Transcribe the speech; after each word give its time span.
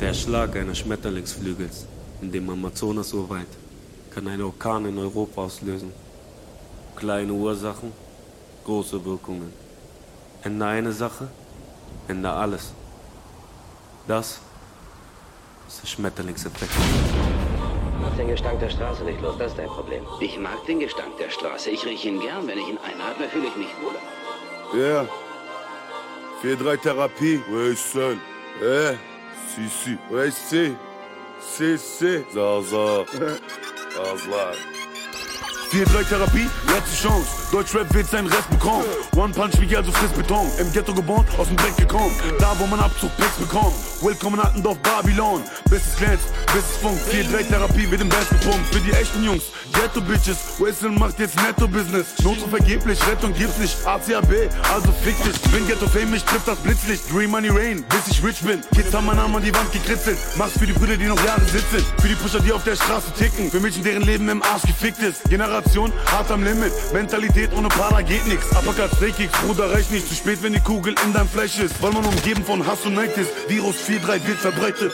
Der 0.00 0.14
Schlag 0.14 0.56
eines 0.56 0.78
Schmetterlingsflügels 0.78 1.84
in 2.22 2.32
dem 2.32 2.48
Amazonas 2.48 3.10
so 3.10 3.28
weit 3.28 3.46
kann 4.14 4.26
einen 4.28 4.42
Orkan 4.42 4.86
in 4.86 4.98
Europa 4.98 5.42
auslösen. 5.42 5.92
Kleine 6.96 7.34
Ursachen, 7.34 7.92
große 8.64 9.04
Wirkungen. 9.04 9.52
Ende 10.42 10.64
eine 10.64 10.92
Sache, 10.92 11.28
Ende 12.08 12.30
alles. 12.30 12.72
Das 14.08 14.40
ist 15.68 15.82
der 15.82 15.86
Schmetterlingseffekt. 15.86 16.72
Mach 18.00 18.16
den 18.16 18.28
Gestank 18.28 18.58
der 18.58 18.70
Straße 18.70 19.04
nicht 19.04 19.20
los, 19.20 19.34
das 19.38 19.52
ist 19.52 19.58
dein 19.58 19.68
Problem. 19.68 20.02
Ich 20.18 20.38
mag 20.38 20.64
den 20.66 20.80
Gestank 20.80 21.18
der 21.18 21.28
Straße. 21.28 21.68
Ich 21.68 21.84
rieche 21.84 22.08
ihn 22.08 22.20
gern. 22.20 22.46
Wenn 22.46 22.58
ich 22.58 22.68
ihn 22.68 22.78
einatme, 22.78 23.28
fühle 23.28 23.48
ich 23.48 23.56
mich 23.56 23.68
wohler. 23.82 24.00
Ja. 24.82 25.06
4-3 26.42 26.80
Therapie. 26.80 27.40
Ouais, 27.52 27.74
seul. 27.74 28.16
Si, 29.54 29.68
si. 29.68 29.98
Ouais, 30.10 30.30
c'est. 30.30 30.72
C'est, 31.40 31.76
c'est. 31.76 32.24
Zaza. 32.32 33.04
Zaza. 33.94 34.52
Azla. 35.70 36.00
4-3 36.00 36.08
Therapie, 36.08 36.48
letzte 36.66 37.02
Chance. 37.02 37.26
Deutschrap 37.52 37.92
wird 37.94 38.08
seinen 38.08 38.26
Rest 38.28 38.48
bekommen. 38.50 38.84
One 39.16 39.32
Punch 39.32 39.60
wie 39.60 39.76
also 39.76 39.92
frisst 39.92 40.16
Beton. 40.16 40.50
Im 40.58 40.72
Ghetto 40.72 40.92
geboren, 40.92 41.26
aus 41.38 41.48
dem 41.48 41.56
Dreck 41.56 41.76
gekommen. 41.76 42.14
Da 42.38 42.54
wo 42.58 42.66
man 42.66 42.80
Abzug 42.80 43.10
Picks 43.16 43.36
bekommt. 43.38 43.74
Willkommen 44.00 44.40
Attendorf, 44.40 44.78
Babylon. 44.78 45.42
Bis 45.68 45.82
es 45.86 45.96
glänzt, 45.96 46.26
bis 46.52 46.62
es 46.62 46.76
funkt. 46.80 47.02
4-3 47.12 47.48
Therapie 47.48 47.90
wird 47.90 48.00
im 48.00 48.08
Best 48.08 48.30
gepumpt. 48.30 48.74
Für 48.74 48.80
die 48.80 48.92
echten 48.92 49.24
Jungs, 49.24 49.44
Ghetto 49.72 50.00
Bitches. 50.00 50.38
Whistle 50.58 50.90
macht 50.90 51.18
jetzt 51.18 51.36
Netto-Business. 51.36 52.06
Notruf 52.22 52.50
vergeblich, 52.50 52.98
Rettung 53.06 53.32
gibt's 53.34 53.58
nicht. 53.58 53.76
ACAB, 53.86 54.50
also 54.72 54.92
fick 55.02 55.16
dich. 55.22 55.40
Bin 55.52 55.66
Ghetto 55.66 55.88
Fame, 55.88 56.10
mich 56.10 56.24
trifft 56.24 56.48
das 56.48 56.58
Blitzlicht. 56.58 57.12
Dream 57.12 57.30
Money 57.30 57.48
Rain, 57.48 57.84
bis 57.88 58.12
ich 58.16 58.24
rich 58.24 58.40
bin. 58.40 58.60
Kids 58.74 58.92
haben 58.94 59.06
meinen 59.06 59.16
Namen 59.16 59.36
an 59.36 59.42
die 59.42 59.54
Wand 59.54 59.72
gekritzelt. 59.72 60.18
Mach's 60.36 60.52
für 60.58 60.66
die 60.66 60.72
Brüder, 60.72 60.96
die 60.96 61.06
noch 61.06 61.22
Jahre 61.24 61.44
sitzen. 61.44 61.84
Für 62.00 62.08
die 62.08 62.14
Pusher, 62.14 62.40
die 62.40 62.52
auf 62.52 62.64
der 62.64 62.76
Straße 62.76 63.12
ticken. 63.18 63.50
Für 63.50 63.60
Mädchen, 63.60 63.84
deren 63.84 64.02
Leben 64.02 64.28
im 64.28 64.42
Arsch 64.42 64.62
gefickt 64.62 65.00
ist. 65.00 65.24
Generation 65.24 65.59
hart 66.06 66.30
am 66.30 66.44
Limit. 66.44 66.72
Mentalität 66.92 67.50
ohne 67.56 67.68
Para 67.68 68.02
geht 68.02 68.26
nix. 68.26 68.46
Uppercut, 68.52 68.90
Drehkicks, 69.00 69.38
Bruder, 69.40 69.70
reicht 69.72 69.90
nicht. 69.90 70.08
Zu 70.08 70.14
spät, 70.14 70.42
wenn 70.42 70.52
die 70.52 70.60
Kugel 70.60 70.94
in 71.04 71.12
deinem 71.12 71.28
Fleisch 71.28 71.58
ist. 71.58 71.82
Weil 71.82 71.92
man 71.92 72.04
umgeben 72.04 72.44
von 72.44 72.66
Hass 72.66 72.84
und 72.84 72.94
Neid 72.94 73.16
ist. 73.16 73.30
Virus 73.48 73.76
4-3 73.88 74.26
wird 74.26 74.38
verbreitet. 74.38 74.92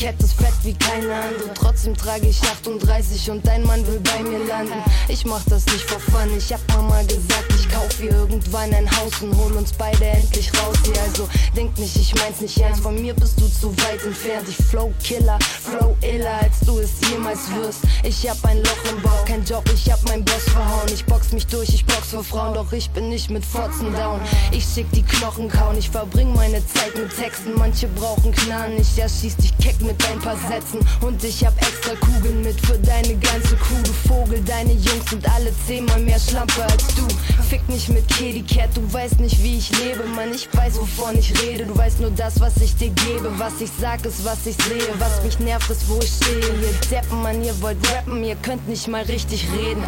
Cat, 0.00 0.14
das 0.18 0.32
fett 0.32 0.54
wie 0.62 0.72
keine 0.72 1.14
andere. 1.14 1.52
Trotzdem 1.54 1.94
trage 1.94 2.26
ich 2.26 2.40
38 2.40 3.30
und 3.30 3.46
dein 3.46 3.62
Mann 3.64 3.86
will 3.86 4.00
bei 4.00 4.22
mir 4.22 4.38
landen. 4.46 4.82
Ich 5.08 5.26
mach 5.26 5.42
das 5.44 5.66
nicht 5.66 5.82
for 5.82 6.00
fun, 6.00 6.30
ich 6.38 6.50
hab 6.50 6.60
Mama 6.68 7.02
gesagt, 7.02 7.49
kauf 7.72 8.00
ihr 8.00 8.10
irgendwann 8.10 8.72
ein 8.74 8.90
Haus 8.98 9.22
und 9.22 9.36
hol 9.36 9.52
uns 9.52 9.72
beide 9.72 10.04
endlich 10.04 10.50
raus 10.58 10.76
hier. 10.84 11.00
Also 11.02 11.28
denk 11.56 11.76
nicht, 11.78 11.96
ich 11.96 12.14
mein's 12.16 12.40
nicht 12.40 12.58
ernst, 12.58 12.82
von 12.82 13.00
mir 13.00 13.14
bist 13.14 13.40
du 13.40 13.48
zu 13.48 13.76
weit 13.78 14.02
entfernt. 14.04 14.48
Ich 14.48 14.56
Flow 14.56 14.92
Killer, 15.02 15.38
Flow 15.40 15.96
iller, 16.02 16.40
als 16.42 16.60
du 16.60 16.78
es 16.78 16.90
jemals 17.10 17.50
wirst. 17.54 17.80
Ich 18.02 18.28
hab 18.28 18.42
ein 18.44 18.58
Loch 18.58 18.84
im 18.90 19.02
Bauch, 19.02 19.24
kein 19.24 19.44
Job, 19.44 19.64
ich 19.74 19.90
hab 19.90 20.02
mein 20.08 20.24
Boss 20.24 20.44
verhauen. 20.44 20.88
Ich 20.92 21.04
box 21.04 21.32
mich 21.32 21.46
durch, 21.46 21.68
ich 21.70 21.84
box 21.86 22.08
für 22.10 22.24
Frauen, 22.24 22.54
doch 22.54 22.72
ich 22.72 22.90
bin 22.90 23.08
nicht 23.08 23.30
mit 23.30 23.44
Fotzen 23.44 23.92
down. 23.94 24.20
Ich 24.50 24.64
schick 24.64 24.90
die 24.92 25.02
Knochen 25.02 25.48
kauen, 25.48 25.76
ich 25.78 25.90
verbring 25.90 26.34
meine 26.34 26.64
Zeit 26.66 26.94
mit 26.96 27.14
Texten. 27.16 27.54
Manche 27.56 27.88
brauchen 27.88 28.32
Knarren, 28.32 28.80
ich 28.80 28.98
erschieß 28.98 29.36
dich 29.36 29.56
keck 29.58 29.80
mit 29.80 29.96
ein 30.08 30.18
paar 30.20 30.36
Sätzen. 30.48 30.80
Und 31.00 31.22
ich 31.24 31.44
hab 31.44 31.56
extra 31.60 31.94
Kugeln 31.96 32.42
mit 32.42 32.60
für 32.66 32.78
deine 32.78 33.14
ganze. 33.16 33.56
Du 33.84 33.92
Vogel, 34.08 34.42
deine 34.42 34.72
Jungs 34.72 35.10
sind 35.10 35.28
alle 35.30 35.52
zehnmal 35.66 36.00
mehr 36.00 36.18
Schlampe 36.18 36.62
als 36.64 36.86
du. 36.94 37.06
Fick 37.48 37.59
nicht 37.68 37.88
mit 37.88 38.06
Kitty 38.08 38.42
Cat, 38.42 38.70
du 38.74 38.92
weißt 38.92 39.20
nicht, 39.20 39.42
wie 39.42 39.58
ich 39.58 39.70
lebe. 39.78 40.04
Mann, 40.04 40.32
ich 40.34 40.48
weiß, 40.52 40.78
wovon 40.78 41.18
ich 41.18 41.32
rede. 41.42 41.64
Du 41.66 41.76
weißt 41.76 42.00
nur 42.00 42.10
das, 42.10 42.40
was 42.40 42.56
ich 42.58 42.74
dir 42.76 42.90
gebe. 42.90 43.30
Was 43.38 43.60
ich 43.60 43.70
sag, 43.80 44.04
ist, 44.04 44.24
was 44.24 44.46
ich 44.46 44.56
sehe. 44.56 44.88
Was 44.98 45.22
mich 45.22 45.38
nervt, 45.38 45.70
ist, 45.70 45.88
wo 45.88 45.98
ich 45.98 46.10
stehe. 46.10 46.38
Ihr 46.38 46.88
Deppen, 46.90 47.22
Mann, 47.22 47.42
ihr 47.44 47.60
wollt 47.62 47.78
rappen, 47.92 48.22
ihr 48.24 48.36
könnt 48.36 48.68
nicht 48.68 48.88
mal 48.88 49.02
richtig 49.02 49.46
reden. 49.52 49.84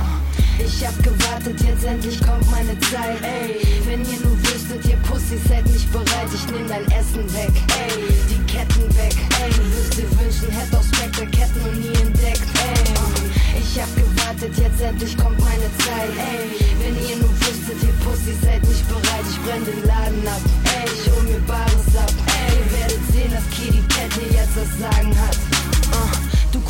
Ich 0.59 0.87
hab 0.87 0.97
gewartet, 1.03 1.61
jetzt 1.61 1.85
endlich 1.85 2.21
kommt 2.21 2.49
meine 2.51 2.79
Zeit. 2.81 3.21
Ey, 3.23 3.57
wenn 3.87 4.01
ihr 4.01 4.21
nur 4.21 4.39
wüsstet, 4.43 4.85
ihr 4.85 4.97
Pussys 5.09 5.43
seid 5.49 5.67
nicht 5.67 5.91
bereit, 5.93 6.29
ich 6.35 6.47
nehm 6.53 6.69
dein 6.69 6.85
Essen 6.93 7.25
weg. 7.35 7.53
Ey, 7.79 8.03
die 8.29 8.53
Ketten 8.53 8.89
weg. 8.97 9.17
Ey, 9.43 9.51
du 9.51 9.65
wirst 9.75 9.99
dir 9.99 10.11
wünschen, 10.21 10.51
hätt 10.51 10.73
Spectre 10.95 11.27
Ketten 11.27 11.61
und 11.63 11.81
nie 11.81 11.95
entdeckt. 12.01 12.43
Ey, 12.55 13.22
ich 13.63 13.81
hab 13.81 13.89
gewartet, 13.95 14.53
jetzt 14.59 14.81
endlich 14.81 15.17
kommt 15.17 15.39
meine 15.41 15.71
Zeit. 15.79 16.11
Ey, 16.19 16.51
wenn 16.81 16.97
ihr 17.09 17.17
nur 17.17 17.31
wüsstet, 17.41 17.79
ihr 17.83 17.95
Pussys 18.05 18.41
seid 18.43 18.63
nicht 18.67 18.87
bereit, 18.89 19.25
ich 19.31 19.39
brenn 19.43 19.65
den 19.65 19.87
Laden 19.87 20.27
ab. 20.27 20.43
Ey, 20.77 20.89
ich 20.91 21.11
hol 21.11 21.23
mir 21.23 21.41
Bares 21.47 21.97
ab. 21.97 22.13
Ey, 22.27 22.59
ihr 22.59 22.79
werdet 22.79 23.01
sehen, 23.13 23.31
dass 23.31 23.47
Kitty 23.51 23.83
hier 24.19 24.41
jetzt 24.41 24.57
das 24.57 24.79
Sagen 24.79 25.17
hat. 25.19 25.52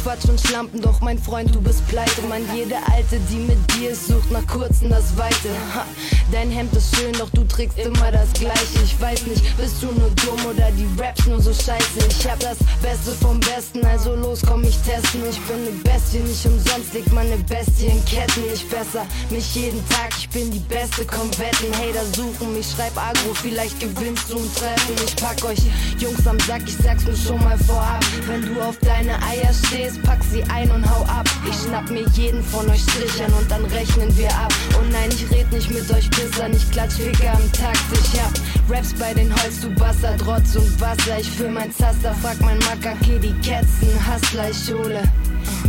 Quatsch 0.02 0.28
und 0.28 0.40
Schlampen, 0.40 0.80
doch 0.80 1.00
mein 1.00 1.16
Freund, 1.16 1.54
du 1.54 1.60
bist 1.60 1.86
pleite. 1.86 2.22
Mann, 2.28 2.42
jede 2.52 2.74
Alte, 2.92 3.20
die 3.30 3.36
mit 3.36 3.58
dir 3.74 3.90
ist, 3.90 4.08
sucht 4.08 4.32
nach 4.32 4.44
kurzen 4.48 4.90
das 4.90 5.16
Weite. 5.16 5.48
Ha, 5.74 5.86
dein 6.32 6.50
Hemd 6.50 6.74
ist 6.74 6.96
schön, 6.96 7.12
doch 7.12 7.30
du 7.30 7.44
trägst 7.44 7.78
immer 7.78 8.10
das 8.10 8.32
Gleiche. 8.32 8.82
Ich 8.82 9.00
weiß 9.00 9.26
nicht, 9.26 9.56
bist 9.56 9.80
du 9.80 9.86
nur 9.86 10.10
dumm 10.24 10.44
oder 10.50 10.70
die 10.72 10.88
Raps 11.00 11.26
nur 11.26 11.40
so 11.40 11.52
scheiße? 11.52 12.00
Ich 12.08 12.28
hab 12.28 12.40
das 12.40 12.58
Beste 12.82 13.12
vom 13.20 13.38
Besten, 13.40 13.84
also 13.86 14.16
los, 14.16 14.40
komm 14.44 14.64
ich 14.64 14.76
testen. 14.78 15.22
Ich 15.30 15.40
bin 15.42 15.62
ne 15.64 15.70
Bestie, 15.84 16.19
nicht 16.19 16.44
umsonst 16.46 16.92
legt 16.94 17.12
man 17.12 17.28
ne 17.28 17.36
Bestie 17.48 17.86
in 17.86 18.04
Ketten. 18.04 18.42
Ich 18.52 18.69
besser 18.69 19.06
mich 19.30 19.54
jeden 19.54 19.86
Tag, 19.88 20.10
ich 20.19 20.28
bin 20.30 20.50
die 20.50 20.58
Beste, 20.58 21.04
komm 21.06 21.30
wetten. 21.38 21.72
Hater 21.78 22.04
suchen 22.16 22.54
mich, 22.54 22.66
schreib 22.74 22.96
Agro, 22.96 23.34
vielleicht 23.34 23.78
gewinnst 23.78 24.28
du 24.28 24.36
ein 24.36 24.54
Treffen. 24.56 24.96
Ich 25.06 25.14
pack 25.14 25.44
euch 25.44 25.60
Jungs 25.98 26.26
am 26.26 26.40
Sack, 26.40 26.62
ich 26.66 26.76
sag's 26.76 27.04
nur 27.04 27.16
schon 27.16 27.42
mal 27.44 27.58
vorab. 27.58 28.04
Wenn 28.26 28.42
du 28.42 28.60
auf 28.60 28.76
deine 28.78 29.14
Eier 29.22 29.52
stehst, 29.52 29.91
pack 30.03 30.22
sie 30.30 30.42
ein 30.44 30.70
und 30.70 30.88
hau 30.88 31.03
ab. 31.04 31.28
Ich 31.48 31.56
schnapp 31.56 31.91
mir 31.91 32.06
jeden 32.14 32.42
von 32.42 32.69
euch 32.70 32.82
Strichern 32.82 33.32
und 33.34 33.50
dann 33.50 33.64
rechnen 33.66 34.16
wir 34.16 34.30
ab. 34.30 34.53
Und 34.80 34.91
nein, 34.91 35.10
ich 35.10 35.30
red 35.30 35.50
nicht 35.53 35.70
mit 35.70 35.91
euch 35.91 36.08
Pissern, 36.10 36.53
ich 36.53 36.70
klatsch 36.70 36.94
Ficker 36.94 37.32
am 37.32 37.53
Takt. 37.53 37.82
Ich 37.92 38.20
hab 38.20 38.32
Raps 38.70 38.94
bei 38.94 39.14
den 39.14 39.34
Holz, 39.42 39.60
du 39.60 39.70
Bastard, 39.75 40.26
Rotz 40.26 40.56
und 40.56 40.81
Wasser. 40.81 41.19
Ich 41.20 41.31
füll 41.31 41.50
mein 41.50 41.72
Zaster, 41.72 42.14
frag 42.22 42.41
mein 42.41 42.58
Macker, 42.58 42.94
die 43.04 43.32
Kätzen, 43.41 43.88
Hustler, 44.06 44.50
ich 44.50 44.72
hole 44.72 45.02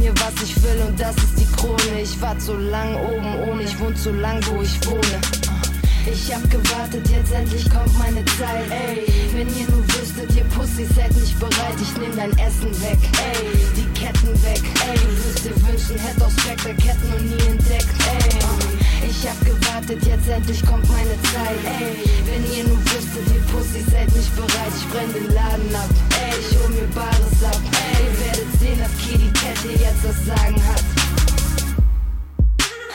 mir 0.03 0.13
was 0.19 0.43
ich 0.43 0.61
will 0.63 0.81
und 0.87 0.99
das 0.99 1.15
ist 1.17 1.39
die 1.39 1.47
Krone. 1.55 2.01
Ich 2.01 2.19
wart 2.21 2.41
so 2.41 2.55
lang 2.55 2.95
oben 2.95 3.49
ohne, 3.49 3.63
ich 3.63 3.79
wohn 3.79 3.95
so 3.95 4.11
lang, 4.11 4.41
wo 4.47 4.61
ich 4.61 4.85
wohne. 4.85 5.62
Ich 6.05 6.33
hab 6.33 6.43
gewartet, 6.51 7.07
jetzt 7.09 7.31
endlich 7.31 7.69
kommt 7.69 7.97
meine 7.97 8.23
Zeit. 8.25 8.69
Ey, 8.69 9.07
wenn 9.33 9.47
ihr 9.57 9.69
nur 9.69 9.87
wüsstet, 9.87 10.35
ihr 10.35 10.43
Pussys 10.45 10.89
seid 10.95 11.15
nicht 11.15 11.39
bereit, 11.39 11.75
ich 11.81 11.97
nehm 11.97 12.15
dein 12.15 12.31
Essen 12.37 12.69
weg. 12.81 12.99
Ey, 13.23 13.47
die 13.75 13.87
Ketten 13.97 14.33
weg. 14.43 14.61
Ey, 14.87 14.97
du 14.97 15.09
wirst 15.23 15.45
dir 15.45 15.55
wünschen, 15.65 15.97
hätte 15.97 16.25
aus 16.25 16.33
Spectre 16.33 16.73
Ketten 16.75 17.13
und 17.13 17.25
nie 17.25 17.47
entdeckt. 17.47 17.87
Ey, 18.19 19.09
ich 19.09 19.27
hab 19.27 19.39
gewartet, 19.45 20.05
jetzt 20.05 20.27
endlich 20.27 20.65
kommt 20.65 20.87
meine 20.89 21.15
Zeit. 21.31 21.59
Ey, 21.79 21.95
wenn 22.27 22.43
ihr 22.51 22.63
nur 22.65 22.79
wüsstet, 22.83 23.25
ihr 23.33 23.41
Pussys 23.51 23.85
seid 23.89 24.13
nicht 24.13 24.35
bereit, 24.35 24.73
ich 24.75 24.87
brenn 24.89 25.13
den 25.13 25.33
Laden 25.33 25.75
ab. 25.75 25.89
Ey, 26.19 26.35
ich 26.39 26.57
hol 26.59 26.69
mir 26.69 26.87
Bares 26.93 27.43
ab. 27.47 27.61
Ey, 27.79 28.03
ihr 28.03 28.15
werdet 28.25 28.59
sehen, 28.59 28.79
dass 28.79 28.91
Cat 29.39 29.57
hier 29.63 29.79
jetzt 29.79 30.03
das 30.03 30.25
Sagen 30.25 30.61
hat. 30.67 30.83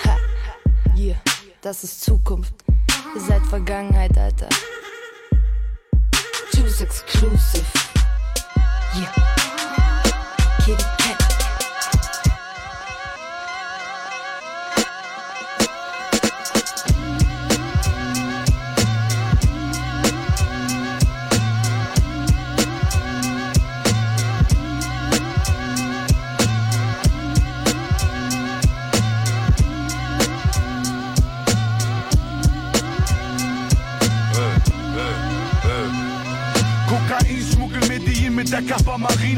Ha, 0.05 0.17
yeah, 0.97 1.17
das 1.63 1.85
ist 1.85 2.05
Zukunft. 2.05 2.68
Seid 3.17 3.43
Vergangenheit, 3.47 4.17
Alter. 4.19 4.49
Juice 6.55 6.81
Exclusive. 6.83 7.67
Yeah. 8.95 9.13
Kitty 10.65 10.85
Cat. 10.99 11.38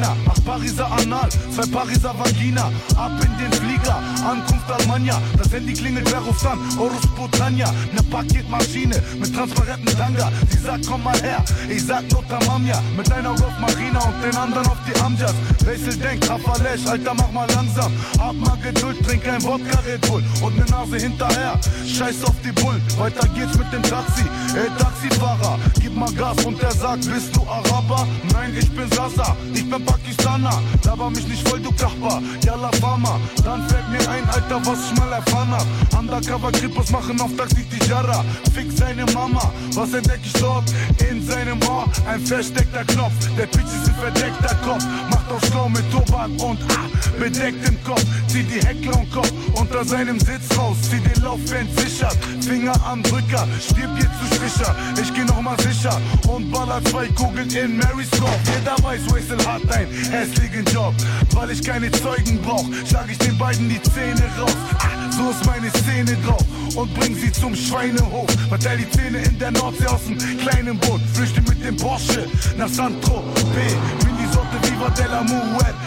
China 0.01 0.30
Marina. 0.45 0.51
Ach, 0.51 0.61
Pariser 0.61 0.91
Anal, 0.91 1.29
zwei 1.55 1.67
Pariser 1.67 2.15
Vagina. 2.19 2.71
Ab 2.97 3.13
in 3.25 3.39
den 3.39 3.53
Flieger, 3.53 3.97
Ankunft 4.29 4.71
Almania. 4.71 5.21
Das 5.37 5.53
Handy 5.53 5.73
klingelt, 5.73 6.11
wer 6.11 6.21
ruft 6.21 6.45
an? 6.47 6.59
Orus 6.79 7.07
Botania. 7.17 7.73
Ne 7.93 8.03
Paketmaschine 8.11 9.03
mit 9.19 9.35
transparenten 9.35 9.97
Tanga. 9.97 10.31
Sie 10.51 10.59
sagt, 10.59 10.87
komm 10.87 11.03
mal 11.03 11.21
her. 11.21 11.45
Ich 11.69 11.85
sag 11.85 12.11
Notamamia. 12.11 12.83
Mit 12.97 13.11
einer 13.13 13.31
auf 13.31 13.59
Marina 13.61 14.01
und 14.01 14.23
den 14.23 14.37
anderen 14.37 14.67
auf 14.67 14.79
die 14.87 14.99
Amjas. 15.01 15.35
Wesel 15.65 15.97
denkt, 15.97 16.29
Hafalesch, 16.29 16.87
Alter, 16.87 17.15
mach 17.15 17.31
mal 17.33 17.49
langsam. 17.55 17.93
Hab 18.19 18.35
mal 18.35 18.57
Geduld, 18.63 19.05
trink 19.07 19.27
ein 19.27 19.43
Wodka 19.43 19.79
Red 19.81 20.01
Bull. 20.09 20.23
Und 20.43 20.57
ne 20.57 20.65
Nase 20.71 20.99
hinterher. 20.99 21.59
Scheiß 21.87 22.25
auf 22.25 22.35
die 22.45 22.53
Bullen. 22.53 22.83
Weiter 22.99 23.29
geht's 23.29 23.57
mit 23.57 23.73
dem 23.73 23.83
Taxi. 23.83 24.25
Ey, 24.55 24.69
Taxifahrer, 24.79 25.59
gib 25.81 25.95
mal 25.95 26.13
Gas. 26.13 26.45
Und 26.45 26.61
der 26.61 26.73
sagt, 26.73 27.07
bist 27.07 27.35
du 27.37 27.43
Araber? 27.43 28.07
Nein, 28.33 28.55
ich 28.59 28.71
bin 28.71 28.91
Sasa. 28.91 29.37
Ich 29.55 29.69
bin 29.69 29.85
Pakistaner. 30.31 30.63
Laber 30.85 31.11
mich 31.11 31.27
nicht 31.27 31.49
voll, 31.49 31.61
du 31.61 31.71
Kachbar. 31.73 32.23
Yalla 32.45 32.71
Fama. 32.81 33.19
Dann 33.45 33.67
fällt 33.69 33.89
mir 33.91 34.11
ein, 34.11 34.29
Alter, 34.31 34.61
was 34.65 34.79
ich 34.91 34.99
mal 34.99 35.13
erfahren 35.13 35.51
hab. 35.51 35.99
Undercover 35.99 36.53
Krippos 36.53 36.91
machen 36.91 37.21
auf 37.21 37.31
Taxi 37.37 37.65
Tijara. 37.65 38.25
Fick 38.55 38.71
seine 38.73 39.05
Mama. 39.13 39.53
Was 39.75 39.93
entdeck 39.95 40.21
ich 40.25 40.33
dort? 40.35 40.65
In 41.11 41.25
seinem 41.27 41.61
Ohr 41.69 41.87
ein 42.09 42.21
versteckter 42.21 42.85
Knopf. 42.85 43.13
Der 43.39 43.47
Pitch 43.47 43.67
ist 43.67 43.89
ein 43.89 43.95
verdeckter 43.95 44.55
Kopf. 44.65 44.85
Macht 45.11 45.31
auf 45.31 45.45
schlau 45.47 45.69
mit 45.69 45.91
Tobak 45.93 46.31
und 46.43 46.59
ah, 46.71 47.19
bedeckt 47.19 47.69
im 47.69 47.83
Kopf. 47.85 48.05
Zieh 48.29 48.43
die 48.45 48.65
Heckler 48.67 48.99
und 48.99 49.13
Kopf 49.13 49.33
unter 49.55 49.85
seinem 49.85 50.19
Sitz 50.19 50.57
raus. 50.57 50.77
Zieh 50.83 51.01
den 51.01 51.23
Laufband 51.23 51.69
sichert. 51.79 52.17
Finger 52.41 52.75
am 52.85 53.03
Drücker. 53.03 53.47
Stirb 53.61 53.91
jetzt 53.97 54.19
zu 54.21 54.35
Stricher. 54.35 54.75
Ich 55.01 55.13
geh 55.15 55.25
nochmal 55.25 55.57
sicher 55.61 56.01
und 56.29 56.51
baller 56.51 56.83
zwei 56.85 57.07
Kugeln 57.09 57.51
in 57.51 57.79
Mary's 57.79 58.11
Kopf. 58.11 58.39
Jeder 58.47 58.77
weiß, 58.83 59.01
Whistle 59.13 59.39
hat 59.47 59.63
ein 59.73 59.87
hässlichen 60.21 60.65
Job. 60.67 60.95
Weil 61.33 61.51
ich 61.51 61.63
keine 61.63 61.91
Zeugen 61.91 62.41
brauch, 62.43 62.67
schlag 62.89 63.07
ich 63.11 63.19
den 63.19 63.37
beiden 63.39 63.69
die 63.69 63.81
Zähne 63.83 64.23
raus. 64.39 64.57
Ah, 64.79 65.11
so 65.11 65.31
ist 65.31 65.45
meine 65.47 65.71
Szene 65.71 66.17
drauf 66.25 66.45
und 66.77 66.93
bring 66.95 67.15
sie 67.15 67.33
zum 67.33 67.55
Schweinehof. 67.55 68.31
Verteil 68.49 68.79
die 68.79 68.91
Zähne 68.91 69.19
in 69.23 69.39
der 69.39 69.51
Nordsee 69.53 69.87
aus 69.87 70.05
dem 70.05 70.19
kleinen 70.39 70.79
Boot. 70.79 71.01
Flüchte 71.15 71.41
mit 71.43 71.65
dem 71.65 71.77
Porsche 71.77 72.27
nach 72.57 72.69
Santro 72.69 73.23
B. 73.55 74.05
Bin 74.05 74.17
die 74.19 74.33
Sorte 74.33 74.57
Viva 74.63 74.91
della 74.91 75.23
Muerte. 75.23 75.81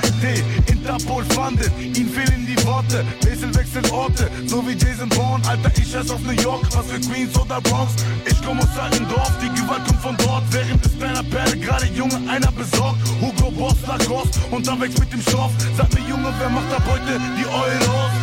Interpol 0.84 1.24
fandet, 1.34 1.72
ihn 1.80 2.10
fehlen 2.10 2.46
die 2.46 2.62
Worte. 2.66 3.06
Wesel 3.22 3.56
wechselt 3.56 3.90
Orte, 3.90 4.30
so 4.46 4.68
wie 4.68 4.74
Jason 4.74 5.08
Bourne. 5.08 5.42
Alter, 5.48 5.72
ich 5.78 5.90
scheiß 5.90 6.12
auf 6.12 6.22
New 6.24 6.34
York, 6.34 6.62
was 6.76 6.88
für 6.88 7.00
Queens 7.00 7.34
oder 7.40 7.62
Bronx. 7.62 7.94
Ich 8.26 8.36
komm 8.46 8.60
aus 8.60 8.78
Altendorf, 8.78 9.32
die 9.42 9.48
Gewalt 9.62 9.86
kommt 9.86 10.02
von 10.02 10.18
dort. 10.18 10.44
Während 10.52 10.86
es 10.86 10.98
deiner 11.00 11.24
Perle 11.24 11.58
gerade 11.58 11.86
Junge 11.86 12.20
einer 12.30 12.52
besorgt. 12.52 13.00
Hugo 13.22 13.50
Boss, 13.52 13.78
Lacoste, 13.88 14.38
unterwegs 14.52 15.00
mit 15.00 15.14
dem 15.14 15.22
Stoff. 15.22 15.52
Sag 15.78 15.94
mir 15.94 16.02
Junge, 16.02 16.34
wer 16.38 16.50
macht 16.50 16.74
ab 16.74 16.84
heute 16.86 17.18
die 17.38 17.46
Euros? 17.46 18.23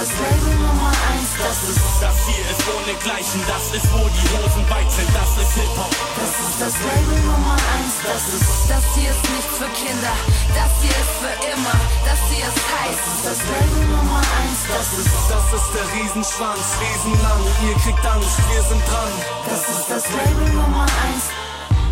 Das 0.00 0.08
ist 0.08 0.16
das 0.16 0.32
Label 0.32 0.56
Nummer 0.64 0.88
1, 0.88 1.28
das 1.44 1.60
ist 1.76 1.84
Das 2.00 2.16
hier 2.24 2.44
ist 2.48 2.64
ohne 2.72 2.94
Gleichen, 3.04 3.40
das 3.44 3.64
ist 3.76 3.84
wo 3.92 4.00
die 4.08 4.26
Hosen 4.32 4.64
weit 4.72 4.88
sind, 4.88 5.12
das 5.12 5.28
ist 5.36 5.52
Hip-Hop. 5.60 5.92
Das 6.16 6.34
ist 6.40 6.56
das 6.56 6.74
Label 6.88 7.20
Nummer 7.28 7.52
1, 7.52 8.00
das 8.08 8.24
ist 8.32 8.48
Das 8.64 8.84
hier 8.96 9.12
ist 9.12 9.24
nichts 9.28 9.52
für 9.60 9.68
Kinder, 9.76 10.16
das 10.56 10.72
hier 10.80 10.96
ist 11.04 11.16
für 11.20 11.36
immer, 11.52 11.76
das 12.08 12.16
hier 12.32 12.48
ist 12.48 12.64
heiß. 12.64 13.00
das 13.28 13.40
Label 13.44 13.84
Nummer 13.92 14.24
1, 14.24 14.72
das 14.72 14.88
ist 15.04 15.12
Das 15.28 15.46
ist 15.52 15.68
der 15.76 15.86
Riesenschwanz, 15.92 16.64
riesenlang, 16.80 17.42
ihr 17.68 17.76
kriegt 17.84 18.00
Angst, 18.00 18.40
wir 18.48 18.62
sind 18.72 18.80
dran. 18.88 19.12
das 19.52 19.62
ist 19.68 19.84
das 19.84 20.04
Label 20.16 20.48
Nummer 20.56 20.88
1. 21.12 21.28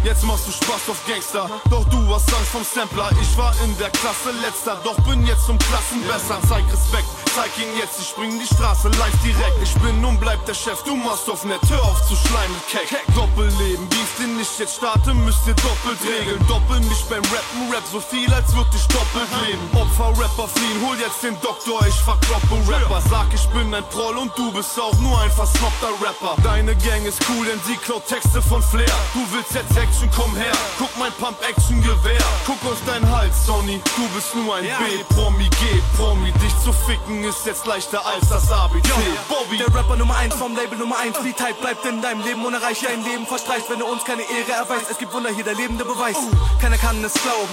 Jetzt 0.03 0.25
machst 0.25 0.49
du 0.49 0.53
Spaß 0.53 0.89
auf 0.89 1.01
Gangster, 1.05 1.51
doch 1.69 1.85
du 1.93 1.99
hast 2.09 2.33
Angst 2.33 2.57
vom 2.57 2.65
Sampler. 2.65 3.11
Ich 3.21 3.37
war 3.37 3.53
in 3.65 3.77
der 3.77 3.91
Klasse 3.91 4.33
letzter, 4.41 4.81
doch 4.83 4.97
bin 5.05 5.27
jetzt 5.27 5.45
zum 5.45 5.59
Klassenbesser. 5.59 6.41
Zeig 6.49 6.65
Respekt, 6.73 7.11
zeig 7.39 7.57
ihn 7.59 7.71
jetzt, 7.79 8.01
ich 8.01 8.09
spring 8.09 8.35
die 8.39 8.47
Straße 8.47 8.89
live 8.89 9.19
direkt. 9.23 9.63
Ich 9.63 9.75
bin 9.75 10.05
und 10.05 10.19
bleib 10.19 10.45
der 10.47 10.55
Chef, 10.55 10.83
du 10.83 10.97
machst 10.97 11.31
auf 11.31 11.45
nett, 11.45 11.61
hör 11.69 11.83
auf 11.83 12.01
zu 12.09 12.17
schleimen, 12.17 12.59
Keck. 12.69 12.89
Doppelleben, 13.15 13.89
Beef, 13.89 14.11
den 14.19 14.41
ich 14.41 14.59
jetzt 14.59 14.77
starte, 14.77 15.15
müsst 15.15 15.47
ihr 15.47 15.55
doppelt 15.55 16.01
regeln. 16.03 16.45
Doppel 16.49 16.81
mich 16.81 17.05
beim 17.09 17.23
Rappen, 17.31 17.71
Rap 17.71 17.85
so 17.93 18.01
viel, 18.01 18.33
als 18.33 18.55
würd 18.57 18.67
ich 18.75 18.87
doppelt 18.89 19.31
leben. 19.47 19.63
Opfer, 19.75 20.11
Rapper 20.19 20.49
fliehen, 20.49 20.79
hol 20.85 20.99
jetzt 20.99 21.23
den 21.23 21.39
Doktor, 21.41 21.87
ich 21.87 21.95
verkloppe 21.95 22.59
Rapper. 22.67 23.01
Sag, 23.09 23.33
ich 23.33 23.47
bin 23.51 23.73
ein 23.73 23.85
Proll 23.91 24.17
und 24.19 24.37
du 24.37 24.51
bist 24.53 24.79
auch 24.81 24.99
nur 24.99 25.21
ein 25.21 25.31
versnobter 25.31 25.95
Rapper. 26.03 26.35
Deine 26.43 26.75
Gang 26.77 27.05
ist 27.07 27.21
cool, 27.29 27.47
denn 27.47 27.61
sie 27.67 27.77
klaut 27.77 28.07
Texte 28.07 28.43
von 28.43 28.63
Flair. 28.63 28.91
Du 29.15 29.23
willst 29.31 29.55
jetzt 29.55 29.77
Action, 29.77 30.11
komm 30.17 30.35
her, 30.35 30.57
guck 30.79 30.91
mein 30.99 31.13
Pump-Action-Gewehr. 31.13 32.25
Guck 32.47 32.59
aus 32.67 32.79
dein 32.87 33.09
Hals, 33.09 33.47
Sonny, 33.47 33.81
du 33.97 34.09
bist 34.15 34.35
nur 34.35 34.57
ein 34.57 34.65
B-Promi, 34.65 35.49
G-Promi. 35.61 36.33
Dich 36.43 36.55
zu 36.65 36.73
ficken 36.73 37.28
ist 37.29 37.47
jetzt 37.47 37.67
leichter 37.67 38.05
als 38.07 38.29
das 38.29 38.51
ABC. 38.51 38.89
Bobby, 39.29 39.59
Der 39.59 39.67
Rapper 39.75 39.97
Nummer 39.97 40.17
1 40.17 40.35
vom 40.35 40.57
Label 40.57 40.79
Nummer 40.79 40.99
1, 40.99 41.19
die 41.25 41.33
Type 41.33 41.55
bleibt 41.61 41.85
in 41.85 42.01
deinem 42.01 42.25
Leben 42.25 42.45
unerreicht, 42.45 42.87
ein 42.87 43.05
Leben 43.05 43.27
verstreicht, 43.27 43.69
wenn 43.69 43.81
du 43.81 43.87
uns 43.87 44.05
keine 44.05 44.23
Ehre 44.23 44.53
erweist. 44.53 44.91
Es 44.91 44.99
gibt 44.99 45.13
Wunder 45.13 45.31
hier, 45.31 45.45
der 45.45 45.55
lebende 45.55 45.85
Beweis. 45.85 46.17
Keiner 46.61 46.79
kann 46.79 47.05
es 47.05 47.13
glauben. 47.15 47.49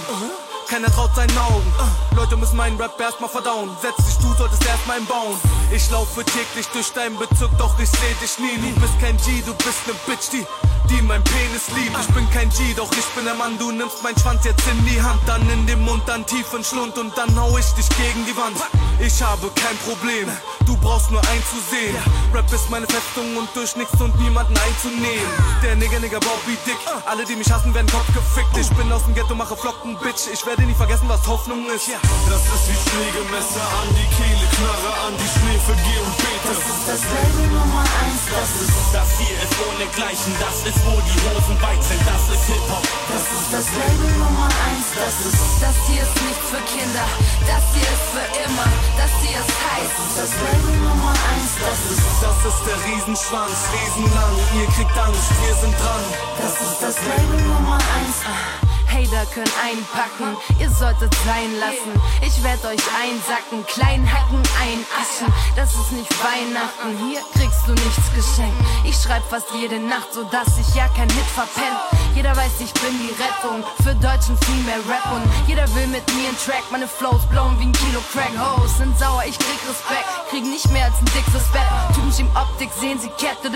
Keiner 0.69 0.91
traut 0.91 1.13
seinen 1.15 1.38
Augen. 1.38 1.71
Leute 2.15 2.35
müssen 2.38 2.57
meinen 2.57 2.79
Rap 2.81 3.00
erstmal 3.00 3.29
verdauen. 3.29 3.69
Setz 3.81 3.97
dich, 3.97 4.17
du 4.17 4.33
solltest 4.33 4.65
erstmal 4.65 5.00
ihn 5.00 5.06
bauen. 5.06 5.39
Ich 5.71 5.89
laufe 5.91 6.23
täglich 6.25 6.67
durch 6.73 6.91
deinen 6.91 7.17
Bezirk, 7.17 7.51
doch 7.57 7.77
ich 7.79 7.89
seh 7.89 8.13
dich 8.21 8.39
nie. 8.39 8.57
Du 8.57 8.81
bist 8.81 9.00
kein 9.00 9.15
G, 9.17 9.44
du 9.45 9.53
bist 9.53 9.85
ne 9.85 9.94
Bitch, 10.07 10.31
die, 10.31 10.45
die 10.89 11.01
mein 11.03 11.23
Penis 11.23 11.67
liebt. 11.75 11.95
Ich 12.00 12.13
bin 12.15 12.29
kein 12.31 12.50
G, 12.50 12.73
doch 12.75 12.91
ich 12.91 13.06
bin 13.15 13.25
der 13.25 13.35
Mann. 13.35 13.57
Du 13.59 13.71
nimmst 13.71 14.01
meinen 14.01 14.17
Schwanz 14.17 14.44
jetzt 14.44 14.65
in 14.67 14.83
die 14.85 15.01
Hand, 15.01 15.21
dann 15.27 15.47
in 15.50 15.67
den 15.67 15.81
Mund, 15.81 16.01
dann 16.07 16.25
tief 16.25 16.51
in 16.53 16.63
Schlund 16.63 16.97
und 16.97 17.15
dann 17.15 17.39
hau 17.39 17.56
ich 17.57 17.69
dich 17.73 17.89
gegen 17.89 18.25
die 18.25 18.35
Wand. 18.35 18.57
Ich 19.00 19.21
habe 19.21 19.51
kein 19.56 19.77
Problem, 19.85 20.29
du 20.65 20.75
brauchst 20.77 21.12
nur 21.12 21.21
einzusehen. 21.27 21.95
Rap 22.33 22.51
ist 22.51 22.69
meine 22.69 22.88
Festung 22.88 23.38
und 23.38 23.50
durch 23.53 23.75
nichts 23.75 24.00
und 24.01 24.17
niemanden 24.19 24.55
einzunehmen. 24.57 25.29
Der 25.62 25.75
Nigger, 25.75 26.00
Nigger, 26.00 26.19
Bobby 26.22 26.57
Dick. 26.65 26.77
Alle, 27.05 27.25
die 27.25 27.36
mich 27.36 27.51
hassen, 27.51 27.74
werden 27.74 27.91
Kopf 27.91 28.07
gefickt. 28.07 28.57
Ich 28.57 28.69
bin 28.77 28.91
aus 28.91 29.03
dem 29.03 29.13
Ghetto, 29.13 29.36
mache 29.36 29.55
Flocken, 29.55 29.98
Bitch. 29.98 30.27
Ich 30.31 30.45
werde 30.45 30.54
nie 30.63 30.74
vergessen, 30.75 31.09
was 31.09 31.25
Hoffnung 31.27 31.67
ist. 31.67 31.89
das 31.89 32.43
ist 32.47 32.65
wie 32.69 32.79
Schlägemesser 32.88 33.65
an 33.81 33.89
die 33.91 34.07
Kehle, 34.15 34.45
Knarre 34.55 34.91
an 35.07 35.13
die 35.19 35.27
Schläfe, 35.27 35.74
geh 35.75 36.00
und 36.00 36.15
bete. 36.15 36.53
Das 36.85 37.01
Label 37.03 37.47
Nummer 37.51 37.83
1, 37.83 38.29
das 38.31 38.51
ist 38.63 38.77
Das 38.93 39.09
hier 39.19 39.35
ist 39.35 39.55
ohne 39.67 39.85
Gleichen, 39.97 40.31
das 40.39 40.57
ist 40.63 40.79
wo 40.85 40.95
die 41.01 41.19
Hosen 41.27 41.57
weit 41.59 41.81
sind, 41.83 42.00
das 42.07 42.24
ist 42.31 42.45
Hip-Hop. 42.47 42.85
Das 43.12 43.25
ist 43.35 43.50
das 43.51 43.67
Label 43.75 44.12
Nummer 44.15 44.47
1, 44.47 44.95
das 44.95 45.15
ist 45.27 45.43
Das 45.59 45.77
hier 45.89 46.03
ist 46.07 46.15
nichts 46.24 46.45
für 46.47 46.63
Kinder, 46.71 47.07
das 47.43 47.63
hier 47.75 47.89
ist 47.89 48.07
für 48.15 48.27
immer, 48.45 48.69
das 48.95 49.12
hier 49.25 49.39
ist 49.41 49.53
heiß. 49.65 49.91
das 50.15 50.31
Label 50.39 50.75
Nummer 50.88 51.12
1, 51.12 51.51
das 51.67 51.79
ist 51.91 52.05
Das 52.24 52.39
ist 52.47 52.62
der 52.63 52.79
Riesenschwanz, 52.85 53.57
riesenlang, 53.75 54.35
ihr 54.55 54.67
kriegt 54.71 54.95
Angst, 54.95 55.29
wir 55.35 55.55
sind 55.57 55.75
dran. 55.75 56.05
das 56.39 56.55
ist 56.63 56.79
das 56.79 56.95
Label 57.01 57.41
Nummer 57.43 57.75
1. 57.75 58.75
Hater 58.96 59.25
können 59.34 59.52
einpacken, 59.60 60.38
ihr 60.58 60.70
solltet 60.70 61.14
sein 61.25 61.52
lassen. 61.60 61.92
Ich 62.22 62.42
werd 62.44 62.64
euch 62.64 62.80
einsacken, 62.96 63.66
klein 63.68 64.08
hacken, 64.08 64.42
einaschen. 64.56 65.28
Das 65.58 65.75
ist 65.75 65.92
nicht 65.92 66.12
Weihnachten, 66.24 66.96
hier 67.04 67.20
kriegst 67.36 67.68
du 67.68 67.74
nichts 67.74 68.08
geschenkt. 68.16 68.56
Ich 68.86 68.96
schreib 68.96 69.24
fast 69.30 69.48
jede 69.54 69.80
Nacht, 69.80 70.14
so 70.14 70.24
dass 70.24 70.58
ich 70.58 70.74
ja 70.75 70.88
kein 70.96 71.10
Hit 71.10 71.28
verpennt. 71.36 71.75
Jeder 72.16 72.36
weiß, 72.38 72.64
ich 72.64 72.72
bin 72.74 72.96
die 73.04 73.12
Rettung 73.20 73.66
für 73.84 73.94
Deutschen 73.96 74.40
mehr 74.64 74.80
Rap 74.88 75.12
und 75.12 75.28
jeder 75.48 75.68
will 75.75 75.88
mit 75.88 76.08
mir 76.16 76.30
einen 76.30 76.40
Track. 76.40 76.64
Meine 76.72 76.88
Flows 76.88 77.25
blown 77.30 77.60
wie 77.60 77.66
ein 77.66 77.74
Kilo 77.74 78.00
Crack. 78.14 78.32
Hoes 78.40 78.78
sind 78.78 78.98
sauer, 78.98 79.24
ich 79.28 79.38
krieg 79.38 79.60
Respekt, 79.68 80.08
krieg 80.30 80.46
nicht 80.46 80.72
mehr 80.72 80.86
als 80.86 80.96
ein 81.00 81.06
dickes 81.12 81.44
Bett. 81.52 81.68
Typen 81.94 82.16
im 82.20 82.30
Optik 82.36 82.70
sehen 82.80 82.98
sie 83.00 83.10
Kette, 83.20 83.52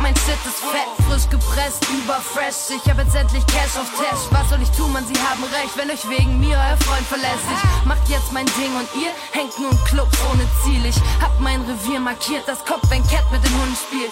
mein 0.00 0.16
Shit 0.16 0.40
ist 0.48 0.64
fett, 0.64 0.88
frisch 1.06 1.28
gepresst, 1.28 1.86
überfresh. 1.90 2.80
Ich 2.80 2.90
hab 2.90 2.98
jetzt 2.98 3.14
endlich 3.14 3.44
Cash 3.46 3.76
auf 3.76 3.90
Tash. 3.98 4.24
Was 4.30 4.48
soll 4.48 4.61
ich 4.62 4.70
tun, 4.70 4.92
man, 4.92 5.06
sie 5.06 5.18
haben 5.18 5.42
recht, 5.44 5.76
wenn 5.76 5.90
euch 5.90 6.08
wegen 6.08 6.38
mir 6.40 6.56
euer 6.56 6.78
Freund 6.86 7.06
verlässt. 7.06 7.46
Ich 7.50 7.84
mach 7.84 7.98
jetzt 8.08 8.32
mein 8.32 8.46
Ding 8.58 8.72
und 8.78 8.88
ihr 8.94 9.10
hängt 9.32 9.58
nur 9.58 9.70
in 9.70 9.84
Clubs 9.84 10.16
ohne 10.30 10.46
Ziel. 10.62 10.84
Ich 10.86 10.96
hab 11.20 11.34
mein 11.40 11.60
Revier 11.62 12.00
markiert, 12.00 12.46
das 12.46 12.64
Kopf, 12.64 12.82
wenn 12.88 13.02
Cat 13.08 13.26
mit 13.30 13.42
den 13.44 13.52
Hunden 13.52 13.76
spielt. 13.76 14.10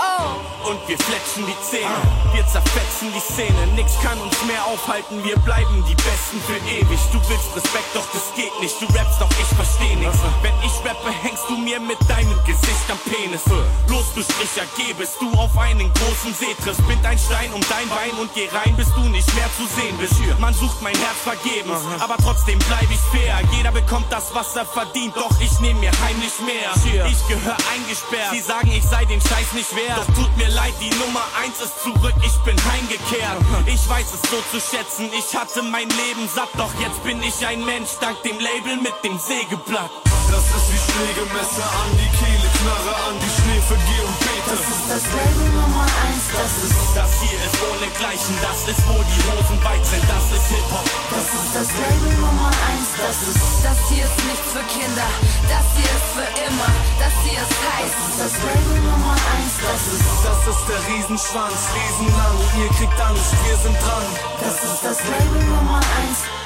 Und 0.66 0.80
wir 0.86 0.98
fletschen 0.98 1.46
die 1.46 1.58
Zähne, 1.62 1.98
wir 2.34 2.46
zerfetzen 2.46 3.12
die 3.14 3.20
Szene. 3.20 3.66
Nix 3.74 3.94
kann 4.02 4.18
uns 4.20 4.36
mehr 4.44 4.64
aufhalten, 4.66 5.22
wir 5.24 5.38
bleiben 5.40 5.84
die 5.88 5.94
Besten 5.94 6.38
für 6.46 6.60
ewig. 6.66 7.00
Du 7.12 7.18
willst 7.30 7.50
Respekt, 7.56 7.90
doch 7.94 8.06
das 8.12 8.34
geht 8.34 8.54
nicht. 8.60 8.74
Du 8.80 8.86
rappst, 8.96 9.20
doch 9.20 9.30
ich 9.30 9.50
versteh 9.54 9.94
nix. 9.96 10.18
Wenn 10.42 10.56
ich 10.66 10.74
rappe, 10.82 11.10
hängst 11.10 11.46
du 11.48 11.56
mir 11.56 11.80
mit 11.80 11.98
deinem 12.08 12.38
Gesicht 12.44 12.86
am 12.90 12.98
Penis. 13.06 13.46
Los, 13.88 14.12
du 14.14 14.22
Stricher, 14.22 14.66
geh, 14.76 14.92
bis 14.94 15.16
du 15.18 15.30
auf 15.38 15.56
einen 15.56 15.92
großen 15.94 16.34
See 16.34 16.54
triffst. 16.62 16.86
bind 16.86 17.04
ein 17.06 17.18
Stein 17.18 17.52
um 17.52 17.60
dein 17.68 17.88
Bein 17.88 18.14
und 18.20 18.32
geh 18.34 18.48
rein, 18.50 18.74
bis 18.76 18.92
du 18.94 19.02
nicht 19.08 19.32
mehr 19.34 19.48
zu 19.56 19.64
sehen 19.78 19.96
bist. 19.98 20.10
Man 20.38 20.54
sucht 20.54 20.80
mein 20.82 20.96
Herz 20.96 21.18
vergebens, 21.22 21.80
aber 21.98 22.16
trotzdem 22.16 22.58
bleib 22.60 22.88
ich 22.90 23.00
fair. 23.12 23.40
Jeder 23.52 23.72
bekommt 23.72 24.06
das, 24.10 24.34
was 24.34 24.56
er 24.56 24.64
verdient, 24.64 25.16
doch 25.16 25.30
ich 25.40 25.58
nehm 25.60 25.78
mir 25.80 25.92
heimlich 26.04 26.32
mehr. 26.40 26.70
Ich 27.06 27.26
gehör 27.28 27.56
eingesperrt, 27.72 28.32
sie 28.32 28.40
sagen, 28.40 28.70
ich 28.72 28.84
sei 28.84 29.04
den 29.04 29.20
Scheiß 29.20 29.52
nicht 29.54 29.74
wert. 29.74 29.98
Doch 29.98 30.14
tut 30.14 30.36
mir 30.36 30.48
leid, 30.48 30.74
die 30.80 30.90
Nummer 30.96 31.22
eins 31.42 31.60
ist 31.60 31.82
zurück, 31.82 32.14
ich 32.24 32.36
bin 32.44 32.56
heimgekehrt. 32.72 33.38
Ich 33.66 33.88
weiß 33.88 34.06
es 34.14 34.30
so 34.30 34.40
zu 34.50 34.60
schätzen, 34.60 35.10
ich 35.12 35.36
hatte 35.36 35.62
mein 35.62 35.88
Leben 35.88 36.28
satt, 36.34 36.50
doch 36.56 36.72
jetzt 36.80 37.02
bin 37.04 37.22
ich 37.22 37.46
ein 37.46 37.64
Mensch, 37.64 37.90
dank 38.00 38.22
dem 38.22 38.38
Label 38.38 38.76
mit 38.76 38.94
dem 39.04 39.18
Sägeblatt. 39.18 39.90
Das 40.30 40.44
ist 40.46 40.72
wie 40.72 40.92
Schlägemesser 40.92 41.64
an 41.64 41.90
die 41.98 42.10
Kehle, 42.16 42.48
Knarre 42.60 42.94
an 43.08 43.16
die 43.18 43.42
Schläfe, 43.42 43.76
geh 43.86 44.04
und. 44.04 44.29
Das 44.50 44.58
ist 44.58 44.82
das 44.90 45.04
Label 45.14 45.48
Nummer 45.54 45.86
1, 45.86 46.26
das 46.34 46.54
ist 46.66 46.74
Das 46.98 47.22
hier 47.22 47.38
ist 47.38 47.54
ohne 47.70 47.86
Gleichen, 48.02 48.34
das 48.42 48.66
ist 48.66 48.82
wo 48.90 48.98
die 48.98 49.22
Hosen 49.30 49.62
weit 49.62 49.86
sind, 49.86 50.02
das 50.10 50.26
ist 50.34 50.50
Hip-Hop. 50.50 50.86
Das 51.14 51.28
ist 51.38 51.50
das 51.54 51.70
Label 51.78 52.18
Nummer 52.18 52.50
1, 52.50 52.98
das 52.98 53.18
ist 53.30 53.38
Das 53.62 53.78
hier 53.86 54.02
ist 54.02 54.18
nichts 54.26 54.50
für 54.50 54.66
Kinder, 54.66 55.06
das 55.46 55.66
hier 55.78 55.92
ist 55.94 56.10
für 56.18 56.30
immer 56.50 56.70
Das 56.98 57.14
hier 57.22 57.38
ist 57.38 57.56
heiß, 57.62 57.94
das 57.94 58.10
ist 58.10 58.18
das 58.26 58.34
Label 58.42 58.78
Nummer 58.90 59.14
1, 59.14 59.54
das 59.70 59.82
ist 59.94 60.10
Das 60.26 60.42
ist 60.50 60.62
der 60.66 60.82
Riesenschwanz, 60.90 61.60
riesenlang, 61.70 62.36
ihr 62.58 62.70
kriegt 62.74 62.98
Angst, 62.98 63.30
wir 63.46 63.56
sind 63.62 63.78
dran. 63.78 64.06
Das 64.42 64.58
ist 64.66 64.82
das 64.82 64.98
Label 64.98 65.46
Nummer 65.46 65.78
1 65.78 66.39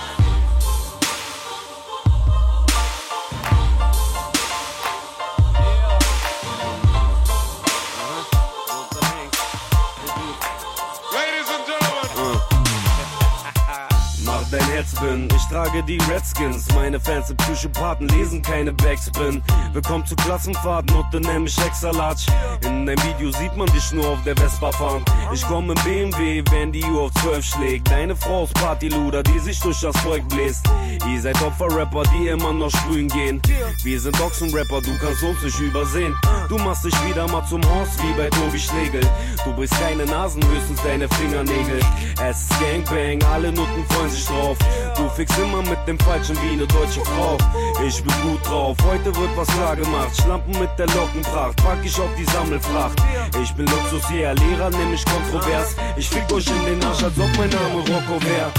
Fels 14.85 15.01
bin. 15.01 15.29
Ich 15.35 15.45
trage 15.47 15.83
die 15.83 15.99
Redskins, 16.11 16.67
meine 16.75 17.01
Fans 17.01 17.29
sind 17.29 17.37
Psychopathen, 17.39 18.09
lesen 18.09 18.43
keine 18.43 18.73
Backspin. 18.73 19.43
Willkommen 19.73 20.05
zu 20.07 20.15
Klassenfahrten 20.17 20.95
und 20.97 21.07
dann 21.13 21.23
nenn 21.23 21.43
mich 21.45 21.57
Hexalatsch. 21.59 22.27
In 22.65 22.87
deinem 22.87 23.03
Video 23.05 23.31
sieht 23.33 23.57
man 23.57 23.67
dich 23.69 23.93
nur 23.93 24.09
auf 24.09 24.23
der 24.25 24.37
Vespa 24.37 24.73
fahren. 24.73 25.05
Ich 25.33 25.47
komme 25.47 25.75
im 25.75 25.85
BMW, 25.85 26.43
wenn 26.51 26.73
die 26.73 26.85
Uhr 26.85 27.03
auf 27.03 27.13
12 27.23 27.45
schlägt. 27.45 27.91
Deine 27.91 28.17
Frau 28.17 28.45
ist 28.45 28.55
Partyluder, 28.55 29.23
die 29.23 29.39
sich 29.39 29.59
durch 29.61 29.81
das 29.81 29.97
Volk 29.99 30.29
bläst. 30.29 30.65
Ihr 31.09 31.21
seid 31.21 31.41
Opferrapper, 31.43 32.03
die 32.15 32.29
immer 32.29 32.53
noch 32.53 32.71
sprühen 32.71 33.09
gehen. 33.09 33.41
Wir 33.83 34.01
sind 34.01 34.21
Ochsenrapper, 34.21 34.81
du 34.81 34.97
kannst 34.99 35.23
uns 35.23 35.43
nicht 35.43 35.61
übersehen. 35.61 36.15
Du 36.49 36.59
machst 36.59 36.85
dich 36.85 37.09
wieder 37.09 37.29
mal 37.29 37.45
zum 37.47 37.63
Horst 37.71 38.03
wie 38.03 38.13
bei 38.17 38.29
Tobi 38.31 38.59
Schlegel. 38.59 39.03
Du 39.45 39.53
brichst 39.53 39.79
keine 39.81 40.05
Nasen, 40.07 40.43
höchstens 40.47 40.83
deine 40.83 41.09
Fingernägel. 41.09 41.81
Es 42.23 42.43
ist 42.43 42.61
Gangbang, 42.61 43.23
alle 43.31 43.53
Nutten 43.53 43.85
freuen 43.89 44.11
sich 44.11 44.25
drauf. 44.27 44.57
Du 44.97 45.09
fickst 45.11 45.39
immer 45.39 45.63
mit 45.63 45.79
dem 45.87 45.99
Falschen 45.99 46.37
wie 46.43 46.53
eine 46.53 46.67
deutsche 46.67 47.01
Frau. 47.05 47.37
Ich 47.87 48.03
bin 48.03 48.15
gut 48.23 48.47
drauf, 48.47 48.77
heute 48.87 49.15
wird 49.17 49.37
was 49.37 49.49
klar 49.49 49.77
gemacht. 49.77 50.11
Schlampen 50.21 50.59
mit 50.59 50.71
der 50.79 50.87
Lockenpracht, 50.89 51.57
pack 51.57 51.79
ich 51.85 51.99
auf 51.99 52.15
die 52.19 52.25
Sammelfracht. 52.25 53.01
Ich 53.43 53.53
bin 53.55 53.67
Luxus, 53.67 54.11
yeah, 54.11 54.33
Lehrer, 54.33 54.71
nämlich 54.71 55.05
kontrovers. 55.05 55.77
Ich 55.97 56.09
fick 56.09 56.31
euch 56.33 56.47
in 56.47 56.65
den 56.67 56.85
Arsch, 56.85 57.03
als 57.03 57.19
ob 57.19 57.31
mein 57.37 57.51
Name 57.51 57.79
Rocco 57.79 58.23
wär. 58.25 58.53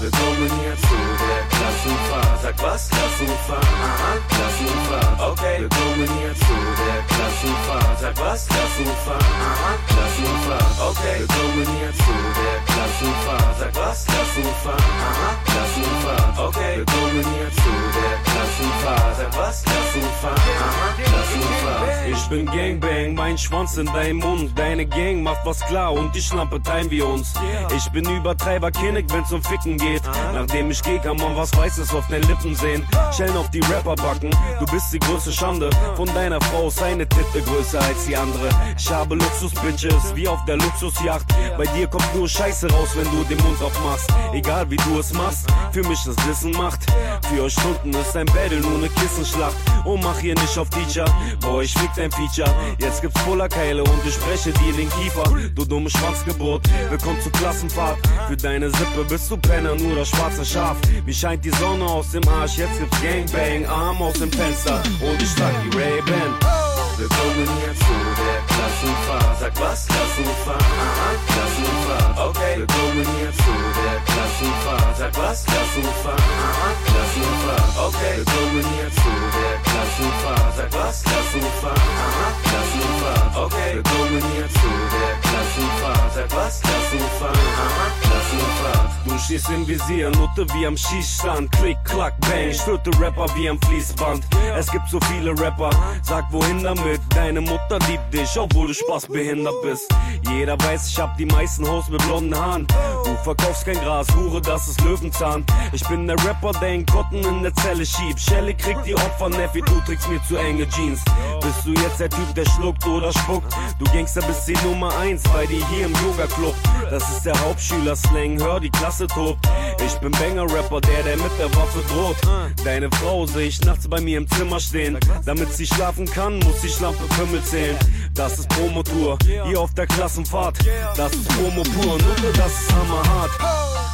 Willkommen 0.00 0.50
hier 0.60 0.76
zu 0.76 0.98
der 1.22 1.42
Klassenfahrt. 1.48 2.42
Sag 2.42 2.62
was? 2.62 2.88
Klassenfahrt. 2.88 3.64
Aha, 3.64 4.12
Klassenfahrt. 4.28 5.20
Okay. 5.30 5.60
Willkommen 5.60 6.08
hier 6.18 6.34
zu 6.34 6.56
der 6.82 6.98
Klassenfahrt. 7.06 7.98
Sag 8.00 8.18
was? 8.18 8.48
Klassenfahrt. 8.48 9.22
Aha, 9.22 9.72
Klassenfahrt. 9.86 10.74
Okay. 10.90 11.18
Willkommen 11.20 11.66
hier 11.78 11.92
zu 11.92 12.14
der 12.38 12.56
Klassenfahrt. 12.66 13.58
Sag 13.58 13.76
was? 13.76 14.04
Klassenfahrt. 14.06 14.80
Aha, 14.80 15.30
Klassenfahrt. 15.44 16.38
Okay. 16.38 16.76
Willkommen 16.78 17.24
hier 17.34 17.50
zu 17.62 17.72
der 17.96 18.14
Klassenfahrt. 18.26 19.16
Sag 19.16 19.36
was? 19.36 19.62
Klassenfahrt. 19.62 20.38
Aha, 20.38 20.86
Klassenfahrt. 20.96 22.08
Ich 22.10 22.28
bin 22.28 22.46
Gangbang, 22.46 23.14
mein 23.14 23.38
Schwanz 23.38 23.76
in 23.76 23.86
deinem 23.86 24.18
Mund. 24.18 24.58
Deine 24.58 24.86
Gang 24.86 25.22
macht 25.22 25.44
was 25.44 25.60
klar 25.60 25.92
und 25.92 26.14
die 26.14 26.20
Schlampe 26.20 26.60
teilen 26.60 26.90
wir 26.90 27.06
uns. 27.06 27.34
Ich 27.76 27.88
bin 27.90 28.08
Übertreiber, 28.08 28.70
Kinnig, 28.70 29.06
wenn's 29.12 29.32
um 29.32 29.42
Ficken 29.42 29.78
geht. 29.78 29.91
Nachdem 30.32 30.70
ich 30.70 30.82
geh, 30.82 30.98
kann 30.98 31.16
man 31.16 31.36
was 31.36 31.56
Weißes 31.56 31.94
auf 31.94 32.06
den 32.08 32.22
Lippen 32.22 32.54
sehen. 32.54 32.86
Schellen 33.16 33.36
auf 33.36 33.50
die 33.50 33.60
Rapper 33.60 33.96
backen, 33.96 34.30
du 34.58 34.66
bist 34.66 34.92
die 34.92 34.98
größte 34.98 35.32
Schande. 35.32 35.70
Von 35.96 36.06
deiner 36.14 36.40
Frau 36.40 36.68
ist 36.68 36.82
eine 36.82 37.08
Titte 37.08 37.42
größer 37.42 37.80
als 37.80 38.06
die 38.06 38.16
andere. 38.16 38.48
Ich 38.78 38.90
habe 38.90 39.14
Luxus-Bitches, 39.14 40.14
wie 40.14 40.28
auf 40.28 40.44
der 40.46 40.56
Luxusjacht. 40.56 41.26
Bei 41.56 41.64
dir 41.66 41.86
kommt 41.86 42.14
nur 42.14 42.28
Scheiße 42.28 42.70
raus, 42.70 42.90
wenn 42.94 43.10
du 43.10 43.24
den 43.24 43.38
Mund 43.44 43.60
aufmachst. 43.62 44.08
Egal 44.32 44.70
wie 44.70 44.76
du 44.76 44.98
es 44.98 45.12
machst, 45.12 45.46
für 45.72 45.82
mich 45.82 46.02
das 46.04 46.16
Wissen 46.26 46.52
macht. 46.52 46.80
Für 47.28 47.42
euch 47.42 47.52
Stunden 47.52 47.92
ist 47.94 48.16
ein 48.16 48.26
Battle 48.26 48.60
nur 48.60 48.78
eine 48.78 48.88
Kissenschlacht. 48.88 49.56
Und 49.84 50.02
mach 50.02 50.18
hier 50.18 50.34
nicht 50.34 50.56
auf 50.58 50.68
Teacher, 50.70 51.04
boah, 51.40 51.62
ich 51.62 51.72
fick 51.74 51.90
dein 51.96 52.10
Feature. 52.12 52.54
Jetzt 52.78 53.02
gibt's 53.02 53.20
Bullerkeile 53.24 53.82
und 53.82 54.06
ich 54.06 54.14
spreche 54.14 54.52
dir 54.52 54.72
den 54.72 54.88
Kiefer. 54.90 55.24
Du 55.54 55.64
dumme 55.64 55.90
Schwanzgeburt, 55.90 56.68
willkommen 56.88 57.20
zur 57.20 57.32
Klassenfahrt. 57.32 57.98
Für 58.28 58.36
deine 58.36 58.70
Sippe 58.70 59.04
bist 59.08 59.30
du 59.30 59.36
Penner, 59.36 59.71
nur 59.76 59.96
das 59.96 60.08
schwarze 60.08 60.44
Schaf. 60.44 60.76
Wie 61.04 61.14
scheint 61.14 61.44
die 61.44 61.50
Sonne 61.50 61.84
aus 61.84 62.10
dem 62.10 62.26
Arsch, 62.28 62.58
jetzt 62.58 62.78
gibt's 62.78 63.02
Gangbang, 63.02 63.66
Arm 63.66 64.02
aus 64.02 64.18
dem 64.18 64.30
Fenster. 64.30 64.82
Und 65.00 65.22
ich 65.22 65.34
trag 65.34 65.52
die 65.64 65.76
Ray-Ban. 65.76 66.71
Willkommen 66.96 67.48
hier 67.58 67.74
zu 67.74 67.96
der 68.22 68.38
Klassenfahrt. 68.46 69.38
Sag 69.40 69.60
was? 69.60 69.86
Klassenfahrt. 69.88 70.62
Aha, 70.62 71.10
Klassenfahrt. 71.26 72.18
Okay. 72.30 72.54
Willkommen 72.58 73.06
hier 73.18 73.32
zu 73.32 73.54
der 73.78 73.96
Klassenfahrt. 74.06 74.96
Sag 74.98 75.16
was? 75.18 75.44
Klassenfahrt. 75.44 76.20
Aha, 76.20 76.68
Klassenfahrt. 76.84 77.70
Okay. 77.86 78.16
Willkommen 78.16 78.64
hier 78.76 78.90
zu 78.92 79.12
der 79.36 79.54
Klassenfahrt. 79.66 80.56
Sag 80.56 80.72
was? 80.72 81.02
Klassenfahrt. 81.02 81.78
Aha, 81.78 82.26
Klassenfahrt. 82.46 83.36
Okay. 83.36 83.70
Willkommen 83.74 84.22
hier 84.32 84.48
zu 84.48 84.70
der 84.94 85.12
Klassenfahrt. 85.26 86.14
Sag 86.14 86.30
was? 86.36 86.60
Klassenfahrt. 86.60 87.36
Aha, 87.36 87.86
Klassenfahrt. 88.00 88.90
Du 89.04 89.18
stehst 89.18 89.50
im 89.50 89.66
Visier, 89.66 90.10
Nutte 90.10 90.46
wie 90.54 90.66
am 90.66 90.76
Schießstand. 90.76 91.50
Klick, 91.52 91.76
klack, 91.84 92.14
bang. 92.20 92.52
Störte 92.52 92.90
Rapper 93.00 93.26
wie 93.36 93.48
am 93.48 93.60
Fließband. 93.62 94.24
Es 94.56 94.70
gibt 94.70 94.88
so 94.88 95.00
viele 95.10 95.32
Rapper. 95.38 95.70
Sag 96.02 96.24
wohin 96.30 96.61
damit? 96.62 97.00
Deine 97.14 97.40
Mutter 97.40 97.78
liebt 97.88 98.12
dich, 98.12 98.38
obwohl 98.38 98.68
du 98.68 98.74
spaßbehindert 98.74 99.54
bist. 99.62 99.92
Jeder 100.30 100.58
weiß, 100.58 100.88
ich 100.88 100.98
hab 100.98 101.16
die 101.16 101.26
meisten 101.26 101.68
Hoes 101.68 101.88
mit 101.88 102.02
blonden 102.06 102.34
Haaren. 102.34 102.66
Du 103.04 103.14
verkaufst 103.22 103.64
kein 103.64 103.78
Gras, 103.80 104.06
Hure, 104.14 104.40
das 104.40 104.68
ist 104.68 104.80
Löwenzahn. 104.82 105.44
Ich 105.72 105.86
bin 105.88 106.06
der 106.06 106.16
Rapper, 106.24 106.52
der 106.60 106.74
in 106.74 106.86
Kotten 106.86 107.24
in 107.24 107.42
der 107.42 107.54
Zelle 107.54 107.84
schiebt. 107.84 108.20
Shelley 108.20 108.54
kriegt 108.54 108.86
die 108.86 108.94
Opfer, 108.94 109.28
Neffi, 109.28 109.60
du 109.60 109.80
trägst 109.86 110.08
mir 110.08 110.22
zu 110.24 110.36
enge 110.36 110.68
Jeans. 110.68 111.02
Bist 111.40 111.66
du 111.66 111.72
jetzt 111.82 112.00
der 112.00 112.10
Typ, 112.10 112.34
der 112.34 112.46
schluckt 112.46 112.86
oder 112.86 113.12
spuckt? 113.12 113.52
Du 113.78 113.84
Gangster 113.92 114.22
bist 114.22 114.48
die 114.48 114.56
Nummer 114.66 114.96
eins 114.98 115.22
bei 115.24 115.46
dir 115.46 115.66
hier 115.68 115.86
im 115.86 115.92
Yoga-Club. 115.92 116.54
Das 116.92 117.08
ist 117.08 117.24
der 117.24 117.40
Hauptschüler-Slang, 117.40 118.38
hör, 118.38 118.60
die 118.60 118.68
Klasse 118.68 119.06
tobt. 119.06 119.48
Ich 119.82 119.94
bin 120.00 120.10
Banger-Rapper, 120.10 120.82
der, 120.82 121.02
der 121.02 121.16
mit 121.16 121.30
der 121.38 121.48
Waffe 121.56 121.82
droht. 121.88 122.18
Deine 122.66 122.90
Frau 122.90 123.24
sehe 123.24 123.46
ich 123.46 123.64
nachts 123.64 123.88
bei 123.88 123.98
mir 123.98 124.18
im 124.18 124.28
Zimmer 124.28 124.60
stehen. 124.60 124.98
Damit 125.24 125.54
sie 125.54 125.66
schlafen 125.66 126.04
kann, 126.04 126.38
muss 126.40 126.60
die 126.60 126.68
Schlampe 126.68 127.02
Kümmel 127.16 127.42
zählen. 127.44 127.78
Das 128.12 128.38
ist 128.38 128.50
Promotour, 128.50 129.16
hier 129.24 129.58
auf 129.58 129.72
der 129.72 129.86
Klassenfahrt. 129.86 130.58
Das 130.94 131.14
ist 131.14 131.26
Promo 131.28 131.62
pur, 131.62 131.96
nur 131.96 132.32
das 132.36 132.60
ist 132.60 132.72
hammerhart. 132.74 133.30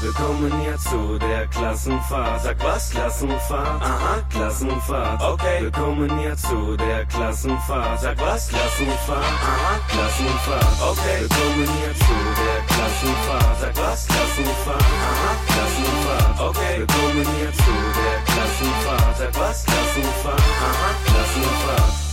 Willkommen 0.01 0.53
hier 0.61 0.77
zu 0.79 1.19
der 1.19 1.49
Klassenfahrt. 1.49 2.43
Sag 2.43 2.63
was? 2.63 2.91
Klassenfahrt? 2.91 3.83
Aha, 3.83 4.23
Klassenfahrt. 4.31 5.21
Okay. 5.21 5.63
Willkommen 5.63 6.19
hier 6.21 6.37
zu 6.37 6.77
der 6.77 7.05
Klassenfahrt. 7.07 8.01
Sag 8.01 8.21
was? 8.21 8.49
Klassenfahrt? 8.49 9.25
Aha, 9.25 9.81
Klassenfahrt. 9.89 10.93
Okay. 10.93 11.21
Willkommen 11.23 11.69
hier 11.81 11.95
zu 11.95 12.15
der 12.15 12.63
Klassenfahrt. 12.67 12.88
Sag 13.01 13.77
was? 13.77 14.07
Klassenfahrt? 14.07 14.83
Aha, 14.83 15.37
Klassenfahrt. 15.47 16.41
Okay. 16.41 16.79
Willkommen 16.79 17.27
hier 17.39 17.53
zu 17.53 17.75
der 17.95 18.19
Klassenfahrt. 18.25 19.19
Sag 19.19 19.35
was? 19.39 19.65
Klassenfahrt? 19.65 20.41
Aha, 20.41 20.95
Klassenfahrt. 21.05 22.08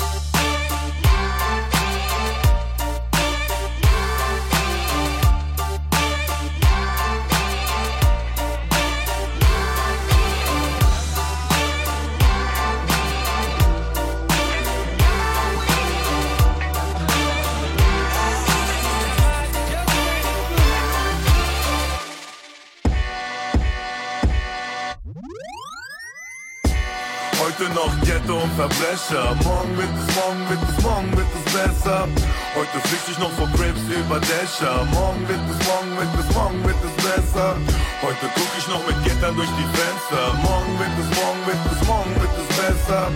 Heute 27.58 27.72
noch 27.72 28.02
Ghetto 28.02 28.36
und 28.36 28.52
Verbrecher. 28.56 29.34
Morgen 29.46 29.78
wird 29.78 29.88
es, 29.88 30.16
morgen 30.16 30.50
wird 30.50 30.60
es, 30.68 30.84
morgen 30.84 31.12
wird 31.16 31.28
es 31.40 31.54
besser. 31.54 32.08
Heute 32.54 32.78
flieg 32.84 33.00
ich 33.12 33.18
noch 33.18 33.32
vor 33.32 33.48
Cribs 33.56 33.80
über 33.88 34.20
Dächer. 34.20 34.84
Morgen 34.92 35.24
wird 35.24 35.40
es, 35.40 35.66
morgen 35.66 35.96
wird 35.96 36.12
es, 36.20 36.36
morgen 36.36 36.64
wird 36.66 36.76
es 36.84 36.96
besser. 37.00 37.56
Heute 38.02 38.28
guck 38.36 38.52
ich 38.60 38.68
noch 38.68 38.84
mit 38.86 39.02
Gittern 39.06 39.36
durch 39.38 39.48
die 39.56 39.70
Fenster. 39.72 40.36
Morgen 40.44 40.80
wird 40.80 40.96
es, 41.00 41.08
morgen 41.16 41.44
wird 41.48 41.64
es, 41.72 41.88
morgen 41.88 42.16
wird 42.20 42.36
es 42.36 42.55
besser. 42.66 43.08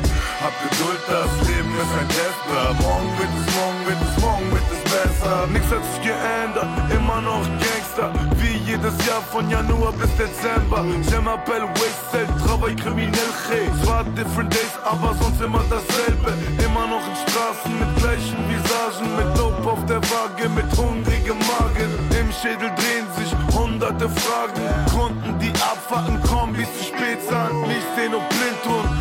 Hab 0.44 0.53
Geduld, 0.63 1.01
das 1.08 1.32
Leben 1.48 1.74
ist 1.84 1.94
ein 2.00 2.08
Tester. 2.08 2.63
Morgen 2.82 3.10
wird 3.18 3.34
es, 3.39 3.48
morgen 3.56 3.82
wird 3.88 4.01
es, 4.08 4.22
morgen 4.22 4.48
wird 4.51 4.68
es 4.75 4.82
besser. 4.91 5.48
Nix 5.51 5.65
hat 5.74 5.84
sich 5.89 6.01
geändert, 6.03 6.70
immer 6.94 7.22
noch 7.22 7.44
Gangster. 7.63 8.08
Wie 8.38 8.58
jedes 8.70 8.96
Jahr 9.08 9.22
von 9.32 9.50
Januar 9.50 9.94
bis 9.94 10.12
Dezember. 10.18 10.86
Je 11.10 11.20
m'appelle 11.20 11.68
Wastel, 11.79 12.27
travail 12.46 12.75
kriminell, 12.75 13.34
hey. 13.50 13.68
Zwar 13.84 14.03
different 14.15 14.53
days, 14.53 14.74
aber 14.86 15.13
sonst 15.20 15.41
immer 15.41 15.63
dasselbe. 15.70 16.32
Immer 16.63 16.86
noch 16.88 17.03
in 17.10 17.18
Straßen 17.25 17.74
mit 17.79 17.91
gleichen 18.00 18.39
Visagen. 18.50 19.08
Mit 19.18 19.29
Dope 19.38 19.70
auf 19.70 19.84
der 19.86 20.01
Waage, 20.12 20.48
mit 20.50 20.70
hungrigem 20.77 21.39
Magen. 21.51 21.91
Im 22.20 22.29
Schädel 22.32 22.72
drehen 22.79 23.08
sich 23.18 23.32
hunderte 23.56 24.08
Fragen. 24.10 24.63
Kunden, 24.96 25.38
die 25.39 25.51
abfacken, 25.72 26.22
Kombis 26.24 26.68
zu 26.77 26.84
spät 26.86 27.20
zahlen. 27.27 27.62
Nicht 27.68 27.88
sehen 27.96 28.13
und 28.15 28.27
blind 28.29 28.60
tun. 28.63 28.99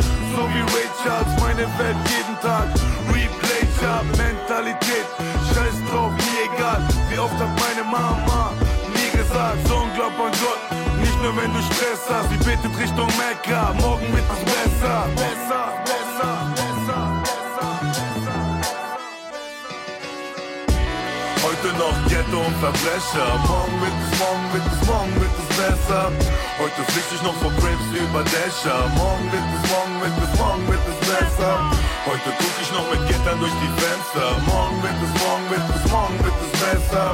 Charles, 1.03 1.41
meine 1.41 1.67
Welt 1.79 1.97
jeden 2.11 2.37
Tag. 2.43 2.69
Replay 3.09 3.65
Job, 3.81 4.05
Mentalität. 4.19 5.07
Scheiß 5.49 5.77
drauf, 5.89 6.13
mir 6.13 6.43
egal. 6.51 6.83
Wie 7.09 7.19
oft 7.19 7.39
hat 7.39 7.53
meine 7.65 7.85
Mama 7.89 8.53
mir 8.93 9.11
gesagt, 9.17 9.67
Sohn, 9.69 9.89
glaub 9.95 10.13
an 10.19 10.33
Gott. 10.43 10.63
Nicht 11.01 11.23
nur 11.23 11.37
wenn 11.37 11.53
du 11.55 11.61
Stress 11.63 12.03
hast, 12.11 12.29
sie 12.31 12.37
betet 12.39 12.77
Richtung 12.79 13.09
Mekka. 13.17 13.73
Morgen 13.81 14.13
wird 14.13 14.25
es 14.35 14.43
besser, 14.45 15.07
besser, 15.15 15.65
besser, 15.87 16.35
besser, 16.59 17.03
besser, 17.25 17.69
Heute 21.45 21.69
noch 21.79 21.97
Ghetto 22.09 22.39
und 22.45 22.57
Verbrecher. 22.59 23.29
Morgen 23.47 23.81
wird 23.81 23.97
es, 24.03 24.19
morgen 24.19 24.53
wird 24.53 24.67
es, 24.67 24.87
morgen 24.87 25.15
wird 25.21 25.31
es 25.39 25.48
besser. 25.59 26.13
Heute 26.59 26.83
flieg 26.93 27.05
ich 27.13 27.23
noch 27.23 27.35
vor 27.43 27.51
Cribs 27.59 27.91
über 27.91 28.23
Dächer. 28.23 28.79
Morgen 28.95 29.27
wird 29.33 29.43
es, 29.55 29.71
morgen 29.71 30.01
wird 30.01 30.17
es, 30.23 30.39
morgen 30.39 30.69
wird 30.69 30.81
es 30.89 30.98
besser. 31.09 31.55
Heute 32.05 32.31
guck 32.37 32.55
ich 32.61 32.71
noch 32.73 32.87
mit 32.93 33.01
Gittern 33.09 33.39
durch 33.41 33.53
die 33.65 33.73
Fenster. 33.81 34.29
Morgen 34.45 34.77
wird 34.83 34.99
es, 35.01 35.13
morgen 35.25 35.47
wird 35.51 35.67
es, 35.73 35.91
morgen 35.91 36.19
wird 36.25 36.37
es 36.45 36.53
besser. 36.61 37.07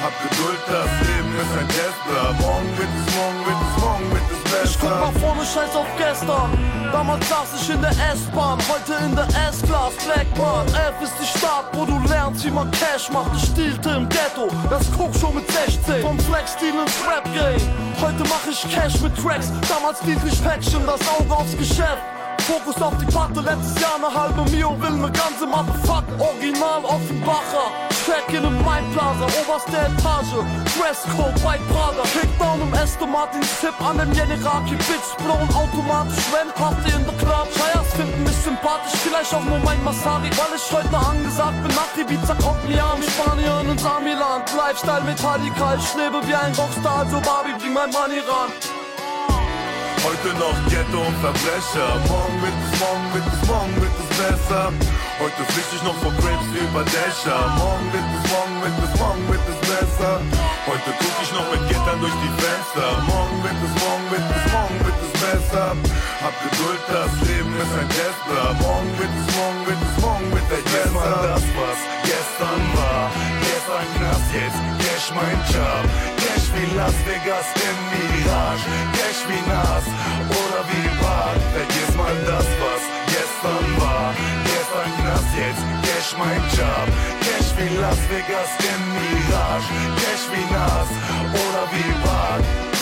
Hab 0.00 0.14
Geduld, 0.24 0.62
das 0.68 0.90
Leben 1.08 1.32
ist 1.36 1.52
ein 1.56 1.68
Tester. 1.68 2.22
Morgen 2.40 2.70
wird 2.76 2.92
es, 2.92 3.06
morgen 3.16 3.40
wird 3.48 3.60
es, 3.64 3.74
morgen 3.82 4.08
wird 4.12 4.28
es 4.32 4.42
besser. 4.52 4.68
Ich 4.68 4.78
guck 4.80 5.00
nach 5.00 5.16
vorne, 5.20 5.44
scheiß 5.44 5.74
auf 5.76 5.90
gestern. 5.96 6.50
Damals 6.92 7.28
saß 7.28 7.48
ich 7.60 7.70
in 7.70 7.80
der 7.80 7.92
S-Bahn, 8.12 8.58
heute 8.68 8.94
in 9.04 9.14
der 9.16 9.28
S-Class. 9.48 9.92
Blackbahn, 10.04 10.66
F 10.68 10.96
ist 11.02 11.16
die 11.20 11.38
Stadt, 11.38 11.68
wo 11.72 11.84
du 11.84 11.98
lernst, 12.08 12.44
wie 12.44 12.50
man 12.50 12.70
Cash 12.70 13.10
macht. 13.10 13.32
Ich 13.36 13.44
stielte 13.48 13.90
im 13.90 14.08
Ghetto, 14.08 14.48
das 14.70 14.86
guck 14.96 15.14
schon 15.16 15.34
mit 15.34 15.50
16. 15.50 16.00
Vom 16.00 16.18
Flex-Stil 16.20 16.72
ins 16.72 16.96
Rap-Game. 17.04 17.60
Heute 18.00 18.24
mach 18.28 18.44
ich 18.48 18.60
Cash 18.72 19.00
mit 19.00 19.14
Tracks, 19.16 19.52
damals 19.68 19.98
stiehlt 19.98 20.20
ich 20.24 20.42
Päckchen, 20.42 20.86
das 20.86 21.00
Auge 21.08 21.34
aufs 21.34 21.56
Geschäft. 21.56 22.17
Fokus 22.48 22.80
auf 22.80 22.96
die 22.96 23.04
Patte, 23.12 23.40
letztes 23.44 23.76
Jahr 23.78 23.96
eine 24.00 24.08
halbe 24.08 24.40
Mio, 24.50 24.72
will 24.80 24.96
ne 24.96 25.12
ganze 25.12 25.44
Motherfuck. 25.44 26.04
Original 26.16 26.80
Offenbacher, 26.82 27.68
Check-in 28.08 28.42
im 28.42 28.56
Mind 28.64 28.88
Plaza, 28.96 29.28
oberste 29.36 29.76
Etage, 29.76 30.40
Dresscode, 30.72 31.36
White 31.44 31.60
Prada. 31.68 32.08
Kickdown 32.08 32.62
im 32.62 32.72
Aston 32.72 33.12
Martin, 33.12 33.42
Tipp 33.60 33.76
an 33.84 33.98
dem 33.98 34.10
Generaki, 34.16 34.80
Bitch, 34.88 35.12
blown 35.20 35.44
automatisch, 35.52 36.24
wenn 36.32 36.48
Party 36.56 36.88
in 36.96 37.04
der 37.04 37.16
Club. 37.20 37.48
Chayas 37.52 37.92
finden 37.92 38.24
mich 38.24 38.40
sympathisch, 38.40 38.96
vielleicht 39.04 39.34
auch 39.34 39.44
nur 39.44 39.60
mein 39.60 39.84
Masari, 39.84 40.32
weil 40.32 40.56
ich 40.56 40.72
heute 40.72 40.96
angesagt 40.96 41.60
bin. 41.60 41.72
Nach 41.76 41.92
Ibiza 42.00 42.32
kommt 42.40 42.64
Miami, 42.64 43.04
Spanien 43.12 43.68
und 43.68 43.84
Amiland. 43.84 44.48
Lifestyle 44.56 45.04
Metallica, 45.04 45.76
ich 45.76 45.92
lebe 46.00 46.16
wie 46.24 46.34
ein 46.34 46.56
Rockstar, 46.56 47.04
also 47.04 47.20
Barbie, 47.20 47.52
bring 47.60 47.74
mein 47.74 47.90
Money 47.92 48.24
ran. 48.24 48.87
Heute 50.08 50.32
noch 50.40 50.56
Ghetto 50.72 51.04
und 51.04 51.16
Verbrecher. 51.20 52.00
Morgen 52.08 52.40
wird 52.40 52.56
es, 52.64 52.80
morgen 52.80 53.08
wird 53.12 53.28
es, 53.28 53.40
morgen 53.44 53.76
wird 53.76 53.92
es 53.92 54.08
besser. 54.16 54.72
Heute 55.20 55.42
flieg 55.52 55.68
ich 55.68 55.82
noch 55.84 55.92
vor 56.00 56.16
Cribs 56.16 56.48
über 56.48 56.80
Dächer. 56.88 57.36
Morgen 57.60 57.92
wird 57.92 58.08
es, 58.16 58.24
morgen 58.32 58.56
wird 58.64 58.76
es, 58.88 58.92
morgen 58.96 59.24
wird 59.28 59.44
es 59.52 59.60
besser. 59.68 60.12
Heute 60.64 60.90
guck 60.96 61.16
ich 61.20 61.32
noch 61.36 61.44
mit 61.52 61.60
Gittern 61.68 62.00
durch 62.00 62.16
die 62.24 62.32
Fenster. 62.40 62.88
Morgen 63.04 63.36
wird 63.44 63.60
es, 63.60 63.74
morgen 63.84 64.06
wird 64.08 64.26
es, 64.32 64.44
morgen 64.48 64.78
wird 64.80 65.00
es 65.04 65.12
besser. 65.20 65.68
Hab 66.24 66.34
Geduld, 66.40 66.82
das 66.88 67.12
Leben 67.28 67.52
ist 67.60 67.74
ein 67.76 67.88
Tester. 67.92 68.44
Morgen 68.64 68.92
wird 68.96 69.12
es, 69.12 69.28
morgen 69.36 69.62
wird 69.68 69.82
es, 69.84 69.94
morgen 70.00 70.28
wird 70.32 70.48
es 70.56 70.64
besser. 70.72 70.96
mal 70.96 71.20
das, 71.36 71.44
was 71.52 71.78
gestern 72.08 72.62
war. 72.80 73.12
Gestern 73.44 73.86
Knast, 74.00 74.28
jetzt 74.32 74.60
Cash 74.80 75.08
mein 75.12 75.36
Job. 75.52 75.84
Cash 76.16 76.48
wie 76.56 76.68
Las 76.80 76.96
Vegas 77.04 77.48
im 77.60 77.78
Cash 78.28 79.22
wie 79.28 79.42
Nas 79.48 79.84
oder 80.40 80.60
wie 80.68 80.88
Bad. 81.00 81.38
Vergiss 81.56 81.96
mal 81.96 82.14
das, 82.26 82.46
was 82.62 82.82
gestern 83.14 83.66
war. 83.80 84.12
Gestern 84.44 84.90
Knast, 84.98 85.30
jetzt 85.36 85.64
Cash 85.86 86.10
mein 86.18 86.42
Job. 86.56 86.88
Cash 87.24 87.50
wie 87.56 87.70
Las 87.80 88.00
Vegas 88.10 88.50
im 88.72 88.82
Mirage. 88.96 89.72
Cash 90.00 90.26
wie 90.32 90.46
Nas 90.52 90.90
oder 91.32 91.64
wie 91.72 91.92
Bad. 92.04 92.77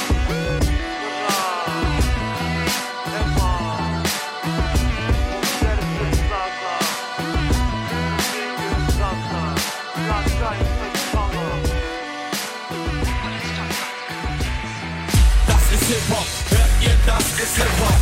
Ist 15.86 15.94
Hip-Hop, 15.94 16.26
hört 16.50 16.70
ihr, 16.82 16.96
das 17.06 17.24
ist 17.38 17.56
Hip-Hop. 17.56 17.94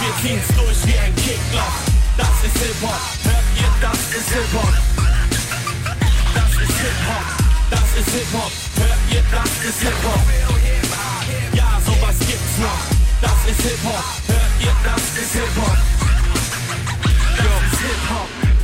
Wir 0.00 0.12
ziehen's 0.20 0.48
durch 0.56 0.86
wie 0.86 0.98
ein 0.98 1.14
Kickloch. 1.16 1.76
Das 2.16 2.36
ist 2.44 2.56
Hip-Hop, 2.62 3.00
hört 3.24 3.48
ihr, 3.56 3.72
das 3.80 4.00
ist 4.12 4.28
Hip-Hop. 4.28 4.74
Das 6.34 6.52
ist 6.52 6.78
Hip-Hop, 6.84 7.26
das 7.70 7.88
ist 7.98 8.10
Hip-Hop, 8.14 8.52
hört 8.76 9.00
ihr, 9.10 9.24
das 9.30 9.50
ist 9.68 9.80
Hip-Hop. 9.80 10.22
Ja, 11.54 11.80
sowas 11.86 12.18
gibt's 12.20 12.58
noch. 12.58 12.82
Das 13.22 13.40
ist 13.50 13.62
Hip-Hop, 13.62 14.04
hört 14.28 14.52
ihr, 14.60 14.76
das 14.84 15.02
ist 15.22 15.32
Hip-Hop. 15.32 15.97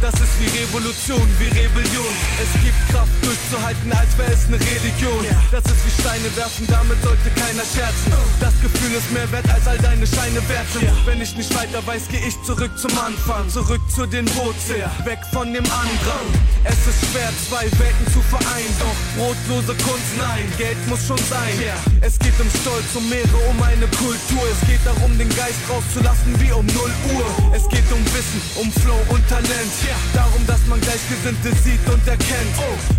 Das 0.05 0.21
ist 0.21 0.37
wie 0.39 0.53
Revolution, 0.61 1.27
wie 1.39 1.49
Rebellion. 1.49 2.13
Es 2.37 2.53
gibt 2.61 2.77
Kraft 2.93 3.09
durchzuhalten, 3.25 3.91
als 3.91 4.13
wäre 4.19 4.37
es 4.37 4.45
eine 4.45 4.61
Religion. 4.61 5.25
Das 5.51 5.65
ist 5.65 5.81
wie 5.81 6.03
Steine 6.03 6.29
werfen, 6.37 6.67
damit 6.69 7.01
sollte 7.01 7.31
keiner 7.33 7.65
scherzen. 7.65 8.13
Das 8.39 8.53
Gefühl 8.61 8.93
ist 8.93 9.11
mehr 9.13 9.25
wert 9.33 9.49
als 9.49 9.67
all 9.67 9.79
deine 9.79 10.07
Scheine 10.07 10.47
wert 10.47 10.69
sind. 10.75 10.93
Wenn 11.07 11.23
ich 11.23 11.35
nicht 11.35 11.49
weiter 11.57 11.81
weiß, 11.87 12.03
geh 12.13 12.21
ich 12.21 12.37
zurück 12.45 12.77
zum 12.77 12.93
Anfang. 12.99 13.49
Zurück 13.49 13.81
zu 13.89 14.05
den 14.05 14.29
Wurzeln, 14.37 14.85
weg 15.09 15.21
von 15.33 15.55
dem 15.55 15.65
Andrang. 15.73 16.29
Es 16.65 16.77
ist 16.85 17.01
schwer, 17.09 17.33
zwei 17.49 17.65
Welten 17.81 18.07
zu 18.13 18.21
vereinen. 18.29 18.77
Doch 18.77 19.01
brotlose 19.17 19.73
Kunst, 19.89 20.13
nein, 20.21 20.45
Geld 20.59 20.77
muss 20.87 21.01
schon 21.07 21.21
sein. 21.33 21.57
Es 22.03 22.19
geht 22.19 22.37
um 22.41 22.51
Stolz, 22.61 22.93
um 22.95 23.09
Meere, 23.09 23.41
um 23.49 23.57
eine 23.63 23.89
Kultur. 23.97 24.45
Es 24.53 24.69
geht 24.69 24.85
darum, 24.85 25.17
den 25.17 25.33
Geist 25.33 25.65
rauszulassen 25.65 26.37
wie 26.45 26.53
um 26.53 26.67
0 26.67 26.93
Uhr. 27.17 27.57
Es 27.57 27.65
geht 27.73 27.89
um 27.89 28.05
Wissen, 28.13 28.41
um 28.61 28.71
Flow 28.85 29.01
und 29.09 29.27
Talent. 29.29 29.73
Darum, 30.13 30.47
dass 30.47 30.61
man 30.67 30.81
Gleichgesinnte 30.81 31.51
sieht 31.63 31.85
und 31.89 32.07
erkennt. 32.07 32.55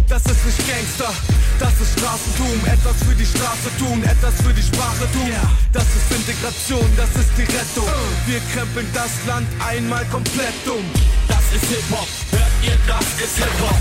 Das 0.07 0.23
ist 0.25 0.45
nicht 0.45 0.61
Gangster, 0.67 1.11
das 1.59 1.73
ist 1.81 1.97
Straßentum. 1.97 2.57
Etwas 2.65 2.97
für 3.07 3.15
die 3.15 3.25
Straße 3.25 3.69
tun, 3.79 4.03
etwas 4.03 4.35
für 4.41 4.53
die 4.53 4.61
Sprache 4.61 5.07
tun. 5.13 5.31
Das 5.73 5.83
ist 5.83 6.11
Integration, 6.11 6.87
das 6.95 7.09
ist 7.15 7.31
die 7.37 7.43
Rettung. 7.43 7.89
Wir 8.27 8.41
krempeln 8.53 8.87
das 8.93 9.11
Land 9.25 9.47
einmal 9.59 10.05
komplett 10.05 10.55
um. 10.67 10.85
Das 11.27 11.43
ist 11.55 11.65
Hip-Hop, 11.69 12.07
hört 12.31 12.55
ihr, 12.61 12.77
das 12.87 13.07
ist 13.23 13.37
Hip-Hop. 13.37 13.79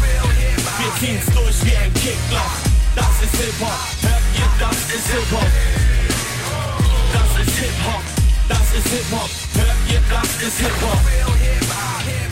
Wir 0.79 0.93
ziehen's 1.01 1.27
durch 1.35 1.59
wie 1.65 1.77
ein 1.77 1.93
Kickloch. 1.95 2.57
Das 2.95 3.15
ist 3.23 3.37
Hip-Hop, 3.37 3.81
hört 4.03 4.27
ihr, 4.39 4.49
das 4.59 4.79
ist 4.95 5.07
Hip-Hop. 5.13 5.53
Das 7.13 7.47
ist 7.47 7.57
Hip-Hop, 7.59 8.05
das 8.49 8.67
ist 8.79 8.89
Hip-Hop, 8.95 9.31
hört 9.55 9.81
ihr, 9.91 10.03
das 10.11 10.31
ist 10.49 10.59
Hip-Hop. 10.59 11.01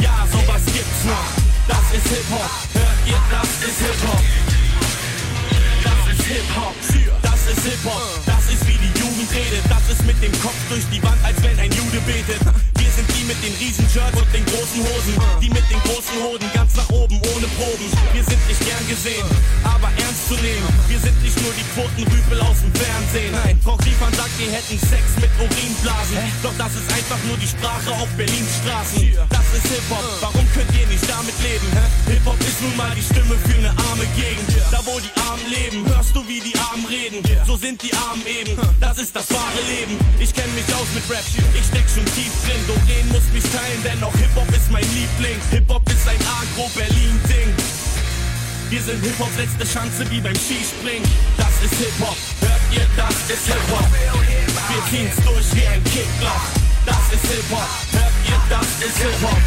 Ja, 0.00 0.11
sowas 0.46 0.62
gibt's 0.66 1.04
noch. 1.04 1.30
Das 1.68 1.96
ist 1.96 2.08
Hip-Hop, 2.08 2.50
hört 2.74 3.06
ihr, 3.06 3.20
das 3.30 3.48
ist 3.68 3.78
Hip-Hop. 3.78 4.22
Das 5.84 6.12
ist 6.12 6.26
Hip-Hop, 6.26 6.74
das 7.22 7.46
ist 7.46 7.64
Hip-Hop, 7.64 8.41
redet. 9.32 9.64
Das 9.68 9.84
ist 9.88 10.04
mit 10.04 10.20
dem 10.22 10.32
Kopf 10.40 10.58
durch 10.68 10.84
die 10.92 11.02
Wand, 11.02 11.18
als 11.24 11.40
wenn 11.42 11.58
ein 11.58 11.72
Jude 11.72 12.00
betet. 12.04 12.40
Wir 12.76 12.90
sind 12.92 13.08
die 13.16 13.24
mit 13.24 13.40
den 13.40 13.54
Riesenshirts 13.56 14.16
und 14.20 14.28
den 14.32 14.44
großen 14.44 14.80
Hosen. 14.84 15.14
Die 15.40 15.50
mit 15.50 15.64
den 15.70 15.80
großen 15.88 16.16
Hoden 16.20 16.48
ganz 16.52 16.76
nach 16.76 16.88
oben 16.90 17.16
ohne 17.16 17.48
Proben. 17.56 17.88
Wir 18.12 18.24
sind 18.24 18.42
nicht 18.48 18.60
gern 18.66 18.84
gesehen, 18.88 19.24
aber 19.64 19.88
ernst 19.96 20.28
zu 20.28 20.32
wahrzunehmen. 20.32 20.68
Wir 20.88 20.98
sind 20.98 21.22
nicht 21.22 21.40
nur 21.42 21.52
die 21.52 21.66
Quotenrüpel 21.74 22.40
aus 22.40 22.60
dem 22.60 22.72
Fernsehen. 22.74 23.32
Nein, 23.32 23.58
Frau 23.62 23.76
Griefmann 23.76 24.12
sagt, 24.14 24.38
wir 24.38 24.50
hätten 24.50 24.78
Sex 24.78 25.02
mit 25.20 25.30
Urinblasen. 25.38 26.16
Doch 26.42 26.54
das 26.58 26.72
ist 26.74 26.88
einfach 26.92 27.18
nur 27.28 27.36
die 27.36 27.48
Sprache 27.48 27.90
auf 27.92 28.08
Berlins 28.16 28.50
Straßen. 28.62 29.12
Das 29.30 29.46
ist 29.56 29.66
Hip-Hop, 29.68 30.04
warum 30.20 30.46
könnt 30.54 30.70
ihr 30.78 30.86
nicht 30.86 31.04
damit 31.08 31.34
leben? 31.42 31.68
Hip-Hop 32.06 32.40
ist 32.40 32.60
nun 32.62 32.76
mal 32.76 32.92
die 32.94 33.02
Stimme 33.02 33.36
für 33.44 33.56
eine 33.58 33.70
arme 33.70 34.06
Gegend. 34.16 34.48
Da 34.70 34.80
wo 34.84 34.98
die 35.00 35.12
Armen 35.20 35.46
leben, 35.50 35.86
hörst 35.86 36.14
du 36.14 36.26
wie 36.26 36.40
die 36.40 36.56
Armen 36.58 36.86
reden. 36.86 37.22
So 37.46 37.56
sind 37.56 37.82
die 37.82 37.92
Armen 37.94 38.24
eben, 38.26 38.56
das 38.80 38.98
ist 38.98 39.14
das 39.14 39.21
wahre 39.30 39.62
Leben. 39.68 39.98
Ich 40.18 40.32
kenn 40.34 40.52
mich 40.54 40.66
aus 40.74 40.88
mit 40.94 41.04
Rap, 41.10 41.24
ich 41.54 41.66
steck 41.66 41.86
schon 41.92 42.04
tief 42.16 42.32
drin. 42.44 42.60
Doreen 42.66 43.08
muss 43.08 43.26
mich 43.32 43.44
teilen, 43.44 43.82
denn 43.84 44.02
auch 44.02 44.14
Hip-Hop 44.16 44.48
ist 44.50 44.70
mein 44.70 44.86
Liebling. 44.94 45.38
Hip-Hop 45.50 45.82
ist 45.90 46.08
ein 46.08 46.20
Agro-Berlin-Ding. 46.22 47.54
Wir 48.70 48.82
sind 48.82 49.04
Hip-Hops 49.04 49.36
letzte 49.36 49.68
Chance 49.68 50.08
wie 50.08 50.20
beim 50.20 50.34
Skispringen. 50.34 51.04
Das 51.36 51.52
ist 51.60 51.76
Hip-Hop, 51.76 52.16
hört 52.40 52.64
ihr, 52.72 52.86
das 52.96 53.14
ist 53.28 53.46
Hip-Hop. 53.46 53.88
Wir 53.92 54.82
ziehen's 54.88 55.16
durch 55.26 55.48
wie 55.52 55.66
ein 55.66 55.84
Kickloch. 55.84 56.46
Das 56.86 57.04
ist 57.12 57.26
Hip-Hop, 57.30 57.68
hört 57.92 58.16
ihr, 58.24 58.40
das 58.48 58.68
ist 58.80 58.96
Hip-Hop. 58.96 59.42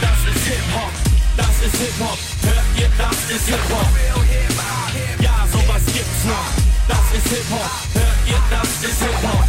Das 0.00 0.18
ist 0.34 0.44
Hip-Hop, 0.50 0.92
das 1.36 1.54
ist 1.62 1.76
Hip-Hop, 1.78 2.18
hört 2.42 2.68
ihr, 2.76 2.90
das 2.98 3.18
ist 3.36 3.46
Hip-Hop. 3.46 3.88
Ja, 5.22 5.46
sowas 5.52 5.82
gibt's 5.86 6.24
noch. 6.24 6.69
Das 6.90 6.98
ist 7.14 7.28
Hip-Hop, 7.28 7.70
hört 7.94 8.18
ihr, 8.26 8.40
das 8.50 8.90
ist 8.90 9.00
Hip-Hop. 9.00 9.44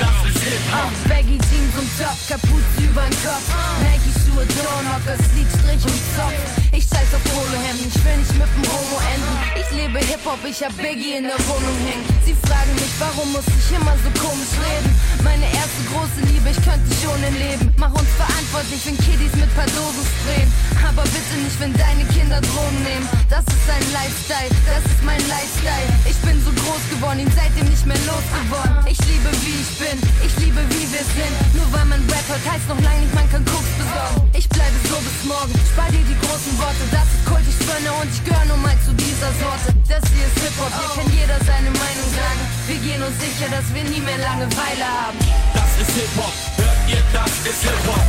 Das 0.00 0.34
ist 0.34 0.42
Hip-Hop. 0.42 1.08
Baggy 1.08 1.38
Jeans 1.38 1.74
und 1.78 1.88
Top, 1.96 2.18
Kapuze 2.28 2.82
übern 2.82 3.10
Kopf. 3.22 3.54
Nike 3.82 4.10
Schuhe, 4.18 4.44
Dornhocker, 4.46 5.16
Sleek, 5.30 5.46
Strich 5.48 5.84
und 5.84 6.00
Zopf. 6.16 6.65
Ich 6.86 6.94
scheiß 6.94 7.18
auf 7.18 7.24
Polohemden, 7.34 7.90
ich 7.90 7.98
will 8.04 8.16
nicht 8.22 8.38
mit 8.38 8.46
dem 8.46 8.62
Homo 8.70 8.98
enden. 9.10 9.34
Ich 9.58 9.68
lebe 9.74 9.98
Hip-Hop, 9.98 10.38
ich 10.46 10.62
hab 10.62 10.70
Biggie 10.78 11.18
in 11.18 11.26
der 11.26 11.40
Wohnung 11.50 11.74
hängen. 11.82 12.06
Sie 12.22 12.36
fragen 12.46 12.74
mich, 12.78 12.94
warum 13.02 13.26
muss 13.34 13.42
ich 13.42 13.74
immer 13.74 13.98
so 14.06 14.10
komisch 14.22 14.54
reden? 14.54 14.94
Meine 15.26 15.50
erste 15.50 15.82
große 15.90 16.22
Liebe, 16.30 16.46
ich 16.54 16.60
könnte 16.62 16.86
schon 17.02 17.18
im 17.26 17.34
Leben. 17.34 17.74
Mach 17.74 17.90
uns 17.90 18.06
verantwortlich, 18.14 18.86
wenn 18.86 18.94
Kiddies 19.02 19.34
mit 19.34 19.50
paar 19.58 19.66
Dosen 19.74 20.06
sprayen. 20.06 20.46
Aber 20.86 21.02
bitte 21.10 21.34
nicht, 21.42 21.58
wenn 21.58 21.74
deine 21.74 22.06
Kinder 22.14 22.38
Drogen 22.38 22.80
nehmen. 22.86 23.06
Das 23.26 23.42
ist 23.42 23.66
ein 23.66 23.86
Lifestyle, 23.90 24.52
das 24.70 24.82
ist 24.86 25.02
mein 25.02 25.22
Lifestyle. 25.26 25.90
Ich 26.06 26.18
bin 26.22 26.38
so 26.46 26.54
groß 26.54 26.82
geworden, 26.94 27.26
ihn 27.26 27.32
seitdem 27.34 27.66
nicht 27.66 27.82
mehr 27.82 27.98
losgeworden. 28.06 28.86
Ich 28.86 29.02
liebe, 29.10 29.26
wie 29.42 29.58
ich 29.58 29.72
bin, 29.82 29.98
ich 30.22 30.34
liebe, 30.38 30.62
wie 30.70 30.86
wir 30.94 31.02
sind. 31.18 31.34
Nur 31.58 31.66
weil 31.74 31.90
man 31.90 31.98
Rap 32.06 32.30
hört, 32.30 32.46
heißt 32.46 32.70
noch 32.70 32.78
lange 32.78 33.02
nicht, 33.02 33.14
man 33.18 33.26
kann 33.26 33.42
Koks 33.42 33.74
besorgen. 33.74 34.30
Ich 34.38 34.46
bleibe 34.46 34.78
so 34.86 34.96
bis 35.02 35.18
morgen, 35.26 35.52
spar 35.66 35.90
dir 35.90 36.06
die 36.06 36.18
großen 36.22 36.54
Worte. 36.62 36.75
Das 36.90 37.08
ist 37.08 37.24
Kult, 37.24 37.44
ich 37.48 37.56
spinne 37.56 37.92
und 37.92 38.08
ich 38.12 38.22
gehöre 38.24 38.44
nun 38.46 38.62
mal 38.62 38.76
zu 38.84 38.92
dieser 38.92 39.32
Sorte. 39.40 39.72
Das 39.88 40.02
hier 40.12 40.26
ist 40.26 40.38
Hip-Hop, 40.44 40.72
hier 40.72 40.90
kann 41.02 41.08
jeder 41.12 41.38
seine 41.44 41.70
Meinung 41.70 42.08
sagen. 42.12 42.40
Wir 42.68 42.78
gehen 42.84 43.02
uns 43.02 43.16
sicher, 43.18 43.48
dass 43.50 43.66
wir 43.72 43.84
nie 43.84 44.00
mehr 44.00 44.18
Langeweile 44.18 44.84
haben. 44.84 45.18
Das 45.54 45.70
ist 45.80 45.92
Hip-Hop, 45.96 46.34
hört 46.56 46.80
ihr, 46.88 47.02
das 47.12 47.32
ist 47.48 47.62
Hip-Hop. 47.62 48.04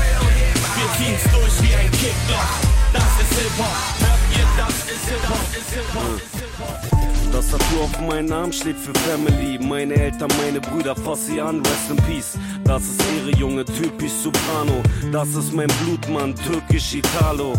Wir 0.78 0.90
ziehen's 0.98 1.24
durch 1.32 1.56
wie 1.64 1.76
ein 1.76 1.92
Kickloch. 1.92 2.77
Das 2.98 3.14
ist 3.22 3.40
Hip-Hop, 3.40 3.78
hört 4.00 4.24
ihr, 4.36 4.48
das 4.58 4.76
ist 4.90 5.06
Hip-Hop. 5.10 6.18
Hip-Hop. 6.34 7.32
Das 7.32 7.52
Tattoo 7.52 7.84
auf 7.84 8.02
meinem 8.02 8.26
Namen 8.26 8.52
steht 8.52 8.78
für 8.78 8.94
Family. 9.02 9.60
Meine 9.60 9.94
Eltern, 9.94 10.32
meine 10.44 10.60
Brüder, 10.60 10.96
fass 10.96 11.28
sie 11.28 11.40
an, 11.40 11.62
rest 11.62 11.92
in 11.92 11.98
peace. 11.98 12.40
Das 12.64 12.82
ist 12.82 13.00
Ehre, 13.16 13.38
Junge, 13.38 13.64
typisch 13.66 14.14
Soprano. 14.24 14.82
Das 15.12 15.30
ist 15.36 15.54
mein 15.54 15.68
Blutmann, 15.84 16.34
türkisch 16.36 16.96
Italo. 16.96 17.54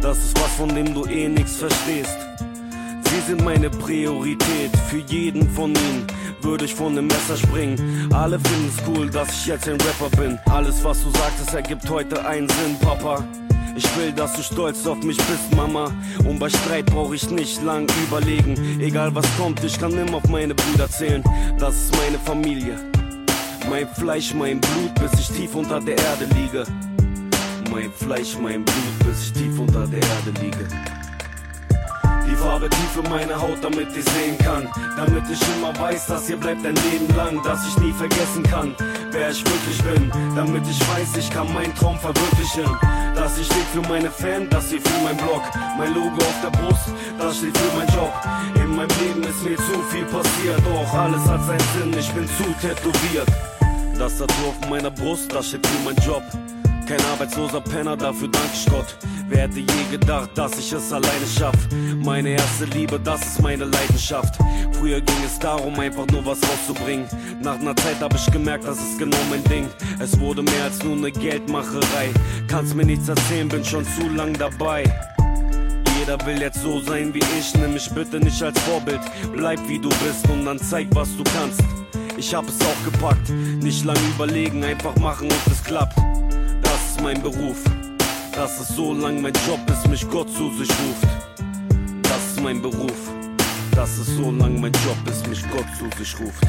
Das 0.00 0.18
ist 0.18 0.40
was, 0.40 0.52
von 0.56 0.68
dem 0.68 0.94
du 0.94 1.04
eh 1.06 1.28
nix 1.28 1.56
verstehst. 1.56 2.16
Sie 3.02 3.20
sind 3.26 3.44
meine 3.44 3.70
Priorität, 3.70 4.70
für 4.88 4.98
jeden 4.98 5.50
von 5.50 5.70
ihnen 5.74 6.06
würde 6.42 6.66
ich 6.66 6.74
von 6.74 6.94
dem 6.94 7.08
Messer 7.08 7.36
springen. 7.36 8.08
Alle 8.12 8.38
finden's 8.38 8.76
cool, 8.86 9.10
dass 9.10 9.30
ich 9.32 9.46
jetzt 9.46 9.68
ein 9.68 9.80
Rapper 9.80 10.16
bin. 10.16 10.38
Alles, 10.46 10.84
was 10.84 11.02
du 11.02 11.10
sagtest, 11.10 11.54
ergibt 11.54 11.88
heute 11.90 12.24
einen 12.24 12.48
Sinn, 12.48 12.78
Papa. 12.80 13.24
Ich 13.76 13.96
will, 13.96 14.12
dass 14.12 14.34
du 14.34 14.42
stolz 14.42 14.86
auf 14.86 15.02
mich 15.02 15.16
bist, 15.16 15.54
Mama. 15.56 15.90
Und 16.24 16.38
bei 16.38 16.48
Streit 16.48 16.86
brauch 16.86 17.12
ich 17.12 17.28
nicht 17.30 17.62
lang 17.62 17.88
überlegen. 18.06 18.80
Egal 18.80 19.14
was 19.14 19.26
kommt, 19.36 19.62
ich 19.64 19.78
kann 19.78 19.92
immer 19.92 20.18
auf 20.18 20.28
meine 20.28 20.54
Brüder 20.54 20.88
zählen. 20.88 21.22
Das 21.58 21.74
ist 21.74 21.96
meine 21.96 22.18
Familie. 22.18 22.78
Mein 23.68 23.88
Fleisch, 23.88 24.34
mein 24.34 24.60
Blut, 24.60 24.94
bis 24.94 25.20
ich 25.20 25.28
tief 25.36 25.54
unter 25.54 25.80
der 25.80 25.96
Erde 25.98 26.26
liege. 26.36 26.64
Mein 27.70 27.90
Fleisch, 27.92 28.36
mein 28.40 28.64
Blut, 28.64 28.98
bis 29.06 29.24
ich 29.24 29.32
tief 29.32 29.58
unter 29.58 29.86
der 29.86 30.00
Erde 30.00 30.40
liege. 30.40 30.68
Die 32.28 32.36
Farbe 32.36 32.68
tief 32.68 33.04
in 33.04 33.10
meine 33.10 33.40
Haut, 33.40 33.58
damit 33.62 33.88
ich 33.96 34.04
sehen 34.04 34.38
kann. 34.38 34.68
Damit 34.96 35.24
ich 35.30 35.40
immer 35.56 35.76
weiß, 35.78 36.06
dass 36.06 36.26
hier 36.26 36.36
bleibt 36.36 36.64
ein 36.64 36.74
Leben 36.90 37.14
lang, 37.16 37.42
dass 37.42 37.66
ich 37.66 37.78
nie 37.78 37.92
vergessen 37.92 38.42
kann, 38.44 38.74
wer 39.10 39.30
ich 39.30 39.44
wirklich 39.44 39.82
bin. 39.82 40.10
Damit 40.34 40.62
ich 40.68 40.80
weiß, 40.80 41.16
ich 41.18 41.30
kann 41.30 41.52
meinen 41.52 41.74
Traum 41.74 41.98
verwirklichen. 41.98 42.64
Das 43.34 43.48
hier 43.48 43.56
steht 43.56 43.82
für 43.82 43.88
meine 43.88 44.10
Fan, 44.12 44.48
das 44.48 44.70
hier 44.70 44.80
für 44.80 45.02
mein 45.02 45.16
Blog. 45.16 45.42
Mein 45.76 45.92
Logo 45.92 46.18
auf 46.18 46.40
der 46.40 46.50
Brust, 46.50 46.84
das 47.18 47.36
steht 47.36 47.58
für 47.58 47.76
mein 47.76 47.88
Job. 47.88 48.12
In 48.54 48.76
meinem 48.76 48.96
Leben 49.00 49.24
ist 49.24 49.42
mir 49.42 49.56
zu 49.56 49.82
viel 49.90 50.04
passiert, 50.04 50.60
doch 50.64 50.94
alles 50.94 51.26
hat 51.26 51.44
seinen 51.44 51.92
Sinn, 51.92 51.98
ich 51.98 52.12
bin 52.12 52.28
zu 52.28 52.44
tätowiert. 52.64 53.26
Das 53.98 54.18
Tattoo 54.18 54.50
auf 54.50 54.70
meiner 54.70 54.92
Brust, 54.92 55.34
das 55.34 55.48
steht 55.48 55.66
für 55.66 55.84
mein 55.84 55.96
Job. 56.06 56.22
Kein 56.86 57.00
arbeitsloser 57.12 57.62
Penner, 57.62 57.96
dafür 57.96 58.28
dank 58.28 58.50
ich 58.52 58.66
Gott. 58.66 58.96
Wer 59.28 59.42
hätte 59.42 59.60
je 59.60 59.84
gedacht, 59.90 60.30
dass 60.34 60.58
ich 60.58 60.70
es 60.70 60.92
alleine 60.92 61.26
schaff? 61.26 61.56
Meine 62.04 62.30
erste 62.30 62.66
Liebe, 62.66 63.00
das 63.00 63.22
ist 63.22 63.42
meine 63.42 63.64
Leidenschaft. 63.64 64.34
Früher 64.72 65.00
ging 65.00 65.24
es 65.24 65.38
darum, 65.38 65.78
einfach 65.80 66.06
nur 66.08 66.26
was 66.26 66.38
rauszubringen. 66.42 67.06
Nach 67.42 67.58
einer 67.58 67.74
Zeit 67.76 68.00
hab 68.00 68.14
ich 68.14 68.30
gemerkt, 68.30 68.66
das 68.66 68.78
ist 68.78 68.98
genau 68.98 69.16
mein 69.30 69.42
Ding. 69.44 69.66
Es 69.98 70.18
wurde 70.20 70.42
mehr 70.42 70.64
als 70.64 70.82
nur 70.82 70.94
eine 70.94 71.10
Geldmacherei. 71.10 72.10
Kannst 72.48 72.74
mir 72.74 72.84
nichts 72.84 73.08
erzählen, 73.08 73.48
bin 73.48 73.64
schon 73.64 73.86
zu 73.86 74.06
lang 74.10 74.34
dabei. 74.34 74.84
Jeder 75.98 76.18
will 76.26 76.38
jetzt 76.38 76.60
so 76.60 76.80
sein 76.82 77.14
wie 77.14 77.24
ich, 77.38 77.54
nimm 77.54 77.72
mich 77.72 77.88
bitte 77.90 78.20
nicht 78.20 78.42
als 78.42 78.60
Vorbild. 78.60 79.00
Bleib 79.32 79.58
wie 79.68 79.78
du 79.78 79.88
bist 79.88 80.28
und 80.30 80.44
dann 80.44 80.58
zeig, 80.58 80.88
was 80.90 81.16
du 81.16 81.24
kannst. 81.34 81.62
Ich 82.18 82.34
hab 82.34 82.46
es 82.46 82.60
auch 82.60 82.92
gepackt, 82.92 83.30
nicht 83.30 83.84
lang 83.86 83.96
überlegen, 84.14 84.62
einfach 84.62 84.94
machen 84.96 85.28
und 85.28 85.46
es 85.50 85.64
klappt. 85.64 85.96
Das 87.04 87.12
ist 87.12 87.22
mein 87.22 87.32
Beruf. 87.32 87.62
Das 88.32 88.60
ist 88.62 88.76
so 88.76 88.94
lang 88.94 89.20
mein 89.20 89.34
Job, 89.46 89.60
bis 89.66 89.86
mich 89.88 90.08
Gott 90.08 90.30
zu 90.30 90.48
sich 90.56 90.70
ruft. 90.70 91.06
Das 92.02 92.30
ist 92.30 92.40
mein 92.40 92.62
Beruf. 92.62 93.23
Das 93.74 93.98
ist 93.98 94.16
so 94.16 94.30
lang 94.30 94.60
mein 94.60 94.72
Job, 94.72 94.96
bis 95.04 95.26
mich 95.26 95.42
Gott 95.50 95.66
zu 95.76 95.84
sich 95.98 96.18
ruft. 96.20 96.42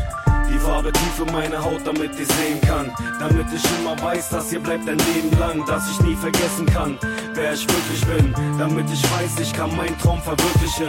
Die 0.48 0.60
Farbe 0.60 0.92
tief 0.92 1.26
in 1.26 1.34
meine 1.34 1.58
Haut, 1.58 1.82
damit 1.84 2.12
ich 2.20 2.28
sehen 2.28 2.62
kann. 2.62 2.92
Damit 3.20 3.48
ich 3.54 3.64
immer 3.80 4.00
weiß, 4.02 4.30
dass 4.30 4.52
hier 4.52 4.60
bleibt 4.60 4.88
ein 4.88 5.00
Leben 5.00 5.38
lang, 5.40 5.66
dass 5.66 5.90
ich 5.90 6.00
nie 6.02 6.16
vergessen 6.16 6.66
kann, 6.68 6.98
wer 7.34 7.54
ich 7.54 7.68
wirklich 7.68 8.06
bin. 8.06 8.34
Damit 8.60 8.86
ich 8.92 9.04
weiß, 9.04 9.40
ich 9.42 9.52
kann 9.54 9.76
meinen 9.76 9.98
Traum 10.00 10.22
verwirklichen. 10.22 10.88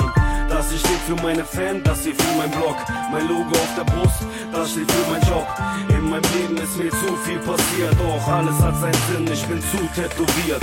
Das 0.48 0.70
hier 0.70 0.78
steht 0.78 1.02
für 1.06 1.16
meine 1.22 1.44
Fan, 1.44 1.82
das 1.82 2.04
hier 2.04 2.14
für 2.14 2.36
mein 2.36 2.50
Blog. 2.50 2.76
Mein 3.10 3.26
Logo 3.28 3.50
auf 3.50 3.74
der 3.76 3.84
Brust, 3.84 4.26
das 4.52 4.72
steht 4.72 4.90
für 4.92 5.10
mein 5.10 5.22
Job. 5.22 5.46
In 5.88 6.10
meinem 6.10 6.22
Leben 6.36 6.56
ist 6.58 6.76
mir 6.76 6.90
zu 6.90 7.16
viel 7.24 7.38
passiert, 7.38 7.96
doch 7.98 8.28
alles 8.28 8.58
hat 8.60 8.76
seinen 8.78 9.02
Sinn, 9.10 9.32
ich 9.32 9.44
bin 9.46 9.60
zu 9.62 9.78
tätowiert. 9.94 10.62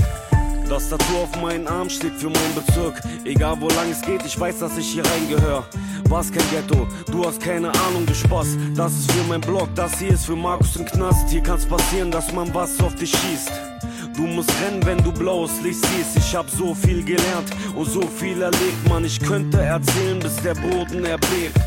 Das 0.69 0.89
Tattoo 0.89 1.17
auf 1.23 1.41
meinen 1.41 1.67
Arm 1.67 1.89
steht 1.89 2.13
für 2.13 2.29
meinen 2.29 2.55
Bezirk. 2.55 3.01
Egal 3.25 3.59
wo 3.59 3.67
lang 3.69 3.91
es 3.91 4.01
geht, 4.01 4.25
ich 4.25 4.39
weiß, 4.39 4.59
dass 4.59 4.77
ich 4.77 4.87
hier 4.87 5.03
reingehör. 5.05 5.65
Was 6.09 6.31
kein 6.31 6.43
Ghetto, 6.51 6.87
du 7.11 7.25
hast 7.25 7.41
keine 7.41 7.69
Ahnung, 7.69 8.05
du 8.05 8.13
Spaß. 8.13 8.57
Das 8.75 8.93
ist 8.93 9.11
für 9.11 9.23
mein 9.27 9.41
Blog, 9.41 9.69
das 9.75 9.99
hier 9.99 10.11
ist 10.11 10.25
für 10.25 10.35
Markus 10.35 10.75
im 10.75 10.85
Knast. 10.85 11.29
Hier 11.29 11.41
kann's 11.41 11.65
passieren, 11.65 12.11
dass 12.11 12.31
man 12.31 12.53
was 12.53 12.79
auf 12.81 12.95
dich 12.95 13.11
schießt. 13.11 13.51
Du 14.15 14.23
musst 14.23 14.51
rennen, 14.61 14.85
wenn 14.85 15.03
du 15.03 15.11
blaues 15.11 15.61
Licht 15.63 15.83
siehst. 15.85 16.17
Ich 16.17 16.35
hab 16.35 16.49
so 16.49 16.75
viel 16.75 17.03
gelernt 17.03 17.49
und 17.75 17.85
so 17.85 18.01
viel 18.01 18.41
erlebt, 18.41 18.87
man. 18.87 19.03
Ich 19.05 19.19
könnte 19.19 19.59
erzählen, 19.59 20.19
bis 20.19 20.35
der 20.37 20.53
Boden 20.53 21.05
erbebt. 21.05 21.59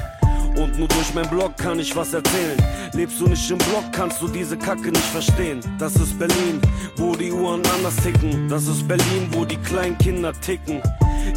Und 0.56 0.78
nur 0.78 0.88
durch 0.88 1.14
mein 1.14 1.28
Blog 1.28 1.56
kann 1.56 1.78
ich 1.78 1.94
was 1.94 2.14
erzählen. 2.14 2.56
Lebst 2.94 3.20
du 3.20 3.26
nicht 3.26 3.50
im 3.50 3.58
Blog, 3.58 3.84
kannst 3.92 4.22
du 4.22 4.28
diese 4.28 4.56
Kacke 4.56 4.90
nicht 4.90 4.98
verstehen. 4.98 5.60
Das 5.78 5.94
ist 5.96 6.18
Berlin, 6.18 6.60
wo 6.96 7.14
die 7.14 7.30
Uhren 7.30 7.62
anders 7.76 7.96
ticken. 7.96 8.48
Das 8.48 8.66
ist 8.66 8.88
Berlin, 8.88 9.28
wo 9.32 9.44
die 9.44 9.58
kleinen 9.58 9.98
Kinder 9.98 10.32
ticken. 10.40 10.80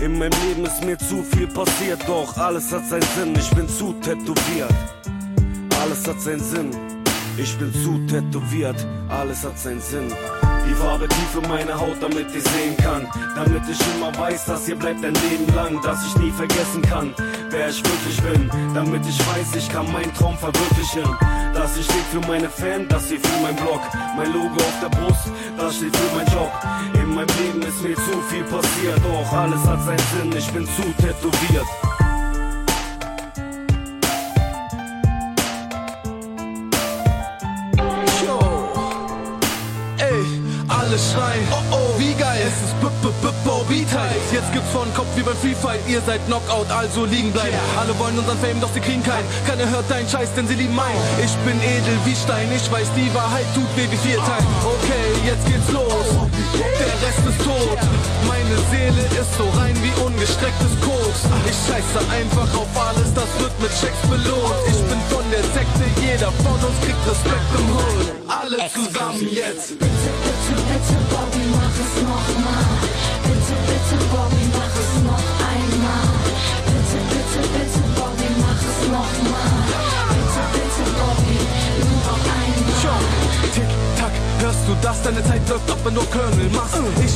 In 0.02 0.18
meinem 0.18 0.40
Leben 0.48 0.66
ist 0.66 0.84
mir 0.86 0.98
zu 0.98 1.24
viel 1.24 1.48
passiert, 1.48 2.00
doch 2.08 2.38
alles 2.38 2.72
hat 2.72 2.86
seinen 2.88 3.08
Sinn. 3.18 3.36
Ich 3.36 3.50
bin 3.52 3.68
zu 3.68 3.94
tätowiert. 3.94 4.74
Alles 5.82 6.08
hat 6.08 6.22
seinen 6.22 6.44
Sinn. 6.44 6.99
Ich 7.42 7.58
bin 7.58 7.74
zu 7.74 7.98
tätowiert. 8.06 8.86
Alles 9.08 9.46
hat 9.46 9.58
seinen 9.58 9.80
Sinn. 9.80 10.12
Die 10.68 10.74
Farbe 10.74 11.08
tief 11.08 11.42
in 11.42 11.50
meine 11.50 11.74
Haut, 11.74 11.96
damit 12.02 12.28
ich 12.36 12.44
sehen 12.44 12.76
kann. 12.78 13.08
Damit 13.34 13.62
ich 13.70 13.80
immer 13.96 14.14
weiß, 14.18 14.46
dass 14.46 14.66
hier 14.66 14.76
bleibt 14.76 15.06
ein 15.06 15.14
Leben 15.14 15.48
lang, 15.56 15.82
dass 15.82 16.06
ich 16.06 16.18
nie 16.18 16.32
vergessen 16.32 16.82
kann, 16.82 17.14
wer 17.50 17.70
ich 17.70 17.82
wirklich 17.84 18.22
bin. 18.22 18.52
Damit 18.74 19.06
ich 19.08 19.20
weiß, 19.20 19.56
ich 19.56 19.70
kann 19.70 19.90
meinen 19.94 20.14
Traum 20.16 20.38
verwirklichen. 20.38 21.04
Dass 21.54 21.78
ich 21.78 21.86
steht 21.86 22.08
für 22.12 22.28
meine 22.28 22.50
Fan, 22.50 22.88
das 22.90 23.06
steht 23.06 23.26
für 23.26 23.42
mein 23.42 23.56
Blog. 23.56 23.82
Mein 24.18 24.34
Logo 24.34 24.56
auf 24.56 24.80
der 24.82 24.90
Brust, 24.90 25.32
das 25.58 25.78
steht 25.78 25.96
für 25.96 26.16
mein 26.16 26.28
Job. 26.28 26.52
In 26.94 27.16
meinem 27.16 27.30
Leben 27.42 27.62
ist 27.62 27.82
mir 27.82 27.96
zu 27.96 28.22
viel 28.30 28.44
passiert, 28.44 29.00
doch 29.02 29.32
alles 29.32 29.64
hat 29.64 29.82
seinen 29.86 30.32
Sinn, 30.32 30.38
ich 30.38 30.52
bin 30.52 30.66
zu 30.66 30.84
tätowiert. 31.02 31.68
Alle 40.90 40.98
schreien. 40.98 41.46
Oh 41.52 41.76
oh, 41.76 42.00
wie 42.00 42.14
geil, 42.14 42.42
es 42.42 42.58
ist 42.66 42.74
b 42.82 42.88
b 43.02 43.10
b 43.22 43.30
Bobby 43.46 43.86
Tight. 43.86 44.18
Jetzt 44.32 44.52
gibt's 44.54 44.72
von 44.72 44.92
Kopf 44.94 45.08
wie 45.16 45.22
beim 45.22 45.38
Free 45.38 45.54
Fight. 45.54 45.80
Ihr 45.88 46.02
seid 46.02 46.26
Knockout, 46.26 46.70
also 46.72 47.06
liegen 47.06 47.32
bleiben. 47.32 47.54
Alle 47.78 47.98
wollen 48.00 48.18
unseren 48.18 48.38
Fame, 48.40 48.60
doch 48.60 48.70
sie 48.74 48.80
kriegen 48.80 49.04
keinen. 49.04 49.26
Keiner 49.46 49.70
hört 49.70 49.90
deinen 49.90 50.10
Scheiß, 50.10 50.34
denn 50.36 50.48
sie 50.48 50.56
lieben 50.56 50.76
mein. 50.76 50.98
Ich 51.24 51.34
bin 51.46 51.58
edel 51.62 51.98
wie 52.06 52.16
Stein, 52.16 52.50
ich 52.56 52.66
weiß, 52.72 52.88
die 52.96 53.14
Wahrheit 53.14 53.46
tut 53.54 53.70
weh 53.76 53.88
wie 53.90 53.98
vier 53.98 54.18
Teilen. 54.18 54.48
Okay, 54.66 55.08
jetzt 55.26 55.46
geht's 55.46 55.70
los. 55.72 56.10
Der 56.58 56.96
Rest 57.06 57.24
ist 57.30 57.42
tot. 57.46 57.78
Meine 58.50 58.66
Seele 58.74 59.06
ist 59.14 59.38
so 59.38 59.46
rein 59.62 59.78
wie 59.78 59.94
ungestrecktes 60.02 60.74
Koks. 60.82 61.22
Ich 61.46 61.54
scheiße 61.70 62.02
einfach 62.10 62.50
auf 62.58 62.74
alles, 62.74 63.14
das 63.14 63.30
wird 63.38 63.54
mit 63.62 63.70
Checks 63.78 64.02
belohnt. 64.10 64.58
Ich 64.66 64.82
bin 64.90 64.98
von 65.14 65.22
der 65.30 65.46
Sekte, 65.54 65.86
jeder 66.02 66.34
von 66.42 66.58
uns 66.58 66.74
kriegt 66.82 66.98
Respekt 67.06 67.46
im 67.54 67.70
Hood. 67.70 68.10
Alle 68.26 68.58
zusammen 68.74 69.22
jetzt. 69.30 69.78
Bitte, 69.78 70.10
bitte, 70.26 70.54
bitte, 70.66 70.98
Bobby, 71.14 71.46
mach 71.54 71.78
es 71.78 71.94
nochmal. 72.02 72.66
Bitte, 73.22 73.54
bitte, 73.70 73.98
Bobby, 74.10 74.44
mach 74.50 74.76
es 74.82 74.92
noch 75.06 75.28
einmal. 75.46 76.10
Bitte, 76.74 76.98
bitte, 77.06 77.42
bitte, 77.54 77.82
Bobby, 78.02 78.30
mach 78.34 78.62
es 78.66 78.80
nochmal. 78.90 79.62
Bitte, 80.10 80.42
bitte, 80.58 80.84
Bobby, 80.98 81.38
nur 81.86 82.02
noch 82.02 82.26
einmal. 82.34 82.98
Tick, 83.54 83.70
tack, 83.94 84.16
hörst 84.42 84.64
du 84.66 84.74
das? 84.82 84.98
Deine 85.06 85.22
Zeit 85.22 85.46
läuft 85.46 85.70
ab, 85.70 85.78
wenn 85.86 85.94
du 85.94 86.02
Colonel 86.10 86.50
machst. 86.50 86.82
Ich 86.98 87.14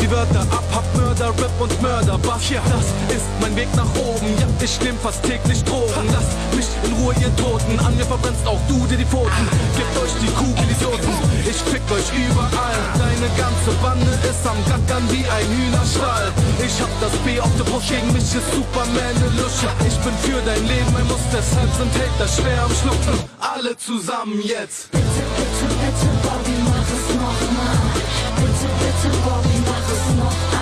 die 0.00 0.10
Wörter 0.10 0.42
ab, 0.50 0.64
hab 0.74 0.86
Mörder, 0.96 1.28
Rap 1.28 1.60
und 1.60 1.82
Mörder, 1.82 2.18
Bass. 2.18 2.50
Ja, 2.50 2.60
das 2.68 2.86
ist 3.16 3.26
mein 3.40 3.54
Weg 3.56 3.68
nach 3.74 3.88
oben. 3.96 4.26
Ja, 4.38 4.46
ich 4.62 4.80
nehm 4.80 4.98
fast 5.02 5.22
täglich 5.22 5.62
Drogen. 5.64 6.08
Lasst 6.12 6.36
mich 6.54 6.66
in 6.84 6.92
Ruhe, 6.98 7.14
ihr 7.20 7.34
Toten. 7.36 7.78
An 7.80 7.96
mir 7.96 8.04
verbrennst 8.04 8.46
auch 8.46 8.60
du 8.68 8.86
dir 8.86 8.96
die 8.96 9.04
Pfoten. 9.04 9.44
Gebt 9.76 9.96
euch 10.02 10.14
die 10.20 10.32
Kugel, 10.34 10.64
Idioten. 10.70 11.14
Ich 11.48 11.60
fick 11.70 11.82
euch 11.90 12.08
überall. 12.12 12.80
Deine 12.98 13.28
ganze 13.36 13.70
Bande 13.82 14.12
ist 14.28 14.46
am 14.46 14.58
Gackern 14.68 15.04
wie 15.10 15.24
ein 15.26 15.46
Hühnerstall. 15.48 16.32
Ich 16.64 16.80
hab 16.80 16.90
das 17.00 17.12
B 17.24 17.40
auf 17.40 17.54
der 17.56 17.64
Brust, 17.64 17.88
gegen 17.88 18.12
mich 18.12 18.24
ist 18.24 18.48
Superman 18.52 19.16
eine 19.16 19.28
Lusche. 19.40 19.68
Ich 19.86 19.96
bin 20.04 20.14
für 20.22 20.40
dein 20.44 20.62
Leben 20.66 20.94
ein 20.96 21.06
Muss, 21.08 21.24
deshalb 21.32 21.70
sind 21.74 21.92
Hater 21.94 22.28
schwer 22.28 22.62
am 22.64 22.72
Schlucken. 22.74 23.16
Alle 23.40 23.76
zusammen 23.76 24.40
jetzt. 24.42 24.90
Bitte, 24.90 25.22
bitte, 25.36 25.66
bitte, 25.80 26.08
Bobby, 26.22 26.56
mach 26.64 26.88
es 26.96 27.06
nochmal. 27.14 27.78
Bitte, 28.36 28.68
bitte, 28.80 29.08
Bobby, 29.24 29.55
mach 29.96 30.52
es 30.52 30.55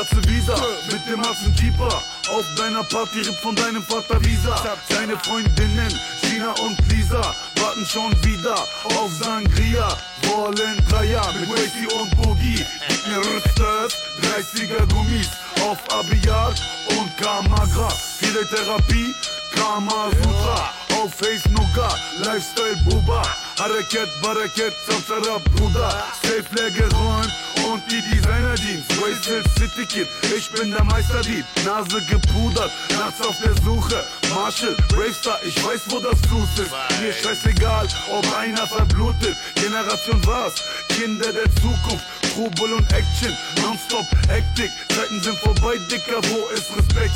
Platze 0.00 0.28
wieder 0.30 0.56
mit 0.90 1.06
dem 1.06 1.54
Keeper 1.56 2.02
Auf 2.32 2.44
deiner 2.56 2.82
Party 2.84 3.20
rippt 3.20 3.40
von 3.40 3.54
deinem 3.54 3.82
Vater 3.82 4.24
Visa. 4.24 4.56
Seine 4.88 5.18
Freundinnen 5.18 5.92
Gina 6.22 6.52
und 6.62 6.78
Lisa 6.88 7.34
warten 7.56 7.84
schon 7.84 8.12
wieder 8.24 8.54
auf 8.54 9.10
Sangria. 9.20 9.88
Wollen 10.22 10.82
Dreier 10.88 11.30
mit 11.38 11.50
Wacy 11.50 11.86
und 12.00 12.16
Boogie. 12.16 12.64
Gib 12.88 13.06
mir 13.08 13.18
Rüstes, 13.18 13.98
30er 14.22 14.86
Gummis 14.90 15.28
auf 15.68 15.78
Abiyat 15.92 16.62
und 16.98 17.14
Kamagra. 17.18 17.90
Viele 18.20 18.46
Therapie, 18.48 19.14
Kama 19.54 20.08
Sutra. 20.22 20.89
Auf 21.00 21.14
Face 21.14 21.48
Nougat, 21.48 21.98
Lifestyle 22.18 22.76
Buba. 22.84 23.22
Hareket, 23.58 24.08
Baraket, 24.20 24.74
Samsara 24.86 25.38
Bruder. 25.54 25.90
Safe 26.22 26.44
leer 26.54 26.70
geräumt 26.70 27.32
und 27.72 27.82
die 27.90 28.02
Designer-Jeans. 28.10 28.84
Wasted 29.00 29.46
City 29.58 29.86
Kid, 29.86 30.08
ich 30.36 30.50
bin 30.50 30.70
der 30.70 30.84
Meisterdieb. 30.84 31.46
Nase 31.64 32.02
gepudert, 32.04 32.70
nachts 32.90 33.26
auf 33.26 33.36
der 33.42 33.54
Suche. 33.64 34.04
Marshall, 34.34 34.76
Bravestar, 34.88 35.38
ich 35.42 35.56
weiß, 35.64 35.80
wo 35.88 36.00
das 36.00 36.18
Fuß 36.28 36.64
ist. 36.64 36.72
Mir 37.00 37.14
scheißegal, 37.14 37.88
ob 38.12 38.36
einer 38.36 38.66
verblutet. 38.66 39.36
Generation 39.54 40.20
was? 40.26 40.52
Kinder 40.88 41.32
der 41.32 41.50
Zukunft. 41.62 42.04
Trubel 42.34 42.74
und 42.74 42.92
Action, 42.92 43.36
nonstop 43.60 44.06
Hektik. 44.28 44.70
Zeiten 44.94 45.20
sind 45.20 45.38
vorbei, 45.38 45.76
Dicker, 45.90 46.22
wo 46.30 46.46
ist 46.54 46.70
Respekt? 46.76 47.12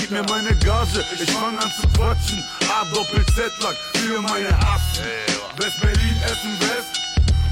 Gib 0.00 0.10
mir 0.10 0.22
meine 0.24 0.54
Gage, 0.56 1.04
ich 1.14 1.30
fang 1.30 1.58
an 1.58 1.72
zu 1.80 1.88
quatschen. 1.96 2.44
A 2.68 2.84
Doppel 2.92 3.24
Z-Lack 3.34 3.76
für 3.94 4.20
meine 4.20 4.54
Affen. 4.58 5.04
West-Berlin, 5.56 6.16
Essen, 6.24 6.54
West. 6.60 7.00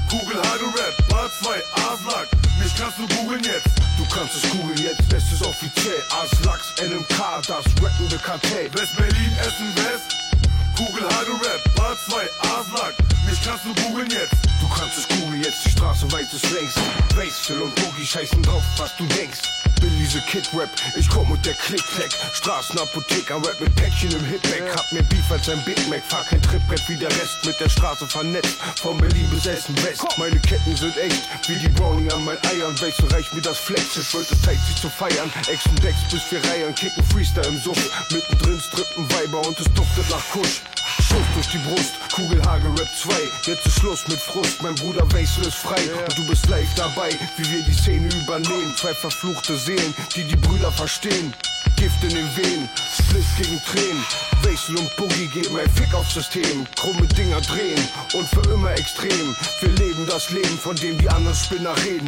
Kugel, 0.09 0.37
Rap, 0.37 1.07
Part 1.09 1.31
2, 1.41 1.49
Aslak. 1.73 2.27
Mich 2.59 2.73
kannst 2.75 2.97
du 2.97 3.07
googeln 3.15 3.43
jetzt. 3.43 3.67
Du 3.97 4.05
kannst 4.13 4.35
es 4.35 4.49
googeln 4.51 4.77
jetzt, 4.77 5.01
es 5.11 5.31
ist 5.31 5.43
offiziell. 5.43 6.01
Aslaks, 6.11 6.73
NMK, 6.79 7.41
das 7.47 7.65
rappende 7.81 8.17
Kartell. 8.17 8.69
West-Berlin, 8.73 9.31
Essen, 9.41 9.75
West. 9.75 10.36
Kugel, 10.77 11.09
Hagel 11.09 11.33
Rap, 11.37 11.75
Part 11.75 11.97
2, 12.07 12.29
Aslak. 12.41 12.93
Mich 13.27 13.41
kannst 13.43 13.65
du 13.65 13.73
googeln 13.81 14.11
jetzt. 14.11 14.35
Du 14.61 14.69
kannst 14.69 14.95
es 14.95 15.07
googeln 15.07 15.41
jetzt, 15.41 15.65
die 15.65 15.71
Straße 15.71 16.05
ist 16.33 16.51
längst. 16.51 16.77
Wechsel 17.15 17.59
und 17.63 17.73
Boogie 17.73 18.05
scheißen 18.05 18.43
drauf, 18.43 18.61
was 18.77 18.95
du 18.95 19.05
denkst. 19.07 19.39
Billy 19.79 20.05
the 20.05 20.19
Kid 20.21 20.47
Rap, 20.53 20.69
ich 20.95 21.09
komm 21.09 21.31
mit 21.31 21.45
der 21.45 21.53
Klick-Clack. 21.53 22.11
Straßenapotheker, 22.33 23.35
Rap 23.35 23.59
mit 23.59 23.75
Päckchen 23.75 24.11
im 24.11 24.25
Hitback. 24.25 24.63
Hab 24.75 24.91
mir 24.91 25.03
Beef 25.03 25.31
als 25.31 25.49
ein 25.49 25.63
Big 25.63 25.77
Mac, 25.89 26.03
fahr 26.07 26.23
kein 26.23 26.41
Trittbrett 26.41 26.81
wie 26.87 26.95
der 26.95 27.09
Rest. 27.09 27.45
Mit 27.45 27.59
der 27.59 27.69
Straße 27.69 28.07
vernetzt, 28.07 28.57
von 28.81 28.97
Berlin 28.97 29.29
bis 29.29 29.45
Essen 29.45 29.75
West. 29.83 30.05
Meine 30.17 30.39
Ketten 30.39 30.75
sind 30.75 30.97
echt, 30.97 31.21
wie 31.47 31.55
die 31.55 31.69
Browning 31.69 32.11
an 32.11 32.23
meinen 32.25 32.43
Eiern. 32.45 32.79
Wechsel 32.81 33.07
reicht 33.07 33.33
mir 33.33 33.41
das 33.41 33.57
Flex, 33.57 33.95
wird 34.13 34.31
es 34.31 34.41
Zeit 34.41 34.57
sich 34.67 34.75
zu 34.81 34.89
feiern. 34.89 35.31
Ex 35.47 35.65
und 35.65 35.83
Decks 35.83 35.99
bis 36.11 36.23
vier 36.23 36.43
Reihen, 36.43 36.73
kicken 36.75 37.03
Freestyle 37.05 37.47
im 37.47 37.59
Suff. 37.59 37.77
Mittendrin 38.11 38.59
strippen 38.59 39.11
Weiber 39.13 39.45
und 39.47 39.59
es 39.59 39.67
duftet 39.73 40.09
nach 40.09 40.23
Kusch. 40.31 40.61
Schuss 41.01 41.25
durch 41.33 41.47
die 41.49 41.57
Brust, 41.59 41.93
Kugelhagel 42.13 42.71
Rap 42.71 42.89
2. 42.95 43.13
Jetzt 43.45 43.65
ist 43.65 43.79
Schluss 43.79 44.07
mit 44.07 44.19
Frust, 44.19 44.61
mein 44.61 44.75
Bruder 44.75 45.09
Wechsel 45.13 45.45
ist 45.45 45.55
frei. 45.57 45.79
Und 45.93 46.17
du 46.17 46.27
bist 46.27 46.47
live 46.47 46.73
dabei, 46.75 47.09
wie 47.37 47.51
wir 47.51 47.63
die 47.63 47.73
Szene 47.73 48.09
übernehmen. 48.15 48.75
Zwei 48.75 48.93
verfluchte 48.93 49.55
Seelen, 49.55 49.93
die 50.15 50.23
die 50.23 50.35
Brüder 50.35 50.71
verstehen. 50.71 51.33
Gift 51.75 52.03
in 52.03 52.09
den 52.09 52.35
Venen, 52.35 52.69
Split 52.91 53.25
gegen 53.37 53.61
Tränen. 53.63 54.03
Wechsel 54.41 54.77
und 54.77 54.95
Boogie 54.97 55.27
geben 55.27 55.57
ein 55.57 55.69
Fick 55.69 55.93
aufs 55.93 56.13
System. 56.13 56.65
Krumme 56.75 57.05
Dinger 57.07 57.41
drehen 57.41 57.81
und 58.13 58.27
für 58.27 58.51
immer 58.51 58.71
extrem. 58.71 59.35
Wir 59.61 59.69
leben 59.69 60.05
das 60.07 60.29
Leben, 60.31 60.57
von 60.57 60.75
dem 60.75 60.97
die 60.97 61.09
anderen 61.09 61.35
Spinner 61.35 61.75
reden. 61.85 62.07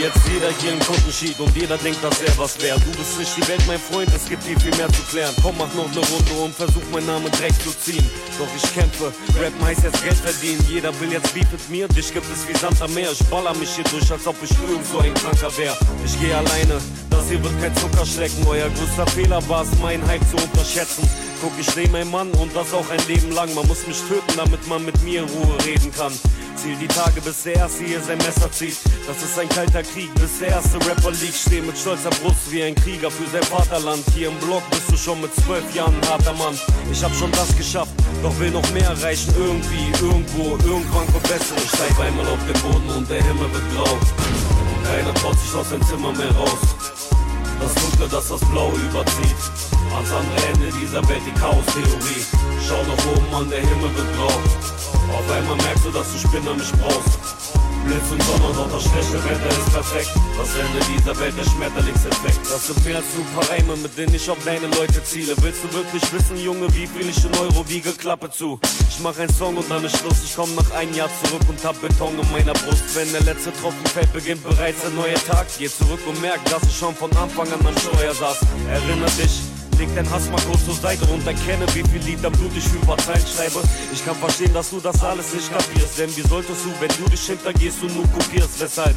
Jetzt 0.00 0.20
jeder 0.32 0.50
hier 0.60 0.72
einen 0.72 0.80
Kunden 0.80 1.12
schiebt 1.12 1.40
und 1.40 1.54
jeder 1.54 1.76
denkt, 1.78 2.02
dass 2.02 2.20
er 2.22 2.36
was 2.38 2.60
wert. 2.60 2.80
Du 2.84 2.90
bist 2.98 3.18
nicht 3.18 3.36
die 3.36 3.46
Welt, 3.48 3.62
mein 3.66 3.78
Freund, 3.78 4.08
es 4.14 4.28
gibt 4.28 4.42
viel, 4.42 4.58
viel 4.58 4.74
mehr 4.76 4.88
zu 4.88 5.02
klären. 5.10 5.34
Komm, 5.42 5.56
mach 5.58 5.72
noch 5.74 5.90
eine 5.90 6.00
Runde 6.00 6.32
und 6.42 6.54
versuch 6.54 6.82
meinen 6.92 7.06
Namen 7.06 7.30
direkt 7.32 7.62
zu 7.62 7.70
ziehen. 7.70 8.04
Doch 8.38 8.48
ich 8.56 8.74
kämpfe, 8.74 9.12
Rap 9.38 9.52
heißt 9.62 9.84
jetzt 9.84 10.02
Geld 10.02 10.16
verdienen. 10.16 10.64
Jeder 10.68 10.98
will 11.00 11.12
jetzt 11.12 11.32
Beef 11.34 11.46
mit 11.52 11.68
mir, 11.68 11.88
dich 11.88 12.12
gibt 12.12 12.26
es 12.32 12.48
wie 12.48 12.58
Sand 12.58 12.80
am 12.80 12.92
Meer. 12.94 13.12
Ich 13.12 13.22
baller 13.26 13.54
mich 13.54 13.70
hier 13.70 13.84
durch, 13.84 14.10
als 14.10 14.26
ob 14.26 14.36
ich 14.42 14.50
irgend 14.68 14.86
so 14.86 14.98
ein 14.98 15.14
Kranker 15.14 15.56
wär. 15.58 15.76
Ich 16.04 16.18
geh 16.18 16.32
alleine, 16.32 16.80
das 17.10 17.28
hier 17.28 17.42
wird 17.42 17.60
kein 17.60 17.74
Zucker 17.76 18.06
schlecken. 18.06 18.46
Euer 18.48 18.70
größter 18.70 19.06
Fehler 19.08 19.46
war 19.48 19.62
es, 19.62 19.78
meinen 19.80 20.06
Hype 20.06 20.24
zu 20.30 20.36
unterschätzen. 20.36 21.08
Guck, 21.42 21.52
ich 21.58 21.74
nehm 21.76 21.94
ein 21.94 22.10
Mann 22.10 22.30
und 22.32 22.54
das 22.54 22.72
auch 22.72 22.88
ein 22.90 23.00
Leben 23.08 23.32
lang. 23.32 23.52
Man 23.54 23.66
muss 23.66 23.86
mich 23.86 23.98
töten, 24.08 24.36
damit 24.36 24.66
man 24.66 24.84
mit 24.84 25.02
mir 25.02 25.22
in 25.22 25.28
Ruhe 25.28 25.56
reden 25.64 25.92
kann. 25.92 26.12
Ziel 26.56 26.76
die 26.76 26.88
Tage, 26.88 27.20
bis 27.20 27.42
der 27.42 27.56
Erste 27.56 27.84
hier 27.84 28.00
sein 28.00 28.18
Messer 28.18 28.50
zieht. 28.50 28.76
Das 29.06 29.22
ist 29.22 29.38
ein 29.38 29.48
kalter 29.48 29.82
Krieg, 29.82 30.12
bis 30.14 30.38
der 30.38 30.48
erste 30.48 30.76
Rapper 30.86 31.10
liegt. 31.10 31.34
Steh 31.34 31.60
mit 31.60 31.76
stolzer 31.76 32.10
Brust 32.22 32.50
wie 32.50 32.62
ein 32.62 32.74
Krieger 32.74 33.10
für 33.10 33.28
sein 33.30 33.42
Vaterland. 33.42 34.04
Hier 34.14 34.28
im 34.28 34.36
Block 34.38 34.62
bist 34.70 34.90
du 34.90 34.96
schon 34.96 35.20
mit 35.20 35.34
zwölf 35.34 35.74
Jahren 35.74 35.94
ein 35.94 36.08
harter 36.08 36.34
Mann. 36.34 36.58
Ich 36.92 37.02
hab 37.02 37.14
schon 37.14 37.32
das 37.32 37.56
geschafft, 37.56 37.92
doch 38.22 38.38
will 38.38 38.50
noch 38.50 38.68
mehr 38.72 38.88
erreichen. 38.88 39.34
Irgendwie, 39.36 39.90
irgendwo, 40.00 40.56
irgendwann 40.66 41.06
kommt 41.12 41.22
besser. 41.24 41.56
Ich 41.56 41.68
steig 41.68 41.98
einmal 42.00 42.26
auf 42.26 42.40
den 42.46 42.60
Boden 42.62 42.90
und 42.90 43.10
der 43.10 43.22
Himmel 43.22 43.52
wird 43.52 43.74
grau. 43.74 43.98
Keiner 44.84 45.14
traut 45.14 45.38
sich 45.38 45.54
aus 45.54 45.68
dem 45.70 45.84
Zimmer 45.86 46.12
mehr 46.12 46.30
raus. 46.32 46.58
Das 47.60 47.74
Dunkle, 47.74 48.08
das 48.08 48.28
das 48.28 48.40
Blau 48.50 48.72
überzieht. 48.72 49.79
Ans 49.94 50.12
andere 50.12 50.46
Ende 50.52 50.70
dieser 50.78 51.06
Welt 51.08 51.22
die 51.26 51.38
Chaos-Theorie. 51.38 52.22
Schau 52.66 52.82
nach 52.84 53.06
oben 53.12 53.34
an, 53.34 53.50
der 53.50 53.60
Himmel 53.60 53.94
wird 53.96 54.16
grau. 54.16 54.32
Auf 55.16 55.30
einmal 55.30 55.56
merkst 55.56 55.84
du, 55.84 55.90
dass 55.90 56.12
du 56.12 56.18
Spinner 56.18 56.54
nicht 56.54 56.72
brauchst. 56.80 57.18
Blitz 57.84 58.10
und 58.10 58.22
Sonne, 58.22 58.52
doch 58.54 58.70
das 58.70 58.82
schlechte 58.82 59.24
Wetter 59.24 59.48
ist 59.48 59.72
perfekt. 59.72 60.10
Das 60.36 60.54
Ende 60.54 60.80
dieser 60.92 61.18
Welt, 61.18 61.34
der 61.36 61.44
Schmetterlingseffekt. 61.44 62.40
Das 62.50 62.66
sind 62.66 62.84
mehr 62.84 62.96
als 62.96 63.06
ein 63.16 63.26
paar 63.34 63.48
Reime, 63.50 63.76
mit 63.76 63.96
denen 63.96 64.14
ich 64.14 64.28
auf 64.30 64.38
deine 64.44 64.66
Leute 64.66 65.02
ziele. 65.02 65.34
Willst 65.40 65.64
du 65.64 65.72
wirklich 65.72 66.02
wissen, 66.12 66.36
Junge, 66.36 66.68
wie 66.74 66.86
viel 66.86 67.08
ich 67.08 67.24
in 67.24 67.34
Euro 67.38 67.66
wiege? 67.68 67.92
Klappe 67.92 68.30
zu. 68.30 68.60
Ich 68.88 69.00
mach 69.00 69.18
einen 69.18 69.32
Song 69.32 69.56
und 69.56 69.70
dann 69.70 69.84
ist 69.84 69.96
Schluss. 69.98 70.22
Ich 70.24 70.36
komm 70.36 70.54
nach 70.54 70.70
einem 70.72 70.94
Jahr 70.94 71.08
zurück 71.24 71.42
und 71.48 71.64
hab 71.64 71.80
Beton 71.80 72.18
in 72.18 72.30
meiner 72.32 72.52
Brust. 72.52 72.84
Wenn 72.94 73.10
der 73.12 73.22
letzte 73.22 73.52
Tropfen 73.52 73.86
fällt, 73.86 74.12
beginnt 74.12 74.42
bereits 74.44 74.84
ein 74.84 74.94
neuer 74.94 75.22
Tag. 75.26 75.46
Geh 75.58 75.68
zurück 75.68 76.00
und 76.06 76.20
merk, 76.20 76.44
dass 76.46 76.62
ich 76.64 76.76
schon 76.76 76.94
von 76.94 77.10
Anfang 77.16 77.50
an 77.52 77.66
am 77.66 77.76
Steuer 77.78 78.14
saß. 78.14 78.40
Erinner 78.68 79.10
dich, 79.18 79.40
Leg 79.80 79.88
dein 79.94 80.10
Hass 80.10 80.28
mal 80.28 80.40
kurz 80.42 80.62
zur 80.66 80.74
Seite 80.74 81.06
und 81.06 81.26
erkenne, 81.26 81.64
wie 81.72 81.82
viel 81.88 82.02
Liter 82.04 82.30
Blut 82.30 82.52
ich 82.54 82.64
für 82.64 82.78
ein 82.78 82.86
paar 82.86 82.98
schreibe. 83.00 83.62
Ich 83.90 84.04
kann 84.04 84.14
verstehen, 84.14 84.52
dass 84.52 84.68
du 84.68 84.78
das 84.78 85.02
alles 85.02 85.32
nicht 85.32 85.50
kapierst, 85.50 85.98
denn 85.98 86.14
wie 86.14 86.20
solltest 86.20 86.66
du, 86.66 86.70
wenn 86.80 86.90
du 87.02 87.08
dich 87.10 87.22
hintergehst 87.22 87.82
und 87.82 87.96
nur 87.96 88.04
kopierst? 88.12 88.60
Weshalb? 88.60 88.94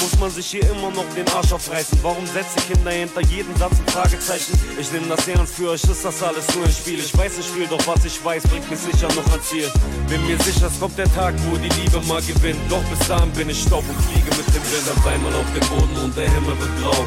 Muss 0.00 0.18
man 0.18 0.28
sich 0.32 0.46
hier 0.46 0.68
immer 0.68 0.90
noch 0.90 1.06
den 1.14 1.28
Arsch 1.28 1.52
aufreißen? 1.52 2.00
Warum 2.02 2.26
setze 2.26 2.58
ich 2.58 2.64
hinter 2.64 2.90
hinter 2.90 3.20
jedem 3.20 3.56
Satz 3.56 3.74
ein 3.78 3.86
Fragezeichen? 3.86 4.58
Ich 4.80 4.90
nehme 4.90 5.06
das 5.06 5.28
ernst, 5.28 5.54
für 5.54 5.70
euch 5.70 5.84
ist 5.84 6.04
das 6.04 6.20
alles 6.20 6.52
nur 6.56 6.64
ein 6.64 6.72
Spiel. 6.72 6.98
Ich 6.98 7.16
weiß 7.16 7.36
nicht 7.36 7.50
viel, 7.50 7.68
doch 7.68 7.86
was 7.86 8.04
ich 8.04 8.24
weiß, 8.24 8.42
bringt 8.48 8.68
mich 8.68 8.80
sicher 8.80 9.06
noch 9.14 9.30
ans 9.30 9.48
Ziel. 9.48 9.70
Bin 10.08 10.26
mir 10.26 10.42
sicher, 10.42 10.66
es 10.66 10.80
kommt 10.80 10.98
der 10.98 11.12
Tag, 11.14 11.34
wo 11.48 11.56
die 11.56 11.70
Liebe 11.80 12.00
mal 12.08 12.20
gewinnt. 12.22 12.58
Doch 12.68 12.82
bis 12.90 13.06
dahin 13.06 13.30
bin 13.30 13.48
ich 13.48 13.62
Staub 13.62 13.84
und 13.88 14.02
fliege 14.10 14.36
mit 14.36 14.48
dem 14.48 14.64
Wind. 14.74 14.90
Auf 14.90 15.06
einmal 15.06 15.34
auf 15.34 15.46
dem 15.54 15.68
Boden 15.68 15.96
und 16.04 16.16
der 16.16 16.28
Himmel 16.28 16.58
wird 16.58 16.82
grau. 16.82 17.06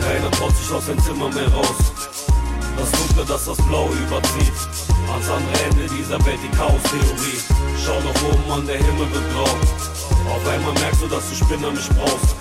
Keiner 0.00 0.30
traut 0.32 0.56
sich 0.56 0.70
aus 0.72 0.86
dem 0.86 0.98
Zimmer 1.02 1.28
mehr 1.30 1.48
raus. 1.52 1.92
Das 2.76 2.90
Dunkle, 2.92 3.24
das 3.26 3.46
das 3.46 3.56
Blau 3.68 3.88
überzieht. 3.90 4.52
Ans 5.10 5.28
andere 5.30 5.64
Ende 5.70 5.86
dieser 5.94 6.24
Welt 6.26 6.38
die 6.42 6.56
Chaos-Theorie. 6.56 7.40
Schau 7.82 7.98
nach 8.00 8.22
oben 8.22 8.52
an, 8.52 8.66
der 8.66 8.76
Himmel 8.76 9.10
wird 9.12 9.24
grau. 9.32 9.48
Auf 10.34 10.48
einmal 10.48 10.74
merkst 10.74 11.02
du, 11.02 11.08
dass 11.08 11.28
du 11.30 11.36
Spinner 11.36 11.70
nicht 11.70 11.88
brauchst. 11.96 12.36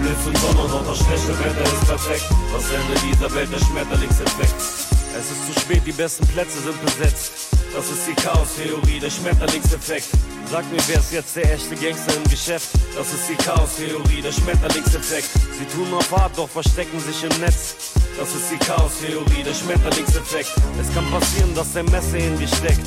Blitz 0.00 0.26
und 0.26 0.38
Sonne, 0.38 0.68
doch 0.68 0.86
das 0.86 0.98
schlechte 0.98 1.38
Wetter 1.38 1.64
ist 1.64 1.86
perfekt. 1.86 2.28
Das 2.52 2.64
Ende 2.70 2.94
dieser 3.00 3.34
Welt, 3.34 3.50
der 3.52 3.58
Schmetterlingseffekt. 3.58 4.93
Es 5.16 5.30
ist 5.30 5.46
zu 5.46 5.60
spät, 5.60 5.82
die 5.86 5.92
besten 5.92 6.26
Plätze 6.26 6.60
sind 6.60 6.80
besetzt. 6.84 7.48
Das 7.72 7.88
ist 7.88 8.06
die 8.06 8.14
Chaos-Theorie, 8.14 8.98
der 8.98 9.10
Schmetterlingseffekt. 9.10 10.08
Sag 10.50 10.64
mir, 10.70 10.80
wer 10.86 10.98
ist 10.98 11.12
jetzt 11.12 11.36
der 11.36 11.54
echte 11.54 11.76
Gangster 11.76 12.16
im 12.16 12.24
Geschäft? 12.24 12.68
Das 12.96 13.12
ist 13.12 13.28
die 13.28 13.36
Chaos-Theorie, 13.36 14.22
der 14.22 14.32
Schmetterlingseffekt. 14.32 15.30
Sie 15.58 15.64
tun 15.66 15.92
auf 15.94 16.10
hart, 16.10 16.36
doch 16.36 16.48
verstecken 16.48 16.98
sich 17.00 17.22
im 17.22 17.40
Netz. 17.40 17.76
Das 18.18 18.34
ist 18.34 18.50
die 18.50 18.58
Chaos-Theorie, 18.58 19.42
der 19.44 19.54
Schmetterlingseffekt. 19.54 20.52
Es 20.80 20.94
kann 20.94 21.10
passieren, 21.10 21.54
dass 21.54 21.72
der 21.72 21.84
Messer 21.84 22.18
in 22.18 22.38
dir 22.38 22.48
steckt. 22.48 22.86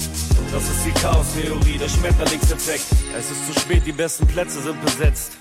Das 0.51 0.63
ist 0.63 0.85
die 0.85 0.91
Chaos-Theorie, 1.01 1.77
der 1.77 1.89
Schmetterlingseffekt. 1.89 2.85
Es 3.17 3.31
ist 3.31 3.53
zu 3.53 3.59
spät, 3.59 3.83
die 3.85 3.91
besten 3.91 4.27
Plätze 4.27 4.61
sind 4.61 4.81
besetzt. 4.83 5.37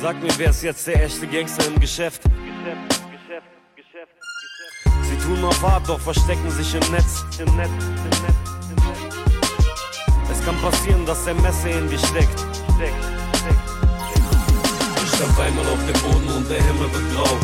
Sag 0.00 0.22
mir, 0.22 0.30
wer 0.36 0.50
ist 0.50 0.62
jetzt 0.62 0.86
der 0.86 1.04
echte 1.04 1.26
Gangster 1.26 1.66
im 1.66 1.80
Geschäft? 1.80 2.22
Sie 2.22 3.07
tun 5.28 5.44
auf 5.44 5.62
hart, 5.62 5.88
doch 5.88 6.00
verstecken 6.00 6.50
sich 6.50 6.74
im 6.74 6.90
Netz. 6.90 7.24
Im 7.38 7.54
Netz, 7.56 7.68
im 7.68 8.16
Netz, 8.24 8.40
im 8.72 8.78
Netz. 8.88 9.14
Es 10.32 10.44
kann 10.44 10.56
passieren, 10.60 11.04
dass 11.04 11.24
der 11.24 11.34
Messer 11.34 11.70
in 11.70 11.88
dir 11.88 11.98
steckt. 11.98 12.38
steckt, 12.74 13.02
steckt. 13.36 13.66
Ich 15.04 15.10
stand 15.14 15.38
einmal 15.38 15.66
auf 15.66 15.82
dem 15.86 16.00
Boden 16.02 16.28
und 16.36 16.48
der 16.48 16.62
Himmel 16.62 16.88
wird 16.92 17.06
grau. 17.14 17.36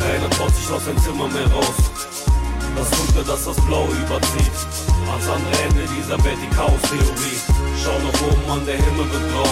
Keiner 0.00 0.30
traut 0.30 0.54
sich 0.54 0.70
aus 0.70 0.84
dem 0.84 0.98
Zimmer 0.98 1.28
mehr 1.28 1.50
raus. 1.52 1.76
Das 2.76 2.90
Dunkle, 2.90 3.22
das 3.26 3.44
das 3.44 3.56
Blau 3.66 3.86
überzieht. 3.86 4.56
Ans 5.10 5.28
andere 5.28 5.56
Ende 5.68 5.84
dieser 5.96 6.18
Welt 6.24 6.38
die 6.42 6.56
Chaos-Theorie. 6.56 7.38
Schau 7.82 7.98
nach 8.00 8.20
oben 8.28 8.50
an, 8.50 8.66
der 8.66 8.76
Himmel 8.76 9.06
wird 9.12 9.24
grau. 9.32 9.50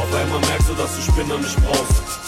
Auf 0.00 0.14
einmal 0.14 0.40
merkst 0.48 0.70
du, 0.70 0.74
dass 0.74 0.96
du 0.96 1.02
Spinner 1.02 1.38
nicht 1.38 1.56
brauchst. 1.64 2.21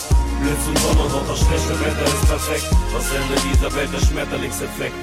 Blitz 0.44 0.66
und 0.68 0.78
Sonne, 0.78 1.08
doch 1.10 1.26
das 1.26 1.38
schlechte 1.38 1.80
Wetter 1.80 2.04
ist 2.04 2.28
perfekt. 2.28 2.68
Das 2.92 3.06
Ende 3.12 3.34
dieser 3.50 3.74
Welt, 3.74 3.88
der 3.90 4.06
Schmetterlingseffekt. 4.06 4.94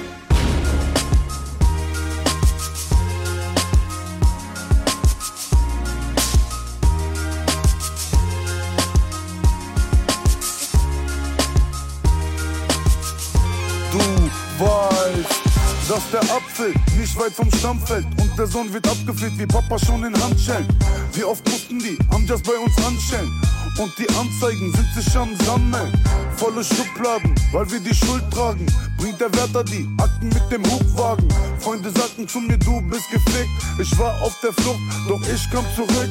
Du 13.90 14.64
weißt, 14.64 15.42
dass 15.88 16.10
der 16.12 16.20
Apfel 16.36 16.72
nicht 16.96 17.18
weit 17.18 17.32
vom 17.32 17.50
Stamm 17.50 17.80
fällt 17.80 18.06
und 18.20 18.38
der 18.38 18.46
Sohn 18.46 18.72
wird 18.72 18.86
abgefüllt 18.86 19.36
wie 19.36 19.46
Papa 19.46 19.76
schon 19.76 20.04
in 20.04 20.22
Handschellen. 20.22 20.68
Wie 21.14 21.24
oft 21.24 21.44
mussten 21.48 21.80
die 21.80 21.98
Amjas 22.10 22.42
bei 22.42 22.52
uns 22.52 22.76
anstellen? 22.86 23.51
Und 23.78 23.92
die 23.98 24.08
Anzeigen 24.10 24.72
sind 24.72 24.88
sich 24.94 25.16
am 25.16 25.34
Sammeln. 25.44 25.92
Volle 26.36 26.62
Schubladen, 26.62 27.34
weil 27.52 27.70
wir 27.70 27.80
die 27.80 27.94
Schuld 27.94 28.22
tragen. 28.30 28.66
Bringt 28.98 29.20
der 29.20 29.32
Wärter 29.34 29.64
die 29.64 29.88
Akten 29.98 30.28
mit 30.28 30.50
dem 30.50 30.64
Hubwagen. 30.70 31.26
Freunde 31.58 31.90
sagten 31.90 32.28
zu 32.28 32.40
mir, 32.40 32.58
du 32.58 32.82
bist 32.82 33.10
gefickt. 33.10 33.50
Ich 33.80 33.98
war 33.98 34.20
auf 34.22 34.38
der 34.42 34.52
Flucht, 34.52 34.80
doch 35.08 35.20
ich 35.22 35.50
kam 35.50 35.64
zurück. 35.74 36.10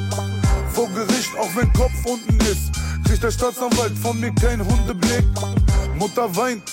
Vor 0.74 0.90
Gericht, 0.90 1.30
auch 1.40 1.50
wenn 1.56 1.72
Kopf 1.74 1.94
unten 2.06 2.40
ist. 2.46 2.72
Kriegt 3.06 3.24
der 3.24 3.32
Staatsanwalt 3.32 3.98
von 3.98 4.20
mir 4.20 4.34
kein 4.36 4.66
Hundeblick. 4.66 5.26
Mutter 5.98 6.36
weint, 6.36 6.64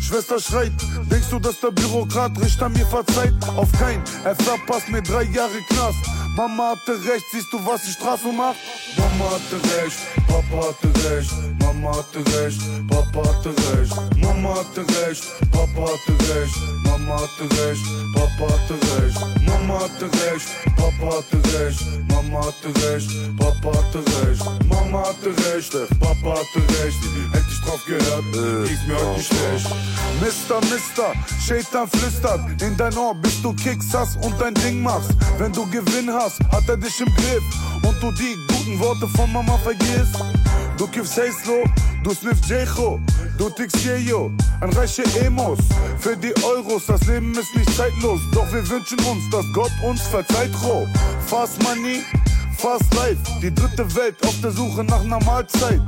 Schwester 0.00 0.40
schreit, 0.40 0.72
denkst 1.10 1.28
du, 1.30 1.38
dass 1.38 1.60
der 1.60 1.70
Bürokrat 1.70 2.32
Richter 2.40 2.68
mir 2.68 2.86
verzeiht? 2.86 3.34
Auf 3.56 3.70
kein, 3.78 4.02
er 4.24 4.34
verpasst 4.34 4.88
mir 4.88 5.02
drei 5.02 5.22
Jahre 5.24 5.58
Knast. 5.68 5.98
Mama 6.34 6.70
hatte 6.70 6.92
recht, 6.92 7.26
siehst 7.30 7.52
du, 7.52 7.64
was 7.66 7.82
die 7.82 7.92
Strafe 7.92 8.32
macht? 8.32 8.56
Mama 8.96 9.32
hatte 9.32 9.60
recht, 9.76 9.98
Papa 10.26 10.68
hatte 10.68 10.88
recht, 11.10 11.30
Mama 11.60 11.96
hatte 11.96 12.20
recht, 12.32 12.60
Papa 12.88 13.28
hatte 13.28 13.50
recht, 13.76 13.94
Mama 14.16 14.56
hatte 14.56 14.80
recht, 14.80 15.24
Papa 15.52 15.92
hatte 15.92 16.14
recht, 16.32 16.56
Mama 16.84 17.20
hatte 17.20 17.44
recht, 17.60 17.84
Papa 18.14 18.44
hatte 18.48 18.74
recht, 18.96 19.20
Mama 19.46 19.80
hatte 19.80 20.08
recht, 20.24 20.48
Papa 20.74 21.16
hatte 21.16 21.38
recht, 21.52 21.80
Mama 22.08 22.46
hatte 22.46 22.68
recht, 22.80 23.10
Papa 23.36 23.76
hatte 23.76 23.98
recht, 23.98 24.44
Mama 24.68 25.04
hatte 25.04 25.30
recht, 25.52 25.72
Papa 26.00 26.30
hatte 26.38 26.60
recht, 26.82 27.00
hätte 27.32 27.46
ich 27.50 27.60
drauf 27.60 27.84
gehört, 27.86 28.24
ging's 28.66 28.86
mir 28.86 28.96
heute 28.96 29.18
nicht 29.18 29.26
schlecht. 29.26 29.66
Mister, 30.20 30.60
Mister, 30.70 31.12
Shaitan 31.46 31.88
flüstert 31.88 32.62
in 32.62 32.76
dein 32.76 32.96
Ohr, 32.96 33.14
bis 33.14 33.42
du 33.42 33.52
Kicks 33.54 33.92
hast 33.92 34.16
und 34.24 34.34
dein 34.40 34.54
Ding 34.54 34.82
machst. 34.82 35.10
Wenn 35.38 35.52
du 35.52 35.66
Gewinn 35.66 36.12
hast, 36.12 36.21
hat 36.30 36.68
er 36.68 36.76
dich 36.76 37.00
im 37.00 37.12
Griff 37.14 37.42
und 37.82 38.00
du 38.00 38.12
die 38.12 38.36
guten 38.48 38.78
Worte 38.78 39.08
von 39.08 39.32
Mama 39.32 39.58
vergisst. 39.58 40.16
Du 40.78 40.86
kiffst 40.86 41.16
Hayslow, 41.16 41.64
du 42.04 42.14
sniffst 42.14 42.48
Jecho, 42.48 43.00
du 43.38 43.50
tickst 43.50 43.84
Jejo, 43.84 44.30
ein 44.60 44.72
reiche 44.72 45.02
Emos. 45.24 45.58
Für 45.98 46.16
die 46.16 46.32
Euros, 46.44 46.86
das 46.86 47.04
Leben 47.06 47.32
ist 47.32 47.54
nicht 47.56 47.74
zeitlos, 47.76 48.20
doch 48.32 48.50
wir 48.52 48.68
wünschen 48.68 48.98
uns, 49.00 49.28
dass 49.30 49.44
Gott 49.52 49.72
uns 49.82 50.02
verzeiht, 50.02 50.52
Ro. 50.62 50.86
Fast 51.26 51.60
Money, 51.62 52.02
Fast 52.62 52.94
Life, 52.94 53.18
die 53.42 53.52
dritte 53.52 53.92
Welt 53.96 54.14
auf 54.24 54.40
der 54.40 54.52
Suche 54.52 54.84
nach 54.84 55.00
einer 55.00 55.18
Mahlzeit. 55.24 55.80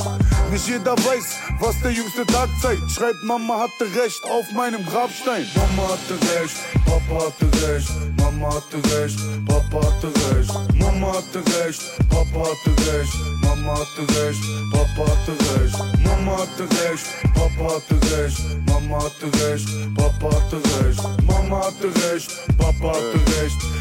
Nicht 0.50 0.66
jeder 0.66 0.96
weiß, 0.96 1.38
was 1.60 1.80
der 1.82 1.92
jüngste 1.92 2.26
Tag 2.26 2.48
zeigt. 2.60 2.82
Schreibt, 2.90 3.22
Mama 3.22 3.60
hatte 3.60 3.84
recht 3.94 4.20
auf 4.24 4.50
meinem 4.50 4.84
Grabstein. 4.84 5.46
Mama 5.54 5.90
hatte 5.90 6.14
recht, 6.34 6.56
Papa 6.84 7.26
hatte 7.26 7.46
recht, 7.68 7.88
Mama 8.16 8.54
hatte 8.56 8.78
recht, 8.90 9.18
Papa 9.46 9.87
hatte 9.87 10.10
recht, 10.34 10.52
Mama 10.74 11.14
hatte 11.14 11.44
recht, 11.62 11.80
Papa 12.10 12.42
hatte 12.42 12.72
recht, 12.90 13.14
Mama 13.40 13.78
hatte 13.78 14.02
recht, 14.18 14.42
Papa 14.72 15.10
hatte 15.12 15.34
recht, 15.54 15.78
Mama 16.02 16.38
hatte 16.38 16.66
recht, 16.74 17.06
Papa 17.34 17.64
hatte 17.70 17.96
recht, 18.18 18.38
Mama 18.66 18.98
hatte 18.98 19.26
recht, 19.46 19.68
Papa 19.94 20.26
hatte 20.34 20.56
recht, 20.82 21.02
Mama 21.24 21.66
hatte 21.66 21.87
recht, 22.10 22.30
Papa 22.58 22.88
hatte 22.88 23.20
recht. 23.40 23.74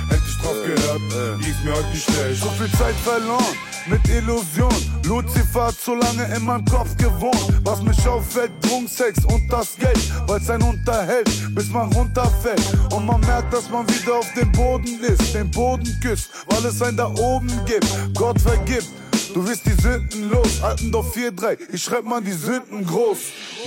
Ich 0.44 0.50
drauf 0.50 0.64
gehört, 0.66 1.42
hieß 1.42 1.56
mir 1.64 1.74
heute 1.74 1.88
nicht 1.90 2.04
schlecht. 2.04 2.42
So 2.42 2.50
viel 2.50 2.72
Zeit 2.78 2.96
verloren 3.04 3.56
mit 3.88 4.08
Illusion. 4.10 4.74
Lucifer 5.06 5.68
hat 5.68 5.76
so 5.76 5.96
lange 5.96 6.24
in 6.36 6.44
meinem 6.44 6.66
Kopf 6.66 6.96
gewohnt. 6.98 7.62
Was 7.64 7.82
mich 7.82 8.08
auffällt, 8.08 8.52
Drogensex 8.62 9.26
und 9.26 9.52
das 9.52 9.76
Geld, 9.76 10.00
weil's 10.28 10.50
einen 10.50 10.64
unterhält, 10.64 11.30
bis 11.56 11.70
man 11.70 11.92
runterfällt. 11.94 12.62
Und 12.92 13.06
man 13.06 13.22
merkt, 13.22 13.54
dass 13.54 13.70
man 13.70 13.88
wieder 13.88 14.16
auf 14.16 14.34
dem 14.34 14.52
Boden 14.52 15.00
ist, 15.02 15.34
den 15.34 15.50
Boden 15.52 15.88
küsst, 16.02 16.30
weil 16.48 16.66
es 16.66 16.82
einen 16.82 16.98
da 16.98 17.08
oben 17.08 17.52
gibt. 17.66 17.88
Gott 18.16 18.40
vergibt. 18.40 18.88
Du 19.34 19.48
wirst 19.48 19.66
die 19.66 19.82
Sünden 19.82 20.30
los. 20.30 20.62
Altendorf 20.62 21.16
4-3, 21.16 21.58
ich 21.74 21.84
schreib 21.84 22.06
mal 22.06 22.22
die 22.22 22.34
Sünden 22.34 22.86
groß. 22.86 23.18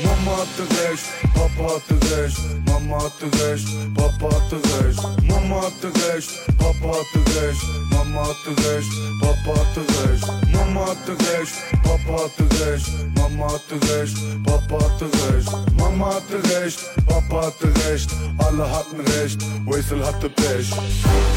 Mama 0.05 0.37
hatte 0.39 0.63
recht, 0.63 1.05
Papa 1.35 1.75
hatte 1.75 1.95
recht, 2.15 2.39
Mama 2.67 3.03
hatte 3.03 3.27
recht, 3.43 3.67
Papa 3.95 4.35
hatte 4.37 4.61
recht, 4.79 5.03
Mama 5.29 5.63
hatte 5.63 5.89
recht, 6.13 6.31
Papa 6.59 6.99
hatte 6.99 7.21
recht, 7.41 7.63
Mama 7.91 8.29
hatte 8.29 8.51
recht, 8.71 8.91
Papa 9.21 9.59
hatte 9.59 9.81
recht, 10.07 10.27
Mama 10.53 10.87
hatte 10.87 11.17
recht, 11.27 11.55
Papa 11.83 12.23
hatte 12.23 12.45
recht, 12.65 12.87
Mama 13.17 13.53
hatte 13.53 13.75
recht, 13.91 14.17
Papa 14.45 14.85
hatte 14.85 15.09
recht, 15.35 15.51
Mama 15.77 16.15
hatte 16.15 16.39
recht, 16.55 16.79
Papa 17.09 17.47
hatte 17.47 17.73
recht, 17.89 18.11
alle 18.39 18.71
hatten 18.71 19.01
recht, 19.01 19.41
Wesel 19.67 20.07
hatte 20.07 20.29
Pech. 20.29 20.71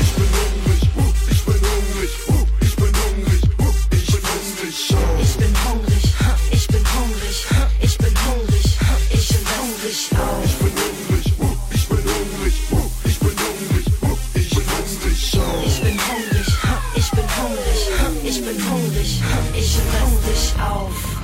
Ich 0.02 0.14
bin 0.14 0.69
Ich 5.22 5.36
bin 5.38 5.54
hungrig, 5.66 6.06
ich 6.52 6.68
bin 6.68 6.84
hungrig, 6.94 7.46
ich 7.82 7.98
bin 7.98 8.14
hungrig, 8.26 8.78
ich 9.12 9.28
bin 9.28 9.46
hungrig. 9.58 10.10
Ich 15.62 15.80
bin 15.80 15.98
hungrig, 16.00 16.48
uh, 16.60 16.86
ich 16.96 17.12
bin 17.12 17.28
hungrig, 17.38 17.82
uh, 18.00 18.28
ich 18.28 18.42
bin 18.42 18.58
hungrig, 18.70 19.22
uh, 19.22 19.58
ich 19.58 19.76
bin 19.76 19.88
hungrig, 20.02 20.54
oh. 20.60 20.90
Ich. 20.92 21.20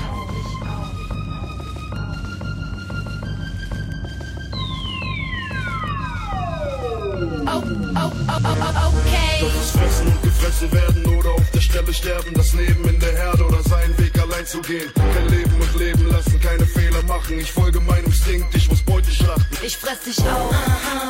Oh, 7.48 7.62
oh, 7.96 8.12
oh, 8.28 8.42
oh, 8.46 8.94
okay. 9.00 10.15
Gefressen 10.46 10.72
werden 10.74 11.06
oder 11.18 11.32
auf 11.32 11.52
der 11.56 11.60
Stelle 11.60 11.92
sterben, 11.92 12.32
das 12.36 12.54
Leben 12.54 12.88
in 12.88 13.00
der 13.00 13.14
Herde 13.14 13.44
oder 13.46 13.64
seinen 13.64 13.98
Weg 13.98 14.16
allein 14.20 14.46
zu 14.46 14.62
gehen. 14.62 14.92
Kein 14.94 15.30
Leben 15.30 15.56
und 15.60 15.76
leben 15.80 16.08
lassen, 16.08 16.40
keine 16.40 16.68
Fehler 16.68 17.02
machen. 17.08 17.40
Ich 17.40 17.52
folge 17.52 17.80
meinem 17.80 18.06
Instinkt, 18.06 18.54
ich 18.54 18.70
muss 18.70 18.82
Beute 18.84 19.10
schlachten. 19.10 19.58
Ich 19.64 19.76
fress 19.76 20.02
dich 20.02 20.20
auf, 20.20 20.54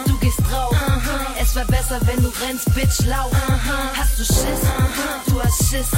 du 0.07 0.17
gehst 0.19 0.39
drauf. 0.39 0.73
Es 1.41 1.53
wär 1.53 1.65
besser, 1.65 1.99
wenn 2.05 2.23
du 2.23 2.31
rennst, 2.45 2.73
Bitch, 2.75 3.05
lauf. 3.07 3.33
Hast 3.97 4.17
du 4.19 4.23
Schiss? 4.23 4.61
Du 5.27 5.43
hast 5.43 5.69
Schiss. 5.69 5.91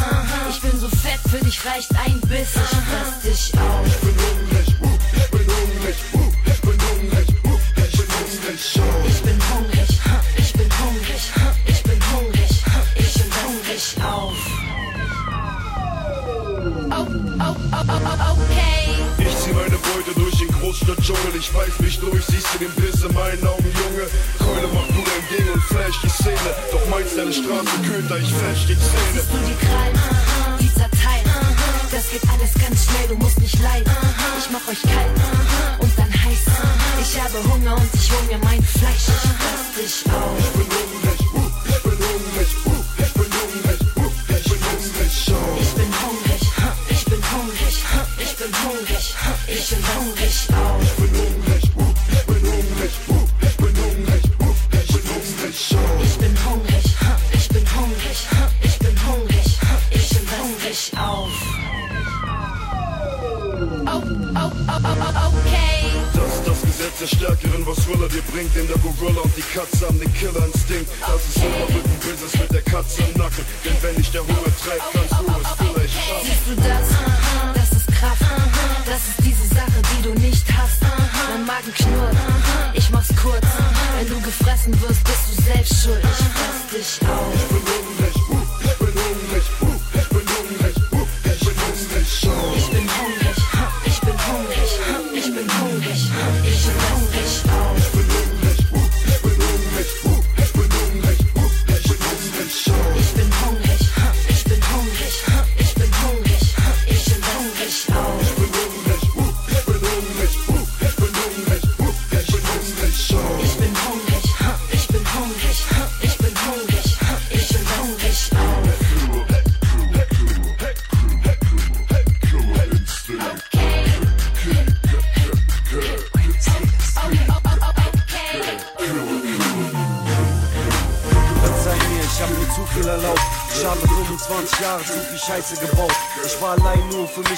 Ich 0.49 0.61
bin 0.61 0.79
so 0.79 0.87
fett, 0.87 1.19
für 1.29 1.45
dich 1.45 1.63
reicht 1.63 1.91
ein 1.95 2.19
Biss. 2.21 2.55
Ich 2.55 2.77
fress 2.89 3.21
dich 3.23 3.53
auf. 3.59 3.85
Ich 3.85 3.97
bin 3.97 4.15
hungrig, 4.17 4.75
uh, 4.81 4.97
ich 5.15 5.29
bin 5.29 5.45
hungrig, 5.45 5.97
uh, 6.13 6.31
ich 6.43 6.61
bin 6.61 6.77
hungrig, 6.89 7.27
uh, 7.43 7.59
ich 7.75 7.97
bin 7.97 8.07
hungrig, 8.09 8.63
oh. 8.73 8.73
Ich 8.73 8.73
bin 8.73 8.87
hungrig, 8.87 9.06
durch 20.67 20.79
den 20.79 20.87
Großstadtdschungel, 20.87 21.35
ich 21.39 21.49
beiß 21.51 21.79
mich 21.79 21.99
durch, 21.99 22.25
siehst 22.25 22.47
du 22.53 22.57
den 22.59 22.71
Biss 22.75 23.03
in 23.03 23.13
meinen 23.13 23.45
Augen, 23.47 23.63
Junge? 23.63 24.07
Keule 24.37 24.67
mach 24.73 24.87
du 24.87 25.01
dein 25.03 25.23
Ding 25.31 25.53
und 25.53 25.63
flash 25.63 25.95
die 26.03 26.09
Szene, 26.09 26.51
doch 26.71 26.85
meinst 26.89 27.17
deine 27.17 27.31
Straße 27.31 27.77
Köter, 27.87 28.17
ich 28.17 28.33
flash 28.33 28.65
die 28.67 28.75
Zähne. 28.75 29.13
Siehst 29.13 29.31
du 29.31 29.37
die 29.47 29.55
Krallen, 29.65 29.99
die 30.59 30.73
zerteilen. 30.73 31.31
Das 31.91 32.09
geht 32.11 32.23
alles 32.27 32.53
ganz 32.59 32.83
schnell, 32.83 33.07
du 33.07 33.15
musst 33.15 33.39
nicht 33.39 33.59
leiden. 33.61 33.91
Ich 34.37 34.49
mach 34.51 34.67
euch 34.67 34.81
kalt 34.83 35.15
und 35.79 35.91
dann 35.97 36.11
heiß. 36.11 36.43
Ich 37.01 37.21
habe 37.21 37.37
Hunger 37.47 37.75
und 37.75 37.89
ich 37.93 38.11
hol 38.11 38.23
mir 38.27 38.39
mein 38.43 38.63
Fleisch. 38.63 39.07
Ich 39.07 39.23
fress 39.39 40.03
dich 40.03 40.11
auf. 40.11 40.35
Ich 40.37 40.51
bin 40.51 40.67
hungrig, 40.67 41.21
uh, 41.33 41.47
ich 41.63 41.79
bin 41.83 41.95
hungrig, 41.95 42.51
uh, 42.67 42.83
ich 42.97 43.13
bin 43.15 43.29
hungrig, 43.31 43.81
uh, 43.95 44.11
ich 44.27 44.33
bin 44.35 44.35
hungrig, 44.35 44.35
oh. 44.35 44.35
Ich 44.35 44.43
bin 44.43 44.59
hungrig, 44.67 45.15
ich 45.61 45.73
bin 45.75 45.91
hungrig, 46.03 46.26
ha, 47.37 48.05
ich 48.19 48.35
bin 48.35 48.51
hungrig, 48.63 49.15
ich 49.47 49.69
bin 49.69 49.83
hungrig 49.95 50.47
auf. 50.53 50.81
Ich 50.81 50.95
bin 50.97 51.11
hungrig, 51.17 51.63
uh, 51.75 51.93
ich 52.11 52.25
bin 52.25 52.43
hungrig, 52.51 52.93
uh, 53.09 53.27
ich 53.41 53.57
bin 53.57 53.75
hungrig, 53.77 54.23
uh, 54.39 54.55
ich 54.73 54.87
bin 54.87 55.03
hungrig, 55.09 55.57
oh. 55.73 56.03
Ich 56.03 56.17
bin 56.17 56.35
hungrig, 56.45 56.85
ich 57.33 57.49
bin 57.49 57.65
hungrig, 57.75 58.19
ich 58.61 58.79
bin 58.79 58.95
hungrig, 59.07 59.59
ich 59.91 60.09
bin 60.09 60.27
hungrig 60.39 60.91
auf. 60.97 61.31
Oh, 63.89 64.03
oh, 64.35 64.51
oh, 64.67 64.81
oh, 64.83 65.33
okay. 65.37 65.89
Das 66.13 66.43
das 66.45 66.61
Gesetz 66.61 66.97
der 66.99 67.07
Stärkeren, 67.07 67.65
was 67.65 67.77
Thriller 67.85 68.09
dir 68.09 68.21
bringt. 68.31 68.55
Denn 68.55 68.67
der 68.67 68.77
Gorilla 68.77 69.21
und 69.21 69.35
die 69.35 69.41
Katze 69.41 69.87
haben 69.87 69.99
den 69.99 70.13
Killerinstinkt. 70.13 70.89
Das 71.01 71.21
ist 71.25 71.37
Oberrücken-Business 71.37 72.33
mit 72.39 72.51
der 72.51 72.61
Katze 72.61 73.01
im 73.01 73.07
Nacken. 73.07 73.16
Denn 73.16 73.16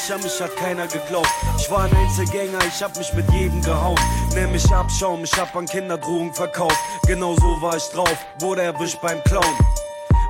mich, 0.10 0.14
an 0.14 0.22
mich 0.22 0.42
hat 0.42 0.56
keiner 0.56 0.88
geglaubt. 0.88 1.30
Ich 1.58 1.70
war 1.70 1.84
ein 1.84 1.96
Einzelgänger, 1.96 2.60
ich 2.68 2.82
hab 2.82 2.98
mich 2.98 3.14
mit 3.14 3.30
jedem 3.32 3.62
gehauen. 3.62 4.00
Nenn 4.34 4.52
mich 4.52 4.70
Abschaum, 4.72 5.24
ich 5.24 5.34
hab 5.34 5.56
an 5.56 5.66
Kinderdrogen 5.66 6.34
verkauft. 6.34 6.78
Genau 7.06 7.36
so 7.36 7.62
war 7.62 7.78
ich 7.78 7.88
drauf, 7.90 8.18
wurde 8.40 8.64
erwischt 8.64 9.00
beim 9.02 9.24
Clown. 9.24 9.58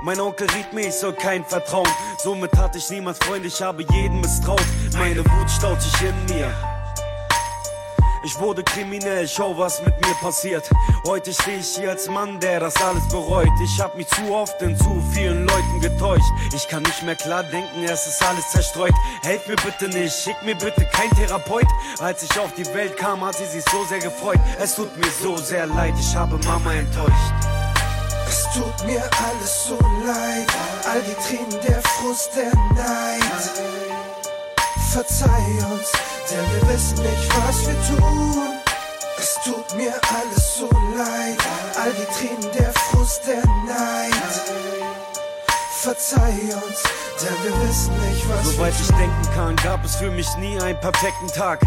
Mein 0.03 0.19
Onkel 0.19 0.47
riet 0.51 0.73
mir, 0.73 0.87
ich 0.87 0.95
soll 0.95 1.13
kein 1.13 1.43
vertrauen. 1.45 1.89
Somit 2.17 2.55
hatte 2.57 2.77
ich 2.77 2.89
niemals 2.89 3.17
Freunde, 3.19 3.47
ich 3.47 3.61
habe 3.61 3.85
jeden 3.91 4.21
misstraut. 4.21 4.63
Meine 4.97 5.23
Wut 5.25 5.49
staut 5.49 5.81
sich 5.81 6.01
in 6.01 6.35
mir. 6.35 6.68
Ich 8.31 8.39
wurde 8.39 8.63
kriminell, 8.63 9.27
schau 9.27 9.57
was 9.57 9.81
mit 9.81 9.95
mir 10.05 10.13
passiert. 10.21 10.69
Heute 11.03 11.33
stehe 11.33 11.57
ich 11.57 11.75
hier 11.75 11.89
als 11.89 12.07
Mann, 12.07 12.39
der 12.39 12.59
das 12.59 12.75
alles 12.79 13.07
bereut. 13.07 13.49
Ich 13.63 13.81
hab 13.81 13.97
mich 13.97 14.07
zu 14.09 14.31
oft 14.31 14.61
in 14.61 14.77
zu 14.77 15.01
vielen 15.11 15.47
Leuten 15.47 15.81
getäuscht. 15.81 16.31
Ich 16.53 16.67
kann 16.67 16.83
nicht 16.83 17.01
mehr 17.01 17.15
klar 17.15 17.41
denken, 17.41 17.83
es 17.85 18.05
ist 18.05 18.23
alles 18.23 18.47
zerstreut. 18.51 18.93
Helf 19.23 19.47
mir 19.47 19.55
bitte 19.55 19.89
nicht, 19.89 20.13
schick 20.13 20.35
mir 20.43 20.53
bitte 20.53 20.85
kein 20.93 21.09
Therapeut. 21.17 21.65
Als 21.97 22.21
ich 22.21 22.39
auf 22.39 22.53
die 22.53 22.67
Welt 22.67 22.95
kam, 22.97 23.25
hat 23.25 23.33
sie 23.33 23.45
sich 23.45 23.63
so 23.71 23.83
sehr 23.85 23.97
gefreut. 23.97 24.39
Es 24.59 24.75
tut 24.75 24.95
mir 24.95 25.09
so 25.09 25.35
sehr 25.35 25.65
leid, 25.65 25.95
ich 25.99 26.15
habe 26.15 26.37
Mama 26.45 26.71
enttäuscht. 26.71 27.33
Es 28.27 28.43
tut 28.53 28.85
mir 28.85 29.01
alles 29.01 29.65
so 29.65 29.79
leid, 30.05 30.47
all 30.87 31.01
die 31.01 31.15
Tränen, 31.27 31.59
der 31.67 31.81
Frust, 31.81 32.29
der 32.35 32.53
Neid. 32.75 33.68
Verzeih 34.91 35.29
uns, 35.71 35.91
denn 36.31 36.43
wir 36.51 36.73
wissen 36.73 36.97
nicht, 37.03 37.29
was 37.45 37.67
wir 37.67 37.75
tun. 37.95 38.59
Es 39.19 39.35
tut 39.45 39.77
mir 39.77 39.93
alles 39.93 40.55
so 40.57 40.67
leid, 40.95 41.37
all 41.79 41.91
die 41.91 42.05
Tränen, 42.17 42.51
der 42.57 42.73
Frust, 42.73 43.21
der 43.27 43.45
Neid. 43.67 44.13
Verzeih 45.81 46.55
uns, 46.55 46.83
denn 47.21 47.43
wir 47.43 47.69
wissen 47.69 47.93
nicht, 48.09 48.27
was 48.29 48.45
Soweit 48.45 48.73
ich 48.81 48.87
denken 48.87 49.29
kann, 49.35 49.55
gab 49.57 49.85
es 49.85 49.95
für 49.95 50.09
mich 50.09 50.27
nie 50.37 50.59
einen 50.59 50.79
perfekten 50.79 51.27
Tag. 51.27 51.61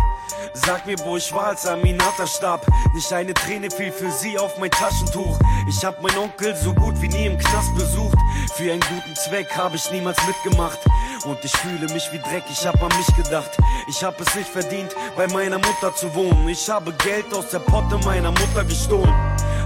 Sag 0.54 0.86
mir, 0.86 0.98
wo 1.04 1.16
ich 1.16 1.32
war, 1.32 1.46
als 1.46 1.66
Aminata 1.66 2.26
starb. 2.26 2.66
Nicht 2.92 3.10
eine 3.12 3.32
Träne 3.32 3.70
fiel 3.70 3.90
für 3.90 4.10
sie 4.10 4.38
auf 4.38 4.58
mein 4.58 4.70
Taschentuch. 4.70 5.38
Ich 5.66 5.82
hab 5.84 6.02
meinen 6.02 6.18
Onkel 6.18 6.54
so 6.54 6.74
gut 6.74 7.00
wie 7.00 7.08
nie 7.08 7.26
im 7.26 7.38
Knast 7.38 7.74
besucht. 7.74 8.18
Für 8.54 8.72
einen 8.72 8.80
guten 8.80 9.16
Zweck 9.16 9.56
habe 9.56 9.76
ich 9.76 9.90
niemals 9.90 10.18
mitgemacht. 10.26 10.78
Und 11.24 11.38
ich 11.42 11.52
fühle 11.52 11.90
mich 11.92 12.12
wie 12.12 12.18
Dreck, 12.18 12.44
ich 12.50 12.66
hab 12.66 12.82
an 12.82 12.92
mich 12.98 13.16
gedacht. 13.16 13.50
Ich 13.88 14.04
hab 14.04 14.20
es 14.20 14.34
nicht 14.34 14.48
verdient, 14.48 14.94
bei 15.16 15.26
meiner 15.28 15.58
Mutter 15.58 15.94
zu 15.94 16.14
wohnen. 16.14 16.46
Ich 16.48 16.68
habe 16.68 16.92
Geld 16.92 17.32
aus 17.32 17.48
der 17.48 17.60
Potte 17.60 17.96
meiner 18.04 18.30
Mutter 18.30 18.64
gestohlen. 18.64 19.14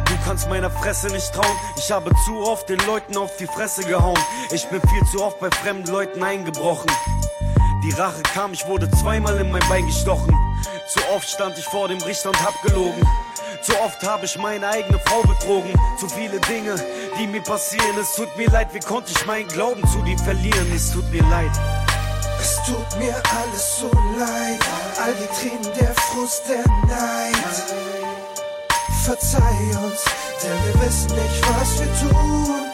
Du 0.05 0.15
kannst 0.25 0.49
meiner 0.49 0.71
Fresse 0.71 1.09
nicht 1.09 1.33
trauen. 1.35 1.57
Ich 1.77 1.91
habe 1.91 2.13
zu 2.25 2.39
oft 2.39 2.69
den 2.69 2.79
Leuten 2.87 3.17
auf 3.17 3.37
die 3.39 3.47
Fresse 3.47 3.83
gehauen. 3.83 4.19
Ich 4.53 4.67
bin 4.69 4.81
viel 4.81 5.05
zu 5.11 5.25
oft 5.25 5.41
bei 5.41 5.51
fremden 5.51 5.91
Leuten 5.91 6.23
eingebrochen. 6.23 6.91
Die 7.83 7.91
Rache 7.91 8.23
kam, 8.23 8.53
ich 8.53 8.67
wurde 8.67 8.89
zweimal 8.91 9.37
in 9.41 9.51
mein 9.51 9.69
Bein 9.69 9.85
gestochen. 9.85 10.46
Zu 10.89 11.01
oft 11.15 11.29
stand 11.29 11.59
ich 11.59 11.65
vor 11.65 11.89
dem 11.89 12.01
Richter 12.03 12.31
und 12.31 12.43
hab 12.43 12.61
gelogen. 12.63 13.03
Zu 13.63 13.73
oft 13.81 14.03
habe 14.03 14.27
ich 14.27 14.39
meine 14.39 14.69
eigene 14.69 14.99
Frau 15.07 15.23
betrogen. 15.23 15.73
Zu 15.99 16.09
viele 16.09 16.41
Dinge, 16.41 16.77
die 17.19 17.27
mir 17.27 17.43
passieren. 17.43 17.99
Es 18.01 18.15
tut 18.15 18.37
mir 18.37 18.49
leid, 18.51 18.73
wie 18.73 18.81
konnte 18.81 19.13
ich 19.13 19.27
meinen 19.27 19.49
Glauben 19.49 19.87
zu 19.89 20.03
dir 20.03 20.19
verlieren? 20.19 20.73
Es 20.75 20.93
tut 20.93 21.11
mir 21.11 21.23
leid. 21.25 21.51
Es 22.41 22.57
tut 22.65 22.99
mir 22.99 23.15
alles 23.15 23.81
so 23.81 23.91
leid, 24.17 24.61
all 25.03 25.15
die 25.15 25.49
Tränen, 25.49 25.77
der 25.79 25.95
Frust, 25.95 26.43
der 26.49 26.65
Neid. 26.87 27.97
Verzeih 29.05 29.77
uns, 29.85 30.05
denn 30.43 30.59
wir 30.65 30.87
wissen 30.87 31.15
nicht, 31.15 31.43
was 31.49 31.81
wir 31.81 32.11
tun. 32.11 32.67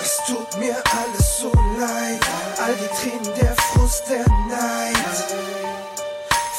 Es 0.00 0.18
tut 0.26 0.58
mir 0.58 0.76
alles 0.76 1.38
so 1.38 1.50
leid, 1.78 2.20
all 2.62 2.74
die 2.74 3.10
Tränen, 3.10 3.34
der 3.40 3.54
Frust, 3.56 4.04
der 4.10 4.26
Neid. 4.48 5.85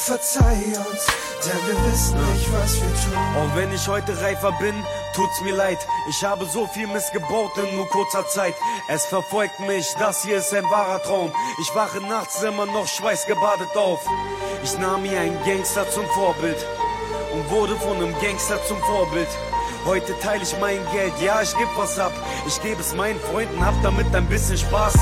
Verzeih 0.08 0.64
uns, 0.78 1.06
denn 1.44 1.68
wir 1.68 1.92
wissen 1.92 2.18
nicht, 2.32 2.54
was 2.54 2.76
wir 2.76 2.88
tun. 2.88 3.18
Auch 3.36 3.56
wenn 3.58 3.74
ich 3.74 3.86
heute 3.90 4.18
reifer 4.22 4.54
bin, 4.54 4.74
tut's 5.14 5.42
mir 5.42 5.54
leid. 5.54 5.86
Ich 6.08 6.24
habe 6.24 6.46
so 6.46 6.66
viel 6.66 6.88
missgebaut 6.88 7.52
in 7.58 7.76
nur 7.76 7.90
kurzer 7.90 8.26
Zeit. 8.26 8.54
Es 8.88 9.06
verfolgt 9.06 9.60
mich, 9.60 9.86
das 10.00 10.24
hier 10.24 10.38
ist 10.38 10.54
ein 10.54 10.64
wahrer 10.72 11.04
Traum. 11.04 11.34
Ich 11.62 11.76
wache 11.76 12.00
nachts 12.00 12.42
immer 12.42 12.66
noch 12.66 12.88
schweißgebadet 12.88 13.76
auf. 13.76 14.00
Ich 14.64 14.78
nahm 14.78 15.02
mir 15.02 15.20
einen 15.20 15.44
Gangster 15.44 15.90
zum 15.90 16.06
Vorbild 16.12 16.66
und 17.34 17.50
wurde 17.50 17.76
von 17.76 17.98
einem 17.98 18.18
Gangster 18.22 18.64
zum 18.64 18.80
Vorbild. 18.84 19.28
Heute 19.86 20.18
teile 20.20 20.44
ich 20.44 20.58
mein 20.62 20.80
Geld, 20.94 21.20
ja, 21.20 21.42
ich 21.42 21.54
geb 21.58 21.68
was 21.76 22.00
ab. 22.00 22.14
Ich 22.48 22.62
gebe 22.62 22.80
es 22.80 22.96
meinen 22.96 23.20
Freunden, 23.20 23.66
hab 23.66 23.76
damit 23.84 24.16
ein 24.16 24.28
bisschen 24.28 24.58
Spaß. 24.58 24.94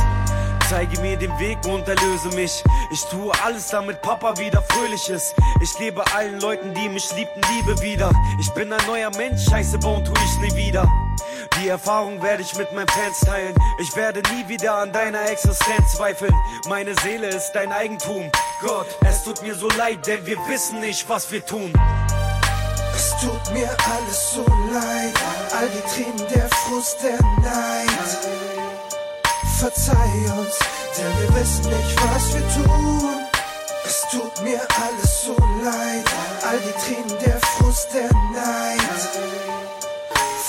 Zeige 0.70 1.00
mir 1.02 1.16
den 1.16 1.38
Weg 1.38 1.60
und 1.68 1.88
erlöse 1.88 2.30
mich. 2.36 2.64
Ich 2.92 3.04
tue 3.06 3.32
alles, 3.44 3.68
damit 3.68 4.02
Papa 4.02 4.36
wieder 4.38 4.64
fröhlich 4.64 5.10
ist. 5.10 5.36
Ich 5.62 5.78
gebe 5.78 6.04
allen 6.14 6.40
Leuten, 6.40 6.74
die 6.74 6.90
mich 6.90 7.14
liebten, 7.16 7.42
Liebe 7.54 7.80
wieder. 7.82 8.12
Ich 8.40 8.50
bin 8.52 8.74
ein 8.74 8.86
neuer 8.88 9.12
Mensch, 9.16 9.46
Scheiße 9.48 9.78
bauen 9.78 10.04
tue 10.04 10.16
ich 10.26 10.40
nie 10.40 10.58
wieder. 10.58 10.92
Die 11.62 11.68
Erfahrung 11.68 12.22
werde 12.24 12.42
ich 12.42 12.58
mit 12.58 12.72
meinen 12.74 12.88
Fans 12.88 13.20
teilen. 13.20 13.54
Ich 13.80 13.96
werde 13.96 14.22
nie 14.34 14.48
wieder 14.48 14.76
an 14.76 14.92
deiner 14.92 15.30
Existenz 15.30 15.94
zweifeln. 15.96 16.34
Meine 16.68 16.96
Seele 17.02 17.28
ist 17.28 17.52
dein 17.54 17.72
Eigentum. 17.72 18.32
Gott, 18.62 18.88
es 19.02 19.24
tut 19.24 19.42
mir 19.44 19.54
so 19.54 19.70
leid, 19.70 20.06
denn 20.08 20.26
wir 20.26 20.38
wissen 20.48 20.80
nicht, 20.80 21.08
was 21.08 21.32
wir 21.32 21.46
tun. 21.46 21.72
Es 22.96 23.12
tut 23.22 23.54
mir 23.54 23.70
alles 23.94 24.34
so 24.34 24.46
leid, 24.72 25.14
all 25.56 25.70
die 25.70 26.04
Tränen, 26.04 26.28
der 26.34 26.50
Frust, 26.50 26.98
der 27.04 27.22
Neid. 27.42 28.45
Verzeih 29.66 30.32
uns, 30.38 30.60
denn 30.96 31.12
wir 31.22 31.42
wissen 31.42 31.66
nicht, 31.66 31.96
was 32.06 32.36
wir 32.36 32.42
tun. 32.54 33.10
Es 33.84 34.02
tut 34.12 34.44
mir 34.44 34.62
alles 34.62 35.24
so 35.24 35.36
leid, 35.64 36.06
all 36.48 36.60
die 36.60 36.94
Tränen, 36.94 37.20
der 37.26 37.40
Frust, 37.40 37.92
der 37.92 38.14
Neid. 38.32 38.82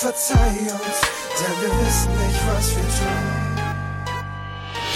Verzeih 0.01 0.71
uns, 0.71 0.99
denn 1.39 1.63
wir 1.63 1.87
wissen 1.87 2.13
nicht, 2.27 2.41
was 2.47 2.77
wir 2.77 2.83
tun. 2.83 3.36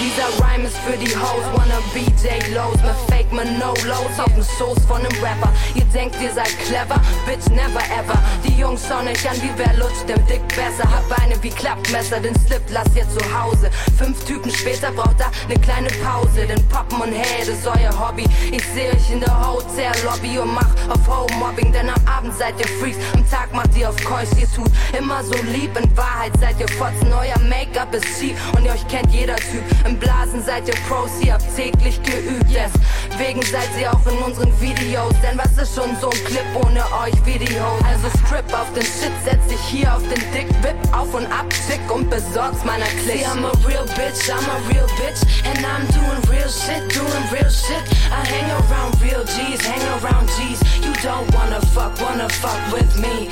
Dieser 0.00 0.28
Rhyme 0.42 0.64
ist 0.64 0.78
für 0.78 0.96
die 0.96 1.14
Hoes, 1.14 1.44
wanna 1.52 1.78
BJ 1.92 2.54
Lows, 2.54 2.76
mit 2.76 2.96
Fake 3.10 3.30
man 3.32 3.58
No 3.58 3.74
Lows 3.84 4.18
auf 4.18 4.32
dem 4.32 4.42
Soße 4.42 4.80
von 4.88 5.02
nem 5.02 5.12
Rapper. 5.22 5.52
Ihr 5.74 5.84
denkt, 5.92 6.16
ihr 6.22 6.32
seid 6.32 6.48
clever, 6.64 6.98
bitch 7.26 7.46
never 7.50 7.84
ever. 7.92 8.18
Die 8.42 8.58
Jungs 8.58 8.80
schauen 8.88 9.06
euch 9.06 9.28
an, 9.28 9.36
wie 9.42 9.50
wer 9.56 9.74
lutscht, 9.74 10.08
dem 10.08 10.24
Dick 10.26 10.40
besser. 10.48 10.88
Hab 10.90 11.06
Beine 11.10 11.34
wie 11.42 11.50
Klappmesser, 11.50 12.18
den 12.18 12.34
Slip 12.46 12.62
lass 12.70 12.88
ihr 12.96 13.06
zu 13.10 13.20
Hause. 13.30 13.70
Fünf 13.98 14.24
Typen 14.24 14.50
später 14.50 14.90
braucht 14.92 15.20
er 15.20 15.30
ne 15.48 15.60
kleine 15.60 15.90
Pause. 16.02 16.46
Denn 16.46 16.66
Poppen 16.68 17.02
und 17.02 17.12
Hey, 17.12 17.40
das 17.40 17.58
ist 17.58 17.66
euer 17.66 17.92
Hobby. 17.92 18.24
Ich 18.50 18.64
seh 18.74 18.88
euch 18.88 19.10
in 19.12 19.20
der 19.20 19.36
Hotel-Lobby 19.46 20.38
und 20.38 20.54
mach 20.54 20.70
auf 20.88 21.06
Home-Mobbing, 21.06 21.72
denn 21.72 21.90
am 21.90 22.00
Abend 22.06 22.34
seid 22.38 22.58
ihr 22.58 22.68
Freaks, 22.78 22.96
am 23.12 23.28
Tag 23.28 23.52
macht 23.52 23.76
ihr 23.76 23.90
auf 23.90 23.96
Keusch, 24.02 24.30
ihr 24.40 24.48
tut 24.50 24.70
immer 24.98 25.22
so 25.22 25.34
lieb. 25.52 25.76
In 25.76 25.94
Wahrheit 25.94 26.32
seid 26.40 26.58
ihr 26.58 26.68
Fotzen, 26.68 27.12
euer 27.12 27.38
Make-up 27.48 27.94
ist 27.94 28.06
cheap 28.18 28.36
und 28.56 28.64
ihr 28.64 28.72
euch 28.72 28.88
kennt 28.88 29.12
jeder 29.12 29.36
Typ. 29.36 29.62
Blasen 29.98 30.42
seid 30.42 30.68
ihr 30.68 30.74
Pros, 30.88 31.10
ihr 31.22 31.34
habt 31.34 31.56
täglich 31.56 32.02
geübt. 32.02 32.46
Deswegen 32.50 33.42
seid 33.42 33.68
ihr 33.80 33.92
auch 33.92 34.06
in 34.06 34.18
unseren 34.18 34.52
Videos. 34.60 35.14
Denn 35.22 35.38
was 35.38 35.52
ist 35.60 35.74
schon 35.74 35.96
so 36.00 36.10
ein 36.10 36.24
Clip 36.24 36.46
ohne 36.54 36.80
euch 37.02 37.26
Videos? 37.26 37.80
Also 37.84 38.08
strip 38.24 38.52
auf 38.52 38.72
den 38.74 38.82
Shit, 38.82 39.12
setz 39.24 39.46
dich 39.48 39.60
hier 39.60 39.94
auf 39.94 40.02
den 40.02 40.20
Dick, 40.32 40.48
whip 40.62 40.76
auf 40.92 41.12
und 41.14 41.26
ab, 41.26 41.46
schick 41.52 41.80
und 41.92 42.08
besorg's 42.10 42.64
meiner 42.64 42.86
Klick. 42.86 43.20
See, 43.20 43.24
I'm 43.24 43.44
a 43.44 43.52
real 43.66 43.86
bitch, 43.96 44.30
I'm 44.30 44.48
a 44.48 44.58
real 44.68 44.86
bitch. 44.98 45.20
And 45.44 45.58
I'm 45.64 45.86
doing 45.88 46.20
real 46.30 46.48
shit, 46.48 46.88
doing 46.94 47.24
real 47.32 47.50
shit. 47.50 47.82
I 48.10 48.24
hang 48.26 48.50
around 48.50 49.00
real 49.02 49.24
G's, 49.24 49.64
hang 49.66 49.82
around 50.00 50.28
G's. 50.36 50.60
You 50.84 50.92
don't 51.02 51.32
wanna 51.34 51.60
fuck, 51.72 52.00
wanna 52.00 52.28
fuck 52.28 52.60
with 52.72 52.96
me. 53.00 53.28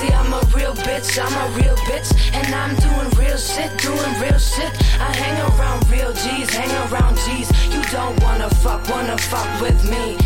See, 0.00 0.08
I'm 0.14 0.32
a 0.32 0.40
real 0.56 0.72
bitch, 0.72 1.18
I'm 1.20 1.34
a 1.44 1.56
real 1.58 1.76
bitch. 1.84 2.10
And 2.32 2.54
I'm 2.54 2.74
doing 2.76 3.10
real 3.20 3.36
shit, 3.36 3.70
doing 3.82 4.14
real 4.18 4.38
shit. 4.38 4.72
I 4.98 5.12
hang 5.12 5.36
around 5.50 5.90
real 5.90 6.14
G's, 6.14 6.48
hang 6.48 6.72
around 6.90 7.18
G's. 7.18 7.50
You 7.66 7.82
don't 7.92 8.18
wanna 8.22 8.48
fuck, 8.48 8.88
wanna 8.88 9.18
fuck 9.18 9.60
with 9.60 9.84
me. 9.90 10.16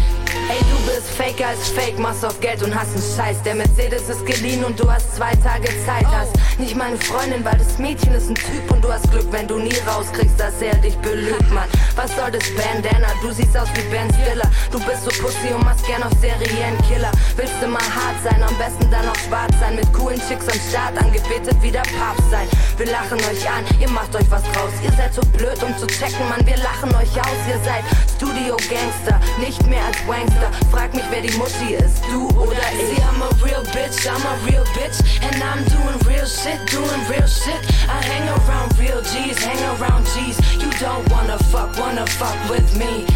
Ey, 0.48 0.58
du 0.58 0.92
bist 0.92 1.08
faker 1.10 1.48
als 1.48 1.68
fake, 1.68 1.98
machst 1.98 2.24
auf 2.24 2.38
Geld 2.40 2.62
und 2.62 2.74
hast 2.74 2.90
einen 2.94 3.04
Scheiß. 3.16 3.42
Der 3.44 3.54
Mercedes 3.54 4.08
ist 4.08 4.26
geliehen 4.26 4.64
und 4.64 4.78
du 4.78 4.90
hast 4.90 5.14
zwei 5.16 5.32
Tage 5.36 5.68
Zeit. 5.86 6.06
Hast 6.06 6.32
nicht 6.58 6.76
meine 6.76 6.96
Freundin, 6.96 7.44
weil 7.44 7.56
das 7.56 7.78
Mädchen 7.78 8.12
ist 8.14 8.28
ein 8.28 8.34
Typ 8.34 8.70
und 8.70 8.82
du 8.84 8.92
hast 8.92 9.10
Glück, 9.10 9.26
wenn 9.30 9.46
du 9.46 9.58
nie 9.58 9.76
rauskriegst, 9.86 10.38
dass 10.38 10.60
er 10.60 10.74
dich 10.76 10.96
belügt, 10.98 11.50
Mann. 11.52 11.68
Was 11.96 12.14
soll 12.16 12.30
das 12.30 12.44
Bandana? 12.54 13.08
Du 13.22 13.32
siehst 13.32 13.56
aus 13.56 13.68
wie 13.74 13.82
Ben 13.90 14.08
Stiller. 14.14 14.50
Du 14.70 14.78
bist 14.80 15.04
so 15.04 15.10
Pussy 15.22 15.54
und 15.54 15.64
machst 15.64 15.86
gern 15.86 16.02
auf 16.02 16.12
Serienkiller. 16.20 17.12
Willst 17.36 17.54
mal 17.66 17.80
hart 17.80 18.18
sein, 18.22 18.42
am 18.42 18.54
besten 18.58 18.90
dann 18.90 19.08
auch 19.08 19.16
schwarz 19.26 19.54
sein. 19.60 19.76
Mit 19.76 19.92
coolen 19.92 20.20
Chicks 20.28 20.46
am 20.48 20.58
Start, 20.68 20.98
angebetet 20.98 21.56
wie 21.62 21.70
der 21.70 21.86
Papst 21.98 22.30
sein. 22.30 22.46
Wir 22.76 22.86
lachen 22.86 23.18
euch 23.18 23.48
an, 23.48 23.64
ihr 23.80 23.88
macht 23.90 24.14
euch 24.14 24.30
was 24.30 24.42
draus. 24.42 24.72
Ihr 24.82 24.92
seid 24.92 25.14
so 25.14 25.22
blöd, 25.38 25.62
um 25.62 25.76
zu 25.78 25.86
checken, 25.86 26.28
Mann. 26.28 26.44
Wir 26.46 26.56
lachen 26.58 26.94
euch 26.94 27.14
aus, 27.18 27.38
ihr 27.48 27.58
seid 27.64 27.84
Studio-Gangster, 28.16 29.20
nicht 29.40 29.66
mehr 29.66 29.84
als 29.84 29.98
Wangster. 30.24 30.50
Frag 30.70 30.94
mich, 30.94 31.04
wer 31.10 31.20
die 31.20 31.36
Muschi 31.36 31.74
ist, 31.74 32.02
du 32.10 32.28
oder 32.38 32.52
ich. 32.52 32.96
See, 32.96 33.02
I'm 33.02 33.22
a 33.22 33.28
real 33.44 33.62
bitch, 33.72 34.06
I'm 34.08 34.24
a 34.24 34.36
real 34.46 34.64
bitch. 34.74 34.98
And 35.22 35.42
I'm 35.42 35.64
doing 35.64 35.98
real 36.06 36.26
shit, 36.26 36.58
doing 36.70 37.02
real 37.08 37.26
shit. 37.26 37.60
I 37.88 38.02
hang 38.02 38.28
around 38.28 38.78
real 38.78 39.02
G's, 39.02 39.42
hang 39.42 39.62
around 39.76 40.06
G's. 40.14 40.38
You 40.56 40.70
don't 40.80 41.08
wanna 41.10 41.38
fuck, 41.50 41.76
wanna 41.78 42.06
fuck 42.06 42.36
with 42.48 42.76
me. 42.76 43.06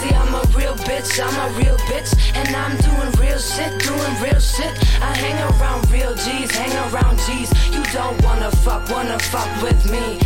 See, 0.00 0.14
I'm 0.14 0.34
a 0.34 0.42
real 0.56 0.74
bitch, 0.86 1.18
I'm 1.18 1.34
a 1.34 1.48
real 1.58 1.76
bitch. 1.90 2.14
And 2.34 2.54
I'm 2.54 2.76
doing 2.78 3.10
real 3.20 3.38
shit, 3.38 3.78
doing 3.82 4.14
real 4.22 4.40
shit. 4.40 4.72
I 5.00 5.14
hang 5.16 5.38
around 5.52 5.90
real 5.90 6.14
G's, 6.14 6.50
hang 6.50 6.74
around 6.92 7.18
G's. 7.26 7.50
You 7.74 7.82
don't 7.92 8.20
wanna 8.22 8.50
fuck, 8.50 8.88
wanna 8.90 9.18
fuck 9.18 9.50
with 9.62 9.90
me. 9.90 10.18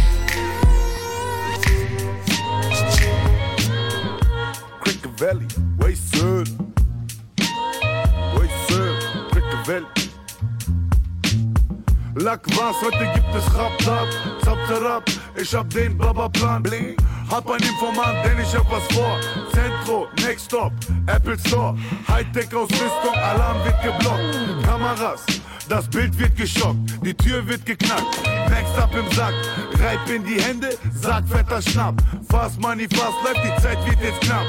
Valley, 5.22 5.46
way 5.78 5.94
sir. 5.94 6.42
Way 8.34 8.48
sir, 8.66 8.98
Cricket 9.30 9.66
Valley. 9.68 9.86
Lack 12.16 12.44
was, 12.56 12.74
heute 12.82 13.08
gibt 13.14 13.32
es 13.32 13.44
Rap-Tab, 13.54 14.08
Zap-Zarab, 14.42 15.04
ich 15.36 15.54
hab 15.54 15.68
den 15.70 15.96
Baba-Plan. 15.96 16.62
Hab 17.30 17.50
ein 17.50 17.62
Informant, 17.62 18.24
denn 18.24 18.38
ich 18.40 18.54
hab 18.54 18.70
was 18.70 18.84
vor. 18.94 19.18
Centro, 19.52 20.06
Next 20.22 20.46
Stop, 20.46 20.72
Apple 21.06 21.38
Store, 21.38 21.76
Hightech-Ausrüstung, 22.08 23.14
Alarm 23.14 23.64
wird 23.64 23.82
geblockt. 23.82 24.64
Kameras, 24.64 25.24
das 25.68 25.88
Bild 25.88 26.18
wird 26.18 26.36
geschockt, 26.36 26.98
die 27.02 27.14
Tür 27.14 27.46
wird 27.46 27.64
geknackt. 27.64 28.22
Next 28.50 28.78
up 28.78 28.94
im 28.94 29.10
Sack, 29.16 29.34
reib 29.80 30.08
in 30.10 30.24
die 30.24 30.40
Hände, 30.42 30.76
sag 30.94 31.26
fetter 31.26 31.62
Schnapp. 31.62 31.94
Fast 32.28 32.60
Money, 32.60 32.86
fast 32.88 33.16
Life, 33.24 33.40
die 33.42 33.62
Zeit 33.62 33.78
wird 33.86 34.02
jetzt 34.02 34.20
knapp. 34.20 34.46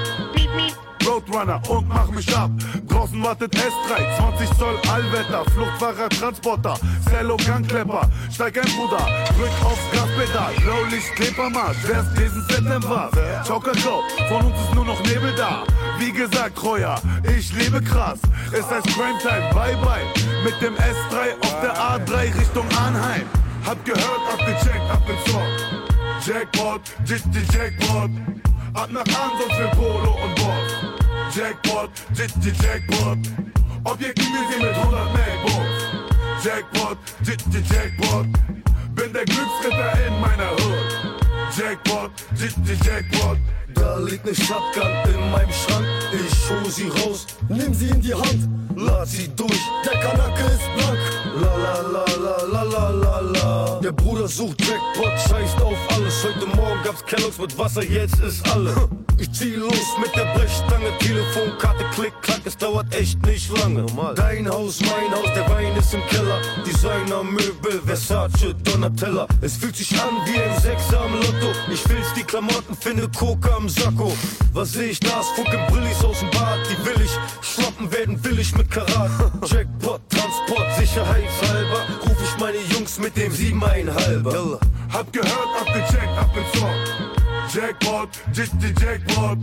Roadrunner 1.05 1.61
und 1.69 1.87
mach 1.87 2.09
mich 2.11 2.35
ab. 2.35 2.51
Draußen 2.87 3.23
wartet 3.23 3.55
S3, 3.55 4.17
20 4.17 4.57
Zoll 4.57 4.75
Allwetter, 4.91 5.43
Fluchtfahrer, 5.51 6.09
Transporter, 6.09 6.75
Cello, 7.09 7.37
Gangklepper. 7.37 8.09
Steig 8.31 8.57
ein 8.57 8.71
Bruder, 8.75 9.05
drück 9.37 9.65
aufs 9.65 9.91
Gaspedal, 9.91 10.53
Blaulicht, 10.61 11.15
Klebermarsch, 11.15 11.87
wer's 11.87 12.13
diesen 12.13 12.43
was? 12.81 13.45
Ciao, 13.45 13.59
Kakao, 13.59 14.03
von 14.29 14.45
uns 14.45 14.59
ist 14.59 14.75
nur 14.75 14.85
noch 14.85 14.99
Nebel 15.03 15.33
da. 15.35 15.63
Wie 15.99 16.11
gesagt, 16.11 16.57
Treuer, 16.57 16.99
ich 17.37 17.53
lebe 17.53 17.81
krass. 17.81 18.19
Es 18.51 18.69
heißt 18.69 18.87
Crime 18.87 19.17
Time, 19.21 19.49
bye 19.53 19.75
bye. 19.77 20.05
Mit 20.43 20.59
dem 20.61 20.75
S3 20.75 21.39
auf 21.41 21.61
der 21.61 21.75
A3 21.75 22.39
Richtung 22.39 22.65
Arnheim. 22.77 23.23
Hab 23.65 23.83
gehört, 23.85 24.21
abgecheckt, 24.31 24.89
ab 24.91 25.01
ins 25.09 25.31
Zock. 25.31 25.41
Jackpot, 26.25 26.81
Jitty 27.05 27.41
Jackpot. 27.53 28.11
Ab 28.73 28.89
nach 28.91 29.01
Ansonst 29.01 29.55
für 29.55 29.67
Polo 29.75 30.17
und 30.23 30.35
Boss. 30.35 30.82
Jackpot, 31.35 31.89
Jitty 32.13 32.51
Jackpot. 32.61 33.17
Objektiv 33.85 34.27
wir 34.27 34.47
sehen 34.51 34.61
mit 34.61 34.75
100 34.75 35.13
Macbooks. 35.13 36.45
Jackpot, 36.45 36.97
J 37.23 37.37
-J 37.51 37.73
Jackpot. 37.73 38.27
Bin 38.93 39.13
der 39.13 39.25
Glücksritter 39.25 40.05
in 40.05 40.21
meiner 40.21 40.51
Hood. 40.51 41.57
Jackpot, 41.57 42.11
J 42.35 42.51
-J 42.63 42.85
Jackpot. 42.85 43.37
Da 43.75 43.97
liegt 43.97 44.25
ne 44.25 44.33
Shotgun 44.35 44.91
in 45.13 45.31
meinem 45.31 45.51
Schrank. 45.51 45.85
Ich 46.13 46.49
hol 46.49 46.69
sie 46.69 46.89
raus, 46.89 47.25
nimm 47.49 47.73
sie 47.73 47.89
in 47.89 48.01
die 48.01 48.13
Hand, 48.13 48.49
lad 48.75 49.07
sie 49.07 49.27
durch. 49.35 49.61
Der 49.85 49.99
Kanake 49.99 50.43
ist 50.43 50.67
blank. 50.75 50.99
La 51.41 51.55
la 51.57 51.81
la 51.81 52.05
la 52.25 52.43
la 52.43 52.63
la 52.63 52.89
la 52.89 53.19
la. 53.19 53.79
Der 53.81 53.91
Bruder 53.91 54.27
sucht 54.27 54.61
Jackpot, 54.61 55.11
scheißt 55.27 55.61
auf 55.61 55.77
alles. 55.95 56.23
Heute 56.23 56.45
Morgen 56.55 56.83
gab's 56.83 57.03
Kelloggs 57.05 57.37
mit 57.37 57.57
Wasser, 57.57 57.83
jetzt 57.83 58.19
ist 58.19 58.47
alle. 58.51 58.75
Ich 59.19 59.31
zieh 59.31 59.55
los 59.55 59.97
mit 60.01 60.13
der 60.15 60.25
Brechstange, 60.33 60.89
Telefonkarte, 60.99 61.85
klick, 61.93 62.13
klack, 62.21 62.41
es 62.45 62.57
dauert 62.57 62.93
echt 62.93 63.23
nicht 63.25 63.55
lange. 63.59 63.85
Dein 64.15 64.49
Haus, 64.49 64.79
mein 64.81 65.11
Haus, 65.11 65.29
der 65.35 65.49
Wein 65.49 65.75
ist 65.77 65.93
im 65.93 66.01
Keller. 66.07 66.41
Designer, 66.65 67.23
Möbel, 67.23 67.81
Versace, 67.85 68.53
Donatella. 68.63 69.27
Es 69.41 69.57
fühlt 69.57 69.75
sich 69.75 69.91
an 69.93 70.15
wie 70.25 70.39
ein 70.39 70.59
Sechser 70.59 71.01
am 71.01 71.13
Lotto. 71.13 71.51
Ich 71.71 71.81
filz 71.81 72.07
die 72.17 72.23
Klamotten, 72.23 72.75
finde 72.75 73.07
Coca 73.17 73.55
am 73.63 73.69
Sakko. 73.69 74.11
Was 74.53 74.73
seh 74.73 74.89
ich 74.91 74.99
da? 74.99 75.21
Es 75.21 75.27
funken 75.29 75.59
Brillis 75.67 76.03
aus 76.03 76.19
dem 76.19 76.29
Bad. 76.31 76.59
Die 76.69 76.85
will 76.85 77.01
ich 77.01 77.11
schloppen 77.41 77.91
werden, 77.91 78.21
will 78.23 78.39
ich 78.39 78.55
mit 78.55 78.69
Karat. 78.69 79.11
Jackpot, 79.45 80.01
Transport, 80.09 80.67
sicherheitshalber. 80.77 81.81
Ruf 82.05 82.17
ich 82.21 82.39
meine 82.39 82.57
Jungs 82.73 82.99
mit 82.99 83.15
dem 83.15 83.31
siebeneinhalber. 83.31 84.59
Hab 84.91 85.11
gehört, 85.13 85.49
abgecheckt, 85.61 86.17
abgezockt. 86.17 86.87
Jackpot, 87.53 88.09
J 88.33 88.47
-J 88.59 88.81
Jackpot. 88.81 89.37